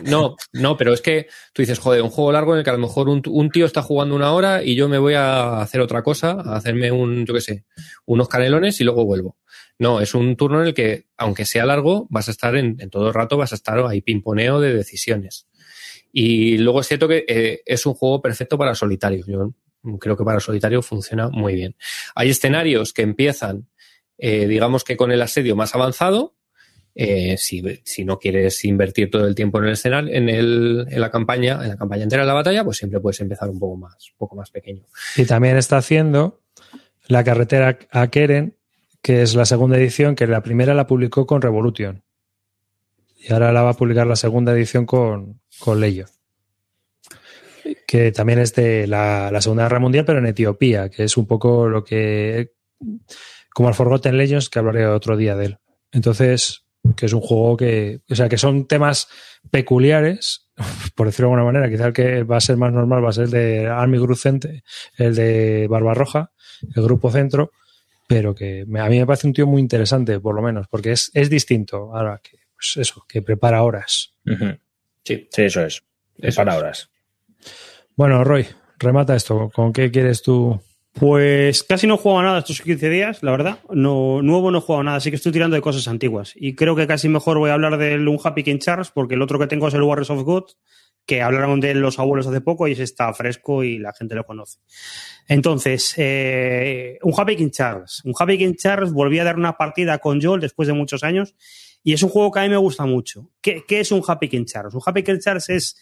No, 0.04 0.36
no, 0.52 0.78
pero 0.78 0.94
es 0.94 1.02
que 1.02 1.28
tú 1.54 1.62
dices, 1.62 1.78
joder, 1.78 2.02
un 2.02 2.10
juego 2.10 2.32
largo 2.32 2.54
en 2.54 2.60
el 2.60 2.64
que 2.64 2.72
a 2.72 2.74
lo 2.74 2.80
mejor 2.80 3.08
un, 3.08 3.22
un, 3.28 3.50
tío 3.52 3.68
está 3.68 3.84
jugando 3.84 4.16
una 4.16 4.34
hora 4.34 4.64
y 4.64 4.74
yo 4.74 4.90
me 4.90 4.98
voy 4.98 5.14
a 5.14 5.62
hacer 5.62 5.80
otra 5.80 6.02
cosa, 6.02 6.32
a 6.32 6.56
hacerme 6.56 6.92
un, 6.92 7.24
yo 7.24 7.36
qué 7.36 7.42
sé, 7.42 7.66
unos 8.06 8.28
canelones 8.28 8.82
y 8.82 8.84
luego 8.84 9.06
vuelvo. 9.06 9.38
No, 9.78 10.02
es 10.02 10.16
un 10.16 10.36
turno 10.36 10.62
en 10.62 10.70
el 10.70 10.74
que, 10.74 11.06
aunque 11.18 11.46
sea 11.46 11.68
largo, 11.68 12.08
vas 12.10 12.28
a 12.30 12.32
estar 12.32 12.56
en, 12.56 12.78
en 12.80 12.90
todo 12.90 13.08
el 13.08 13.14
rato, 13.14 13.38
vas 13.38 13.52
a 13.52 13.56
estar 13.56 13.78
ahí 13.86 14.02
pimponeo 14.02 14.60
de 14.60 14.74
decisiones. 14.74 15.48
Y 16.12 16.58
luego 16.58 16.82
es 16.82 16.88
cierto 16.88 17.08
que 17.08 17.26
eh, 17.28 17.62
es 17.66 17.86
un 17.86 17.94
juego 17.94 18.22
perfecto 18.22 18.58
para 18.58 18.76
solitario. 18.76 19.26
Yo 19.28 19.54
creo 20.00 20.18
que 20.18 20.24
para 20.24 20.40
solitario 20.40 20.82
funciona 20.82 21.30
muy 21.30 21.56
bien. 21.56 21.76
Hay 22.16 22.30
escenarios 22.30 22.94
que 22.94 23.02
empiezan, 23.02 23.70
eh, 24.18 24.48
digamos 24.48 24.84
que 24.84 24.98
con 24.98 25.12
el 25.12 25.22
asedio 25.22 25.56
más 25.56 25.74
avanzado, 25.74 26.36
eh, 26.94 27.38
si, 27.38 27.64
si, 27.84 28.04
no 28.04 28.20
quieres 28.20 28.64
invertir 28.66 29.10
todo 29.10 29.26
el 29.26 29.34
tiempo 29.34 29.60
en 29.60 29.66
el 29.66 29.72
escenario, 29.74 30.14
en, 30.14 30.28
el, 30.28 30.86
en 30.90 31.02
la 31.02 31.10
campaña, 31.10 31.60
en 31.64 31.70
la 31.70 31.78
campaña 31.78 32.04
entera 32.04 32.24
de 32.24 32.28
la 32.28 32.34
batalla, 32.34 32.64
pues 32.64 32.78
siempre 32.78 33.00
puedes 33.00 33.20
empezar 33.22 33.50
un 33.50 33.60
poco 33.60 33.78
más, 33.78 34.12
un 34.12 34.18
poco 34.18 34.36
más 34.36 34.52
pequeño. 34.52 34.84
Y 35.16 35.26
también 35.26 35.58
está 35.58 35.78
haciendo 35.78 36.42
la 37.08 37.24
carretera 37.24 37.80
a 37.92 38.08
Keren, 38.08 38.56
que 39.02 39.22
es 39.22 39.36
la 39.36 39.46
segunda 39.46 39.78
edición, 39.78 40.16
que 40.16 40.28
la 40.28 40.44
primera 40.44 40.74
la 40.74 40.88
publicó 40.88 41.26
con 41.26 41.42
Revolution. 41.42 42.04
Y 43.18 43.32
ahora 43.32 43.52
la 43.52 43.62
va 43.62 43.72
a 43.72 43.78
publicar 43.78 44.08
la 44.08 44.16
segunda 44.16 44.52
edición 44.52 44.86
con, 44.86 45.40
con 45.60 45.80
Leyo. 45.80 46.08
Que 47.88 48.12
también 48.12 48.40
es 48.40 48.54
de 48.56 48.88
la, 48.88 49.30
la, 49.32 49.42
Segunda 49.42 49.64
Guerra 49.64 49.80
Mundial, 49.80 50.06
pero 50.06 50.20
en 50.20 50.26
Etiopía, 50.26 50.90
que 50.90 51.04
es 51.04 51.18
un 51.18 51.28
poco 51.28 51.70
lo 51.70 51.84
que. 51.84 52.54
como 53.54 53.70
el 53.70 53.76
Forgotten 53.76 54.18
Legends, 54.18 54.50
que 54.50 54.60
hablaré 54.60 54.88
otro 54.88 55.16
día 55.16 55.36
de 55.36 55.46
él. 55.46 55.58
Entonces, 55.92 56.61
que 56.96 57.06
es 57.06 57.14
un 57.14 57.22
juego 57.22 57.58
que, 57.58 58.02
o 58.10 58.16
sea, 58.16 58.30
que 58.30 58.38
son 58.38 58.68
temas 58.68 59.08
peculiares, 59.50 60.50
por 60.96 61.08
decirlo 61.08 61.30
de 61.30 61.34
alguna 61.36 61.52
manera, 61.52 61.70
quizá 61.70 61.88
el 61.88 61.94
que 61.94 62.24
va 62.24 62.38
a 62.38 62.42
ser 62.42 62.58
más 62.58 62.72
normal 62.72 63.04
va 63.04 63.10
a 63.10 63.14
ser 63.14 63.26
el 63.26 63.32
de 63.32 63.68
Army 63.68 63.98
Group 63.98 64.18
Center, 64.18 64.64
el 64.98 65.16
de 65.16 65.68
Barbarroja, 65.70 66.32
el 66.76 66.84
grupo 66.84 67.12
centro, 67.12 67.52
pero 68.08 68.36
que 68.36 68.62
a 68.62 68.90
mí 68.90 69.00
me 69.00 69.06
parece 69.06 69.28
un 69.28 69.34
tío 69.34 69.48
muy 69.48 69.62
interesante, 69.62 70.20
por 70.20 70.36
lo 70.36 70.42
menos, 70.42 70.68
porque 70.68 70.92
es, 70.92 71.12
es 71.14 71.30
distinto 71.30 71.96
ahora 71.96 72.20
que, 72.22 72.38
pues 72.56 72.78
eso, 72.78 73.06
que 73.08 73.22
prepara 73.22 73.64
horas. 73.64 74.14
Uh 74.26 74.32
-huh. 74.32 74.60
Sí, 75.04 75.28
sí, 75.32 75.42
eso 75.44 75.66
es. 75.66 75.84
Prepara 76.20 76.52
eso 76.52 76.60
horas. 76.60 76.90
Bueno, 77.96 78.24
Roy, 78.24 78.46
remata 78.78 79.16
esto. 79.16 79.50
¿Con 79.54 79.74
qué 79.74 79.92
quieres 79.92 80.22
tú 80.22 80.62
pues 80.94 81.64
casi 81.64 81.88
no 81.88 81.96
he 81.96 81.98
jugado 81.98 82.24
nada 82.24 82.40
estos 82.40 82.62
15 82.62 82.90
días, 82.90 83.24
la 83.24 83.32
verdad. 83.32 83.60
No, 83.70 84.22
nuevo 84.22 84.52
no 84.52 84.58
he 84.58 84.62
jugado 84.62 84.84
nada, 84.84 84.98
así 84.98 85.10
que 85.10 85.16
estoy 85.16 85.32
tirando 85.32 85.56
de 85.56 85.62
cosas 85.62 85.88
antiguas. 85.88 86.34
Y 86.36 86.56
creo 86.56 86.76
que 86.76 86.86
casi 86.86 87.08
mejor 87.08 87.38
voy 87.38 87.50
a 87.50 87.54
hablar 87.54 87.78
del 87.78 88.08
Un 88.08 88.20
Happy 88.22 88.44
King 88.44 88.60
Charles, 88.60 88.92
porque 88.92 89.16
el 89.16 89.22
otro 89.22 89.40
que 89.40 89.48
tengo 89.48 89.68
es 89.68 89.74
el 89.74 89.84
Warriors 89.84 90.10
of 90.10 90.24
God, 90.24 90.46
que 91.06 91.22
hablaron 91.22 91.60
de 91.62 91.74
los 91.76 91.98
abuelos 91.98 92.28
hace 92.28 92.42
poco 92.42 92.68
y 92.68 92.74
ese 92.74 92.84
está 92.84 93.12
fresco 93.14 93.64
y 93.64 93.80
la 93.80 93.94
gente 93.94 94.16
lo 94.16 94.26
conoce. 94.26 94.60
Entonces, 95.28 95.94
eh, 95.98 97.00
un 97.04 97.14
Happy 97.18 97.38
King 97.38 97.50
Charles. 97.52 98.02
Un 98.04 98.14
Happy 98.18 98.38
King 98.38 98.56
Charles 98.56 98.92
volví 98.92 99.18
a 99.20 99.24
dar 99.24 99.38
una 99.38 99.58
partida 99.58 99.98
con 100.00 100.22
Joel 100.22 100.42
después 100.42 100.68
de 100.68 100.74
muchos 100.74 101.04
años 101.04 101.36
y 101.84 101.94
es 101.94 102.04
un 102.04 102.10
juego 102.10 102.32
que 102.32 102.40
a 102.40 102.44
mí 102.44 102.50
me 102.50 102.58
gusta 102.58 102.86
mucho. 102.86 103.30
¿Qué, 103.42 103.64
qué 103.68 103.80
es 103.80 103.92
un 103.92 104.04
Happy 104.06 104.28
King 104.28 104.46
Charles? 104.46 104.74
Un 104.74 104.82
Happy 104.86 105.04
King 105.04 105.20
Charles 105.20 105.50
es 105.50 105.78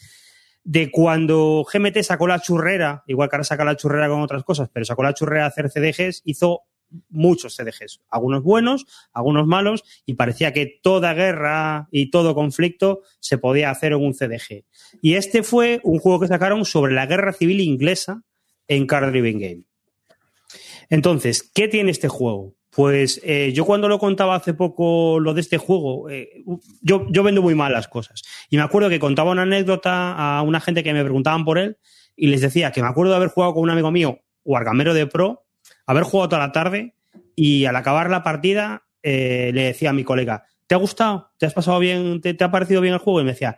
de 0.64 0.92
cuando 0.92 1.66
GMT 1.72 2.02
sacó 2.02 2.28
la 2.28 2.40
churrera, 2.40 3.04
igual 3.08 3.30
que 3.30 3.36
ahora 3.36 3.44
saca 3.44 3.66
la 3.66 3.76
churrera 3.76 4.10
con 4.10 4.22
otras 4.22 4.44
cosas, 4.44 4.70
pero 4.72 4.86
sacó 4.86 5.04
la 5.04 5.14
churrera 5.14 5.46
a 5.46 5.48
hacer 5.48 5.70
CDGs, 5.70 6.22
hizo 6.26 6.64
muchos 7.10 7.56
CDGs, 7.56 8.02
algunos 8.10 8.44
buenos, 8.44 8.86
algunos 9.14 9.48
malos, 9.48 9.84
y 10.06 10.16
parecía 10.16 10.54
que 10.54 10.80
toda 10.82 11.14
guerra 11.14 11.88
y 11.92 12.10
todo 12.10 12.36
conflicto 12.36 13.02
se 13.20 13.38
podía 13.38 13.70
hacer 13.70 13.94
en 13.94 14.04
un 14.04 14.14
CDG. 14.14 14.66
Y 15.02 15.14
este 15.16 15.44
fue 15.44 15.82
un 15.84 16.00
juego 16.00 16.20
que 16.20 16.28
sacaron 16.28 16.66
sobre 16.66 16.94
la 16.94 17.06
guerra 17.06 17.34
civil 17.34 17.62
inglesa 17.62 18.24
en 18.68 18.88
Card 18.88 19.10
Driven 19.10 19.40
Game. 19.40 19.64
Entonces, 20.90 21.44
¿qué 21.54 21.68
tiene 21.68 21.92
este 21.92 22.08
juego? 22.08 22.56
Pues 22.72 23.20
eh, 23.24 23.52
yo 23.54 23.66
cuando 23.66 23.88
lo 23.88 23.98
contaba 23.98 24.36
hace 24.36 24.54
poco 24.54 25.20
lo 25.20 25.34
de 25.34 25.42
este 25.42 25.58
juego, 25.58 26.10
eh, 26.10 26.44
yo, 26.82 27.08
yo 27.10 27.24
vendo 27.24 27.42
muy 27.42 27.56
mal 27.56 27.74
las 27.74 27.88
cosas. 27.88 28.24
Y 28.50 28.58
me 28.58 28.64
acuerdo 28.64 28.90
que 28.90 29.00
contaba 29.00 29.32
una 29.32 29.42
anécdota 29.42 30.14
a 30.14 30.42
una 30.44 30.60
gente 30.60 30.84
que 30.84 30.94
me 30.94 31.04
preguntaban 31.04 31.46
por 31.46 31.58
él 31.58 31.78
y 32.16 32.28
les 32.28 32.42
decía 32.42 32.72
que 32.72 32.82
me 32.82 32.88
acuerdo 32.88 33.12
de 33.12 33.18
haber 33.18 33.30
jugado 33.30 33.54
con 33.54 33.64
un 33.64 33.70
amigo 33.72 33.92
mío, 33.92 34.20
Wargamero 34.44 34.94
de 34.94 35.08
Pro, 35.08 35.46
haber 35.88 36.04
jugado 36.04 36.30
toda 36.30 36.46
la 36.46 36.52
tarde 36.52 36.96
y 37.36 37.66
al 37.66 37.76
acabar 37.76 38.10
la 38.10 38.22
partida 38.22 38.84
eh, 39.02 39.52
le 39.54 39.64
decía 39.64 39.90
a 39.90 39.94
mi 39.94 40.04
colega, 40.04 40.46
¿te 40.68 40.76
ha 40.76 40.78
gustado? 40.78 41.32
¿Te 41.38 41.48
has 41.48 41.54
pasado 41.54 41.80
bien? 41.80 42.22
¿Te, 42.22 42.34
¿Te 42.36 42.44
ha 42.44 42.52
parecido 42.52 42.82
bien 42.82 42.94
el 42.94 43.00
juego? 43.00 43.22
Y 43.22 43.24
me 43.24 43.32
decía, 43.32 43.58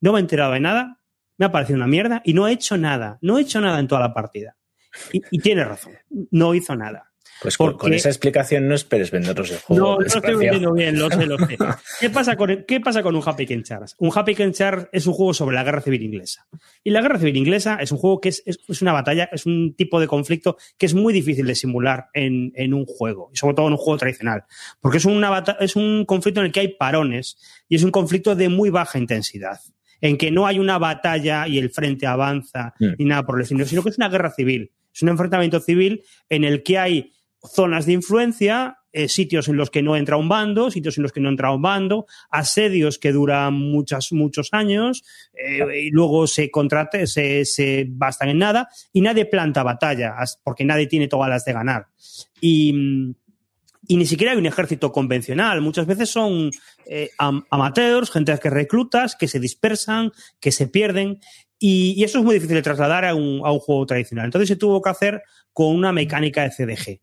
no 0.00 0.12
me 0.12 0.18
he 0.18 0.22
enterado 0.22 0.52
de 0.52 0.60
nada, 0.60 1.00
me 1.38 1.46
ha 1.46 1.52
parecido 1.52 1.76
una 1.76 1.86
mierda 1.86 2.20
y 2.24 2.34
no 2.34 2.46
he 2.46 2.52
hecho 2.52 2.76
nada, 2.76 3.18
no 3.22 3.38
he 3.38 3.42
hecho 3.42 3.60
nada 3.60 3.78
en 3.78 3.88
toda 3.88 4.02
la 4.02 4.12
partida. 4.12 4.56
Y, 5.12 5.22
y 5.30 5.38
tiene 5.38 5.64
razón, 5.64 5.94
no 6.30 6.54
hizo 6.54 6.74
nada. 6.76 7.09
Pues 7.40 7.56
con, 7.56 7.76
con, 7.78 7.92
esa 7.94 8.08
explicación 8.08 8.68
no 8.68 8.74
esperes 8.74 9.10
vendernos 9.10 9.50
el 9.50 9.58
juego. 9.58 9.84
No, 9.84 9.98
no 9.98 10.06
estoy 10.06 10.34
vendiendo 10.34 10.72
bien, 10.74 10.98
lo 10.98 11.10
sé, 11.10 11.26
lo 11.26 11.38
sé. 11.38 11.56
¿Qué 12.00 12.10
pasa 12.10 12.36
con, 12.36 12.64
qué 12.66 12.80
pasa 12.80 13.02
con 13.02 13.16
un 13.16 13.22
Happy 13.24 13.46
Ken 13.46 13.62
Charles? 13.62 13.94
Un 13.98 14.10
Happy 14.14 14.34
Ken 14.34 14.52
Charles 14.52 14.88
es 14.92 15.06
un 15.06 15.14
juego 15.14 15.32
sobre 15.32 15.56
la 15.56 15.64
guerra 15.64 15.80
civil 15.80 16.02
inglesa. 16.02 16.46
Y 16.84 16.90
la 16.90 17.00
guerra 17.00 17.18
civil 17.18 17.36
inglesa 17.36 17.78
es 17.80 17.92
un 17.92 17.98
juego 17.98 18.20
que 18.20 18.28
es, 18.28 18.42
es, 18.44 18.60
es 18.68 18.82
una 18.82 18.92
batalla, 18.92 19.28
es 19.32 19.46
un 19.46 19.74
tipo 19.74 20.00
de 20.00 20.06
conflicto 20.06 20.58
que 20.76 20.86
es 20.86 20.94
muy 20.94 21.12
difícil 21.12 21.46
de 21.46 21.54
simular 21.54 22.08
en, 22.12 22.52
en, 22.54 22.74
un 22.74 22.84
juego, 22.84 23.30
y 23.32 23.36
sobre 23.36 23.54
todo 23.54 23.66
en 23.68 23.72
un 23.72 23.78
juego 23.78 23.98
tradicional. 23.98 24.44
Porque 24.80 24.98
es, 24.98 25.04
una 25.06 25.42
es 25.60 25.76
un 25.76 26.04
conflicto 26.04 26.40
en 26.40 26.46
el 26.46 26.52
que 26.52 26.60
hay 26.60 26.68
parones 26.68 27.38
y 27.68 27.76
es 27.76 27.84
un 27.84 27.90
conflicto 27.90 28.34
de 28.34 28.48
muy 28.48 28.70
baja 28.70 28.98
intensidad 28.98 29.60
en 30.00 30.16
que 30.16 30.30
no 30.30 30.46
hay 30.46 30.58
una 30.58 30.78
batalla 30.78 31.46
y 31.46 31.58
el 31.58 31.70
frente 31.70 32.06
avanza 32.06 32.74
mm. 32.78 32.92
ni 32.98 33.04
nada 33.04 33.24
por 33.24 33.36
el 33.36 33.42
estilo, 33.42 33.64
sino 33.66 33.82
que 33.82 33.90
es 33.90 33.98
una 33.98 34.08
guerra 34.08 34.30
civil. 34.30 34.72
Es 34.92 35.02
un 35.02 35.08
enfrentamiento 35.10 35.60
civil 35.60 36.02
en 36.28 36.44
el 36.44 36.62
que 36.62 36.78
hay 36.78 37.12
zonas 37.42 37.86
de 37.86 37.92
influencia, 37.92 38.78
eh, 38.92 39.08
sitios 39.08 39.48
en 39.48 39.56
los 39.56 39.70
que 39.70 39.82
no 39.82 39.96
entra 39.96 40.16
un 40.16 40.28
bando, 40.28 40.70
sitios 40.70 40.96
en 40.98 41.04
los 41.04 41.12
que 41.12 41.20
no 41.20 41.28
entra 41.28 41.52
un 41.52 41.62
bando, 41.62 42.06
asedios 42.28 42.98
que 42.98 43.12
duran 43.12 43.54
muchas, 43.54 44.12
muchos 44.12 44.48
años, 44.52 45.04
eh, 45.32 45.84
y 45.84 45.90
luego 45.90 46.26
se 46.26 46.50
contrate, 46.50 47.06
se, 47.06 47.44
se 47.44 47.86
bastan 47.88 48.30
en 48.30 48.38
nada, 48.38 48.68
y 48.92 49.00
nadie 49.00 49.26
planta 49.26 49.62
batalla, 49.62 50.16
porque 50.42 50.64
nadie 50.64 50.86
tiene 50.88 51.06
todas 51.06 51.30
las 51.30 51.44
de 51.44 51.52
ganar. 51.52 51.86
Y, 52.40 53.14
y 53.86 53.96
ni 53.96 54.06
siquiera 54.06 54.32
hay 54.32 54.38
un 54.38 54.46
ejército 54.46 54.92
convencional. 54.92 55.60
Muchas 55.60 55.86
veces 55.86 56.10
son 56.10 56.50
eh, 56.86 57.10
am 57.18 57.44
amateurs, 57.50 58.10
gente 58.10 58.36
que 58.38 58.50
reclutas, 58.50 59.16
que 59.16 59.28
se 59.28 59.40
dispersan, 59.40 60.12
que 60.40 60.52
se 60.52 60.68
pierden. 60.68 61.20
Y, 61.58 61.94
y, 61.96 62.04
eso 62.04 62.18
es 62.18 62.24
muy 62.24 62.34
difícil 62.34 62.56
de 62.56 62.62
trasladar 62.62 63.04
a 63.04 63.14
un, 63.14 63.42
a 63.44 63.52
un, 63.52 63.58
juego 63.58 63.86
tradicional. 63.86 64.26
Entonces 64.26 64.48
se 64.48 64.56
tuvo 64.56 64.80
que 64.80 64.90
hacer 64.90 65.22
con 65.52 65.74
una 65.74 65.92
mecánica 65.92 66.42
de 66.42 66.50
CDG. 66.50 67.00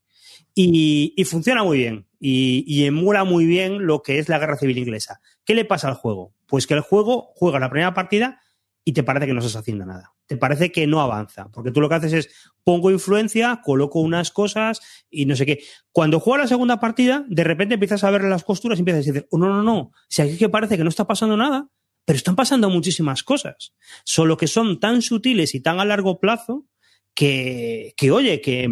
Y, 0.60 1.14
y 1.16 1.24
funciona 1.26 1.64
muy 1.64 1.78
bien. 1.78 2.08
Y, 2.20 2.64
y, 2.66 2.86
emula 2.86 3.24
muy 3.26 3.46
bien 3.46 3.86
lo 3.86 4.02
que 4.02 4.18
es 4.18 4.28
la 4.28 4.40
guerra 4.40 4.58
civil 4.58 4.80
inglesa. 4.80 5.22
¿Qué 5.46 5.54
le 5.54 5.66
pasa 5.66 5.88
al 5.88 5.94
juego? 5.94 6.34
Pues 6.48 6.66
que 6.66 6.74
el 6.74 6.82
juego 6.82 7.32
juega 7.36 7.60
la 7.60 7.70
primera 7.70 7.94
partida 7.94 8.42
y 8.84 8.94
te 8.94 9.04
parece 9.04 9.28
que 9.28 9.34
no 9.34 9.40
estás 9.40 9.56
haciendo 9.56 9.86
nada. 9.86 10.16
Te 10.26 10.36
parece 10.36 10.72
que 10.72 10.88
no 10.88 11.00
avanza. 11.00 11.50
Porque 11.52 11.70
tú 11.70 11.80
lo 11.80 11.90
que 11.90 11.96
haces 11.96 12.14
es 12.14 12.30
pongo 12.64 12.90
influencia, 12.90 13.62
coloco 13.64 14.00
unas 14.00 14.32
cosas 14.32 14.82
y 15.12 15.28
no 15.28 15.36
sé 15.36 15.46
qué. 15.46 15.60
Cuando 15.92 16.20
juega 16.20 16.44
la 16.44 16.48
segunda 16.48 16.80
partida, 16.80 17.24
de 17.30 17.44
repente 17.44 17.76
empiezas 17.76 18.04
a 18.04 18.10
ver 18.10 18.24
las 18.24 18.44
costuras 18.44 18.80
y 18.80 18.82
empiezas 18.82 19.06
a 19.06 19.12
decir, 19.12 19.28
oh, 19.30 19.38
no, 19.38 19.50
no, 19.50 19.62
no, 19.62 19.92
si 20.10 20.24
aquí 20.24 20.38
que 20.38 20.50
parece 20.50 20.76
que 20.76 20.84
no 20.84 20.90
está 20.90 21.06
pasando 21.06 21.38
nada, 21.38 21.70
pero 22.04 22.18
están 22.18 22.36
pasando 22.36 22.68
muchísimas 22.72 23.22
cosas. 23.22 23.74
Solo 24.04 24.38
que 24.38 24.48
son 24.48 24.80
tan 24.80 25.04
sutiles 25.04 25.54
y 25.54 25.60
tan 25.60 25.80
a 25.80 25.86
largo 25.86 26.20
plazo 26.20 26.66
que, 27.14 27.94
que 27.96 28.10
oye, 28.10 28.42
que, 28.42 28.68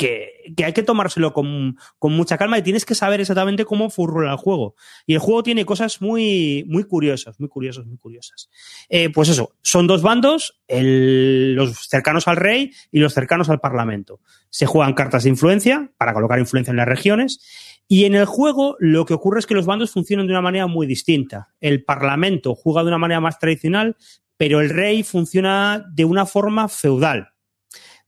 que, 0.00 0.54
que, 0.56 0.64
hay 0.64 0.72
que 0.72 0.82
tomárselo 0.82 1.34
con, 1.34 1.76
con, 1.98 2.14
mucha 2.14 2.38
calma 2.38 2.56
y 2.56 2.62
tienes 2.62 2.86
que 2.86 2.94
saber 2.94 3.20
exactamente 3.20 3.66
cómo 3.66 3.90
furrola 3.90 4.32
el 4.32 4.38
juego. 4.38 4.74
Y 5.06 5.12
el 5.12 5.18
juego 5.18 5.42
tiene 5.42 5.66
cosas 5.66 6.00
muy, 6.00 6.64
muy 6.66 6.84
curiosas, 6.84 7.38
muy 7.38 7.50
curiosas, 7.50 7.84
muy 7.84 7.98
curiosas. 7.98 8.48
Eh, 8.88 9.10
pues 9.10 9.28
eso, 9.28 9.52
son 9.60 9.86
dos 9.86 10.00
bandos, 10.00 10.58
el, 10.68 11.54
los 11.54 11.86
cercanos 11.86 12.28
al 12.28 12.36
rey 12.36 12.72
y 12.90 13.00
los 13.00 13.12
cercanos 13.12 13.50
al 13.50 13.60
parlamento. 13.60 14.20
Se 14.48 14.64
juegan 14.64 14.94
cartas 14.94 15.24
de 15.24 15.28
influencia 15.28 15.92
para 15.98 16.14
colocar 16.14 16.38
influencia 16.38 16.70
en 16.70 16.78
las 16.78 16.88
regiones. 16.88 17.40
Y 17.86 18.06
en 18.06 18.14
el 18.14 18.24
juego 18.24 18.76
lo 18.78 19.04
que 19.04 19.12
ocurre 19.12 19.40
es 19.40 19.46
que 19.46 19.54
los 19.54 19.66
bandos 19.66 19.90
funcionan 19.90 20.26
de 20.26 20.32
una 20.32 20.40
manera 20.40 20.66
muy 20.66 20.86
distinta. 20.86 21.50
El 21.60 21.84
parlamento 21.84 22.54
juega 22.54 22.80
de 22.82 22.88
una 22.88 22.98
manera 22.98 23.20
más 23.20 23.38
tradicional, 23.38 23.98
pero 24.38 24.62
el 24.62 24.70
rey 24.70 25.02
funciona 25.02 25.84
de 25.92 26.06
una 26.06 26.24
forma 26.24 26.68
feudal. 26.68 27.34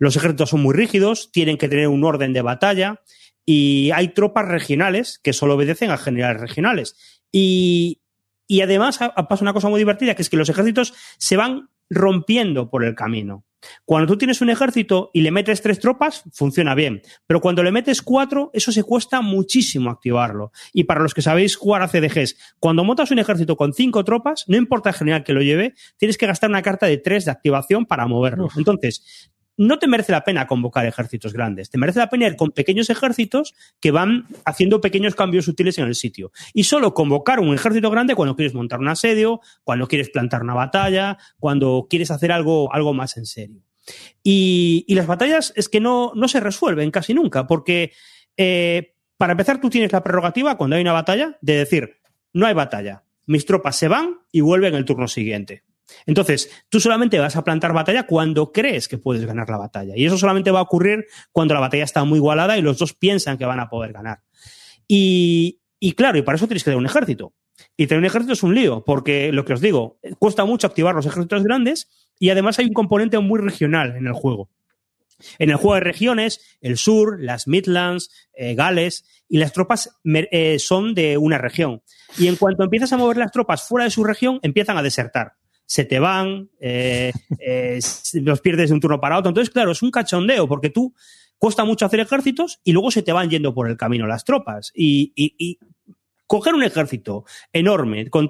Los 0.03 0.17
ejércitos 0.17 0.51
son 0.51 0.63
muy 0.63 0.75
rígidos, 0.75 1.31
tienen 1.31 1.59
que 1.59 1.69
tener 1.69 1.87
un 1.87 2.03
orden 2.03 2.33
de 2.33 2.43
batalla 2.43 3.01
y 3.47 3.93
hay 3.93 4.09
tropas 4.09 4.49
regionales 4.49 5.21
que 5.23 5.33
solo 5.33 5.55
obedecen 5.55 5.93
a 5.93 5.97
generales 5.97 6.41
regionales. 6.41 7.23
Y, 7.31 8.01
y 8.49 8.63
además 8.63 8.99
pasa 8.99 9.45
una 9.45 9.53
cosa 9.53 9.69
muy 9.69 9.79
divertida, 9.79 10.17
que 10.17 10.23
es 10.23 10.29
que 10.29 10.37
los 10.37 10.49
ejércitos 10.49 10.93
se 11.19 11.37
van 11.37 11.69
rompiendo 11.89 12.69
por 12.69 12.83
el 12.83 12.97
camino. 12.97 13.45
Cuando 13.85 14.13
tú 14.13 14.19
tienes 14.19 14.41
un 14.41 14.51
ejército 14.51 15.11
y 15.13 15.21
le 15.21 15.31
metes 15.31 15.63
tres 15.63 15.79
tropas, 15.79 16.25
funciona 16.33 16.75
bien. 16.75 17.03
Pero 17.27 17.41
cuando 17.41 17.63
le 17.63 17.71
metes 17.71 18.03
cuatro, 18.03 18.51
eso 18.53 18.73
se 18.73 18.83
cuesta 18.83 19.21
muchísimo 19.21 19.91
activarlo. 19.91 20.53
Y 20.73 20.85
para 20.85 21.01
los 21.01 21.15
que 21.15 21.23
sabéis 21.23 21.57
jugar 21.57 21.83
a 21.83 21.89
CDGs, 21.89 22.37
cuando 22.59 22.85
montas 22.85 23.11
un 23.11 23.19
ejército 23.19 23.57
con 23.57 23.73
cinco 23.73 24.05
tropas, 24.05 24.45
no 24.49 24.57
importa 24.57 24.91
el 24.91 24.97
general 24.97 25.25
que 25.25 25.33
lo 25.33 25.43
lleve, 25.43 25.75
tienes 25.97 26.19
que 26.19 26.27
gastar 26.27 26.51
una 26.51 26.63
carta 26.63 26.87
de 26.87 26.99
tres 26.99 27.25
de 27.25 27.31
activación 27.31 27.87
para 27.87 28.07
moverlo. 28.07 28.49
Entonces, 28.57 29.31
no 29.57 29.79
te 29.79 29.87
merece 29.87 30.13
la 30.13 30.25
pena 30.25 30.47
convocar 30.47 30.87
ejércitos 30.87 31.33
grandes, 31.33 31.71
te 31.71 31.79
merece 31.79 31.99
la 31.99 32.09
pena 32.09 32.27
ir 32.27 32.37
con 32.37 32.51
pequeños 32.51 32.91
ejércitos 32.91 33.55
que 33.81 33.91
van 33.91 34.27
haciendo 34.45 34.81
pequeños 34.81 35.15
cambios 35.15 35.49
útiles 35.49 35.79
en 35.79 35.87
el 35.87 35.95
sitio. 35.95 36.33
Y 36.53 36.65
solo 36.65 36.95
convocar 36.95 37.41
un 37.41 37.55
ejército 37.55 37.91
grande 37.91 38.15
cuando 38.15 38.37
quieres 38.37 38.55
montar 38.55 38.81
un 38.81 38.89
asedio, 38.89 39.41
cuando 39.65 39.89
quieres 39.89 40.11
plantar 40.11 40.43
una 40.43 40.55
batalla, 40.55 41.19
cuando 41.39 41.87
quieres 41.89 42.11
hacer 42.11 42.33
algo, 42.33 42.73
algo 42.73 42.95
más 42.95 43.17
en 43.17 43.27
serio. 43.27 43.63
Y, 44.23 44.85
y 44.87 44.95
las 44.95 45.07
batallas 45.07 45.53
es 45.57 45.69
que 45.69 45.81
no, 45.81 46.13
no, 46.15 46.29
se 46.29 46.41
resuelven 46.41 46.91
casi 46.91 47.15
nunca, 47.15 47.47
porque 47.47 47.93
eh, 48.37 48.95
para 49.17 49.33
empezar 49.33 49.61
tú 49.61 49.71
tienes 49.71 49.93
la 49.93 50.03
prerrogativa 50.03 50.57
cuando 50.57 50.77
hay 50.77 50.83
una 50.83 50.93
batalla 50.93 51.39
de 51.41 51.57
decir, 51.57 51.99
no 52.33 52.47
hay 52.47 52.55
batalla, 52.55 53.05
mis 53.27 53.45
tropas 53.45 53.77
se 53.77 53.89
van 53.89 54.21
y 54.31 54.41
vuelven 54.41 54.75
el 54.75 54.85
turno 54.85 55.09
siguiente. 55.09 55.65
Entonces, 56.07 56.51
tú 56.69 56.81
solamente 56.81 57.19
vas 57.19 57.37
a 57.37 57.45
plantar 57.45 57.73
batalla 57.73 58.07
cuando 58.07 58.53
crees 58.53 58.89
que 58.89 58.99
puedes 58.99 59.25
ganar 59.25 59.49
la 59.49 59.59
batalla. 59.59 59.95
Y 59.97 60.05
eso 60.05 60.19
solamente 60.19 60.51
va 60.51 60.61
a 60.61 60.63
ocurrir 60.63 61.07
cuando 61.33 61.55
la 61.55 61.61
batalla 61.61 61.85
está 61.85 62.05
muy 62.05 62.19
igualada 62.19 62.57
y 62.59 62.63
los 62.63 62.79
dos 62.79 62.95
piensan 62.95 63.39
que 63.39 63.45
van 63.45 63.61
a 63.61 63.69
poder 63.69 63.93
ganar. 63.93 64.21
Y, 64.89 65.61
y 65.79 65.93
claro, 65.93 66.19
y 66.19 66.23
para 66.23 66.37
eso 66.37 66.47
tienes 66.47 66.63
que 66.65 66.71
tener 66.71 66.79
un 66.79 66.87
ejército. 66.87 67.35
Y 67.77 67.87
tener 67.87 68.01
un 68.01 68.07
ejército 68.07 68.33
es 68.33 68.43
un 68.43 68.55
lío, 68.55 68.85
porque 68.85 69.33
lo 69.33 69.45
que 69.45 69.53
os 69.53 69.61
digo, 69.61 69.99
cuesta 70.19 70.45
mucho 70.45 70.67
activar 70.67 70.95
los 70.95 71.07
ejércitos 71.07 71.43
grandes 71.45 71.89
y 72.19 72.31
además 72.31 72.59
hay 72.59 72.67
un 72.67 72.73
componente 72.73 73.19
muy 73.19 73.41
regional 73.41 73.97
en 73.97 74.07
el 74.07 74.13
juego. 74.13 74.51
En 75.39 75.51
el 75.51 75.57
juego 75.57 75.75
de 75.75 75.81
regiones, 75.81 76.59
el 76.61 76.77
sur, 76.77 77.21
las 77.21 77.47
Midlands, 77.47 78.11
eh, 78.35 78.55
Gales, 78.55 79.05
y 79.29 79.39
las 79.39 79.53
tropas 79.53 79.91
eh, 80.05 80.59
son 80.59 80.95
de 80.95 81.17
una 81.17 81.39
región. 81.39 81.83
Y 82.19 82.27
en 82.27 82.37
cuanto 82.37 82.65
empiezas 82.65 82.93
a 82.93 82.97
mover 82.97 83.19
las 83.19 83.31
tropas 83.31 83.67
fuera 83.67 83.85
de 83.85 83.91
su 83.91 84.03
región, 84.03 84.41
empiezan 84.43 84.77
a 84.79 84.83
desertar 84.83 85.35
se 85.73 85.87
te 85.87 85.99
van, 85.99 86.51
eh, 86.61 87.13
eh, 87.39 87.79
los 88.21 88.43
pierdes 88.43 88.69
de 88.69 88.75
un 88.75 88.81
turno 88.81 89.01
para 89.01 89.17
otro. 89.17 89.31
Entonces, 89.31 89.51
claro, 89.51 89.73
es 89.73 89.81
un 89.81 89.91
cachondeo, 89.91 90.47
porque 90.47 90.69
tú 90.69 90.95
cuesta 91.39 91.65
mucho 91.65 91.87
hacer 91.87 92.01
ejércitos 92.01 92.61
y 92.63 92.73
luego 92.73 92.91
se 92.91 93.01
te 93.01 93.11
van 93.11 93.31
yendo 93.31 93.55
por 93.55 93.71
el 93.71 93.79
camino 93.79 94.07
las 94.07 94.25
tropas. 94.25 94.71
Y, 94.75 95.59
coger 96.27 96.55
un 96.55 96.63
ejército 96.63 97.25
enorme 97.55 98.11
con, 98.11 98.29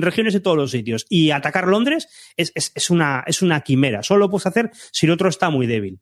regiones 0.00 0.32
de 0.32 0.40
todos 0.40 0.56
los 0.56 0.70
sitios 0.70 1.04
y 1.10 1.30
atacar 1.30 1.66
Londres 1.66 2.08
es, 2.38 2.52
es, 2.54 2.72
es, 2.74 2.88
una, 2.88 3.22
es 3.26 3.42
una 3.42 3.60
quimera. 3.60 4.02
Solo 4.02 4.20
lo 4.20 4.30
puedes 4.30 4.46
hacer 4.46 4.70
si 4.92 5.04
el 5.04 5.12
otro 5.12 5.28
está 5.28 5.50
muy 5.50 5.66
débil. 5.66 6.00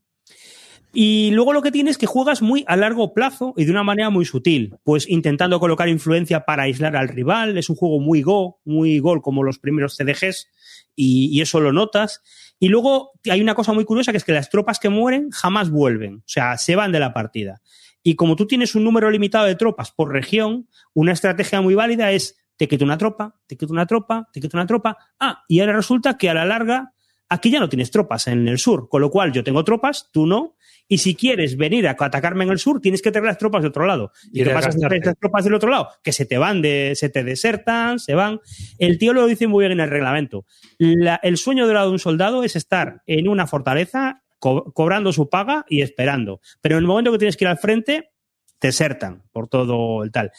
Y 0.92 1.30
luego 1.30 1.52
lo 1.52 1.62
que 1.62 1.70
tienes 1.70 1.92
es 1.92 1.98
que 1.98 2.06
juegas 2.06 2.42
muy 2.42 2.64
a 2.66 2.76
largo 2.76 3.14
plazo 3.14 3.54
y 3.56 3.64
de 3.64 3.70
una 3.70 3.84
manera 3.84 4.10
muy 4.10 4.24
sutil, 4.24 4.74
pues 4.82 5.08
intentando 5.08 5.60
colocar 5.60 5.88
influencia 5.88 6.44
para 6.44 6.64
aislar 6.64 6.96
al 6.96 7.08
rival. 7.08 7.56
Es 7.58 7.70
un 7.70 7.76
juego 7.76 8.00
muy 8.00 8.22
go, 8.22 8.60
muy 8.64 8.98
gol 8.98 9.22
como 9.22 9.44
los 9.44 9.58
primeros 9.58 9.96
CDGs 9.96 10.48
y, 10.94 11.40
eso 11.40 11.60
lo 11.60 11.72
notas. 11.72 12.22
Y 12.58 12.68
luego 12.68 13.12
hay 13.30 13.40
una 13.40 13.54
cosa 13.54 13.72
muy 13.72 13.84
curiosa 13.84 14.12
que 14.12 14.18
es 14.18 14.24
que 14.24 14.32
las 14.32 14.50
tropas 14.50 14.78
que 14.78 14.88
mueren 14.88 15.30
jamás 15.30 15.70
vuelven, 15.70 16.16
o 16.16 16.28
sea, 16.28 16.58
se 16.58 16.76
van 16.76 16.92
de 16.92 17.00
la 17.00 17.12
partida. 17.12 17.60
Y 18.02 18.16
como 18.16 18.36
tú 18.36 18.46
tienes 18.46 18.74
un 18.74 18.84
número 18.84 19.10
limitado 19.10 19.46
de 19.46 19.54
tropas 19.54 19.92
por 19.92 20.12
región, 20.12 20.68
una 20.94 21.12
estrategia 21.12 21.60
muy 21.60 21.74
válida 21.74 22.10
es 22.12 22.36
te 22.56 22.68
quito 22.68 22.84
una 22.84 22.98
tropa, 22.98 23.34
te 23.46 23.56
quito 23.56 23.72
una 23.72 23.86
tropa, 23.86 24.28
te 24.32 24.40
quito 24.40 24.56
una 24.56 24.66
tropa. 24.66 24.96
Ah, 25.18 25.44
y 25.48 25.60
ahora 25.60 25.72
resulta 25.74 26.18
que 26.18 26.28
a 26.28 26.34
la 26.34 26.44
larga 26.44 26.92
aquí 27.30 27.50
ya 27.50 27.60
no 27.60 27.68
tienes 27.68 27.90
tropas 27.90 28.26
en 28.26 28.46
el 28.48 28.58
sur, 28.58 28.88
con 28.88 29.00
lo 29.00 29.10
cual 29.10 29.32
yo 29.32 29.42
tengo 29.42 29.64
tropas, 29.64 30.10
tú 30.12 30.26
no, 30.26 30.56
y 30.88 30.98
si 30.98 31.14
quieres 31.14 31.56
venir 31.56 31.86
a 31.86 31.96
atacarme 31.98 32.44
en 32.44 32.50
el 32.50 32.58
sur, 32.58 32.80
tienes 32.80 33.00
que 33.00 33.12
tener 33.12 33.26
las 33.26 33.38
tropas 33.38 33.62
de 33.62 33.68
otro 33.68 33.86
lado. 33.86 34.10
¿Y, 34.32 34.40
y 34.40 34.44
qué 34.44 34.50
pasa 34.50 34.70
con 34.70 34.80
las 34.90 35.18
tropas 35.18 35.44
del 35.44 35.54
otro 35.54 35.70
lado? 35.70 35.88
Que 36.02 36.12
se 36.12 36.26
te 36.26 36.36
van, 36.36 36.60
de, 36.60 36.94
se 36.96 37.08
te 37.08 37.22
desertan, 37.22 38.00
se 38.00 38.14
van. 38.14 38.40
El 38.78 38.98
tío 38.98 39.12
lo 39.12 39.26
dice 39.26 39.46
muy 39.46 39.62
bien 39.62 39.72
en 39.72 39.80
el 39.80 39.88
reglamento. 39.88 40.44
La, 40.78 41.20
el 41.22 41.36
sueño 41.36 41.68
dorado 41.68 41.86
de 41.86 41.92
un 41.92 41.98
soldado 42.00 42.42
es 42.42 42.56
estar 42.56 43.02
en 43.06 43.28
una 43.28 43.46
fortaleza 43.46 44.24
co 44.40 44.72
cobrando 44.72 45.12
su 45.12 45.28
paga 45.28 45.64
y 45.68 45.82
esperando. 45.82 46.40
Pero 46.60 46.76
en 46.76 46.82
el 46.82 46.88
momento 46.88 47.12
que 47.12 47.18
tienes 47.18 47.36
que 47.36 47.44
ir 47.44 47.50
al 47.50 47.58
frente, 47.58 48.10
te 48.58 48.68
desertan 48.68 49.22
por 49.30 49.46
todo 49.46 50.02
el 50.02 50.10
tal. 50.10 50.32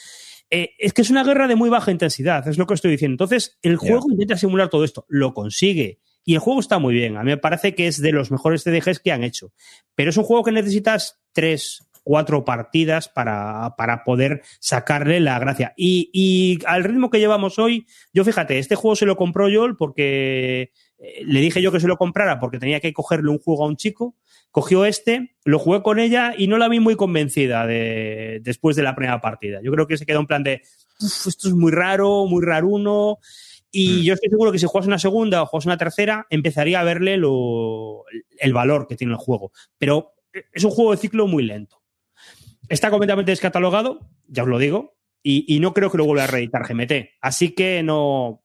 Eh, 0.49 0.71
es 0.79 0.91
que 0.91 1.01
es 1.01 1.09
una 1.09 1.23
guerra 1.23 1.47
de 1.47 1.55
muy 1.55 1.69
baja 1.69 1.91
intensidad, 1.91 2.45
es 2.49 2.57
lo 2.57 2.67
que 2.67 2.73
estoy 2.73 2.91
diciendo. 2.91 3.13
Entonces, 3.13 3.57
el 3.61 3.77
juego 3.77 4.07
yeah. 4.07 4.13
intenta 4.15 4.35
simular 4.35 4.67
todo 4.67 4.83
esto, 4.83 5.05
lo 5.07 5.33
consigue 5.33 6.01
y 6.23 6.33
el 6.35 6.39
juego 6.39 6.59
está 6.59 6.79
muy 6.79 6.93
bien. 6.93 7.17
A 7.17 7.23
mí 7.23 7.31
me 7.31 7.37
parece 7.37 7.75
que 7.75 7.87
es 7.87 8.01
de 8.01 8.11
los 8.11 8.31
mejores 8.31 8.63
CDGs 8.63 8.99
que 8.99 9.11
han 9.11 9.23
hecho. 9.23 9.51
Pero 9.95 10.09
es 10.09 10.17
un 10.17 10.23
juego 10.23 10.43
que 10.43 10.51
necesitas 10.51 11.21
tres, 11.33 11.87
cuatro 12.03 12.45
partidas 12.45 13.09
para, 13.09 13.75
para 13.77 14.03
poder 14.03 14.41
sacarle 14.59 15.19
la 15.19 15.39
gracia. 15.39 15.73
Y, 15.75 16.09
y, 16.13 16.59
al 16.65 16.83
ritmo 16.83 17.09
que 17.09 17.19
llevamos 17.19 17.59
hoy, 17.59 17.87
yo 18.13 18.23
fíjate, 18.23 18.59
este 18.59 18.75
juego 18.75 18.95
se 18.95 19.05
lo 19.05 19.17
compró 19.17 19.47
Joel 19.51 19.75
porque 19.75 20.71
eh, 20.99 21.23
le 21.25 21.41
dije 21.41 21.61
yo 21.61 21.71
que 21.71 21.79
se 21.79 21.87
lo 21.87 21.97
comprara 21.97 22.39
porque 22.39 22.59
tenía 22.59 22.79
que 22.79 22.93
cogerle 22.93 23.31
un 23.31 23.39
juego 23.39 23.63
a 23.63 23.67
un 23.67 23.77
chico. 23.77 24.15
Cogió 24.51 24.83
este, 24.83 25.35
lo 25.45 25.59
jugué 25.59 25.81
con 25.81 25.97
ella 25.97 26.33
y 26.37 26.47
no 26.47 26.57
la 26.57 26.67
vi 26.67 26.81
muy 26.81 26.97
convencida 26.97 27.65
de, 27.65 28.41
después 28.43 28.75
de 28.75 28.83
la 28.83 28.95
primera 28.95 29.21
partida. 29.21 29.61
Yo 29.63 29.71
creo 29.71 29.87
que 29.87 29.97
se 29.97 30.05
quedó 30.05 30.19
en 30.19 30.27
plan 30.27 30.43
de, 30.43 30.61
esto 30.99 31.47
es 31.47 31.53
muy 31.53 31.71
raro, 31.71 32.25
muy 32.25 32.45
raruno. 32.45 33.19
Y 33.71 34.01
mm. 34.01 34.01
yo 34.03 34.13
estoy 34.13 34.29
seguro 34.29 34.51
que 34.51 34.59
si 34.59 34.65
juegas 34.65 34.87
una 34.87 34.99
segunda 34.99 35.41
o 35.41 35.45
juegas 35.45 35.65
una 35.65 35.77
tercera, 35.77 36.27
empezaría 36.29 36.79
a 36.79 36.83
verle 36.83 37.17
lo, 37.17 38.03
el 38.37 38.53
valor 38.53 38.87
que 38.87 38.95
tiene 38.95 39.13
el 39.13 39.19
juego. 39.19 39.51
Pero 39.77 40.13
es 40.51 40.63
un 40.63 40.71
juego 40.71 40.91
de 40.91 40.97
ciclo 40.97 41.27
muy 41.27 41.43
lento. 41.43 41.81
Está 42.69 42.89
completamente 42.89 43.31
descatalogado, 43.31 43.99
ya 44.27 44.43
os 44.43 44.49
lo 44.49 44.57
digo, 44.57 44.95
y, 45.23 45.53
y 45.53 45.59
no 45.59 45.73
creo 45.73 45.91
que 45.91 45.97
lo 45.97 46.05
vuelva 46.05 46.23
a 46.23 46.27
reeditar 46.27 46.67
GMT. 46.67 47.17
Así 47.21 47.53
que 47.53 47.83
no, 47.83 48.43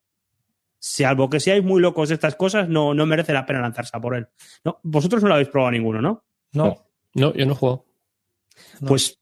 salvo 0.78 1.28
que 1.28 1.40
seáis 1.40 1.65
muy 1.65 1.81
locos 1.81 2.09
de 2.09 2.15
estas 2.15 2.36
cosas, 2.36 2.69
no, 2.69 2.94
no 2.94 3.07
merece 3.07 3.32
la 3.32 3.47
pena 3.47 3.61
lanzarse 3.61 3.97
a 3.97 4.01
por 4.01 4.15
él. 4.16 4.28
No, 4.65 4.81
vosotros 4.82 5.23
no 5.23 5.28
lo 5.28 5.35
habéis 5.35 5.48
probado 5.48 5.73
ninguno, 5.73 6.01
¿no? 6.01 6.24
No, 6.53 6.86
no, 7.15 7.35
yo 7.35 7.47
no 7.47 7.53
he 7.53 7.57
jugado. 7.57 7.86
No. 8.81 8.89
Pues 8.89 9.20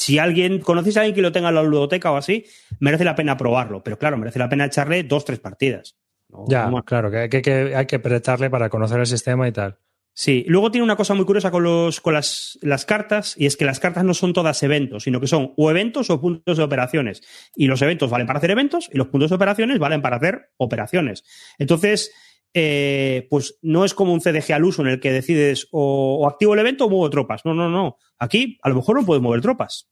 si 0.00 0.18
alguien, 0.18 0.60
conocéis 0.60 0.96
a 0.96 1.00
alguien 1.00 1.14
que 1.14 1.20
lo 1.20 1.30
tenga 1.30 1.50
en 1.50 1.56
la 1.56 1.62
ludoteca 1.62 2.10
o 2.10 2.16
así, 2.16 2.46
merece 2.78 3.04
la 3.04 3.14
pena 3.14 3.36
probarlo. 3.36 3.82
Pero 3.82 3.98
claro, 3.98 4.16
merece 4.16 4.38
la 4.38 4.48
pena 4.48 4.64
echarle 4.64 5.02
dos, 5.02 5.26
tres 5.26 5.40
partidas. 5.40 5.94
¿no? 6.30 6.46
Ya, 6.48 6.70
no 6.70 6.82
claro, 6.82 7.10
que, 7.10 7.28
que, 7.28 7.42
que 7.42 7.76
hay 7.76 7.84
que 7.84 7.98
prestarle 7.98 8.48
para 8.48 8.70
conocer 8.70 8.98
el 8.98 9.06
sistema 9.06 9.46
y 9.46 9.52
tal. 9.52 9.76
Sí, 10.14 10.44
luego 10.48 10.70
tiene 10.70 10.84
una 10.84 10.96
cosa 10.96 11.12
muy 11.12 11.26
curiosa 11.26 11.50
con, 11.50 11.64
los, 11.64 12.00
con 12.00 12.14
las, 12.14 12.58
las, 12.62 12.86
cartas, 12.86 13.34
y 13.36 13.44
es 13.44 13.58
que 13.58 13.66
las 13.66 13.78
cartas 13.78 14.02
no 14.04 14.14
son 14.14 14.32
todas 14.32 14.62
eventos, 14.62 15.04
sino 15.04 15.20
que 15.20 15.26
son 15.26 15.52
o 15.56 15.70
eventos 15.70 16.08
o 16.08 16.18
puntos 16.18 16.56
de 16.56 16.64
operaciones. 16.64 17.22
Y 17.54 17.66
los 17.66 17.82
eventos 17.82 18.08
valen 18.08 18.26
para 18.26 18.38
hacer 18.38 18.50
eventos 18.50 18.88
y 18.90 18.96
los 18.96 19.08
puntos 19.08 19.28
de 19.28 19.36
operaciones 19.36 19.78
valen 19.78 20.00
para 20.00 20.16
hacer 20.16 20.50
operaciones. 20.56 21.24
Entonces, 21.58 22.10
eh, 22.52 23.26
pues 23.30 23.58
no 23.62 23.84
es 23.84 23.94
como 23.94 24.12
un 24.12 24.20
CDG 24.20 24.52
al 24.52 24.64
uso 24.64 24.82
en 24.82 24.88
el 24.88 25.00
que 25.00 25.12
decides 25.12 25.68
o, 25.70 26.18
o, 26.20 26.28
activo 26.28 26.54
el 26.54 26.60
evento 26.60 26.86
o 26.86 26.90
muevo 26.90 27.08
tropas. 27.10 27.44
No, 27.44 27.54
no, 27.54 27.68
no. 27.68 27.96
Aquí 28.18 28.58
a 28.62 28.68
lo 28.68 28.76
mejor 28.76 28.96
no 28.96 29.06
puedes 29.06 29.22
mover 29.22 29.40
tropas. 29.40 29.88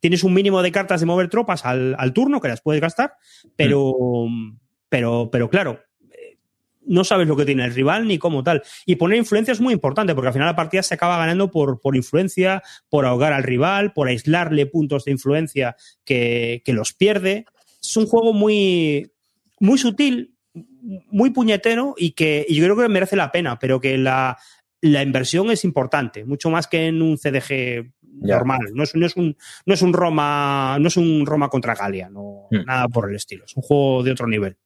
Tienes 0.00 0.22
un 0.22 0.34
mínimo 0.34 0.62
de 0.62 0.72
cartas 0.72 1.00
de 1.00 1.06
mover 1.06 1.28
tropas 1.28 1.64
al, 1.64 1.96
al 1.98 2.12
turno 2.12 2.40
que 2.40 2.48
las 2.48 2.60
puedes 2.60 2.80
gastar, 2.80 3.14
pero, 3.56 3.94
mm. 4.28 4.58
pero, 4.88 5.30
pero 5.32 5.48
claro, 5.48 5.80
eh, 6.10 6.38
no 6.86 7.04
sabes 7.04 7.26
lo 7.26 7.36
que 7.36 7.46
tiene 7.46 7.64
el 7.64 7.74
rival 7.74 8.06
ni 8.06 8.18
cómo 8.18 8.42
tal. 8.42 8.62
Y 8.84 8.96
poner 8.96 9.18
influencia 9.18 9.52
es 9.52 9.60
muy 9.60 9.72
importante 9.72 10.14
porque 10.14 10.28
al 10.28 10.34
final 10.34 10.48
la 10.48 10.56
partida 10.56 10.82
se 10.82 10.94
acaba 10.94 11.16
ganando 11.16 11.50
por, 11.50 11.80
por 11.80 11.96
influencia, 11.96 12.62
por 12.90 13.06
ahogar 13.06 13.32
al 13.32 13.42
rival, 13.42 13.92
por 13.92 14.08
aislarle 14.08 14.66
puntos 14.66 15.04
de 15.06 15.12
influencia 15.12 15.76
que, 16.04 16.62
que 16.64 16.72
los 16.72 16.92
pierde. 16.92 17.46
Es 17.82 17.96
un 17.96 18.06
juego 18.06 18.32
muy, 18.32 19.12
muy 19.60 19.78
sutil, 19.78 20.31
muy 20.54 21.30
puñetero 21.30 21.94
y 21.96 22.12
que 22.12 22.44
y 22.48 22.56
yo 22.56 22.64
creo 22.64 22.76
que 22.76 22.88
merece 22.88 23.16
la 23.16 23.32
pena, 23.32 23.58
pero 23.58 23.80
que 23.80 23.96
la, 23.98 24.38
la 24.80 25.02
inversión 25.02 25.50
es 25.50 25.64
importante, 25.64 26.24
mucho 26.24 26.50
más 26.50 26.66
que 26.66 26.86
en 26.86 27.02
un 27.02 27.16
CDG 27.16 27.92
ya. 28.20 28.36
normal. 28.36 28.60
No 28.74 28.82
es, 28.82 28.94
no 28.94 29.06
es, 29.06 29.16
un, 29.16 29.36
no 29.64 29.74
es 29.74 29.82
un 29.82 29.92
Roma, 29.92 30.76
no 30.80 30.88
es 30.88 30.96
un 30.96 31.24
Roma 31.24 31.48
contra 31.48 31.74
Galia, 31.74 32.08
no, 32.08 32.48
mm. 32.50 32.64
nada 32.66 32.88
por 32.88 33.08
el 33.08 33.16
estilo. 33.16 33.44
Es 33.44 33.56
un 33.56 33.62
juego 33.62 34.02
de 34.02 34.12
otro 34.12 34.26
nivel. 34.26 34.56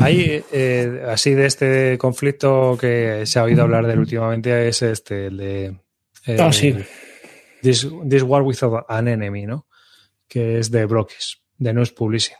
Hay, 0.00 0.42
eh, 0.52 1.02
así 1.08 1.34
de 1.34 1.46
este 1.46 1.98
conflicto 1.98 2.76
que 2.80 3.24
se 3.26 3.38
ha 3.38 3.44
oído 3.44 3.62
hablar 3.62 3.86
de 3.86 3.94
él 3.94 3.98
últimamente, 3.98 4.68
es 4.68 4.82
este, 4.82 5.26
el 5.26 5.36
de. 5.36 5.64
Eh, 6.26 6.36
oh, 6.40 6.52
sí. 6.52 6.74
This, 7.62 7.86
this, 8.08 8.22
War 8.22 8.42
Without 8.42 8.84
an 8.88 9.08
Enemy, 9.08 9.46
¿no? 9.46 9.66
Que 10.28 10.58
es 10.58 10.70
de 10.70 10.86
bloques, 10.86 11.42
de 11.58 11.72
no 11.74 11.82
es 11.82 11.90
publishing. 11.90 12.36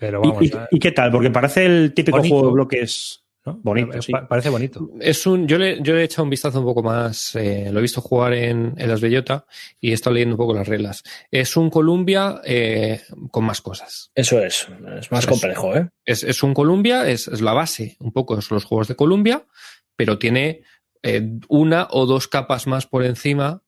Pero 0.00 0.20
vamos. 0.22 0.42
¿Y, 0.42 0.46
y, 0.46 0.52
¿Y, 0.72 0.78
qué 0.78 0.92
tal? 0.92 1.12
Porque 1.12 1.30
parece 1.30 1.66
el 1.66 1.92
típico 1.94 2.16
bonito. 2.16 2.34
juego 2.34 2.48
de 2.48 2.54
bloques. 2.54 3.22
¿no? 3.44 3.60
Bonito, 3.62 4.02
sí. 4.02 4.12
Parece 4.28 4.48
bonito. 4.48 4.90
Es 4.98 5.26
un, 5.26 5.46
yo, 5.46 5.58
le, 5.58 5.80
yo 5.82 5.94
le 5.94 6.00
he 6.00 6.04
echado 6.04 6.24
un 6.24 6.30
vistazo 6.30 6.58
un 6.58 6.64
poco 6.64 6.82
más, 6.82 7.34
eh, 7.36 7.68
lo 7.70 7.78
he 7.78 7.82
visto 7.82 8.00
jugar 8.00 8.32
en, 8.34 8.74
en, 8.76 8.88
las 8.88 9.00
Bellota 9.00 9.46
y 9.78 9.90
he 9.90 9.94
estado 9.94 10.14
leyendo 10.14 10.34
un 10.34 10.38
poco 10.38 10.54
las 10.54 10.68
reglas. 10.68 11.02
Es 11.30 11.56
un 11.56 11.70
Columbia 11.70 12.40
eh, 12.44 13.02
con 13.30 13.44
más 13.44 13.60
cosas. 13.60 14.10
Eso 14.14 14.42
es, 14.42 14.66
es 14.98 15.12
más 15.12 15.26
complejo, 15.26 15.74
es, 15.74 15.82
¿eh? 15.82 15.88
Es, 16.04 16.24
es 16.24 16.42
un 16.42 16.54
Columbia, 16.54 17.08
es, 17.08 17.28
es, 17.28 17.40
la 17.40 17.52
base, 17.52 17.96
un 18.00 18.12
poco 18.12 18.40
son 18.40 18.56
los 18.56 18.64
juegos 18.64 18.88
de 18.88 18.96
Columbia, 18.96 19.44
pero 19.96 20.18
tiene 20.18 20.62
eh, 21.02 21.26
una 21.48 21.88
o 21.90 22.06
dos 22.06 22.28
capas 22.28 22.66
más 22.66 22.86
por 22.86 23.04
encima 23.04 23.62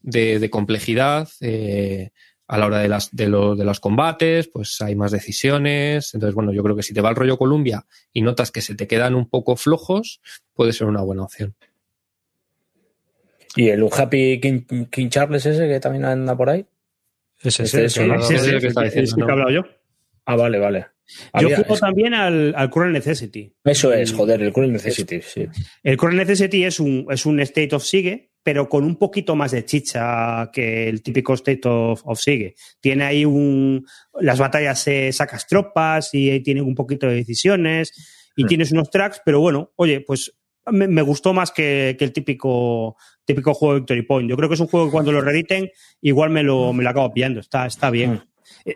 de, 0.00 0.38
de 0.38 0.50
complejidad. 0.50 1.28
Eh, 1.40 2.10
a 2.48 2.58
la 2.58 2.66
hora 2.66 2.78
de, 2.78 2.88
las, 2.88 3.14
de, 3.14 3.28
lo, 3.28 3.54
de, 3.54 3.64
los 3.64 3.78
combates, 3.78 4.48
pues 4.48 4.80
hay 4.80 4.96
más 4.96 5.12
decisiones. 5.12 6.14
Entonces, 6.14 6.34
bueno, 6.34 6.52
yo 6.52 6.62
creo 6.62 6.74
que 6.74 6.82
si 6.82 6.94
te 6.94 7.02
va 7.02 7.10
el 7.10 7.16
rollo 7.16 7.36
Columbia 7.36 7.84
y 8.12 8.22
notas 8.22 8.50
que 8.50 8.62
se 8.62 8.74
te 8.74 8.86
quedan 8.86 9.14
un 9.14 9.28
poco 9.28 9.54
flojos, 9.56 10.20
puede 10.54 10.72
ser 10.72 10.86
una 10.86 11.02
buena 11.02 11.24
opción. 11.24 11.54
¿Y 13.54 13.68
el 13.68 13.86
Happy 13.92 14.40
King, 14.40 14.86
King, 14.90 15.08
Charles 15.10 15.44
ese 15.44 15.68
que 15.68 15.78
también 15.78 16.06
anda 16.06 16.36
por 16.36 16.48
ahí? 16.48 16.64
Ese, 17.40 17.64
ese, 17.64 17.84
ese, 17.84 18.06
ese, 18.06 18.34
ese, 18.34 18.48
ese 18.48 18.60
que 18.60 18.66
está 18.68 18.82
diciendo. 18.82 19.28
he 19.28 19.32
hablado 19.32 19.50
yo. 19.50 19.62
Ah, 20.24 20.36
vale, 20.36 20.58
vale. 20.58 20.86
Yo 21.40 21.48
juego 21.48 21.74
es... 21.74 21.80
también 21.80 22.14
al, 22.14 22.54
al 22.56 22.70
Cruel 22.70 22.92
Necessity. 22.92 23.52
Eso 23.64 23.92
es, 23.92 24.12
joder, 24.12 24.42
el 24.42 24.52
Cruel 24.52 24.72
Necessity, 24.72 25.20
sí. 25.22 25.46
El 25.82 25.96
Cruel 25.96 26.16
Necessity 26.16 26.64
es 26.64 26.80
un, 26.80 27.06
es 27.10 27.24
un 27.24 27.40
State 27.40 27.74
of 27.74 27.82
Siege, 27.82 28.27
pero 28.48 28.66
con 28.66 28.82
un 28.84 28.96
poquito 28.96 29.36
más 29.36 29.50
de 29.50 29.66
chicha 29.66 30.50
que 30.50 30.88
el 30.88 31.02
típico 31.02 31.34
State 31.34 31.68
of, 31.68 32.00
of 32.06 32.18
Siege. 32.18 32.54
Tiene 32.80 33.04
ahí 33.04 33.26
un. 33.26 33.86
Las 34.18 34.38
batallas 34.38 34.78
se 34.78 35.12
sacas 35.12 35.46
tropas 35.46 36.14
y 36.14 36.30
ahí 36.30 36.42
tiene 36.42 36.62
un 36.62 36.74
poquito 36.74 37.06
de 37.08 37.16
decisiones 37.16 37.92
y 38.36 38.44
mm. 38.44 38.46
tienes 38.46 38.72
unos 38.72 38.88
tracks, 38.88 39.20
pero 39.22 39.40
bueno, 39.40 39.72
oye, 39.76 40.00
pues 40.00 40.34
me, 40.64 40.88
me 40.88 41.02
gustó 41.02 41.34
más 41.34 41.50
que, 41.50 41.94
que, 41.98 42.06
el 42.06 42.14
típico, 42.14 42.96
típico 43.26 43.52
juego 43.52 43.74
de 43.74 43.80
Victory 43.80 44.02
Point. 44.06 44.30
Yo 44.30 44.36
creo 44.38 44.48
que 44.48 44.54
es 44.54 44.60
un 44.60 44.68
juego 44.68 44.86
que 44.86 44.92
cuando 44.92 45.12
lo 45.12 45.20
reediten, 45.20 45.70
igual 46.00 46.30
me 46.30 46.42
lo, 46.42 46.72
me 46.72 46.82
lo 46.82 46.88
acabo 46.88 47.12
pillando. 47.12 47.40
Está, 47.40 47.66
está 47.66 47.90
bien. 47.90 48.12
Mm. 48.12 48.22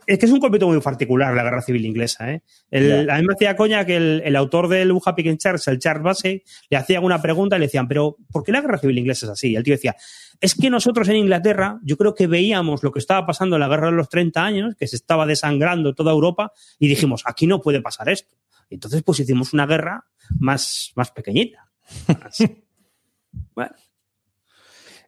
Es 0.07 0.19
que 0.19 0.27
es 0.27 0.33
un 0.33 0.41
conflicto 0.41 0.69
muy 0.69 0.81
particular 0.81 1.35
la 1.35 1.43
guerra 1.43 1.63
civil 1.63 1.85
inglesa. 1.85 2.33
¿eh? 2.33 2.43
El, 2.71 2.87
yeah. 3.07 3.17
A 3.17 3.19
mí 3.19 3.27
me 3.27 3.35
hacía 3.35 3.57
coña 3.57 3.85
que 3.85 3.97
el, 3.97 4.23
el 4.25 4.37
autor 4.37 4.69
del 4.69 4.93
Happy 5.05 5.23
King 5.23 5.37
Charles, 5.37 5.67
el 5.69 5.79
Charles 5.79 6.03
Base, 6.03 6.45
le 6.71 6.77
hacían 6.77 7.05
una 7.05 7.21
pregunta 7.21 7.57
y 7.57 7.59
le 7.59 7.67
decían, 7.67 7.89
pero 7.89 8.17
¿por 8.31 8.43
qué 8.43 8.53
la 8.53 8.61
guerra 8.61 8.79
civil 8.79 8.99
inglesa 8.99 9.27
es 9.27 9.33
así? 9.33 9.51
Y 9.51 9.57
el 9.57 9.63
tío 9.63 9.75
decía, 9.75 9.97
es 10.41 10.55
que 10.55 10.71
nosotros 10.71 11.09
en 11.09 11.17
Inglaterra, 11.17 11.79
yo 11.83 11.97
creo 11.97 12.15
que 12.15 12.27
veíamos 12.27 12.83
lo 12.83 12.91
que 12.91 12.99
estaba 12.99 13.27
pasando 13.27 13.57
en 13.57 13.61
la 13.61 13.69
guerra 13.69 13.87
de 13.87 13.97
los 13.97 14.09
30 14.09 14.45
años, 14.45 14.75
que 14.77 14.87
se 14.87 14.97
estaba 14.97 15.27
desangrando 15.27 15.95
toda 15.95 16.13
Europa, 16.13 16.53
y 16.79 16.89
dijimos, 16.89 17.23
aquí 17.27 17.47
no 17.47 17.61
puede 17.61 17.81
pasar 17.81 18.09
esto. 18.09 18.37
Entonces, 18.71 19.03
pues 19.03 19.21
hicimos 19.21 19.53
una 19.53 19.67
guerra 19.67 20.07
más, 20.39 20.93
más 20.97 21.11
pequeñita. 21.11 21.71
bueno. 23.55 23.75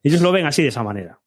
Ellos 0.02 0.20
lo 0.20 0.32
ven 0.32 0.46
así 0.46 0.62
de 0.62 0.68
esa 0.68 0.82
manera. 0.82 1.18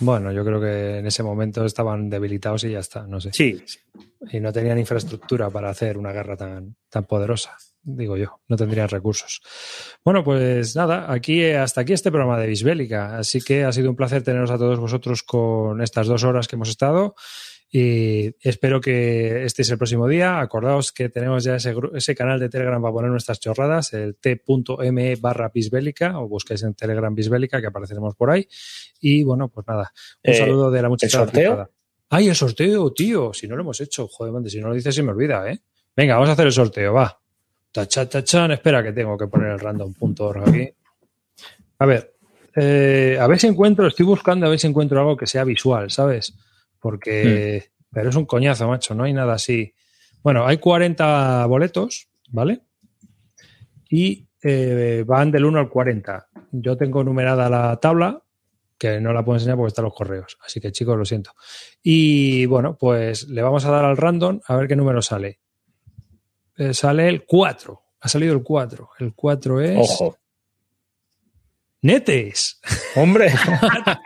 Bueno, 0.00 0.32
yo 0.32 0.44
creo 0.44 0.60
que 0.60 0.98
en 0.98 1.06
ese 1.06 1.22
momento 1.22 1.64
estaban 1.64 2.08
debilitados 2.08 2.64
y 2.64 2.70
ya 2.70 2.80
está, 2.80 3.06
no 3.06 3.20
sé. 3.20 3.30
Sí. 3.32 3.62
Y 4.30 4.40
no 4.40 4.52
tenían 4.52 4.78
infraestructura 4.78 5.50
para 5.50 5.70
hacer 5.70 5.98
una 5.98 6.12
guerra 6.12 6.36
tan, 6.36 6.76
tan 6.88 7.04
poderosa, 7.04 7.56
digo 7.82 8.16
yo, 8.16 8.40
no 8.48 8.56
tendrían 8.56 8.88
recursos. 8.88 9.42
Bueno, 10.04 10.24
pues 10.24 10.74
nada, 10.74 11.12
aquí 11.12 11.44
hasta 11.50 11.82
aquí 11.82 11.92
este 11.92 12.10
programa 12.10 12.38
de 12.38 12.46
Bisbélica, 12.46 13.18
así 13.18 13.40
que 13.40 13.64
ha 13.64 13.72
sido 13.72 13.90
un 13.90 13.96
placer 13.96 14.22
teneros 14.22 14.50
a 14.50 14.58
todos 14.58 14.78
vosotros 14.78 15.22
con 15.22 15.82
estas 15.82 16.06
dos 16.06 16.24
horas 16.24 16.48
que 16.48 16.56
hemos 16.56 16.70
estado. 16.70 17.14
Y 17.72 18.34
espero 18.40 18.80
que 18.80 19.44
este 19.44 19.62
es 19.62 19.70
el 19.70 19.78
próximo 19.78 20.08
día. 20.08 20.40
Acordaos 20.40 20.90
que 20.90 21.08
tenemos 21.08 21.44
ya 21.44 21.54
ese, 21.54 21.72
ese 21.94 22.16
canal 22.16 22.40
de 22.40 22.48
Telegram 22.48 22.82
para 22.82 22.92
poner 22.92 23.10
nuestras 23.12 23.38
chorradas, 23.38 23.92
el 23.92 24.16
t.me 24.16 25.16
barra 25.16 25.50
bisbélica, 25.54 26.18
o 26.18 26.28
buscáis 26.28 26.64
en 26.64 26.74
Telegram 26.74 27.14
bisbélica, 27.14 27.60
que 27.60 27.68
apareceremos 27.68 28.16
por 28.16 28.30
ahí. 28.30 28.48
Y 29.00 29.22
bueno, 29.22 29.48
pues 29.48 29.68
nada, 29.68 29.92
un 30.24 30.32
eh, 30.32 30.36
saludo 30.36 30.70
de 30.70 30.82
la 30.82 30.88
muchacha. 30.88 31.18
¿El 31.18 31.24
sorteo? 31.26 31.70
¡Ay, 32.08 32.28
el 32.28 32.34
sorteo, 32.34 32.92
tío! 32.92 33.32
Si 33.32 33.46
no 33.46 33.54
lo 33.54 33.62
hemos 33.62 33.80
hecho, 33.80 34.08
joder, 34.08 34.32
man, 34.32 34.48
si 34.48 34.60
no 34.60 34.68
lo 34.68 34.74
dices, 34.74 34.92
se 34.92 35.04
me 35.04 35.12
olvida, 35.12 35.48
¿eh? 35.48 35.60
Venga, 35.96 36.14
vamos 36.14 36.28
a 36.28 36.32
hacer 36.32 36.46
el 36.46 36.52
sorteo, 36.52 36.94
va. 36.94 37.20
Tachan, 37.70 38.08
tachan. 38.08 38.50
Espera, 38.50 38.82
que 38.82 38.92
tengo 38.92 39.16
que 39.16 39.28
poner 39.28 39.52
el 39.52 39.60
random.org 39.60 40.48
aquí. 40.48 40.68
A 41.78 41.86
ver, 41.86 42.16
eh, 42.56 43.16
a 43.20 43.28
ver 43.28 43.38
si 43.38 43.46
encuentro, 43.46 43.86
estoy 43.86 44.06
buscando 44.06 44.46
a 44.46 44.48
ver 44.48 44.58
si 44.58 44.66
encuentro 44.66 44.98
algo 44.98 45.16
que 45.16 45.28
sea 45.28 45.44
visual, 45.44 45.88
¿sabes? 45.90 46.34
Porque 46.80 47.64
mm. 47.64 47.84
pero 47.92 48.10
es 48.10 48.16
un 48.16 48.26
coñazo, 48.26 48.68
macho, 48.68 48.94
no 48.94 49.04
hay 49.04 49.12
nada 49.12 49.34
así. 49.34 49.74
Bueno, 50.22 50.46
hay 50.46 50.58
40 50.58 51.46
boletos, 51.46 52.08
¿vale? 52.28 52.60
Y 53.88 54.28
eh, 54.42 55.04
van 55.06 55.30
del 55.30 55.44
1 55.44 55.58
al 55.58 55.68
40. 55.68 56.28
Yo 56.52 56.76
tengo 56.76 57.04
numerada 57.04 57.48
la 57.48 57.76
tabla, 57.76 58.22
que 58.78 59.00
no 59.00 59.12
la 59.12 59.24
puedo 59.24 59.36
enseñar 59.36 59.56
porque 59.56 59.68
están 59.68 59.84
los 59.84 59.94
correos. 59.94 60.38
Así 60.44 60.60
que 60.60 60.72
chicos, 60.72 60.96
lo 60.96 61.04
siento. 61.04 61.32
Y 61.82 62.46
bueno, 62.46 62.76
pues 62.78 63.28
le 63.28 63.42
vamos 63.42 63.64
a 63.64 63.70
dar 63.70 63.84
al 63.84 63.96
random 63.96 64.40
a 64.46 64.56
ver 64.56 64.68
qué 64.68 64.76
número 64.76 65.02
sale. 65.02 65.40
Eh, 66.56 66.74
sale 66.74 67.08
el 67.08 67.24
4. 67.24 67.82
Ha 68.00 68.08
salido 68.08 68.34
el 68.34 68.42
4. 68.42 68.90
El 68.98 69.14
4 69.14 69.60
es... 69.60 69.78
Ojo. 69.78 70.16
Netes. 71.82 72.60
Hombre. 72.94 73.32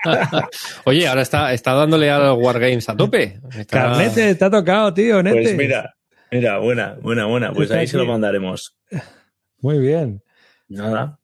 Oye, 0.84 1.08
ahora 1.08 1.22
está, 1.22 1.52
está 1.52 1.72
dándole 1.74 2.10
a 2.10 2.18
los 2.18 2.38
Wargames 2.38 2.88
a 2.88 2.96
tope. 2.96 3.40
Está... 3.56 3.82
Carnete, 3.82 4.34
te 4.36 4.44
ha 4.44 4.50
tocado, 4.50 4.94
tío, 4.94 5.22
Netes. 5.22 5.42
Pues 5.42 5.56
mira, 5.56 5.96
mira, 6.30 6.58
buena, 6.58 6.96
buena, 7.00 7.26
buena. 7.26 7.52
Pues 7.52 7.64
está 7.64 7.76
ahí 7.76 7.82
aquí. 7.82 7.90
se 7.90 7.96
lo 7.96 8.06
mandaremos. 8.06 8.76
Muy 9.58 9.78
bien. 9.78 10.22
Nada. 10.68 11.18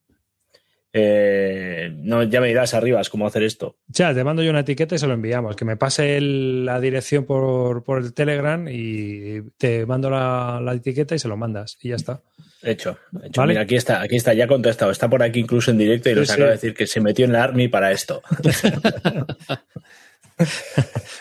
Eh, 0.93 1.93
no, 1.94 2.24
ya 2.24 2.40
me 2.40 2.48
dirás 2.48 2.74
arriba 2.74 3.01
cómo 3.10 3.27
hacer 3.27 3.44
esto. 3.44 3.77
Ya, 3.86 4.12
te 4.12 4.24
mando 4.24 4.43
yo 4.43 4.51
una 4.51 4.60
etiqueta 4.60 4.97
y 4.97 4.98
se 4.98 5.06
lo 5.06 5.14
enviamos. 5.14 5.55
Que 5.55 5.64
me 5.64 5.77
pase 5.77 6.16
el, 6.16 6.64
la 6.64 6.81
dirección 6.81 7.27
por, 7.27 7.85
por, 7.85 8.02
el 8.02 8.12
Telegram 8.12 8.66
y 8.68 9.43
te 9.56 9.86
mando 9.86 10.10
la, 10.10 10.60
la, 10.62 10.74
etiqueta 10.74 11.14
y 11.14 11.20
se 11.20 11.28
lo 11.28 11.36
mandas. 11.36 11.78
Y 11.81 11.90
ya 11.90 11.97
está. 11.97 12.22
Hecho. 12.62 12.98
hecho. 13.22 13.40
¿Vale? 13.40 13.52
Mira, 13.52 13.62
aquí 13.62 13.76
está, 13.76 14.02
aquí 14.02 14.16
está, 14.16 14.34
ya 14.34 14.46
contestado. 14.46 14.90
Está 14.90 15.08
por 15.08 15.22
aquí 15.22 15.40
incluso 15.40 15.70
en 15.70 15.78
directo 15.78 16.10
y 16.10 16.14
nos 16.14 16.28
sí, 16.28 16.34
acaba 16.34 16.48
sí. 16.48 16.50
de 16.50 16.56
decir 16.56 16.74
que 16.74 16.86
se 16.86 17.00
metió 17.00 17.24
en 17.24 17.32
la 17.32 17.44
Army 17.44 17.68
para 17.68 17.92
esto. 17.92 18.22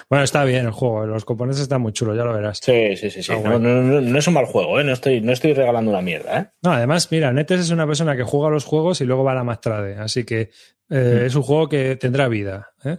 bueno, 0.09 0.23
está 0.23 0.43
bien 0.43 0.65
el 0.65 0.71
juego, 0.71 1.05
los 1.05 1.25
componentes 1.25 1.61
están 1.61 1.81
muy 1.81 1.93
chulos, 1.93 2.15
ya 2.15 2.23
lo 2.23 2.33
verás. 2.33 2.59
Sí, 2.61 2.95
sí, 2.95 3.09
sí, 3.09 3.23
sí. 3.23 3.31
No, 3.31 3.59
no, 3.59 3.81
no, 3.81 4.01
no, 4.01 4.19
es 4.19 4.27
un 4.27 4.33
mal 4.33 4.45
juego, 4.45 4.79
¿eh? 4.79 4.83
no, 4.83 4.93
estoy, 4.93 5.21
no 5.21 5.31
estoy 5.31 5.53
regalando 5.53 5.91
una 5.91 6.01
mierda. 6.01 6.39
¿eh? 6.39 6.45
No, 6.61 6.71
además, 6.71 7.11
mira, 7.11 7.31
Netes 7.31 7.61
es 7.61 7.69
una 7.69 7.87
persona 7.87 8.15
que 8.15 8.23
juega 8.23 8.49
los 8.49 8.65
juegos 8.65 9.01
y 9.01 9.05
luego 9.05 9.23
va 9.23 9.33
a 9.33 9.35
la 9.35 9.43
mastrade, 9.43 9.95
así 9.95 10.23
que 10.23 10.51
eh, 10.89 11.19
mm. 11.21 11.25
es 11.25 11.35
un 11.35 11.43
juego 11.43 11.69
que 11.69 11.95
tendrá 11.95 12.27
vida. 12.27 12.71
¿eh? 12.83 12.97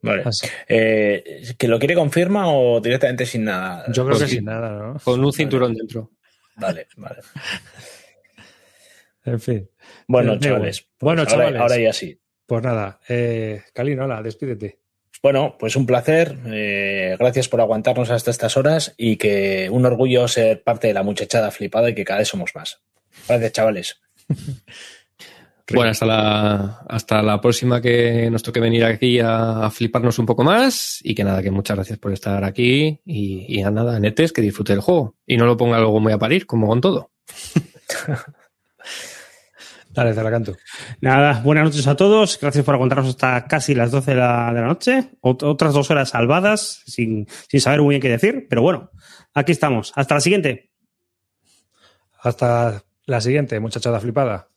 Vale. 0.00 0.24
Eh, 0.68 1.42
¿Que 1.58 1.68
lo 1.68 1.78
quiere 1.78 1.94
confirma 1.94 2.52
o 2.52 2.80
directamente 2.80 3.26
sin 3.26 3.44
nada? 3.44 3.84
Yo 3.92 4.06
creo 4.06 4.18
que 4.18 4.28
sin 4.28 4.44
nada, 4.44 4.70
¿no? 4.70 4.96
Con 5.02 5.24
un 5.24 5.32
cinturón 5.32 5.70
vale. 5.70 5.78
dentro. 5.78 6.10
Vale, 6.58 6.88
vale. 6.96 7.20
en 9.24 9.40
fin. 9.40 9.70
Bueno, 10.06 10.38
chavales. 10.38 10.82
Pues 10.82 10.90
bueno, 11.00 11.22
ahora, 11.22 11.30
chavales. 11.30 11.60
Ahora 11.60 11.78
ya 11.78 11.92
sí. 11.92 12.20
Pues 12.46 12.62
nada, 12.62 13.00
eh, 13.08 13.62
Calino, 13.74 14.04
hola, 14.04 14.22
despídete. 14.22 14.80
Bueno, 15.22 15.56
pues 15.58 15.76
un 15.76 15.86
placer. 15.86 16.36
Eh, 16.46 17.16
gracias 17.18 17.48
por 17.48 17.60
aguantarnos 17.60 18.10
hasta 18.10 18.30
estas 18.30 18.56
horas 18.56 18.94
y 18.96 19.16
que 19.16 19.68
un 19.70 19.84
orgullo 19.84 20.28
ser 20.28 20.62
parte 20.62 20.86
de 20.86 20.94
la 20.94 21.02
muchachada 21.02 21.50
flipada 21.50 21.90
y 21.90 21.94
que 21.94 22.04
cada 22.04 22.20
vez 22.20 22.28
somos 22.28 22.54
más. 22.54 22.80
Gracias, 23.26 23.52
chavales. 23.52 24.00
Bueno, 25.74 25.90
hasta 25.90 26.06
la, 26.06 26.80
hasta 26.88 27.22
la 27.22 27.40
próxima 27.40 27.80
que 27.80 28.30
nos 28.30 28.42
toque 28.42 28.58
venir 28.60 28.84
aquí 28.84 29.20
a, 29.20 29.66
a 29.66 29.70
fliparnos 29.70 30.18
un 30.18 30.26
poco 30.26 30.42
más. 30.44 31.00
Y 31.02 31.14
que 31.14 31.24
nada, 31.24 31.42
que 31.42 31.50
muchas 31.50 31.76
gracias 31.76 31.98
por 31.98 32.12
estar 32.12 32.42
aquí. 32.44 33.00
Y, 33.04 33.44
y 33.48 33.62
a 33.62 33.70
nada, 33.70 34.00
netes, 34.00 34.32
que 34.32 34.40
disfrute 34.42 34.72
el 34.72 34.80
juego. 34.80 35.16
Y 35.26 35.36
no 35.36 35.44
lo 35.46 35.56
ponga 35.56 35.78
luego 35.78 36.00
muy 36.00 36.12
a 36.12 36.18
parir, 36.18 36.46
como 36.46 36.68
con 36.68 36.80
todo. 36.80 37.10
Dale, 39.90 40.14
te 40.14 40.22
la 40.22 40.30
canto. 40.30 40.56
Nada, 41.00 41.40
buenas 41.42 41.64
noches 41.64 41.86
a 41.86 41.96
todos. 41.96 42.38
Gracias 42.40 42.64
por 42.64 42.74
aguantarnos 42.74 43.08
hasta 43.08 43.46
casi 43.46 43.74
las 43.74 43.90
12 43.90 44.12
de 44.12 44.16
la, 44.16 44.52
de 44.52 44.60
la 44.60 44.66
noche. 44.68 45.10
Ot- 45.22 45.42
otras 45.42 45.74
dos 45.74 45.90
horas 45.90 46.10
salvadas, 46.10 46.82
sin, 46.86 47.26
sin 47.48 47.60
saber 47.60 47.80
muy 47.82 47.94
bien 47.94 48.02
qué 48.02 48.08
decir. 48.08 48.46
Pero 48.48 48.62
bueno, 48.62 48.90
aquí 49.34 49.52
estamos. 49.52 49.92
Hasta 49.96 50.14
la 50.14 50.20
siguiente. 50.20 50.70
Hasta 52.22 52.82
la 53.06 53.20
siguiente, 53.20 53.58
muchachada 53.60 53.98
flipada. 53.98 54.48